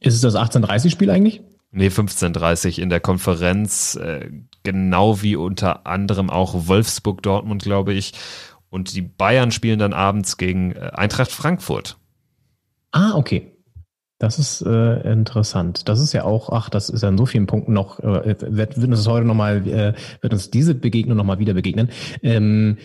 Ist 0.00 0.14
es 0.14 0.20
das 0.20 0.34
18:30-Spiel 0.34 1.10
eigentlich? 1.10 1.42
Nee, 1.76 1.88
15.30 1.88 2.80
in 2.80 2.88
der 2.88 3.00
Konferenz, 3.00 3.96
äh, 3.96 4.30
genau 4.62 5.20
wie 5.20 5.36
unter 5.36 5.86
anderem 5.86 6.30
auch 6.30 6.68
Wolfsburg 6.68 7.22
Dortmund, 7.22 7.64
glaube 7.64 7.92
ich. 7.92 8.14
Und 8.70 8.94
die 8.94 9.02
Bayern 9.02 9.50
spielen 9.50 9.78
dann 9.78 9.92
abends 9.92 10.38
gegen 10.38 10.72
äh, 10.72 10.90
Eintracht 10.94 11.30
Frankfurt. 11.30 11.98
Ah, 12.92 13.12
okay. 13.14 13.52
Das 14.18 14.38
ist 14.38 14.62
äh, 14.62 15.12
interessant. 15.12 15.86
Das 15.86 16.00
ist 16.00 16.14
ja 16.14 16.24
auch, 16.24 16.48
ach, 16.48 16.70
das 16.70 16.88
ist 16.88 17.02
ja 17.02 17.10
in 17.10 17.18
so 17.18 17.26
vielen 17.26 17.46
Punkten 17.46 17.74
noch, 17.74 18.00
äh, 18.00 18.36
wird, 18.40 18.80
wird 18.80 18.90
uns 18.90 19.06
heute 19.06 19.26
nochmal, 19.26 19.68
äh, 19.68 19.92
wird 20.22 20.32
uns 20.32 20.50
diese 20.50 20.74
Begegnung 20.74 21.18
nochmal 21.18 21.40
wieder 21.40 21.52
begegnen. 21.52 21.90
Ähm, 22.22 22.78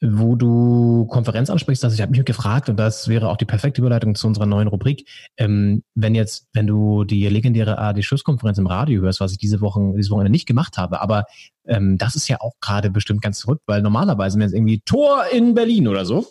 wo 0.00 0.34
du 0.34 1.06
Konferenz 1.06 1.50
ansprichst, 1.50 1.84
also 1.84 1.94
ich 1.94 2.00
habe 2.00 2.12
mich 2.12 2.24
gefragt, 2.24 2.70
und 2.70 2.76
das 2.76 3.08
wäre 3.08 3.28
auch 3.28 3.36
die 3.36 3.44
perfekte 3.44 3.82
Überleitung 3.82 4.14
zu 4.14 4.26
unserer 4.26 4.46
neuen 4.46 4.68
Rubrik, 4.68 5.06
ähm, 5.36 5.82
wenn 5.94 6.14
jetzt, 6.14 6.48
wenn 6.54 6.66
du 6.66 7.04
die 7.04 7.26
legendäre 7.28 7.78
ARD-Schlusskonferenz 7.78 8.56
im 8.58 8.66
Radio 8.66 9.02
hörst, 9.02 9.20
was 9.20 9.32
ich 9.32 9.38
diese 9.38 9.60
Woche, 9.60 9.92
diese 9.96 10.10
Wochenende 10.10 10.32
nicht 10.32 10.46
gemacht 10.46 10.78
habe, 10.78 11.02
aber 11.02 11.24
ähm, 11.66 11.98
das 11.98 12.16
ist 12.16 12.28
ja 12.28 12.40
auch 12.40 12.54
gerade 12.60 12.90
bestimmt 12.90 13.20
ganz 13.20 13.42
verrückt, 13.42 13.62
weil 13.66 13.82
normalerweise, 13.82 14.38
wenn 14.38 14.46
es 14.46 14.54
irgendwie 14.54 14.80
Tor 14.80 15.24
in 15.32 15.54
Berlin 15.54 15.86
oder 15.86 16.06
so, 16.06 16.26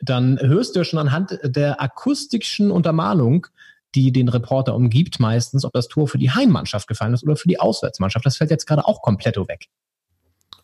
dann 0.00 0.38
hörst 0.40 0.74
du 0.74 0.80
ja 0.80 0.84
schon 0.84 0.98
anhand 0.98 1.38
der 1.44 1.80
akustischen 1.80 2.72
Untermalung, 2.72 3.46
die 3.94 4.10
den 4.10 4.28
Reporter 4.28 4.74
umgibt, 4.74 5.20
meistens, 5.20 5.64
ob 5.64 5.72
das 5.72 5.86
Tor 5.86 6.08
für 6.08 6.18
die 6.18 6.30
Heimmannschaft 6.30 6.88
gefallen 6.88 7.14
ist 7.14 7.22
oder 7.22 7.36
für 7.36 7.48
die 7.48 7.60
Auswärtsmannschaft. 7.60 8.26
Das 8.26 8.38
fällt 8.38 8.50
jetzt 8.50 8.66
gerade 8.66 8.86
auch 8.86 9.02
komplett 9.02 9.36
weg. 9.36 9.68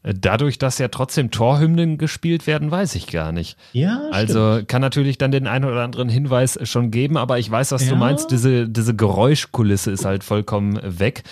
Dadurch, 0.02 0.58
dass 0.58 0.78
ja 0.78 0.88
trotzdem 0.88 1.30
Torhymnen 1.30 1.98
gespielt 1.98 2.46
werden, 2.46 2.70
weiß 2.70 2.94
ich 2.94 3.08
gar 3.08 3.32
nicht. 3.32 3.58
Ja. 3.72 4.00
Also 4.12 4.54
stimmt. 4.54 4.68
kann 4.68 4.80
natürlich 4.80 5.18
dann 5.18 5.32
den 5.32 5.46
einen 5.48 5.64
oder 5.64 5.82
anderen 5.82 6.08
Hinweis 6.08 6.58
schon 6.62 6.90
geben, 6.90 7.16
aber 7.16 7.38
ich 7.38 7.50
weiß, 7.50 7.72
was 7.72 7.84
ja. 7.84 7.90
du 7.90 7.96
meinst. 7.96 8.30
Diese, 8.30 8.68
diese 8.68 8.94
Geräuschkulisse 8.94 9.90
ist 9.90 10.04
halt 10.04 10.22
vollkommen 10.22 10.78
weg. 10.82 11.24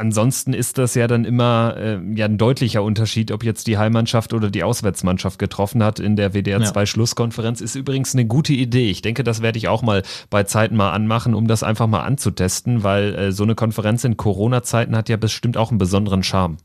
Ansonsten 0.00 0.54
ist 0.54 0.78
das 0.78 0.94
ja 0.94 1.06
dann 1.06 1.26
immer 1.26 1.76
äh, 1.76 2.00
ja 2.14 2.24
ein 2.24 2.38
deutlicher 2.38 2.82
Unterschied, 2.82 3.30
ob 3.32 3.44
jetzt 3.44 3.66
die 3.66 3.76
Heimmannschaft 3.76 4.32
oder 4.32 4.50
die 4.50 4.64
Auswärtsmannschaft 4.64 5.38
getroffen 5.38 5.84
hat 5.84 6.00
in 6.00 6.16
der 6.16 6.32
WDR 6.32 6.62
2 6.62 6.80
ja. 6.80 6.86
Schlusskonferenz. 6.86 7.60
Ist 7.60 7.74
übrigens 7.74 8.14
eine 8.14 8.24
gute 8.24 8.54
Idee. 8.54 8.90
Ich 8.90 9.02
denke, 9.02 9.24
das 9.24 9.42
werde 9.42 9.58
ich 9.58 9.68
auch 9.68 9.82
mal 9.82 10.02
bei 10.30 10.42
Zeiten 10.44 10.74
mal 10.74 10.92
anmachen, 10.92 11.34
um 11.34 11.46
das 11.46 11.62
einfach 11.62 11.86
mal 11.86 12.00
anzutesten, 12.00 12.82
weil 12.82 13.14
äh, 13.14 13.32
so 13.32 13.42
eine 13.42 13.54
Konferenz 13.54 14.02
in 14.04 14.16
Corona-Zeiten 14.16 14.96
hat 14.96 15.10
ja 15.10 15.18
bestimmt 15.18 15.58
auch 15.58 15.68
einen 15.68 15.78
besonderen 15.78 16.22
Charme. 16.22 16.56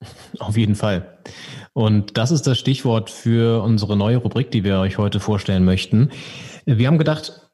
Auf 0.38 0.56
jeden 0.56 0.74
Fall. 0.74 1.18
Und 1.72 2.16
das 2.16 2.30
ist 2.30 2.46
das 2.46 2.58
Stichwort 2.58 3.10
für 3.10 3.62
unsere 3.62 3.96
neue 3.96 4.18
Rubrik, 4.18 4.50
die 4.50 4.64
wir 4.64 4.78
euch 4.78 4.98
heute 4.98 5.20
vorstellen 5.20 5.64
möchten. 5.64 6.10
Wir 6.64 6.86
haben 6.86 6.98
gedacht, 6.98 7.50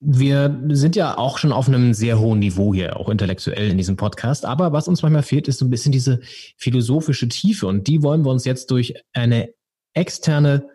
wir 0.00 0.60
sind 0.68 0.94
ja 0.94 1.18
auch 1.18 1.38
schon 1.38 1.52
auf 1.52 1.66
einem 1.66 1.92
sehr 1.92 2.20
hohen 2.20 2.38
Niveau 2.38 2.72
hier, 2.72 2.96
auch 2.96 3.08
intellektuell 3.08 3.70
in 3.70 3.76
diesem 3.76 3.96
Podcast. 3.96 4.44
Aber 4.44 4.72
was 4.72 4.86
uns 4.86 5.02
manchmal 5.02 5.24
fehlt, 5.24 5.48
ist 5.48 5.58
so 5.58 5.64
ein 5.64 5.70
bisschen 5.70 5.90
diese 5.90 6.20
philosophische 6.56 7.28
Tiefe. 7.28 7.66
Und 7.66 7.88
die 7.88 8.02
wollen 8.02 8.24
wir 8.24 8.30
uns 8.30 8.44
jetzt 8.44 8.70
durch 8.70 8.94
eine 9.12 9.48
externe, 9.94 10.68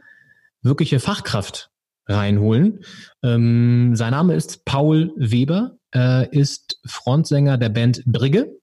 wirkliche 0.61 0.99
Fachkraft 0.99 1.71
reinholen. 2.05 2.83
Ähm, 3.23 3.95
sein 3.95 4.11
Name 4.11 4.35
ist 4.35 4.65
Paul 4.65 5.13
Weber, 5.15 5.77
äh, 5.95 6.27
ist 6.37 6.81
Frontsänger 6.85 7.57
der 7.57 7.69
Band 7.69 8.03
Brigge 8.05 8.57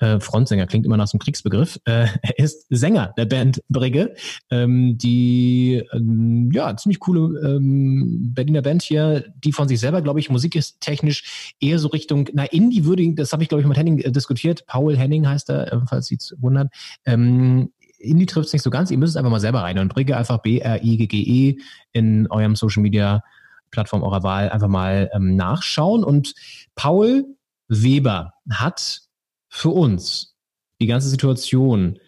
äh, 0.00 0.18
Frontsänger, 0.18 0.66
klingt 0.66 0.86
immer 0.86 0.96
nach 0.96 1.06
so 1.06 1.14
einem 1.14 1.20
Kriegsbegriff. 1.20 1.78
Äh, 1.84 2.06
er 2.22 2.38
ist 2.38 2.66
Sänger 2.70 3.14
der 3.16 3.26
Band 3.26 3.62
Brigge, 3.68 4.14
ähm, 4.50 4.98
die 4.98 5.82
ähm, 5.92 6.50
ja 6.52 6.76
ziemlich 6.76 7.00
coole 7.00 7.38
ähm, 7.40 8.32
Berliner 8.34 8.62
Band 8.62 8.82
hier, 8.82 9.24
die 9.44 9.52
von 9.52 9.68
sich 9.68 9.78
selber, 9.78 10.02
glaube 10.02 10.20
ich, 10.20 10.30
Musik 10.30 10.56
ist 10.56 10.80
technisch 10.80 11.54
eher 11.60 11.78
so 11.78 11.88
Richtung, 11.88 12.28
na, 12.32 12.44
Indie 12.44 12.84
würde 12.84 13.14
das 13.14 13.32
habe 13.32 13.42
ich, 13.42 13.48
glaube 13.48 13.62
ich, 13.62 13.68
mit 13.68 13.76
Henning 13.76 13.98
äh, 13.98 14.10
diskutiert. 14.10 14.66
Paul 14.66 14.96
Henning 14.96 15.28
heißt 15.28 15.50
er, 15.50 15.72
äh, 15.72 15.80
falls 15.86 16.06
Sie 16.06 16.16
es 16.16 16.34
wundern. 16.38 16.70
Ähm, 17.04 17.70
Indie 17.98 18.26
trifft 18.26 18.46
es 18.46 18.52
nicht 18.52 18.62
so 18.62 18.70
ganz, 18.70 18.90
ihr 18.90 18.98
müsst 18.98 19.12
es 19.12 19.16
einfach 19.16 19.30
mal 19.30 19.40
selber 19.40 19.62
rein. 19.62 19.78
Und 19.78 19.92
Brigge 19.92 20.16
einfach 20.16 20.38
B-R-I-G-G-E 20.38 21.58
in 21.92 22.26
eurem 22.30 22.56
Social 22.56 22.82
Media 22.82 23.22
Plattform 23.70 24.02
eurer 24.02 24.22
Wahl 24.22 24.50
einfach 24.50 24.68
mal 24.68 25.10
ähm, 25.12 25.36
nachschauen. 25.36 26.02
Und 26.04 26.34
Paul 26.74 27.24
Weber 27.68 28.32
hat 28.50 29.02
für 29.50 29.70
uns 29.70 30.34
die 30.80 30.86
ganze 30.86 31.08
Situation 31.08 31.98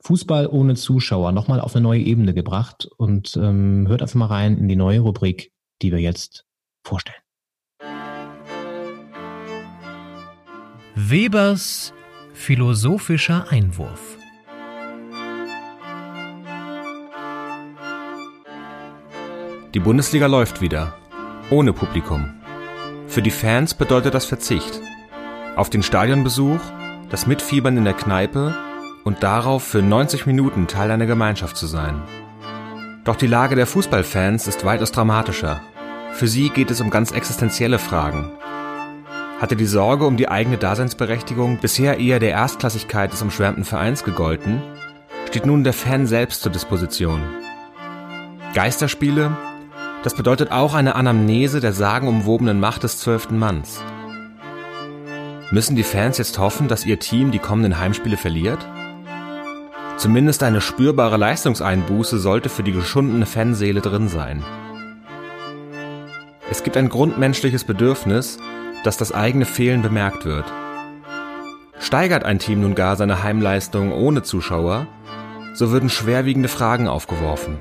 Fußball 0.00 0.48
ohne 0.48 0.74
Zuschauer 0.74 1.30
nochmal 1.30 1.60
auf 1.60 1.76
eine 1.76 1.84
neue 1.84 2.00
Ebene 2.00 2.34
gebracht 2.34 2.88
und 2.96 3.36
ähm, 3.36 3.86
hört 3.86 4.02
einfach 4.02 4.16
mal 4.16 4.26
rein 4.26 4.58
in 4.58 4.66
die 4.66 4.74
neue 4.74 4.98
Rubrik, 4.98 5.52
die 5.80 5.92
wir 5.92 6.00
jetzt 6.00 6.44
vorstellen. 6.82 7.20
Webers 10.96 11.92
philosophischer 12.32 13.48
Einwurf. 13.50 14.18
Die 19.74 19.80
Bundesliga 19.80 20.26
läuft 20.26 20.60
wieder. 20.60 20.98
Ohne 21.50 21.72
Publikum. 21.72 22.34
Für 23.06 23.22
die 23.22 23.30
Fans 23.30 23.74
bedeutet 23.74 24.14
das 24.14 24.24
Verzicht 24.24 24.80
auf 25.56 25.70
den 25.70 25.82
Stadionbesuch, 25.82 26.60
das 27.10 27.26
Mitfiebern 27.26 27.76
in 27.76 27.84
der 27.84 27.94
Kneipe 27.94 28.54
und 29.04 29.22
darauf 29.22 29.62
für 29.62 29.82
90 29.82 30.26
Minuten 30.26 30.66
Teil 30.66 30.90
einer 30.90 31.06
Gemeinschaft 31.06 31.56
zu 31.56 31.66
sein. 31.66 32.02
Doch 33.04 33.16
die 33.16 33.26
Lage 33.26 33.56
der 33.56 33.66
Fußballfans 33.66 34.46
ist 34.46 34.64
weitaus 34.64 34.92
dramatischer. 34.92 35.60
Für 36.12 36.28
sie 36.28 36.50
geht 36.50 36.70
es 36.70 36.80
um 36.80 36.90
ganz 36.90 37.10
existenzielle 37.10 37.78
Fragen. 37.78 38.30
Hatte 39.40 39.56
die 39.56 39.66
Sorge 39.66 40.06
um 40.06 40.16
die 40.16 40.28
eigene 40.28 40.56
Daseinsberechtigung 40.56 41.58
bisher 41.58 41.98
eher 41.98 42.20
der 42.20 42.30
Erstklassigkeit 42.30 43.12
des 43.12 43.22
umschwärmten 43.22 43.64
Vereins 43.64 44.04
gegolten, 44.04 44.62
steht 45.26 45.46
nun 45.46 45.64
der 45.64 45.72
Fan 45.72 46.06
selbst 46.06 46.42
zur 46.42 46.52
Disposition. 46.52 47.20
Geisterspiele, 48.54 49.36
das 50.04 50.14
bedeutet 50.14 50.52
auch 50.52 50.74
eine 50.74 50.94
Anamnese 50.94 51.60
der 51.60 51.72
sagenumwobenen 51.72 52.60
Macht 52.60 52.84
des 52.84 52.98
zwölften 52.98 53.38
Manns. 53.38 53.80
Müssen 55.52 55.76
die 55.76 55.82
Fans 55.82 56.16
jetzt 56.16 56.38
hoffen, 56.38 56.66
dass 56.66 56.86
ihr 56.86 56.98
Team 56.98 57.30
die 57.30 57.38
kommenden 57.38 57.78
Heimspiele 57.78 58.16
verliert? 58.16 58.66
Zumindest 59.98 60.42
eine 60.42 60.62
spürbare 60.62 61.18
Leistungseinbuße 61.18 62.18
sollte 62.18 62.48
für 62.48 62.62
die 62.62 62.72
geschundene 62.72 63.26
Fanseele 63.26 63.82
drin 63.82 64.08
sein. 64.08 64.42
Es 66.50 66.62
gibt 66.62 66.78
ein 66.78 66.88
grundmenschliches 66.88 67.64
Bedürfnis, 67.64 68.38
dass 68.82 68.96
das 68.96 69.12
eigene 69.12 69.44
Fehlen 69.44 69.82
bemerkt 69.82 70.24
wird. 70.24 70.50
Steigert 71.78 72.24
ein 72.24 72.38
Team 72.38 72.62
nun 72.62 72.74
gar 72.74 72.96
seine 72.96 73.22
Heimleistung 73.22 73.92
ohne 73.92 74.22
Zuschauer, 74.22 74.86
so 75.52 75.70
würden 75.70 75.90
schwerwiegende 75.90 76.48
Fragen 76.48 76.88
aufgeworfen. 76.88 77.58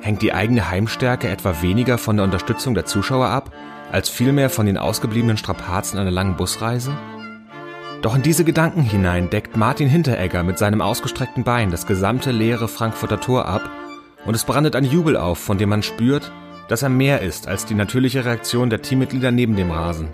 Hängt 0.00 0.22
die 0.22 0.32
eigene 0.32 0.70
Heimstärke 0.70 1.28
etwa 1.28 1.60
weniger 1.60 1.98
von 1.98 2.16
der 2.16 2.24
Unterstützung 2.24 2.72
der 2.74 2.86
Zuschauer 2.86 3.28
ab, 3.28 3.52
als 3.94 4.08
vielmehr 4.08 4.50
von 4.50 4.66
den 4.66 4.76
ausgebliebenen 4.76 5.36
Strapazen 5.36 6.00
einer 6.00 6.10
langen 6.10 6.34
Busreise? 6.34 6.92
Doch 8.02 8.16
in 8.16 8.22
diese 8.22 8.44
Gedanken 8.44 8.82
hinein 8.82 9.30
deckt 9.30 9.56
Martin 9.56 9.88
Hinteregger 9.88 10.42
mit 10.42 10.58
seinem 10.58 10.80
ausgestreckten 10.80 11.44
Bein 11.44 11.70
das 11.70 11.86
gesamte 11.86 12.32
leere 12.32 12.66
Frankfurter 12.66 13.20
Tor 13.20 13.46
ab 13.46 13.70
und 14.26 14.34
es 14.34 14.42
brandet 14.42 14.74
ein 14.74 14.82
Jubel 14.82 15.16
auf, 15.16 15.38
von 15.38 15.58
dem 15.58 15.68
man 15.68 15.84
spürt, 15.84 16.32
dass 16.66 16.82
er 16.82 16.88
mehr 16.88 17.20
ist 17.20 17.46
als 17.46 17.66
die 17.66 17.76
natürliche 17.76 18.24
Reaktion 18.24 18.68
der 18.68 18.82
Teammitglieder 18.82 19.30
neben 19.30 19.54
dem 19.54 19.70
Rasen. 19.70 20.08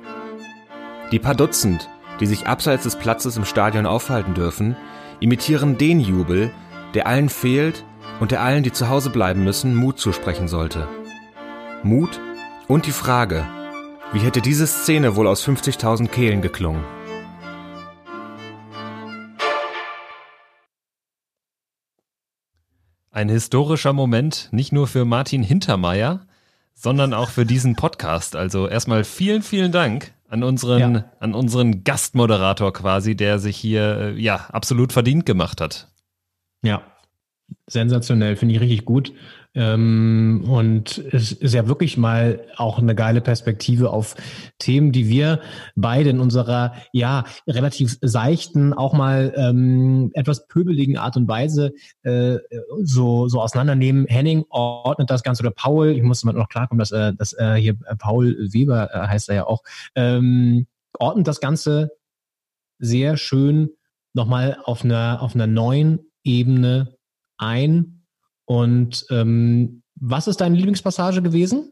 Die 1.10 1.18
paar 1.18 1.34
Dutzend, 1.34 1.88
die 2.20 2.26
sich 2.26 2.46
abseits 2.46 2.82
des 2.82 2.96
Platzes 2.96 3.38
im 3.38 3.46
Stadion 3.46 3.86
aufhalten 3.86 4.34
dürfen, 4.34 4.76
imitieren 5.20 5.78
den 5.78 6.00
Jubel, 6.00 6.50
der 6.92 7.06
allen 7.06 7.30
fehlt 7.30 7.86
und 8.20 8.30
der 8.30 8.42
allen, 8.42 8.62
die 8.62 8.72
zu 8.72 8.90
Hause 8.90 9.08
bleiben 9.08 9.42
müssen, 9.42 9.74
Mut 9.74 9.98
zusprechen 9.98 10.48
sollte. 10.48 10.86
Mut 11.82 12.20
und 12.68 12.84
die 12.84 12.92
Frage, 12.92 13.46
wie 14.12 14.18
hätte 14.18 14.40
diese 14.40 14.66
Szene 14.66 15.14
wohl 15.14 15.28
aus 15.28 15.46
50.000 15.46 16.08
Kehlen 16.08 16.42
geklungen? 16.42 16.84
Ein 23.12 23.28
historischer 23.28 23.92
Moment, 23.92 24.48
nicht 24.50 24.72
nur 24.72 24.88
für 24.88 25.04
Martin 25.04 25.42
Hintermeier, 25.42 26.26
sondern 26.74 27.14
auch 27.14 27.28
für 27.28 27.44
diesen 27.44 27.76
Podcast. 27.76 28.34
Also 28.34 28.66
erstmal 28.66 29.04
vielen, 29.04 29.42
vielen 29.42 29.70
Dank 29.70 30.12
an 30.28 30.42
unseren, 30.42 30.94
ja. 30.94 31.04
an 31.20 31.34
unseren 31.34 31.84
Gastmoderator 31.84 32.72
quasi, 32.72 33.14
der 33.14 33.38
sich 33.38 33.56
hier 33.56 33.98
äh, 33.98 34.20
ja 34.20 34.46
absolut 34.50 34.92
verdient 34.92 35.26
gemacht 35.26 35.60
hat. 35.60 35.88
Ja, 36.62 36.82
sensationell, 37.66 38.36
finde 38.36 38.54
ich 38.54 38.60
richtig 38.60 38.84
gut. 38.84 39.12
Ähm, 39.54 40.44
und 40.48 40.98
es 41.12 41.32
ist 41.32 41.54
ja 41.54 41.66
wirklich 41.66 41.96
mal 41.96 42.40
auch 42.56 42.78
eine 42.78 42.94
geile 42.94 43.20
Perspektive 43.20 43.90
auf 43.90 44.14
Themen, 44.58 44.92
die 44.92 45.08
wir 45.08 45.40
beide 45.74 46.10
in 46.10 46.20
unserer 46.20 46.74
ja 46.92 47.24
relativ 47.48 47.98
seichten, 48.00 48.72
auch 48.72 48.92
mal 48.92 49.32
ähm, 49.36 50.12
etwas 50.14 50.46
pöbeligen 50.46 50.98
Art 50.98 51.16
und 51.16 51.26
Weise 51.26 51.72
äh, 52.02 52.36
so 52.82 53.26
so 53.26 53.40
auseinandernehmen. 53.40 54.06
Henning 54.06 54.44
ordnet 54.50 55.10
das 55.10 55.24
Ganze 55.24 55.42
oder 55.42 55.50
Paul, 55.50 55.88
ich 55.88 56.02
muss 56.02 56.22
mal 56.22 56.32
noch 56.32 56.48
klarkommen, 56.48 56.78
dass, 56.78 56.92
äh, 56.92 57.12
dass 57.14 57.32
äh, 57.32 57.54
hier 57.54 57.74
Paul 57.98 58.36
Weber 58.52 58.94
äh, 58.94 59.08
heißt 59.08 59.30
er 59.30 59.34
ja 59.34 59.46
auch, 59.46 59.64
ähm, 59.96 60.68
ordnet 60.98 61.26
das 61.26 61.40
Ganze 61.40 61.90
sehr 62.78 63.16
schön 63.16 63.70
nochmal 64.14 64.58
auf 64.64 64.84
einer 64.84 65.22
auf 65.22 65.34
einer 65.34 65.48
neuen 65.48 66.00
Ebene 66.22 66.96
ein 67.36 67.99
und 68.50 69.06
ähm, 69.10 69.84
was 69.94 70.26
ist 70.26 70.40
deine 70.40 70.56
Lieblingspassage 70.56 71.22
gewesen? 71.22 71.70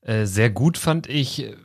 Äh, 0.00 0.24
sehr 0.24 0.48
gut 0.48 0.78
fand 0.78 1.06
ich 1.10 1.42
äh, 1.42 1.56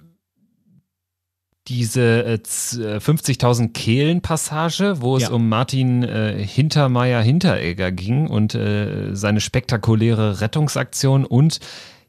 diese 1.69 2.25
äh, 2.25 2.37
50.000 2.37 3.63
äh, 3.63 3.67
Kehlen-Passage, 3.69 4.99
wo 4.99 5.15
es 5.15 5.23
ja. 5.23 5.29
um 5.29 5.47
Martin 5.47 6.03
äh, 6.03 6.45
Hintermeier 6.45 7.21
Hinteregger 7.21 7.93
ging 7.93 8.27
und 8.27 8.55
äh, 8.55 9.15
seine 9.15 9.39
spektakuläre 9.39 10.41
Rettungsaktion 10.41 11.23
und 11.23 11.61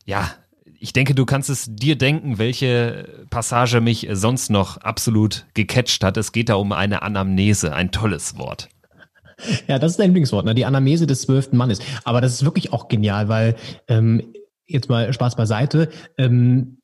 ja, 0.05 0.33
ich 0.81 0.93
denke, 0.93 1.15
du 1.15 1.27
kannst 1.27 1.49
es 1.49 1.67
dir 1.69 1.97
denken, 1.97 2.39
welche 2.39 3.25
Passage 3.31 3.81
mich 3.81 4.09
sonst 4.11 4.51
noch 4.51 4.79
absolut 4.79 5.47
gecatcht 5.55 6.03
hat. 6.03 6.17
Es 6.17 6.33
geht 6.33 6.49
da 6.49 6.55
um 6.55 6.73
eine 6.73 7.03
Anamnese, 7.03 7.73
ein 7.73 7.93
tolles 7.93 8.37
Wort. 8.37 8.69
Ja, 9.69 9.79
das 9.79 9.93
ist 9.93 10.01
dein 10.01 10.07
Lieblingswort, 10.07 10.45
ne? 10.45 10.55
die 10.55 10.65
Anamnese 10.65 11.07
des 11.07 11.23
zwölften 11.23 11.57
Mannes. 11.57 11.81
Aber 12.05 12.21
das 12.21 12.33
ist 12.33 12.45
wirklich 12.45 12.73
auch 12.73 12.89
genial, 12.89 13.29
weil 13.29 13.57
ähm, 13.89 14.33
jetzt 14.67 14.89
mal 14.89 15.13
Spaß 15.13 15.37
beiseite. 15.37 15.89
Ähm, 16.19 16.80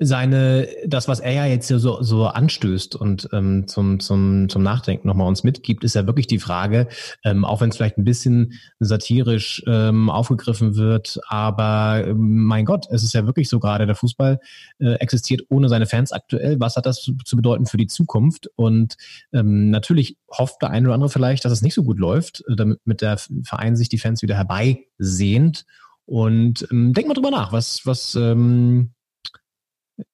seine, 0.00 0.68
das, 0.86 1.06
was 1.06 1.20
er 1.20 1.32
ja 1.32 1.46
jetzt 1.46 1.68
so, 1.68 2.02
so 2.02 2.26
anstößt 2.26 2.96
und 2.96 3.28
ähm, 3.32 3.68
zum, 3.68 4.00
zum, 4.00 4.48
zum 4.48 4.62
Nachdenken 4.62 5.06
nochmal 5.06 5.28
uns 5.28 5.44
mitgibt, 5.44 5.84
ist 5.84 5.94
ja 5.94 6.06
wirklich 6.06 6.26
die 6.26 6.40
Frage, 6.40 6.88
ähm, 7.24 7.44
auch 7.44 7.60
wenn 7.60 7.70
es 7.70 7.76
vielleicht 7.76 7.96
ein 7.96 8.04
bisschen 8.04 8.54
satirisch 8.80 9.62
ähm, 9.66 10.10
aufgegriffen 10.10 10.74
wird, 10.74 11.20
aber 11.28 12.04
ähm, 12.06 12.44
mein 12.44 12.64
Gott, 12.64 12.86
es 12.90 13.04
ist 13.04 13.14
ja 13.14 13.24
wirklich 13.26 13.48
so 13.48 13.60
gerade, 13.60 13.86
der 13.86 13.94
Fußball 13.94 14.40
äh, 14.80 14.94
existiert 14.94 15.42
ohne 15.48 15.68
seine 15.68 15.86
Fans 15.86 16.12
aktuell. 16.12 16.58
Was 16.58 16.76
hat 16.76 16.86
das 16.86 17.00
zu, 17.00 17.14
zu 17.24 17.36
bedeuten 17.36 17.66
für 17.66 17.76
die 17.76 17.86
Zukunft? 17.86 18.48
Und 18.56 18.96
ähm, 19.32 19.70
natürlich 19.70 20.16
hofft 20.30 20.60
der 20.62 20.70
eine 20.70 20.88
oder 20.88 20.94
andere 20.94 21.10
vielleicht, 21.10 21.44
dass 21.44 21.52
es 21.52 21.62
nicht 21.62 21.74
so 21.74 21.84
gut 21.84 21.98
läuft, 21.98 22.42
äh, 22.48 22.56
damit 22.56 22.80
mit 22.84 23.00
der 23.00 23.18
Verein 23.44 23.76
sich 23.76 23.88
die 23.88 23.98
Fans 23.98 24.22
wieder 24.22 24.36
herbeisehnt. 24.36 25.64
Und 26.06 26.66
ähm, 26.70 26.92
denk 26.92 27.06
mal 27.08 27.14
drüber 27.14 27.30
nach, 27.30 27.52
was, 27.52 27.86
was 27.86 28.14
ähm, 28.16 28.90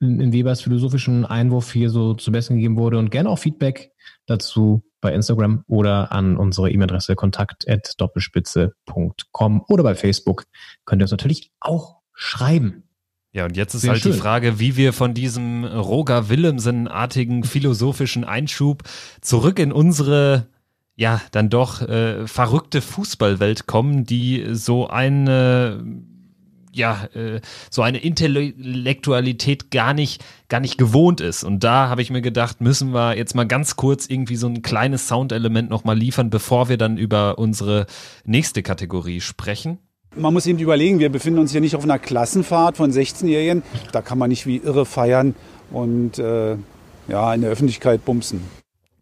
in 0.00 0.32
Webers 0.32 0.60
philosophischen 0.60 1.24
Einwurf 1.24 1.72
hier 1.72 1.90
so 1.90 2.14
zu 2.14 2.30
besten 2.32 2.56
gegeben 2.56 2.76
wurde 2.76 2.98
und 2.98 3.10
gerne 3.10 3.28
auch 3.28 3.38
Feedback 3.38 3.92
dazu 4.26 4.82
bei 5.00 5.14
Instagram 5.14 5.64
oder 5.66 6.12
an 6.12 6.36
unsere 6.36 6.70
E-Mail-Adresse 6.70 7.16
kontakt.doppelspitze.com 7.16 9.64
oder 9.68 9.82
bei 9.82 9.94
Facebook 9.94 10.44
könnt 10.84 11.00
ihr 11.00 11.04
uns 11.04 11.12
natürlich 11.12 11.50
auch 11.60 11.96
schreiben. 12.12 12.82
Ja, 13.32 13.46
und 13.46 13.56
jetzt 13.56 13.74
ist 13.74 13.82
Sehr 13.82 13.92
halt 13.92 14.02
schön. 14.02 14.12
die 14.12 14.18
Frage, 14.18 14.58
wie 14.58 14.76
wir 14.76 14.92
von 14.92 15.14
diesem 15.14 15.64
Roger 15.64 16.28
Willemsen-artigen 16.28 17.44
philosophischen 17.44 18.24
Einschub 18.24 18.82
zurück 19.20 19.58
in 19.58 19.72
unsere 19.72 20.48
ja, 20.96 21.22
dann 21.30 21.48
doch 21.48 21.80
äh, 21.80 22.26
verrückte 22.26 22.82
Fußballwelt 22.82 23.66
kommen, 23.66 24.04
die 24.04 24.48
so 24.50 24.88
eine 24.88 25.82
ja, 26.72 27.08
äh, 27.14 27.40
so 27.70 27.82
eine 27.82 27.98
Intellektualität 27.98 29.70
gar 29.70 29.94
nicht, 29.94 30.22
gar 30.48 30.60
nicht 30.60 30.78
gewohnt 30.78 31.20
ist. 31.20 31.44
Und 31.44 31.64
da 31.64 31.88
habe 31.88 32.02
ich 32.02 32.10
mir 32.10 32.22
gedacht, 32.22 32.60
müssen 32.60 32.92
wir 32.92 33.16
jetzt 33.16 33.34
mal 33.34 33.46
ganz 33.46 33.76
kurz 33.76 34.06
irgendwie 34.06 34.36
so 34.36 34.46
ein 34.46 34.62
kleines 34.62 35.08
Soundelement 35.08 35.70
nochmal 35.70 35.96
liefern, 35.96 36.30
bevor 36.30 36.68
wir 36.68 36.76
dann 36.76 36.96
über 36.96 37.38
unsere 37.38 37.86
nächste 38.24 38.62
Kategorie 38.62 39.20
sprechen. 39.20 39.78
Man 40.16 40.32
muss 40.32 40.46
eben 40.46 40.58
überlegen, 40.58 40.98
wir 40.98 41.08
befinden 41.08 41.38
uns 41.38 41.52
hier 41.52 41.60
nicht 41.60 41.76
auf 41.76 41.84
einer 41.84 41.98
Klassenfahrt 41.98 42.76
von 42.76 42.90
16-Jährigen. 42.90 43.62
Da 43.92 44.02
kann 44.02 44.18
man 44.18 44.28
nicht 44.28 44.44
wie 44.46 44.56
irre 44.56 44.84
feiern 44.84 45.36
und 45.70 46.18
äh, 46.18 46.56
ja, 47.08 47.34
in 47.34 47.42
der 47.42 47.50
Öffentlichkeit 47.50 48.04
bumsen. 48.04 48.42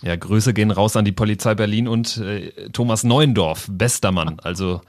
Ja, 0.03 0.17
Grüße 0.17 0.53
gehen 0.55 0.71
raus 0.71 0.97
an 0.97 1.05
die 1.05 1.13
Polizei 1.13 1.55
Berlin 1.55 1.89
und 1.89 2.19
äh, 2.19 2.69
Thomas 2.73 3.05
Neuendorf, 3.05 3.69
bester 3.71 4.13
Mann. 4.13 4.39
Also 4.41 4.81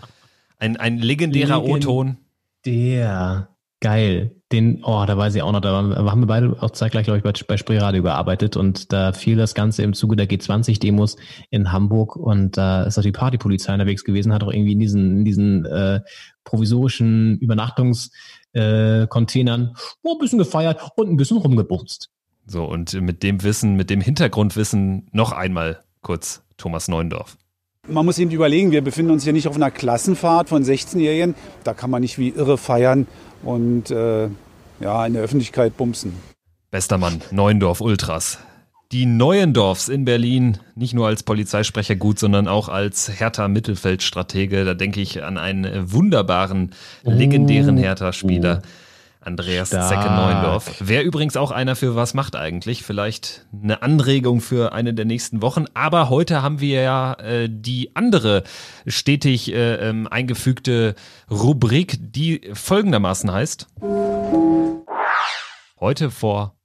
ein, 0.58 0.78
ein 0.78 0.98
legendärer 0.98 1.64
O-Ton. 1.64 2.18
Der, 2.66 3.50
geil. 3.80 4.36
Den, 4.52 4.84
oh, 4.84 5.06
da 5.06 5.16
weiß 5.16 5.36
ich 5.36 5.44
auch 5.44 5.52
noch, 5.52 5.62
da 5.62 5.72
haben 5.72 6.22
wir 6.22 6.26
beide 6.26 6.58
auch 6.60 6.72
zeitgleich, 6.72 7.06
glaube 7.06 7.20
ich, 7.20 7.24
bei, 7.24 7.34
bei 7.48 7.58
Spreeradio 7.58 8.02
gearbeitet 8.02 8.58
und 8.58 8.92
da 8.92 9.14
fiel 9.14 9.38
das 9.38 9.54
Ganze 9.54 9.84
im 9.84 9.94
Zuge 9.94 10.16
der 10.16 10.28
G20-Demos 10.28 11.18
in 11.52 11.72
Hamburg 11.72 12.16
und 12.16 12.58
da 12.58 12.82
ist 12.84 12.98
auch 12.98 13.04
die 13.04 13.12
Partypolizei 13.12 13.74
unterwegs 13.74 14.04
gewesen, 14.04 14.34
hat 14.34 14.44
auch 14.44 14.52
irgendwie 14.52 14.72
in 14.72 14.80
diesen, 14.80 15.18
in 15.20 15.26
diesen 15.26 15.66
äh, 15.66 16.00
provisorischen 16.44 17.38
Übernachtungscontainern 17.38 19.66
äh, 19.66 19.74
oh, 20.02 20.14
ein 20.14 20.20
bisschen 20.20 20.40
gefeiert 20.40 20.82
und 20.96 21.12
ein 21.12 21.18
bisschen 21.18 21.38
rumgebumst. 21.38 22.10
So, 22.48 22.66
und 22.66 23.00
mit 23.00 23.22
dem 23.22 23.44
Wissen, 23.44 23.76
mit 23.76 23.92
dem 23.92 24.02
Hintergrundwissen 24.02 25.10
noch 25.12 25.32
einmal 25.32 25.84
kurz 26.02 26.44
Thomas 26.58 26.88
Neuendorf. 26.88 27.38
Man 27.90 28.06
muss 28.06 28.20
eben 28.20 28.30
überlegen, 28.32 28.72
wir 28.72 28.84
befinden 28.84 29.12
uns 29.12 29.24
hier 29.24 29.34
nicht 29.34 29.48
auf 29.48 29.56
einer 29.56 29.72
Klassenfahrt 29.72 30.50
von 30.50 30.64
16-Jährigen. 30.64 31.36
Da 31.64 31.74
kann 31.74 31.90
man 31.90 32.02
nicht 32.02 32.20
wie 32.20 32.30
irre 32.30 32.58
feiern 32.58 33.08
und 33.44 33.90
äh, 33.90 34.28
ja, 34.80 35.06
in 35.06 35.14
der 35.14 35.24
Öffentlichkeit 35.24 35.76
bumsen. 35.76 36.14
Bester 36.72 36.98
Mann, 36.98 37.22
Neuendorf 37.32 37.82
Ultras. 37.82 38.38
Die 38.92 39.06
Neuendorfs 39.06 39.88
in 39.88 40.06
Berlin, 40.06 40.58
nicht 40.76 40.94
nur 40.94 41.08
als 41.08 41.24
Polizeisprecher 41.24 41.96
gut, 41.96 42.18
sondern 42.18 42.48
auch 42.48 42.70
als 42.70 43.20
Hertha-Mittelfeldstratege. 43.20 44.66
Da 44.66 44.74
denke 44.74 45.00
ich 45.00 45.24
an 45.24 45.38
einen 45.38 45.92
wunderbaren, 45.92 46.72
legendären 47.04 47.78
oh. 47.78 47.82
Hertha-Spieler. 47.82 48.62
Oh. 48.64 48.68
Andreas 49.22 49.68
Stark. 49.68 49.90
Zecke 49.90 50.14
Neuendorf. 50.14 50.76
Wäre 50.80 51.04
übrigens 51.04 51.36
auch 51.36 51.52
einer 51.52 51.76
für 51.76 51.96
Was 51.96 52.14
macht 52.14 52.36
eigentlich? 52.36 52.84
Vielleicht 52.84 53.46
eine 53.52 53.82
Anregung 53.82 54.40
für 54.40 54.72
eine 54.72 54.94
der 54.94 55.06
nächsten 55.06 55.42
Wochen. 55.42 55.66
Aber 55.74 56.10
heute 56.10 56.42
haben 56.42 56.62
wir 56.62 56.82
ja 56.82 57.14
äh, 57.14 57.50
die 57.52 57.96
andere 57.96 58.44
stetig 58.88 59.54
äh, 59.54 59.76
ähm, 59.76 60.08
eingefügte 60.08 60.96
Rubrik, 61.30 61.98
die 62.00 62.50
folgendermaßen 62.54 63.32
heißt. 63.32 63.68
Heute 65.80 66.12
vor 66.12 66.59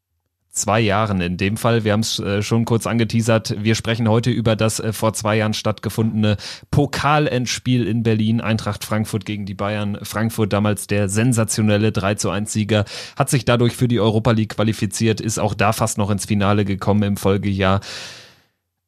zwei 0.54 0.80
Jahren 0.80 1.20
in 1.20 1.36
dem 1.36 1.56
Fall. 1.56 1.84
Wir 1.84 1.92
haben 1.92 2.00
es 2.00 2.18
äh, 2.20 2.42
schon 2.42 2.64
kurz 2.64 2.86
angeteasert. 2.86 3.56
Wir 3.62 3.74
sprechen 3.74 4.08
heute 4.08 4.30
über 4.30 4.56
das 4.56 4.80
äh, 4.80 4.92
vor 4.92 5.12
zwei 5.12 5.36
Jahren 5.36 5.52
stattgefundene 5.52 6.36
Pokalendspiel 6.70 7.86
in 7.86 8.04
Berlin. 8.04 8.40
Eintracht 8.40 8.84
Frankfurt 8.84 9.26
gegen 9.26 9.46
die 9.46 9.54
Bayern. 9.54 9.98
Frankfurt 10.02 10.52
damals 10.52 10.86
der 10.86 11.08
sensationelle 11.08 11.90
3 11.92 12.14
zu 12.14 12.30
1 12.30 12.52
Sieger, 12.52 12.84
hat 13.16 13.30
sich 13.30 13.44
dadurch 13.44 13.74
für 13.74 13.88
die 13.88 14.00
Europa 14.00 14.30
League 14.30 14.54
qualifiziert, 14.54 15.20
ist 15.20 15.38
auch 15.38 15.54
da 15.54 15.72
fast 15.72 15.98
noch 15.98 16.10
ins 16.10 16.26
Finale 16.26 16.64
gekommen 16.64 17.02
im 17.02 17.16
Folgejahr. 17.16 17.80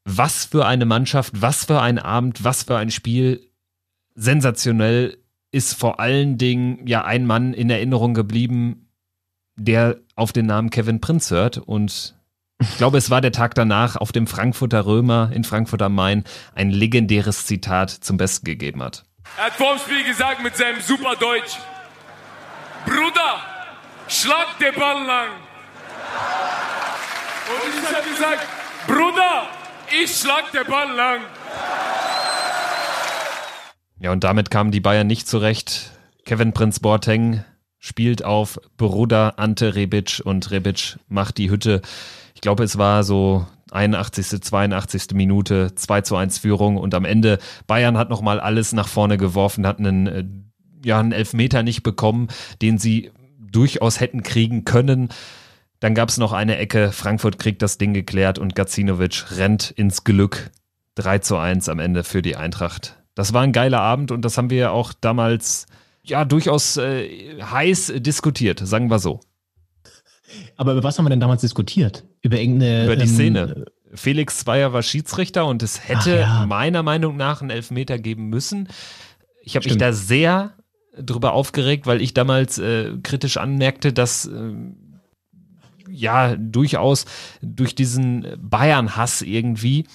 Was 0.05 0.45
für 0.45 0.67
eine 0.67 0.87
Mannschaft, 0.87 1.43
was 1.43 1.65
für 1.65 1.83
ein 1.83 1.99
Abend, 1.99 2.45
was 2.45 2.63
für 2.63 2.77
ein 2.77 2.93
Spiel. 2.93 3.43
Sensationell 4.15 5.19
ist 5.51 5.75
vor 5.75 5.99
allen 5.99 6.39
Dingen 6.39 6.87
ja 6.87 7.05
ein 7.05 7.27
Mann 7.27 7.55
in 7.55 7.71
Erinnerung 7.71 8.15
geblieben, 8.15 8.86
der 9.57 9.97
auf 10.15 10.33
den 10.33 10.47
Namen 10.47 10.71
Kevin 10.71 11.01
Prinz 11.01 11.31
hört 11.31 11.59
und 11.59 12.15
ich 12.59 12.79
glaube, 12.79 12.97
es 12.97 13.11
war 13.11 13.21
der 13.21 13.33
Tag 13.33 13.55
danach 13.55 13.97
auf 13.97 14.13
dem 14.13 14.27
Frankfurter 14.27 14.87
Römer 14.87 15.31
in 15.33 15.45
Frankfurt 15.45 15.83
am 15.83 15.95
Main 15.95 16.25
ein 16.55 16.71
legendäres 16.71 17.45
Zitat 17.45 17.91
zum 17.91 18.17
Besten 18.17 18.47
gegeben 18.47 18.83
hat. 18.83 19.05
Er 19.37 19.47
hat 19.47 19.53
vorm 19.53 19.79
Spiel 19.79 20.05
gesagt 20.05 20.43
mit 20.43 20.57
seinem 20.57 20.81
super 20.81 21.17
Deutsch, 21.17 21.59
Bruder, 22.87 23.41
schlag 24.09 24.59
den 24.59 24.75
Ball 24.75 25.05
lang. 25.05 25.29
Und 27.49 27.83
ich 27.83 27.97
habe 27.97 28.09
gesagt, 28.09 28.47
Bruder, 28.87 29.49
ich 30.03 30.17
schlag 30.17 30.53
den 30.53 30.67
Ball 30.67 30.95
lang. 30.95 31.21
Ja, 33.99 34.13
und 34.13 34.25
damit 34.25 34.51
kamen 34.51 34.71
die 34.71 34.81
Bayern 34.81 35.07
nicht 35.07 35.27
zurecht. 35.29 35.91
Kevin 36.25 36.53
Prinz 36.53 36.81
Boateng 36.81 37.45
spielt 37.87 38.25
auf 38.25 38.61
Bruder 38.77 39.39
Ante 39.39 39.77
Rebic 39.77 40.21
und 40.25 40.51
Rebic 40.51 40.99
macht 41.09 41.39
die 41.39 41.51
Hütte. 41.51 41.83
Ich 42.35 42.41
glaube, 42.41 42.65
es 42.65 42.79
war 42.79 43.05
so 43.05 43.47
81., 43.71 44.43
82. 44.43 45.15
Minute, 45.15 45.75
2 45.75 46.01
zu 46.01 46.17
1 46.17 46.39
Führung 46.39 46.79
und 46.79 46.95
am 46.95 47.05
Ende 47.05 47.39
Bayern 47.69 47.97
hat 47.97 48.11
nochmal 48.11 48.41
alles 48.41 48.73
nach 48.73 48.89
vorne 48.89 49.19
geworfen, 49.19 49.67
hat 49.67 49.79
einen, 49.79 50.07
äh, 50.07 50.25
ja, 50.85 50.99
einen 50.99 51.13
Elfmeter 51.13 51.63
nicht 51.63 51.85
bekommen, 51.85 52.29
den 52.61 52.79
sie 52.79 53.13
durchaus 53.39 54.01
hätten 54.01 54.25
kriegen 54.25 54.65
können. 54.65 55.11
Dann 55.79 55.95
gab 55.95 56.09
es 56.09 56.19
noch 56.19 56.33
eine 56.33 56.57
Ecke, 56.57 56.91
Frankfurt 56.91 57.39
kriegt 57.39 57.63
das 57.63 57.79
Ding 57.79 57.95
geklärt 57.95 58.39
und 58.39 58.57
Gacinovic 58.57 59.27
rennt 59.37 59.71
ins 59.71 60.03
Glück. 60.03 60.51
3 60.97 61.19
zu 61.21 61.37
1 61.37 61.69
am 61.69 61.79
Ende 61.79 62.03
für 62.03 62.23
die 62.23 62.37
Eintracht. 62.37 62.97
Das 63.15 63.33
war 63.33 63.43
ein 63.43 63.53
geiler 63.53 63.81
Abend 63.81 64.11
und 64.11 64.25
das 64.25 64.39
haben 64.39 64.51
wir 64.51 64.73
auch 64.73 64.93
damals 64.93 65.67
ja 66.09 66.25
durchaus 66.25 66.77
äh, 66.77 67.41
heiß 67.43 67.95
diskutiert, 67.97 68.61
sagen 68.61 68.91
wir 68.91 68.99
so. 68.99 69.21
Aber 70.57 70.73
über 70.73 70.83
was 70.83 70.99
haben 70.99 71.05
wir 71.05 71.11
denn 71.11 71.21
damals 71.21 71.41
diskutiert? 71.43 72.05
Über 72.23 72.39
irgendeine. 72.39 72.85
Über 72.85 72.97
die 72.97 73.03
ähm, 73.03 73.09
Szene. 73.09 73.65
Felix 73.95 74.41
Zweier 74.41 74.73
war 74.73 74.83
Schiedsrichter 74.83 75.47
und 75.47 75.63
es 75.63 75.89
hätte 75.89 76.19
ja. 76.19 76.47
meiner 76.47 76.83
Meinung 76.83 77.17
nach 77.17 77.41
einen 77.41 77.51
Elfmeter 77.51 77.99
geben 77.99 78.29
müssen. 78.29 78.69
Ich 79.43 79.57
habe 79.57 79.67
mich 79.69 79.79
da 79.79 79.93
sehr 79.93 80.55
drüber 80.99 81.33
aufgeregt, 81.33 81.87
weil 81.87 82.03
ich 82.03 82.13
damals 82.15 82.59
äh, 82.59 82.93
kritisch 83.03 83.37
anmerkte, 83.37 83.93
dass 83.93 84.27
äh, 84.27 84.53
ja 85.89 86.37
durchaus 86.37 87.05
durch 87.43 87.75
diesen 87.75 88.27
Bayern-Hass 88.39 89.23
irgendwie 89.23 89.87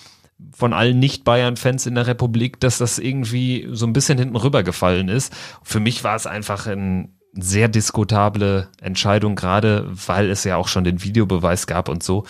von 0.52 0.74
allen 0.74 1.00
Nicht-Bayern-Fans 1.00 1.86
in 1.86 1.96
der 1.96 2.08
Republik, 2.08 2.60
dass 2.60 2.78
das 2.78 3.00
irgendwie 3.00 3.68
so 3.72 3.86
ein 3.86 3.94
bisschen 3.94 4.18
hinten 4.18 4.36
rübergefallen 4.36 5.10
ist. 5.10 5.34
Für 5.64 5.80
mich 5.80 6.04
war 6.04 6.16
es 6.16 6.28
einfach 6.28 6.68
eine 6.68 7.10
sehr 7.34 7.68
diskutable 7.70 8.68
Entscheidung, 8.82 9.36
gerade 9.36 9.88
weil 9.90 10.30
es 10.30 10.44
ja 10.44 10.58
auch 10.58 10.68
schon 10.68 10.84
den 10.84 11.04
Videobeweis 11.04 11.68
gab 11.68 11.90
und 11.90 12.04
so. 12.04 12.26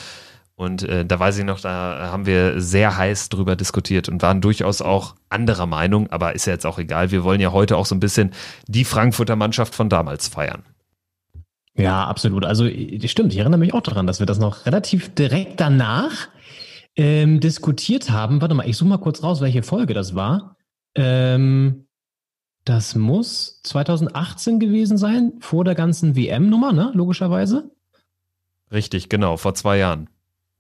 Und 0.56 0.84
äh, 0.84 1.04
da 1.04 1.20
weiß 1.20 1.40
ich 1.40 1.46
noch, 1.46 1.60
da 1.60 2.10
haben 2.12 2.28
wir 2.28 2.62
sehr 2.62 2.96
heiß 2.96 3.30
drüber 3.30 3.56
diskutiert 3.56 4.10
und 4.10 4.22
waren 4.22 4.42
durchaus 4.42 4.82
auch 4.84 5.16
anderer 5.28 5.66
Meinung, 5.66 6.12
aber 6.12 6.36
ist 6.36 6.46
ja 6.46 6.54
jetzt 6.54 6.68
auch 6.68 6.78
egal. 6.78 7.10
Wir 7.10 7.24
wollen 7.24 7.42
ja 7.42 7.52
heute 7.52 7.78
auch 7.78 7.88
so 7.88 7.96
ein 7.96 8.00
bisschen 8.00 8.32
die 8.68 8.86
Frankfurter 8.86 9.36
Mannschaft 9.36 9.74
von 9.74 9.90
damals 9.90 10.28
feiern. 10.28 10.62
Ja, 11.76 12.06
absolut. 12.06 12.46
Also 12.46 12.68
stimmt, 13.06 13.34
ich 13.34 13.40
erinnere 13.40 13.60
mich 13.60 13.74
auch 13.74 13.82
daran, 13.82 14.06
dass 14.06 14.20
wir 14.20 14.28
das 14.28 14.38
noch 14.38 14.68
relativ 14.68 15.16
direkt 15.16 15.60
danach 15.60 16.28
ähm, 16.96 17.40
diskutiert 17.40 18.10
haben. 18.10 18.42
Warte 18.42 18.56
mal, 18.56 18.68
ich 18.68 18.78
suche 18.78 18.90
mal 18.90 18.98
kurz 18.98 19.24
raus, 19.24 19.42
welche 19.42 19.64
Folge 19.64 19.94
das 19.94 20.16
war. 20.16 20.58
Ähm, 20.96 21.88
das 22.66 22.96
muss 22.96 23.62
2018 23.64 24.60
gewesen 24.60 24.98
sein, 24.98 25.34
vor 25.40 25.64
der 25.64 25.76
ganzen 25.76 26.16
WM-Nummer, 26.16 26.74
ne? 26.74 26.92
Logischerweise. 26.94 27.72
Richtig, 28.72 29.10
genau, 29.10 29.38
vor 29.38 29.56
zwei 29.56 29.78
Jahren. 29.78 30.10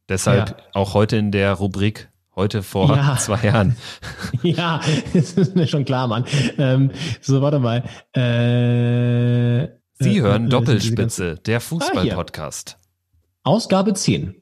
Deshalb 0.09 0.49
ja. 0.49 0.65
auch 0.73 0.93
heute 0.93 1.17
in 1.17 1.31
der 1.31 1.53
Rubrik 1.53 2.09
heute 2.35 2.63
vor 2.63 2.95
ja. 2.95 3.15
zwei 3.19 3.45
Jahren. 3.45 3.77
ja, 4.43 4.81
das 5.13 5.33
ist 5.33 5.55
mir 5.55 5.67
schon 5.67 5.85
klar, 5.85 6.07
Mann. 6.07 6.25
Ähm, 6.57 6.91
so, 7.21 7.41
warte 7.41 7.59
mal. 7.59 7.83
Äh, 8.13 9.67
Sie 9.93 10.17
äh, 10.17 10.21
hören 10.21 10.47
äh, 10.47 10.49
Doppelspitze, 10.49 11.35
der 11.35 11.61
Fußball-Podcast. 11.61 12.77
Ah, 12.79 13.51
Ausgabe 13.51 13.93
10. 13.93 14.40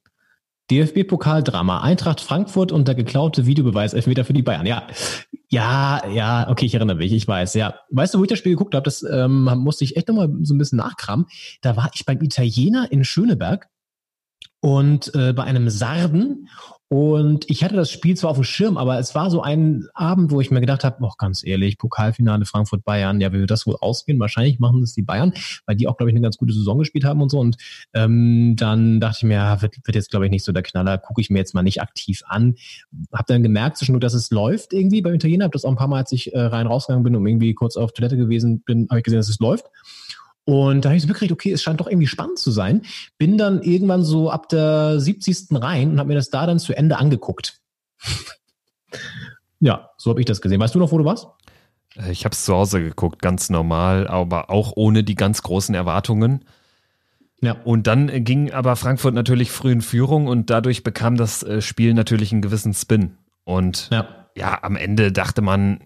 DFB-Pokaldrama, 0.72 1.82
Eintracht 1.82 2.22
Frankfurt 2.22 2.72
und 2.72 2.88
der 2.88 2.96
geklaute 2.96 3.46
Videobeweis 3.46 3.94
Elfmeter 3.94 4.26
für 4.26 4.34
die 4.34 4.44
Bayern. 4.44 4.66
Ja, 4.66 4.88
ja, 5.50 6.08
ja, 6.08 6.50
okay, 6.50 6.66
ich 6.66 6.76
erinnere 6.76 6.98
mich, 6.98 7.12
ich 7.12 7.28
weiß, 7.28 7.56
ja. 7.56 7.76
Weißt 7.90 8.14
du, 8.14 8.20
wo 8.20 8.24
ich 8.24 8.30
das 8.30 8.38
Spiel 8.38 8.54
geguckt 8.54 8.76
habe? 8.76 8.84
Das 8.84 9.04
ähm, 9.04 9.46
musste 9.58 9.84
ich 9.84 9.98
echt 9.98 10.08
nochmal 10.08 10.30
so 10.44 10.54
ein 10.54 10.60
bisschen 10.60 10.78
nachkramen. 10.78 11.26
Da 11.62 11.76
war 11.76 11.90
ich 11.96 12.06
beim 12.06 12.22
Italiener 12.22 12.91
in 12.91 13.04
Schöneberg 13.04 13.68
und 14.62 15.14
äh, 15.16 15.34
bei 15.34 15.44
einem 15.44 15.70
Sarden 15.70 16.50
und 16.91 17.48
ich 17.52 17.64
hatte 17.64 17.76
das 17.76 17.91
Spiel 17.91 18.18
zwar 18.18 18.32
auf 18.32 18.38
dem 18.38 18.44
Schirm, 18.44 18.76
aber 18.76 18.98
es 18.98 19.14
war 19.14 19.30
so 19.30 19.44
ein 19.44 19.88
Abend, 19.94 20.32
wo 20.32 20.41
ich 20.41 20.49
mir 20.49 20.60
gedacht 20.60 20.84
habe, 20.84 20.98
oh, 21.02 21.11
ganz 21.20 21.44
ehrlich, 21.45 21.78
Pokalfinale 21.78 22.45
Frankfurt-Bayern, 22.45 23.22
ja, 23.22 23.32
wie 23.32 23.40
wird 23.40 23.52
das 23.52 23.68
wohl 23.68 23.76
ausgehen? 23.80 24.20
Wahrscheinlich 24.20 24.60
machen 24.60 24.82
das 24.82 24.94
die 24.94 25.03
Bayern, 25.03 25.32
weil 25.68 25.76
die 25.76 25.88
auch, 25.88 25.98
glaube 25.98 26.10
ich, 26.10 26.16
eine 26.16 26.24
ganz 26.24 26.38
gute 26.38 26.52
Saison 26.52 26.80
gespielt 26.80 27.06
haben 27.06 27.22
und 27.22 27.30
so. 27.30 27.40
Und 27.40 27.57
ähm, 27.94 28.56
dann 28.57 28.99
dachte 28.99 29.18
ich 29.20 29.24
mir, 29.24 29.36
ja, 29.36 29.61
wird, 29.61 29.78
wird 29.86 29.95
jetzt, 29.95 30.10
glaube 30.10 30.26
ich, 30.26 30.32
nicht 30.32 30.44
so 30.44 30.52
der 30.52 30.64
Knaller, 30.64 30.98
gucke 30.98 31.22
ich 31.22 31.30
mir 31.30 31.38
jetzt 31.38 31.53
mal 31.53 31.61
nicht 31.61 31.80
aktiv 31.80 32.24
an. 32.26 32.56
Hab 33.14 33.28
dann 33.28 33.44
gemerkt 33.44 33.78
zwischendurch, 33.78 34.02
dass 34.02 34.16
es 34.16 34.32
läuft 34.32 34.74
irgendwie 34.74 35.03
beim 35.03 35.14
Italiener. 35.14 35.45
Hab 35.45 35.52
das 35.52 35.66
auch 35.66 35.70
ein 35.70 35.78
paar 35.78 35.88
Mal, 35.88 35.99
als 35.99 36.11
ich 36.11 36.34
äh, 36.34 36.40
rein 36.40 36.66
rausgegangen 36.66 37.03
bin 37.03 37.16
und 37.16 37.28
irgendwie 37.28 37.53
kurz 37.53 37.78
auf 37.78 37.94
Toilette 37.94 38.18
gewesen 38.18 38.61
bin, 38.61 38.88
habe 38.90 38.99
ich 38.99 39.03
gesehen, 39.03 39.20
dass 39.20 39.30
es 39.30 39.38
läuft. 39.38 39.68
Und 40.45 40.84
da 40.84 40.90
habe 40.90 40.98
ich 40.98 41.03
so 41.03 41.07
mitgekriegt, 41.07 41.32
okay, 41.32 41.52
es 41.52 41.61
scheint 41.61 41.80
doch 41.80 41.88
irgendwie 41.88 42.07
spannend 42.07 42.40
zu 42.40 42.49
sein. 42.52 42.82
Bin 43.18 43.38
dann 43.38 43.61
irgendwann 43.61 44.03
so 44.03 44.32
ab 44.32 44.49
der 44.49 44.99
70. 44.99 45.48
rein 45.52 45.91
und 45.91 45.99
habe 45.99 46.10
mir 46.10 46.16
das 46.16 46.30
da 46.30 46.48
dann 46.48 46.60
zu 46.60 46.76
Ende 46.76 46.98
angeguckt. 46.98 47.60
ja, 49.60 49.90
so 49.98 50.10
habe 50.10 50.20
ich 50.20 50.26
das 50.26 50.41
gesehen. 50.41 50.60
Weißt 50.60 50.74
du 50.74 50.80
noch, 50.80 50.91
wo 50.91 50.98
du 50.98 51.06
warst? 51.06 51.28
Äh, 51.95 52.11
ich 52.11 52.26
habe 52.26 52.34
es 52.34 52.45
zu 52.45 52.56
Hause 52.56 52.82
geguckt, 52.82 53.22
ganz 53.22 53.49
normal, 53.49 54.07
aber 54.07 54.49
auch 54.49 54.74
ohne 54.76 55.03
die 55.03 55.16
ganz 55.16 55.44
großen 55.44 55.76
Erwartungen. 55.76 56.45
Ja. 57.41 57.56
Und 57.64 57.88
dann 57.88 58.24
ging 58.24 58.52
aber 58.52 58.76
Frankfurt 58.76 59.14
natürlich 59.14 59.52
früh 59.52 59.72
in 59.72 59.82
Führung 59.82 60.28
und 60.28 60.49
dadurch 60.49 60.84
bekam 60.84 61.16
das 61.16 61.44
äh, 61.44 61.61
Spiel 61.61 61.94
natürlich 61.94 62.32
einen 62.32 62.41
gewissen 62.41 62.74
Spin. 62.74 63.18
Und 63.45 63.90
ja, 63.91 64.28
ja 64.36 64.60
am 64.61 64.76
Ende 64.76 65.11
dachte 65.11 65.41
man, 65.41 65.80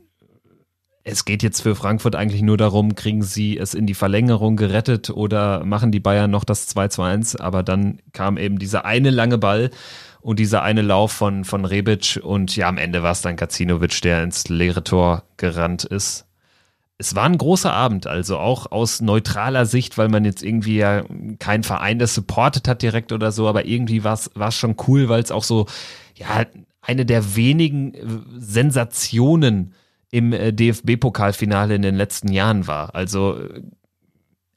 es 1.03 1.25
geht 1.25 1.43
jetzt 1.43 1.61
für 1.61 1.75
Frankfurt 1.75 2.15
eigentlich 2.15 2.41
nur 2.41 2.57
darum, 2.57 2.95
kriegen 2.95 3.23
sie 3.23 3.57
es 3.57 3.73
in 3.73 3.85
die 3.85 3.93
Verlängerung 3.93 4.55
gerettet 4.55 5.09
oder 5.09 5.65
machen 5.65 5.91
die 5.91 5.99
Bayern 5.99 6.31
noch 6.31 6.45
das 6.45 6.67
2 6.67 6.87
zu 6.87 7.01
1, 7.01 7.35
aber 7.35 7.61
dann 7.61 7.99
kam 8.13 8.37
eben 8.37 8.57
dieser 8.57 8.85
eine 8.85 9.09
lange 9.09 9.37
Ball 9.37 9.69
und 10.21 10.39
dieser 10.39 10.63
eine 10.63 10.81
Lauf 10.81 11.11
von, 11.11 11.43
von 11.43 11.65
Rebic 11.65 12.21
und 12.23 12.55
ja, 12.55 12.69
am 12.69 12.77
Ende 12.77 13.03
war 13.03 13.11
es 13.11 13.21
dann 13.21 13.35
Kacinovic, 13.35 14.01
der 14.01 14.23
ins 14.23 14.47
leere 14.47 14.83
Tor 14.83 15.23
gerannt 15.35 15.83
ist. 15.83 16.25
Es 16.97 17.15
war 17.15 17.25
ein 17.25 17.37
großer 17.37 17.73
Abend, 17.73 18.07
also 18.07 18.37
auch 18.37 18.71
aus 18.71 19.01
neutraler 19.01 19.65
Sicht, 19.65 19.97
weil 19.97 20.07
man 20.07 20.23
jetzt 20.23 20.41
irgendwie 20.41 20.77
ja 20.77 21.03
keinen 21.39 21.63
Verein 21.63 21.99
das 21.99 22.15
supportet 22.15 22.69
hat 22.69 22.81
direkt 22.81 23.11
oder 23.11 23.33
so, 23.33 23.49
aber 23.49 23.65
irgendwie 23.65 24.05
war 24.05 24.13
es 24.13 24.55
schon 24.55 24.77
cool, 24.87 25.09
weil 25.09 25.21
es 25.21 25.31
auch 25.31 25.43
so, 25.43 25.65
ja, 26.15 26.45
eine 26.81 27.05
der 27.05 27.35
wenigen 27.35 27.93
äh, 27.93 27.99
Sensationen 28.37 29.73
im 30.13 30.31
äh, 30.31 30.53
DFB-Pokalfinale 30.53 31.73
in 31.73 31.81
den 31.81 31.95
letzten 31.95 32.31
Jahren 32.31 32.67
war. 32.67 32.93
Also 32.93 33.35
äh, 33.35 33.63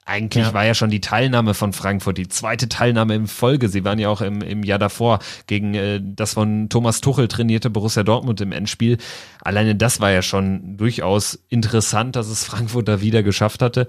eigentlich 0.05 0.49
ja. 0.49 0.53
war 0.53 0.67
ja 0.67 0.75
schon 0.75 0.91
die 0.91 1.01
Teilnahme 1.01 1.55
von 1.55 1.73
Frankfurt 1.73 2.19
die 2.19 2.29
zweite 2.29 2.69
Teilnahme 2.69 3.15
in 3.15 3.27
Folge. 3.27 3.71
Sie 3.71 3.83
waren 3.83 3.99
ja 3.99 4.11
auch 4.11 4.21
im, 4.21 4.43
im 4.43 4.63
Jahr 4.63 4.79
davor 4.79 5.19
gegen 5.47 5.73
äh, 5.73 6.01
das 6.05 6.35
von 6.35 6.69
Thomas 6.69 7.01
Tuchel 7.01 7.27
trainierte 7.29 7.71
Borussia 7.71 8.03
Dortmund 8.03 8.43
im 8.43 8.53
Endspiel. 8.53 8.99
Alleine 9.41 9.75
das 9.75 9.99
war 9.99 10.11
ja 10.11 10.21
schon 10.21 10.77
durchaus 10.77 11.39
interessant, 11.49 12.17
dass 12.17 12.29
es 12.29 12.45
Frankfurt 12.45 12.87
da 12.87 13.01
wieder 13.01 13.23
geschafft 13.23 13.63
hatte. 13.63 13.87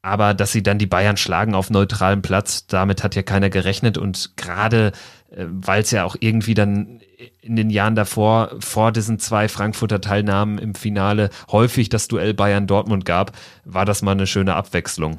Aber 0.00 0.32
dass 0.32 0.50
sie 0.50 0.62
dann 0.62 0.78
die 0.78 0.86
Bayern 0.86 1.18
schlagen 1.18 1.54
auf 1.54 1.68
neutralem 1.68 2.22
Platz, 2.22 2.66
damit 2.66 3.04
hat 3.04 3.14
ja 3.14 3.22
keiner 3.22 3.50
gerechnet. 3.50 3.98
Und 3.98 4.32
gerade 4.38 4.92
äh, 5.30 5.46
weil 5.48 5.82
es 5.82 5.90
ja 5.90 6.04
auch 6.04 6.16
irgendwie 6.18 6.54
dann 6.54 7.00
in 7.40 7.56
den 7.56 7.70
Jahren 7.70 7.94
davor, 7.94 8.50
vor 8.60 8.92
diesen 8.92 9.18
zwei 9.18 9.48
Frankfurter 9.48 10.00
Teilnahmen 10.00 10.58
im 10.58 10.74
Finale, 10.74 11.30
häufig 11.50 11.88
das 11.88 12.08
Duell 12.08 12.34
Bayern-Dortmund 12.34 13.04
gab, 13.04 13.32
war 13.64 13.84
das 13.84 14.02
mal 14.02 14.12
eine 14.12 14.26
schöne 14.26 14.54
Abwechslung. 14.54 15.18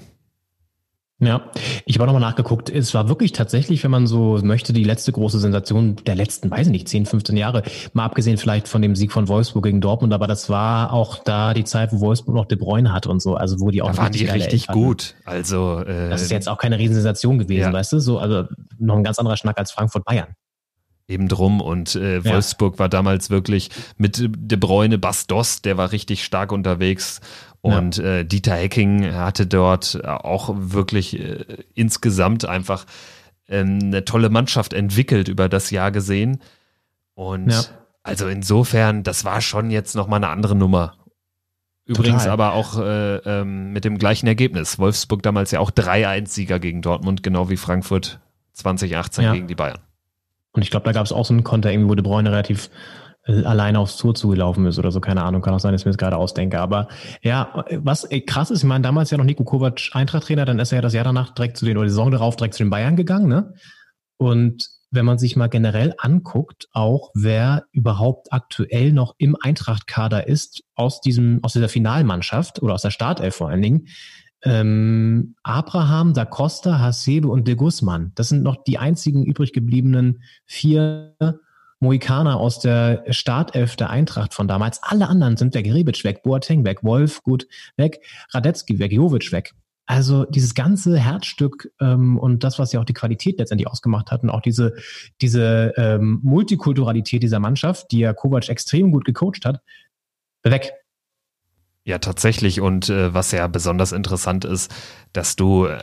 Ja, 1.19 1.51
ich 1.85 1.95
habe 1.95 2.03
auch 2.03 2.13
nochmal 2.13 2.29
nachgeguckt. 2.29 2.69
Es 2.69 2.93
war 2.93 3.07
wirklich 3.07 3.31
tatsächlich, 3.31 3.83
wenn 3.83 3.91
man 3.91 4.07
so 4.07 4.39
möchte, 4.43 4.73
die 4.73 4.83
letzte 4.83 5.11
große 5.11 5.39
Sensation 5.39 5.95
der 6.05 6.15
letzten, 6.15 6.51
weiß 6.51 6.67
ich 6.67 6.71
nicht, 6.71 6.89
10, 6.89 7.05
15 7.05 7.37
Jahre. 7.37 7.63
Mal 7.93 8.05
abgesehen 8.05 8.37
vielleicht 8.37 8.67
von 8.67 8.81
dem 8.81 8.95
Sieg 8.95 9.11
von 9.11 9.27
Wolfsburg 9.27 9.63
gegen 9.63 9.79
Dortmund, 9.79 10.11
aber 10.13 10.27
das 10.27 10.49
war 10.49 10.91
auch 10.91 11.23
da 11.23 11.53
die 11.53 11.63
Zeit, 11.63 11.93
wo 11.93 12.01
Wolfsburg 12.01 12.35
noch 12.35 12.45
De 12.45 12.57
Bruyne 12.57 12.91
hat 12.91 13.07
und 13.07 13.21
so, 13.21 13.35
also 13.35 13.59
wo 13.59 13.69
die 13.69 13.81
auch 13.81 13.91
Da 13.91 13.97
waren 13.97 14.11
die 14.11 14.25
richtig 14.25 14.67
gut. 14.67 15.15
Also 15.23 15.79
äh, 15.79 16.09
Das 16.09 16.21
ist 16.21 16.31
jetzt 16.31 16.49
auch 16.49 16.57
keine 16.57 16.77
Riesensensation 16.77 17.39
gewesen, 17.39 17.71
Ja. 17.71 17.73
weißt 17.73 17.93
du? 17.93 17.99
So, 17.99 18.19
also 18.19 18.45
noch 18.79 18.97
ein 18.97 19.03
ganz 19.03 19.17
anderer 19.19 19.37
Schnack 19.37 19.57
als 19.57 19.71
Frankfurt-Bayern. 19.71 20.35
Eben 21.07 21.27
drum 21.27 21.61
und 21.61 21.95
äh, 21.95 22.17
Ja. 22.19 22.25
Wolfsburg 22.33 22.79
war 22.79 22.89
damals 22.89 23.29
wirklich 23.29 23.69
mit 23.97 24.23
De 24.35 24.57
Bruyne, 24.57 24.97
Bastos, 24.97 25.61
der 25.61 25.77
war 25.77 25.91
richtig 25.91 26.23
stark 26.23 26.51
unterwegs 26.51 27.19
und 27.61 27.97
äh, 27.99 28.23
Dieter 28.25 28.55
Hecking 28.55 29.13
hatte 29.13 29.45
dort 29.47 30.03
auch 30.05 30.53
wirklich 30.55 31.19
äh, 31.19 31.45
insgesamt 31.73 32.45
einfach 32.45 32.85
ähm, 33.47 33.79
eine 33.83 34.05
tolle 34.05 34.29
Mannschaft 34.29 34.73
entwickelt 34.73 35.27
über 35.27 35.49
das 35.49 35.71
Jahr 35.71 35.91
gesehen 35.91 36.39
und 37.15 37.51
Ja. 37.51 37.61
also 38.03 38.27
insofern, 38.27 39.03
das 39.03 39.25
war 39.25 39.41
schon 39.41 39.71
jetzt 39.71 39.95
nochmal 39.95 40.17
eine 40.23 40.29
andere 40.29 40.55
Nummer. 40.55 40.95
Übrigens 41.85 42.23
Total. 42.23 42.31
aber 42.31 42.53
auch 42.53 42.79
äh, 42.79 43.17
ähm, 43.17 43.73
mit 43.73 43.83
dem 43.83 43.97
gleichen 43.97 44.25
Ergebnis. 44.27 44.79
Wolfsburg 44.79 45.21
damals 45.21 45.51
ja 45.51 45.59
auch 45.59 45.69
3-1-Sieger 45.69 46.57
gegen 46.59 46.81
Dortmund, 46.81 47.23
genau 47.23 47.49
wie 47.49 47.57
Frankfurt 47.57 48.21
2018 48.53 49.23
Ja. 49.25 49.33
gegen 49.33 49.47
die 49.47 49.55
Bayern. 49.55 49.79
Und 50.53 50.61
ich 50.61 50.71
glaube, 50.71 50.85
da 50.85 50.91
gab 50.91 51.05
es 51.05 51.11
auch 51.11 51.25
so 51.25 51.33
einen 51.33 51.43
Konter, 51.43 51.71
irgendwie, 51.71 51.89
wo 51.89 51.95
De 51.95 52.03
Bruyne 52.03 52.31
relativ 52.31 52.69
äh, 53.25 53.43
alleine 53.43 53.79
aufs 53.79 53.97
Tor 53.97 54.15
zugelaufen 54.15 54.65
ist 54.65 54.79
oder 54.79 54.91
so, 54.91 54.99
keine 54.99 55.23
Ahnung, 55.23 55.41
kann 55.41 55.53
auch 55.53 55.59
sein, 55.59 55.71
dass 55.71 55.81
ich 55.81 55.85
mir 55.85 55.91
das 55.91 55.97
gerade 55.97 56.17
ausdenke. 56.17 56.59
Aber 56.59 56.87
ja, 57.21 57.65
was 57.77 58.09
äh, 58.11 58.21
krass 58.21 58.51
ist, 58.51 58.59
ich 58.59 58.67
meine, 58.67 58.83
damals 58.83 59.11
ja 59.11 59.17
noch 59.17 59.25
Nico 59.25 59.43
Kovac 59.43 59.79
Eintracht-Trainer, 59.93 60.45
dann 60.45 60.59
ist 60.59 60.71
er 60.71 60.77
ja 60.77 60.81
das 60.81 60.93
Jahr 60.93 61.05
danach 61.05 61.33
direkt 61.33 61.57
zu 61.57 61.65
den, 61.65 61.77
oder 61.77 61.85
die 61.85 61.91
Saison 61.91 62.11
darauf 62.11 62.35
direkt 62.35 62.53
zu 62.55 62.63
den 62.63 62.69
Bayern 62.69 62.95
gegangen, 62.95 63.27
ne? 63.27 63.53
Und 64.17 64.69
wenn 64.91 65.05
man 65.05 65.17
sich 65.17 65.35
mal 65.35 65.47
generell 65.47 65.95
anguckt, 65.97 66.67
auch 66.71 67.09
wer 67.15 67.65
überhaupt 67.71 68.31
aktuell 68.31 68.93
noch 68.93 69.15
im 69.17 69.35
Eintracht-Kader 69.41 70.27
ist, 70.27 70.63
aus 70.75 71.01
diesem, 71.01 71.39
aus 71.43 71.53
dieser 71.53 71.67
Finalmannschaft 71.67 72.61
oder 72.61 72.75
aus 72.75 72.83
der 72.83 72.91
Startelf 72.91 73.35
vor 73.35 73.49
allen 73.49 73.63
Dingen, 73.63 73.87
ähm, 74.43 75.35
Abraham, 75.43 76.13
Da 76.13 76.25
Costa, 76.25 76.79
Hasebe 76.79 77.27
und 77.27 77.47
De 77.47 77.55
Guzman. 77.55 78.11
Das 78.15 78.29
sind 78.29 78.43
noch 78.43 78.63
die 78.63 78.77
einzigen 78.77 79.25
übrig 79.25 79.53
gebliebenen 79.53 80.23
vier 80.45 81.15
Mohikaner 81.79 82.39
aus 82.39 82.59
der 82.59 83.03
Startelf 83.09 83.75
der 83.75 83.89
Eintracht 83.89 84.33
von 84.33 84.47
damals. 84.47 84.81
Alle 84.81 85.07
anderen 85.07 85.37
sind 85.37 85.53
weg. 85.53 85.65
Rebic 85.65 86.03
weg, 86.03 86.23
Boateng 86.23 86.65
weg, 86.65 86.83
Wolf 86.83 87.21
gut 87.23 87.47
weg, 87.77 87.99
Radetzky 88.31 88.79
weg, 88.79 88.91
Jovic 88.91 89.31
weg. 89.31 89.53
Also 89.85 90.23
dieses 90.23 90.55
ganze 90.55 90.97
Herzstück 90.97 91.69
ähm, 91.81 92.17
und 92.17 92.45
das, 92.45 92.57
was 92.57 92.71
ja 92.71 92.79
auch 92.79 92.85
die 92.85 92.93
Qualität 92.93 93.37
letztendlich 93.37 93.67
ausgemacht 93.67 94.11
hat 94.11 94.23
und 94.23 94.29
auch 94.29 94.41
diese, 94.41 94.75
diese 95.19 95.73
ähm, 95.75 96.21
Multikulturalität 96.23 97.21
dieser 97.21 97.39
Mannschaft, 97.39 97.91
die 97.91 97.99
ja 97.99 98.13
Kovac 98.13 98.47
extrem 98.47 98.91
gut 98.91 99.03
gecoacht 99.03 99.43
hat, 99.45 99.59
weg. 100.43 100.71
Ja, 101.85 101.97
tatsächlich. 101.99 102.61
Und 102.61 102.89
äh, 102.89 103.13
was 103.13 103.31
ja 103.31 103.47
besonders 103.47 103.91
interessant 103.91 104.45
ist, 104.45 104.73
dass 105.11 105.35
du 105.35 105.65
äh, 105.65 105.79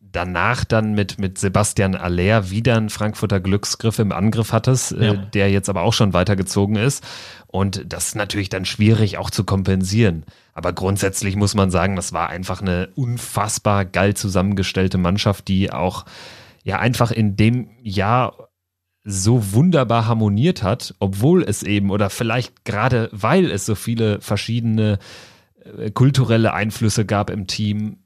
danach 0.00 0.64
dann 0.64 0.94
mit, 0.94 1.18
mit 1.18 1.38
Sebastian 1.38 1.94
Aller 1.94 2.50
wieder 2.50 2.76
einen 2.76 2.90
Frankfurter 2.90 3.40
Glücksgriff 3.40 3.98
im 3.98 4.12
Angriff 4.12 4.52
hattest, 4.52 4.92
äh, 4.92 5.06
Ja. 5.06 5.14
der 5.14 5.50
jetzt 5.50 5.68
aber 5.68 5.82
auch 5.82 5.92
schon 5.92 6.12
weitergezogen 6.12 6.76
ist. 6.76 7.04
Und 7.46 7.84
das 7.92 8.08
ist 8.08 8.14
natürlich 8.16 8.48
dann 8.48 8.64
schwierig 8.64 9.18
auch 9.18 9.30
zu 9.30 9.44
kompensieren. 9.44 10.24
Aber 10.54 10.72
grundsätzlich 10.72 11.36
muss 11.36 11.54
man 11.54 11.70
sagen, 11.70 11.96
das 11.96 12.12
war 12.12 12.28
einfach 12.28 12.60
eine 12.60 12.88
unfassbar 12.94 13.84
geil 13.84 14.14
zusammengestellte 14.14 14.98
Mannschaft, 14.98 15.48
die 15.48 15.72
auch 15.72 16.04
ja 16.62 16.78
einfach 16.78 17.10
in 17.10 17.36
dem 17.36 17.70
Jahr 17.82 18.50
so 19.02 19.52
wunderbar 19.54 20.06
harmoniert 20.06 20.62
hat, 20.62 20.94
obwohl 20.98 21.42
es 21.42 21.62
eben 21.62 21.90
oder 21.90 22.10
vielleicht 22.10 22.64
gerade 22.64 23.08
weil 23.12 23.50
es 23.50 23.64
so 23.64 23.74
viele 23.74 24.20
verschiedene 24.20 24.92
äh, 24.92 24.98
kulturelle 25.94 26.52
Einflüsse 26.54 27.04
gab 27.04 27.30
im 27.30 27.46
Team, 27.46 27.98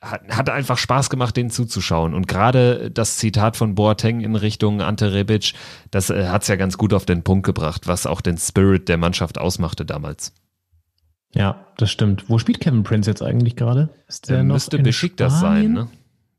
hat, 0.00 0.22
hat 0.28 0.50
einfach 0.50 0.78
Spaß 0.78 1.10
gemacht, 1.10 1.36
denen 1.36 1.50
zuzuschauen. 1.50 2.14
Und 2.14 2.28
gerade 2.28 2.90
das 2.90 3.16
Zitat 3.16 3.56
von 3.56 3.74
Boateng 3.74 4.20
in 4.20 4.36
Richtung 4.36 4.82
Ante 4.82 5.12
Rebic, 5.12 5.54
das 5.90 6.10
äh, 6.10 6.28
hat 6.28 6.42
es 6.42 6.48
ja 6.48 6.56
ganz 6.56 6.78
gut 6.78 6.92
auf 6.92 7.06
den 7.06 7.22
Punkt 7.22 7.46
gebracht, 7.46 7.86
was 7.86 8.06
auch 8.06 8.20
den 8.20 8.38
Spirit 8.38 8.88
der 8.88 8.98
Mannschaft 8.98 9.38
ausmachte 9.38 9.84
damals. 9.84 10.32
Ja, 11.34 11.66
das 11.76 11.90
stimmt. 11.90 12.28
Wo 12.28 12.38
spielt 12.38 12.60
Kevin 12.60 12.82
Prince 12.82 13.10
jetzt 13.10 13.22
eigentlich 13.22 13.56
gerade? 13.56 13.90
Ist 14.08 14.28
Der 14.28 14.42
noch 14.42 14.54
müsste 14.54 14.78
in 14.78 14.84
Besiktas 14.84 15.40
sein, 15.40 15.72
ne? 15.72 15.88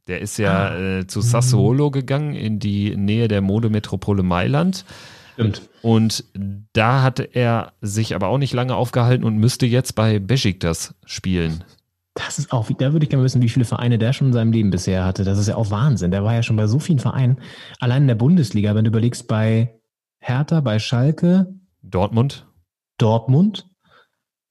Der 0.07 0.22
ist 0.22 0.38
ja 0.38 0.76
äh, 0.76 1.06
zu 1.06 1.19
Sassuolo 1.19 1.91
gegangen, 1.91 2.34
in 2.34 2.60
die 2.60 2.95
Nähe 2.95 3.27
der 3.27 3.41
Modemetropole 3.41 4.23
Mailand. 4.23 4.85
Stimmt. 5.38 5.70
Und 5.84 6.24
da 6.74 7.04
hatte 7.04 7.24
er 7.24 7.74
sich 7.80 8.16
aber 8.16 8.28
auch 8.28 8.40
nicht 8.40 8.54
lange 8.54 8.76
aufgehalten 8.76 9.24
und 9.24 9.38
müsste 9.38 9.68
jetzt 9.68 9.94
bei 9.94 10.18
Besiktas 10.18 10.96
spielen. 11.06 11.64
Das 12.16 12.40
ist 12.40 12.52
auch, 12.52 12.72
da 12.72 12.92
würde 12.92 13.04
ich 13.04 13.12
gerne 13.12 13.24
wissen, 13.24 13.44
wie 13.44 13.50
viele 13.50 13.66
Vereine 13.66 14.00
der 14.00 14.14
schon 14.14 14.28
in 14.28 14.34
seinem 14.34 14.52
Leben 14.52 14.72
bisher 14.72 15.06
hatte. 15.06 15.24
Das 15.24 15.38
ist 15.38 15.48
ja 15.48 15.56
auch 15.56 15.70
Wahnsinn. 15.70 16.10
Der 16.10 16.24
war 16.24 16.34
ja 16.34 16.42
schon 16.42 16.56
bei 16.56 16.66
so 16.66 16.80
vielen 16.80 16.98
Vereinen. 16.98 17.38
Allein 17.80 18.04
in 18.04 18.08
der 18.08 18.16
Bundesliga, 18.16 18.74
wenn 18.74 18.86
du 18.86 18.90
überlegst, 18.90 19.28
bei 19.28 19.80
Hertha, 20.18 20.62
bei 20.62 20.80
Schalke, 20.80 21.54
Dortmund, 21.84 22.48
Dortmund, 22.98 23.70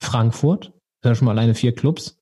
Frankfurt, 0.01 0.73
das 1.01 1.11
sind 1.11 1.17
schon 1.17 1.25
mal 1.27 1.33
alleine 1.33 1.57
vier 1.57 1.75
Clubs. 1.75 2.17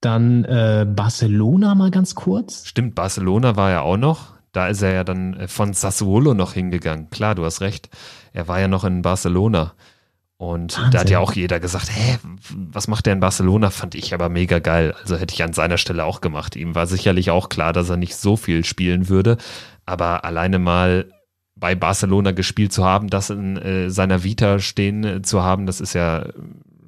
Dann 0.00 0.44
äh, 0.44 0.86
Barcelona 0.88 1.74
mal 1.74 1.90
ganz 1.90 2.14
kurz. 2.14 2.64
Stimmt, 2.68 2.94
Barcelona 2.94 3.56
war 3.56 3.72
ja 3.72 3.80
auch 3.80 3.96
noch. 3.96 4.34
Da 4.54 4.68
ist 4.68 4.80
er 4.80 4.92
ja 4.94 5.04
dann 5.04 5.34
äh, 5.34 5.48
von 5.48 5.74
Sassuolo 5.74 6.32
noch 6.32 6.54
hingegangen. 6.54 7.10
Klar, 7.10 7.34
du 7.34 7.44
hast 7.44 7.60
recht. 7.60 7.90
Er 8.32 8.48
war 8.48 8.58
ja 8.60 8.68
noch 8.68 8.84
in 8.84 9.02
Barcelona. 9.02 9.74
Und 10.36 10.76
da 10.76 10.82
hat 10.86 10.94
Wahnsinn. 10.94 11.12
ja 11.12 11.18
auch 11.20 11.32
jeder 11.32 11.60
gesagt, 11.60 11.90
hä, 11.94 12.18
was 12.72 12.88
macht 12.88 13.06
der 13.06 13.12
in 13.12 13.20
Barcelona? 13.20 13.70
Fand 13.70 13.94
ich 13.94 14.12
aber 14.14 14.28
mega 14.28 14.58
geil. 14.58 14.94
Also 15.00 15.16
hätte 15.16 15.32
ich 15.34 15.42
an 15.42 15.52
seiner 15.52 15.78
Stelle 15.78 16.04
auch 16.04 16.20
gemacht. 16.20 16.56
Ihm 16.56 16.74
war 16.74 16.86
sicherlich 16.86 17.30
auch 17.30 17.48
klar, 17.48 17.72
dass 17.72 17.88
er 17.88 17.96
nicht 17.96 18.16
so 18.16 18.36
viel 18.36 18.64
spielen 18.64 19.08
würde. 19.08 19.36
Aber 19.86 20.24
alleine 20.24 20.58
mal 20.58 21.08
bei 21.56 21.74
Barcelona 21.76 22.32
gespielt 22.32 22.72
zu 22.72 22.84
haben, 22.84 23.08
das 23.08 23.30
in 23.30 23.56
äh, 23.56 23.90
seiner 23.90 24.24
Vita 24.24 24.58
stehen 24.58 25.04
äh, 25.04 25.22
zu 25.22 25.42
haben, 25.44 25.66
das 25.66 25.80
ist 25.80 25.94
ja 25.94 26.26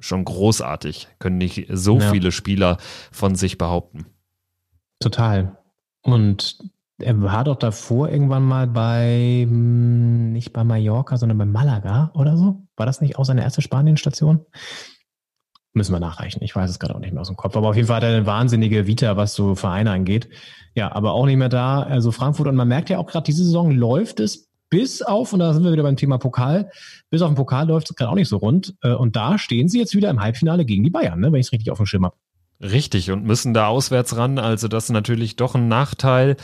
schon 0.01 0.25
großartig. 0.25 1.07
Können 1.19 1.37
nicht 1.37 1.67
so 1.71 1.99
Ja. 1.99 2.11
viele 2.11 2.31
Spieler 2.33 2.77
von 3.11 3.35
sich 3.35 3.57
behaupten. 3.57 4.05
Total. 4.99 5.57
Und 6.01 6.57
er 6.99 7.21
war 7.21 7.43
doch 7.43 7.55
davor 7.55 8.09
irgendwann 8.09 8.43
mal 8.43 8.67
bei, 8.67 9.45
hm, 9.47 10.31
nicht 10.33 10.53
bei 10.53 10.63
Mallorca, 10.63 11.17
sondern 11.17 11.37
bei 11.37 11.45
Malaga 11.45 12.11
oder 12.13 12.37
so. 12.37 12.63
War 12.75 12.85
das 12.85 13.01
nicht 13.01 13.17
auch 13.17 13.25
seine 13.25 13.43
erste 13.43 13.61
Spanienstation? 13.61 14.45
Müssen 15.73 15.93
wir 15.93 15.99
nachreichen. 15.99 16.41
Ich 16.43 16.55
weiß 16.55 16.69
es 16.69 16.79
gerade 16.79 16.95
auch 16.95 16.99
nicht 16.99 17.13
mehr 17.13 17.21
aus 17.21 17.27
dem 17.27 17.37
Kopf. 17.37 17.55
Aber 17.55 17.69
auf 17.69 17.75
jeden 17.75 17.87
Fall 17.87 17.97
hat 17.97 18.03
er 18.03 18.15
eine 18.15 18.25
wahnsinnige 18.25 18.87
Vita, 18.87 19.15
was 19.15 19.35
so 19.35 19.53
Vereine 19.53 19.91
angeht. 19.91 20.27
Ja, 20.73 20.91
aber 20.91 21.11
auch 21.13 21.25
nicht 21.25 21.37
mehr 21.37 21.49
da. 21.49 21.83
Also 21.83 22.11
Frankfurt. 22.11 22.47
Und 22.47 22.55
man 22.55 22.67
merkt 22.67 22.89
ja 22.89 22.97
auch 22.97 23.05
gerade, 23.05 23.25
diese 23.25 23.43
Saison 23.43 23.71
läuft 23.71 24.19
es 24.19 24.49
bis 24.69 25.01
auf, 25.01 25.33
und 25.33 25.39
da 25.39 25.53
sind 25.53 25.63
wir 25.63 25.71
wieder 25.71 25.83
beim 25.83 25.95
Thema 25.95 26.17
Pokal, 26.17 26.71
bis 27.09 27.21
auf 27.21 27.29
den 27.29 27.35
Pokal 27.35 27.67
läuft 27.67 27.89
es 27.89 27.95
gerade 27.95 28.11
auch 28.11 28.15
nicht 28.15 28.27
so 28.27 28.37
rund. 28.37 28.75
Äh, 28.81 28.93
Und 28.93 29.15
da 29.15 29.37
stehen 29.37 29.69
sie 29.69 29.79
jetzt 29.79 29.95
wieder 29.95 30.09
im 30.09 30.19
Halbfinale 30.19 30.65
gegen 30.65 30.83
die 30.83 30.89
Bayern, 30.89 31.19
ne, 31.19 31.31
wenn 31.31 31.39
ich 31.39 31.47
es 31.47 31.51
richtig 31.51 31.71
auf 31.71 31.77
dem 31.77 31.85
Schirm 31.85 32.05
habe. 32.05 32.15
Richtig, 32.59 33.11
und 33.11 33.23
müssen 33.23 33.53
da 33.53 33.67
auswärts 33.67 34.17
ran. 34.17 34.39
Also 34.39 34.67
das 34.67 34.85
ist 34.85 34.89
natürlich 34.89 35.35
doch 35.35 35.53
ein 35.53 35.67
Nachteil. 35.67 36.37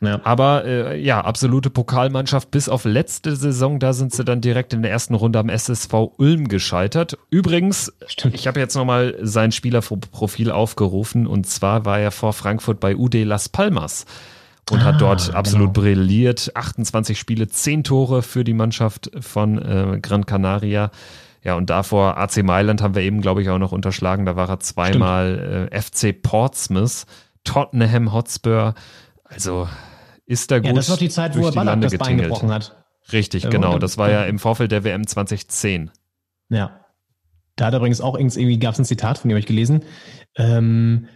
Ja. 0.00 0.20
Aber 0.24 0.64
äh, 0.66 1.00
ja, 1.00 1.22
absolute 1.22 1.70
Pokalmannschaft 1.70 2.50
bis 2.50 2.68
auf 2.68 2.84
letzte 2.84 3.34
Saison, 3.34 3.78
da 3.78 3.92
sind 3.94 4.12
sie 4.12 4.24
dann 4.24 4.40
direkt 4.42 4.74
in 4.74 4.82
der 4.82 4.90
ersten 4.90 5.14
Runde 5.14 5.38
am 5.38 5.48
SSV 5.48 5.92
Ulm 6.18 6.48
gescheitert. 6.48 7.16
Übrigens, 7.30 7.92
ich 8.32 8.46
habe 8.46 8.60
jetzt 8.60 8.74
nochmal 8.74 9.16
sein 9.22 9.52
Spielerprofil 9.52 10.50
aufgerufen 10.50 11.26
und 11.26 11.46
zwar 11.46 11.84
war 11.86 11.98
er 11.98 12.10
vor 12.10 12.34
Frankfurt 12.34 12.78
bei 12.78 12.94
UD 12.94 13.14
Las 13.24 13.48
Palmas 13.48 14.04
und 14.70 14.84
hat 14.84 14.96
Ah, 14.96 14.98
dort 14.98 15.34
absolut 15.34 15.72
genau. 15.72 15.84
brilliert. 15.84 16.50
28 16.54 17.18
Spiele, 17.18 17.48
10 17.48 17.84
Tore 17.84 18.22
für 18.22 18.44
die 18.44 18.54
Mannschaft 18.54 19.10
von 19.20 19.56
äh, 19.58 19.98
Gran 20.00 20.26
Canaria. 20.26 20.90
Ja, 21.42 21.54
und 21.54 21.70
davor 21.70 22.18
AC 22.18 22.42
Mailand 22.42 22.82
haben 22.82 22.96
wir 22.96 23.02
eben, 23.02 23.20
glaube 23.20 23.40
ich, 23.40 23.48
auch 23.48 23.58
noch 23.58 23.70
unterschlagen. 23.72 24.26
Da 24.26 24.34
war 24.36 24.48
er 24.48 24.58
zweimal 24.60 25.68
äh, 25.72 25.80
FC 25.80 26.20
Portsmouth, 26.20 27.06
Tottenham 27.44 28.12
Hotspur. 28.12 28.74
Also 29.28 29.68
ist 30.26 30.50
da 30.50 30.58
gut. 30.58 30.66
Ja, 30.66 30.72
das 30.72 30.86
ist 30.86 30.90
noch 30.90 30.98
die 30.98 31.08
Zeit, 31.08 31.36
wo 31.36 31.40
er 31.46 31.52
Ballack 31.52 31.64
Lande 31.66 31.86
das 31.88 31.98
Bein 31.98 32.16
getingelt. 32.16 32.28
gebrochen 32.28 32.52
hat. 32.52 32.76
Richtig, 33.12 33.44
Ja, 33.44 33.50
genau. 33.50 33.78
Das 33.78 33.98
war 33.98 34.10
ja 34.10 34.24
im 34.24 34.38
Vorfeld 34.38 34.72
der 34.72 34.82
WM 34.84 35.06
2010. 35.06 35.90
Ja. 36.48 36.80
Da 37.54 37.66
hat 37.66 37.74
übrigens 37.74 38.00
auch 38.00 38.16
irgend- 38.16 38.36
irgendwie, 38.36 38.58
gab 38.58 38.74
es 38.74 38.78
ein 38.80 38.84
Zitat 38.84 39.18
von 39.18 39.30
habe 39.30 39.38
ich 39.38 39.46
gelesen. 39.46 39.84
Ähm, 40.36 41.06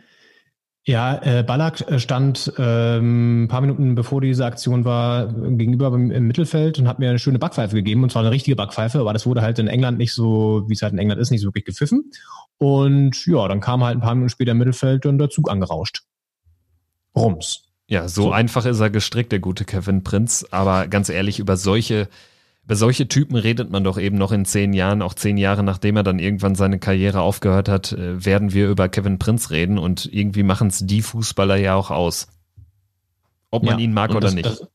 ja, 0.84 1.20
äh, 1.22 1.42
Ballack 1.42 1.82
äh, 1.88 1.98
stand 1.98 2.52
ähm, 2.56 3.44
ein 3.44 3.48
paar 3.48 3.60
Minuten 3.60 3.94
bevor 3.94 4.20
diese 4.22 4.46
Aktion 4.46 4.84
war 4.86 5.26
gegenüber 5.32 5.88
im, 5.88 6.10
im 6.10 6.26
Mittelfeld 6.26 6.78
und 6.78 6.88
hat 6.88 6.98
mir 6.98 7.10
eine 7.10 7.18
schöne 7.18 7.38
Backpfeife 7.38 7.74
gegeben 7.76 8.02
und 8.02 8.10
zwar 8.12 8.22
eine 8.22 8.30
richtige 8.30 8.56
Backpfeife, 8.56 8.98
aber 9.00 9.12
das 9.12 9.26
wurde 9.26 9.42
halt 9.42 9.58
in 9.58 9.68
England 9.68 9.98
nicht 9.98 10.14
so, 10.14 10.64
wie 10.68 10.72
es 10.72 10.80
halt 10.82 10.94
in 10.94 10.98
England 10.98 11.20
ist, 11.20 11.30
nicht 11.30 11.42
so 11.42 11.48
wirklich 11.48 11.66
gepfiffen. 11.66 12.10
Und 12.56 13.26
ja, 13.26 13.46
dann 13.46 13.60
kam 13.60 13.84
halt 13.84 13.98
ein 13.98 14.00
paar 14.00 14.14
Minuten 14.14 14.30
später 14.30 14.52
im 14.52 14.58
Mittelfeld 14.58 15.04
dann 15.04 15.18
der 15.18 15.28
Zug 15.28 15.50
angerauscht. 15.50 16.02
Rums. 17.14 17.69
Ja, 17.90 18.06
so, 18.06 18.22
so, 18.22 18.32
einfach 18.32 18.66
ist 18.66 18.78
er 18.78 18.88
gestrickt, 18.88 19.32
der 19.32 19.40
gute 19.40 19.64
Kevin 19.64 20.04
Prinz. 20.04 20.46
Aber 20.52 20.86
ganz 20.86 21.08
ehrlich, 21.08 21.40
über 21.40 21.56
solche, 21.56 22.08
über 22.64 22.76
solche 22.76 23.08
Typen 23.08 23.34
redet 23.34 23.68
man 23.68 23.82
doch 23.82 23.98
eben 23.98 24.16
noch 24.16 24.30
in 24.30 24.44
zehn 24.44 24.72
Jahren, 24.72 25.02
auch 25.02 25.12
zehn 25.12 25.36
Jahre 25.36 25.64
nachdem 25.64 25.96
er 25.96 26.04
dann 26.04 26.20
irgendwann 26.20 26.54
seine 26.54 26.78
Karriere 26.78 27.20
aufgehört 27.20 27.68
hat, 27.68 27.90
äh, 27.92 28.24
werden 28.24 28.52
wir 28.52 28.68
über 28.68 28.88
Kevin 28.88 29.18
Prinz 29.18 29.50
reden 29.50 29.76
und 29.76 30.08
irgendwie 30.12 30.44
machen 30.44 30.68
es 30.68 30.86
die 30.86 31.02
Fußballer 31.02 31.56
ja 31.56 31.74
auch 31.74 31.90
aus. 31.90 32.28
Ob 33.50 33.64
man 33.64 33.80
ja, 33.80 33.84
ihn 33.84 33.92
mag 33.92 34.10
oder 34.10 34.20
das, 34.20 34.34
nicht. 34.34 34.46
Das, 34.46 34.68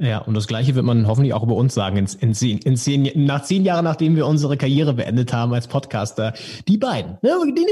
ja, 0.00 0.18
und 0.18 0.34
das 0.34 0.46
Gleiche 0.46 0.76
wird 0.76 0.84
man 0.84 1.08
hoffentlich 1.08 1.34
auch 1.34 1.42
über 1.42 1.56
uns 1.56 1.74
sagen, 1.74 1.96
in, 1.96 2.06
in, 2.20 2.34
zehn, 2.34 2.58
in 2.58 2.76
zehn, 2.76 3.10
nach 3.24 3.42
zehn 3.42 3.64
Jahren, 3.64 3.84
nachdem 3.84 4.14
wir 4.14 4.26
unsere 4.26 4.56
Karriere 4.56 4.94
beendet 4.94 5.32
haben 5.32 5.52
als 5.52 5.66
Podcaster. 5.66 6.34
Die 6.68 6.78
beiden, 6.78 7.18
ne, 7.22 7.32
die, 7.48 7.66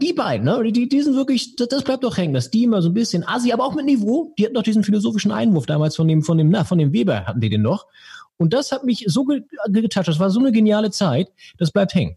die 0.00 0.12
beiden, 0.14 0.46
ne, 0.46 0.72
die, 0.72 0.88
die 0.88 1.02
sind 1.02 1.14
wirklich, 1.14 1.56
das, 1.56 1.68
das 1.68 1.84
bleibt 1.84 2.04
doch 2.04 2.16
hängen, 2.16 2.32
dass 2.32 2.50
die 2.50 2.64
immer 2.64 2.80
so 2.80 2.88
ein 2.88 2.94
bisschen 2.94 3.22
assi, 3.26 3.52
aber 3.52 3.64
auch 3.64 3.74
mit 3.74 3.84
Niveau, 3.84 4.32
die 4.38 4.46
hatten 4.46 4.54
doch 4.54 4.62
diesen 4.62 4.82
philosophischen 4.82 5.30
Einwurf 5.30 5.66
damals 5.66 5.96
von 5.96 6.08
dem, 6.08 6.22
von 6.22 6.38
dem, 6.38 6.48
na, 6.48 6.64
von 6.64 6.78
dem 6.78 6.92
Weber 6.94 7.26
hatten 7.26 7.40
die 7.40 7.50
den 7.50 7.62
noch. 7.62 7.86
Und 8.38 8.54
das 8.54 8.72
hat 8.72 8.84
mich 8.84 9.04
so 9.06 9.24
getoucht, 9.24 10.08
das 10.08 10.18
war 10.18 10.30
so 10.30 10.40
eine 10.40 10.52
geniale 10.52 10.90
Zeit, 10.90 11.30
das 11.58 11.70
bleibt 11.70 11.94
hängen. 11.94 12.16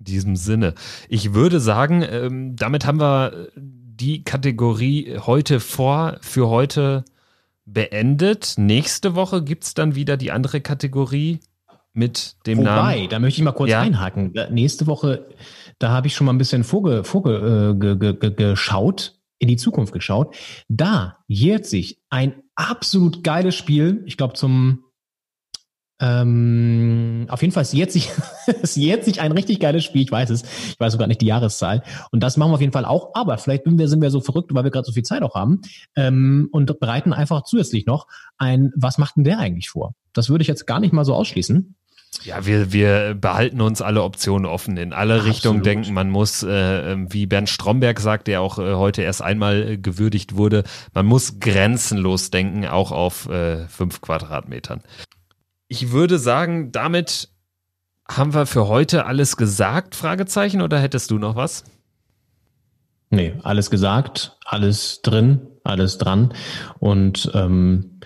In 0.00 0.04
diesem 0.06 0.34
Sinne. 0.34 0.74
Ich 1.08 1.32
würde 1.32 1.60
sagen, 1.60 2.04
ähm, 2.10 2.56
damit 2.56 2.86
haben 2.86 2.98
wir 2.98 3.48
die 3.54 4.24
Kategorie 4.24 5.18
heute 5.18 5.60
vor, 5.60 6.16
für 6.22 6.48
heute 6.48 7.04
beendet. 7.64 8.54
Nächste 8.56 9.14
Woche 9.14 9.42
gibt 9.42 9.64
es 9.64 9.74
dann 9.74 9.94
wieder 9.94 10.16
die 10.16 10.32
andere 10.32 10.60
Kategorie 10.60 11.40
mit 11.92 12.36
dem 12.46 12.58
Wobei, 12.58 12.70
Namen. 12.70 12.94
Wobei, 12.94 13.06
da 13.06 13.18
möchte 13.18 13.40
ich 13.40 13.44
mal 13.44 13.52
kurz 13.52 13.70
ja. 13.70 13.80
einhaken. 13.80 14.32
Nächste 14.50 14.86
Woche, 14.86 15.28
da 15.78 15.90
habe 15.90 16.06
ich 16.06 16.14
schon 16.14 16.24
mal 16.24 16.32
ein 16.32 16.38
bisschen 16.38 16.64
vorge, 16.64 17.04
vorge, 17.04 17.74
äh, 17.74 17.78
ge, 17.78 17.96
ge, 17.96 18.14
ge, 18.14 18.30
geschaut, 18.34 19.18
in 19.38 19.48
die 19.48 19.56
Zukunft 19.56 19.92
geschaut. 19.92 20.34
Da 20.68 21.18
jährt 21.26 21.66
sich 21.66 22.00
ein 22.08 22.42
absolut 22.54 23.24
geiles 23.24 23.54
Spiel, 23.54 24.02
ich 24.06 24.16
glaube 24.16 24.34
zum 24.34 24.84
ähm, 26.00 27.26
auf 27.28 27.42
jeden 27.42 27.52
Fall, 27.52 27.62
es 27.62 27.72
jährt, 27.72 27.92
sich, 27.92 28.10
jährt 28.74 29.04
sich 29.04 29.20
ein 29.20 29.32
richtig 29.32 29.60
geiles 29.60 29.84
Spiel. 29.84 30.02
Ich 30.02 30.10
weiß 30.10 30.30
es. 30.30 30.42
Ich 30.68 30.80
weiß 30.80 30.92
sogar 30.92 31.06
nicht 31.06 31.20
die 31.20 31.26
Jahreszahl. 31.26 31.82
Und 32.10 32.22
das 32.22 32.36
machen 32.36 32.50
wir 32.50 32.54
auf 32.54 32.60
jeden 32.60 32.72
Fall 32.72 32.84
auch. 32.84 33.10
Aber 33.14 33.38
vielleicht 33.38 33.64
sind 33.64 33.78
wir, 33.78 33.88
sind 33.88 34.02
wir 34.02 34.10
so 34.10 34.20
verrückt, 34.20 34.52
weil 34.52 34.64
wir 34.64 34.70
gerade 34.70 34.84
so 34.84 34.92
viel 34.92 35.04
Zeit 35.04 35.22
auch 35.22 35.34
haben. 35.34 35.60
Ähm, 35.94 36.48
und 36.50 36.80
bereiten 36.80 37.12
einfach 37.12 37.44
zusätzlich 37.44 37.86
noch 37.86 38.08
ein, 38.36 38.72
was 38.76 38.98
macht 38.98 39.16
denn 39.16 39.24
der 39.24 39.38
eigentlich 39.38 39.70
vor? 39.70 39.94
Das 40.12 40.28
würde 40.28 40.42
ich 40.42 40.48
jetzt 40.48 40.66
gar 40.66 40.80
nicht 40.80 40.92
mal 40.92 41.04
so 41.04 41.14
ausschließen. 41.14 41.74
Ja, 42.24 42.46
wir, 42.46 42.72
wir 42.72 43.14
behalten 43.14 43.60
uns 43.60 43.80
alle 43.80 44.02
Optionen 44.02 44.46
offen, 44.46 44.76
in 44.76 44.92
alle 44.92 45.14
Absolut. 45.14 45.34
Richtungen 45.34 45.62
denken. 45.62 45.94
Man 45.94 46.10
muss, 46.10 46.42
äh, 46.42 46.96
wie 47.10 47.26
Bernd 47.26 47.48
Stromberg 47.48 48.00
sagt, 48.00 48.28
der 48.28 48.42
auch 48.42 48.58
äh, 48.58 48.74
heute 48.74 49.02
erst 49.02 49.22
einmal 49.22 49.62
äh, 49.62 49.78
gewürdigt 49.78 50.36
wurde, 50.36 50.64
man 50.92 51.06
muss 51.06 51.40
grenzenlos 51.40 52.30
denken, 52.30 52.66
auch 52.66 52.92
auf 52.92 53.28
äh, 53.28 53.66
fünf 53.68 54.02
Quadratmetern. 54.02 54.82
Ich 55.72 55.90
würde 55.90 56.18
sagen, 56.18 56.70
damit 56.70 57.30
haben 58.06 58.34
wir 58.34 58.44
für 58.44 58.68
heute 58.68 59.06
alles 59.06 59.38
gesagt, 59.38 59.94
Fragezeichen, 59.94 60.60
oder 60.60 60.78
hättest 60.78 61.10
du 61.10 61.16
noch 61.18 61.34
was? 61.34 61.64
Nee, 63.08 63.36
alles 63.42 63.70
gesagt, 63.70 64.36
alles 64.44 65.00
drin, 65.00 65.48
alles 65.64 65.96
dran. 65.96 66.34
Und 66.78 67.30
ähm, 67.32 68.00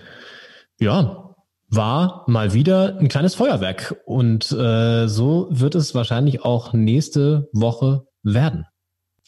ja, 0.79 1.35
war 1.67 2.23
mal 2.27 2.53
wieder 2.53 2.99
ein 2.99 3.09
kleines 3.09 3.35
Feuerwerk. 3.35 3.97
Und 4.05 4.49
äh, 4.53 5.09
so 5.09 5.49
wird 5.49 5.75
es 5.75 5.93
wahrscheinlich 5.93 6.45
auch 6.45 6.71
nächste 6.71 7.49
Woche 7.51 8.07
werden. 8.23 8.65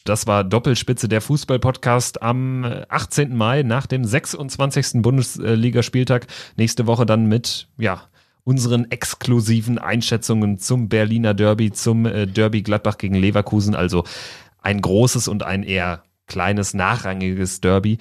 Das 0.06 0.26
war 0.26 0.44
Doppelspitze 0.44 1.10
der 1.10 1.20
Fußball-Podcast 1.20 2.22
am 2.22 2.64
18. 2.88 3.36
Mai 3.36 3.64
nach 3.64 3.86
dem 3.86 4.02
26. 4.02 5.02
Bundesligaspieltag. 5.02 6.26
Nächste 6.56 6.86
Woche 6.86 7.04
dann 7.04 7.26
mit, 7.26 7.68
ja, 7.76 8.04
unseren 8.50 8.90
exklusiven 8.90 9.78
Einschätzungen 9.78 10.58
zum 10.58 10.88
Berliner 10.88 11.34
Derby, 11.34 11.70
zum 11.70 12.04
äh, 12.04 12.26
Derby 12.26 12.62
Gladbach 12.62 12.98
gegen 12.98 13.14
Leverkusen. 13.14 13.76
Also 13.76 14.02
ein 14.60 14.80
großes 14.80 15.28
und 15.28 15.44
ein 15.44 15.62
eher 15.62 16.02
kleines, 16.26 16.74
nachrangiges 16.74 17.60
Derby. 17.60 17.98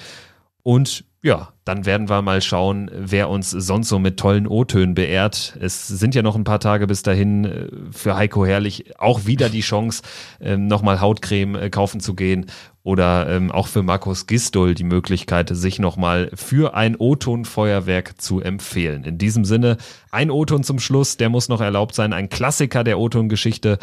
Und 0.64 1.06
ja, 1.22 1.50
dann 1.66 1.86
werden 1.86 2.08
wir 2.08 2.22
mal 2.22 2.42
schauen, 2.42 2.90
wer 2.94 3.30
uns 3.30 3.52
sonst 3.52 3.90
so 3.90 4.00
mit 4.00 4.18
tollen 4.18 4.48
O-Tönen 4.48 4.96
beehrt. 4.96 5.58
Es 5.60 5.86
sind 5.88 6.16
ja 6.16 6.22
noch 6.22 6.38
ein 6.38 6.46
paar 6.46 6.62
Tage 6.62 6.88
bis 6.88 7.04
dahin 7.04 7.44
äh, 7.44 7.68
für 7.92 8.16
Heiko 8.16 8.46
Herrlich 8.46 8.98
auch 8.98 9.26
wieder 9.26 9.50
die 9.50 9.60
Chance, 9.60 10.02
ähm, 10.40 10.68
nochmal 10.68 11.02
Hautcreme 11.02 11.56
äh, 11.56 11.70
kaufen 11.70 12.00
zu 12.00 12.16
gehen 12.16 12.46
oder 12.84 13.28
ähm, 13.30 13.52
auch 13.52 13.68
für 13.68 13.84
Markus 13.84 14.28
Gistol 14.28 14.76
die 14.76 14.86
Möglichkeit, 14.86 15.50
sich 15.52 15.78
nochmal 15.78 16.32
für 16.36 16.74
ein 16.74 16.96
O-Ton-Feuerwerk 16.96 18.22
zu 18.22 18.40
empfehlen. 18.40 19.04
In 19.04 19.18
diesem 19.18 19.44
Sinne, 19.44 19.76
ein 20.12 20.32
O-Ton 20.32 20.64
zum 20.64 20.80
Schluss, 20.80 21.18
der 21.18 21.28
muss 21.28 21.50
noch 21.50 21.60
erlaubt 21.60 21.96
sein, 21.96 22.14
ein 22.14 22.30
Klassiker 22.30 22.86
der 22.86 22.98
O-Ton-Geschichte 22.98 23.78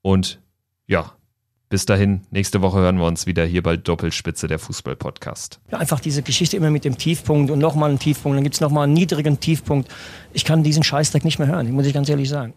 und 0.00 0.40
ja, 0.86 1.12
bis 1.70 1.86
dahin, 1.86 2.22
nächste 2.32 2.62
Woche 2.62 2.78
hören 2.80 2.98
wir 2.98 3.06
uns 3.06 3.26
wieder 3.26 3.46
hier 3.46 3.62
bei 3.62 3.76
Doppelspitze, 3.76 4.48
der 4.48 4.58
Fußball-Podcast. 4.58 5.60
Ja, 5.70 5.78
einfach 5.78 6.00
diese 6.00 6.22
Geschichte 6.22 6.56
immer 6.56 6.70
mit 6.70 6.84
dem 6.84 6.98
Tiefpunkt 6.98 7.50
und 7.50 7.60
nochmal 7.60 7.90
einen 7.90 8.00
Tiefpunkt, 8.00 8.36
dann 8.36 8.42
gibt 8.42 8.56
es 8.56 8.60
nochmal 8.60 8.84
einen 8.84 8.92
niedrigen 8.92 9.38
Tiefpunkt. 9.38 9.88
Ich 10.32 10.44
kann 10.44 10.64
diesen 10.64 10.82
Scheißdreck 10.82 11.24
nicht 11.24 11.38
mehr 11.38 11.48
hören, 11.48 11.70
muss 11.70 11.86
ich 11.86 11.94
ganz 11.94 12.08
ehrlich 12.08 12.28
sagen. 12.28 12.54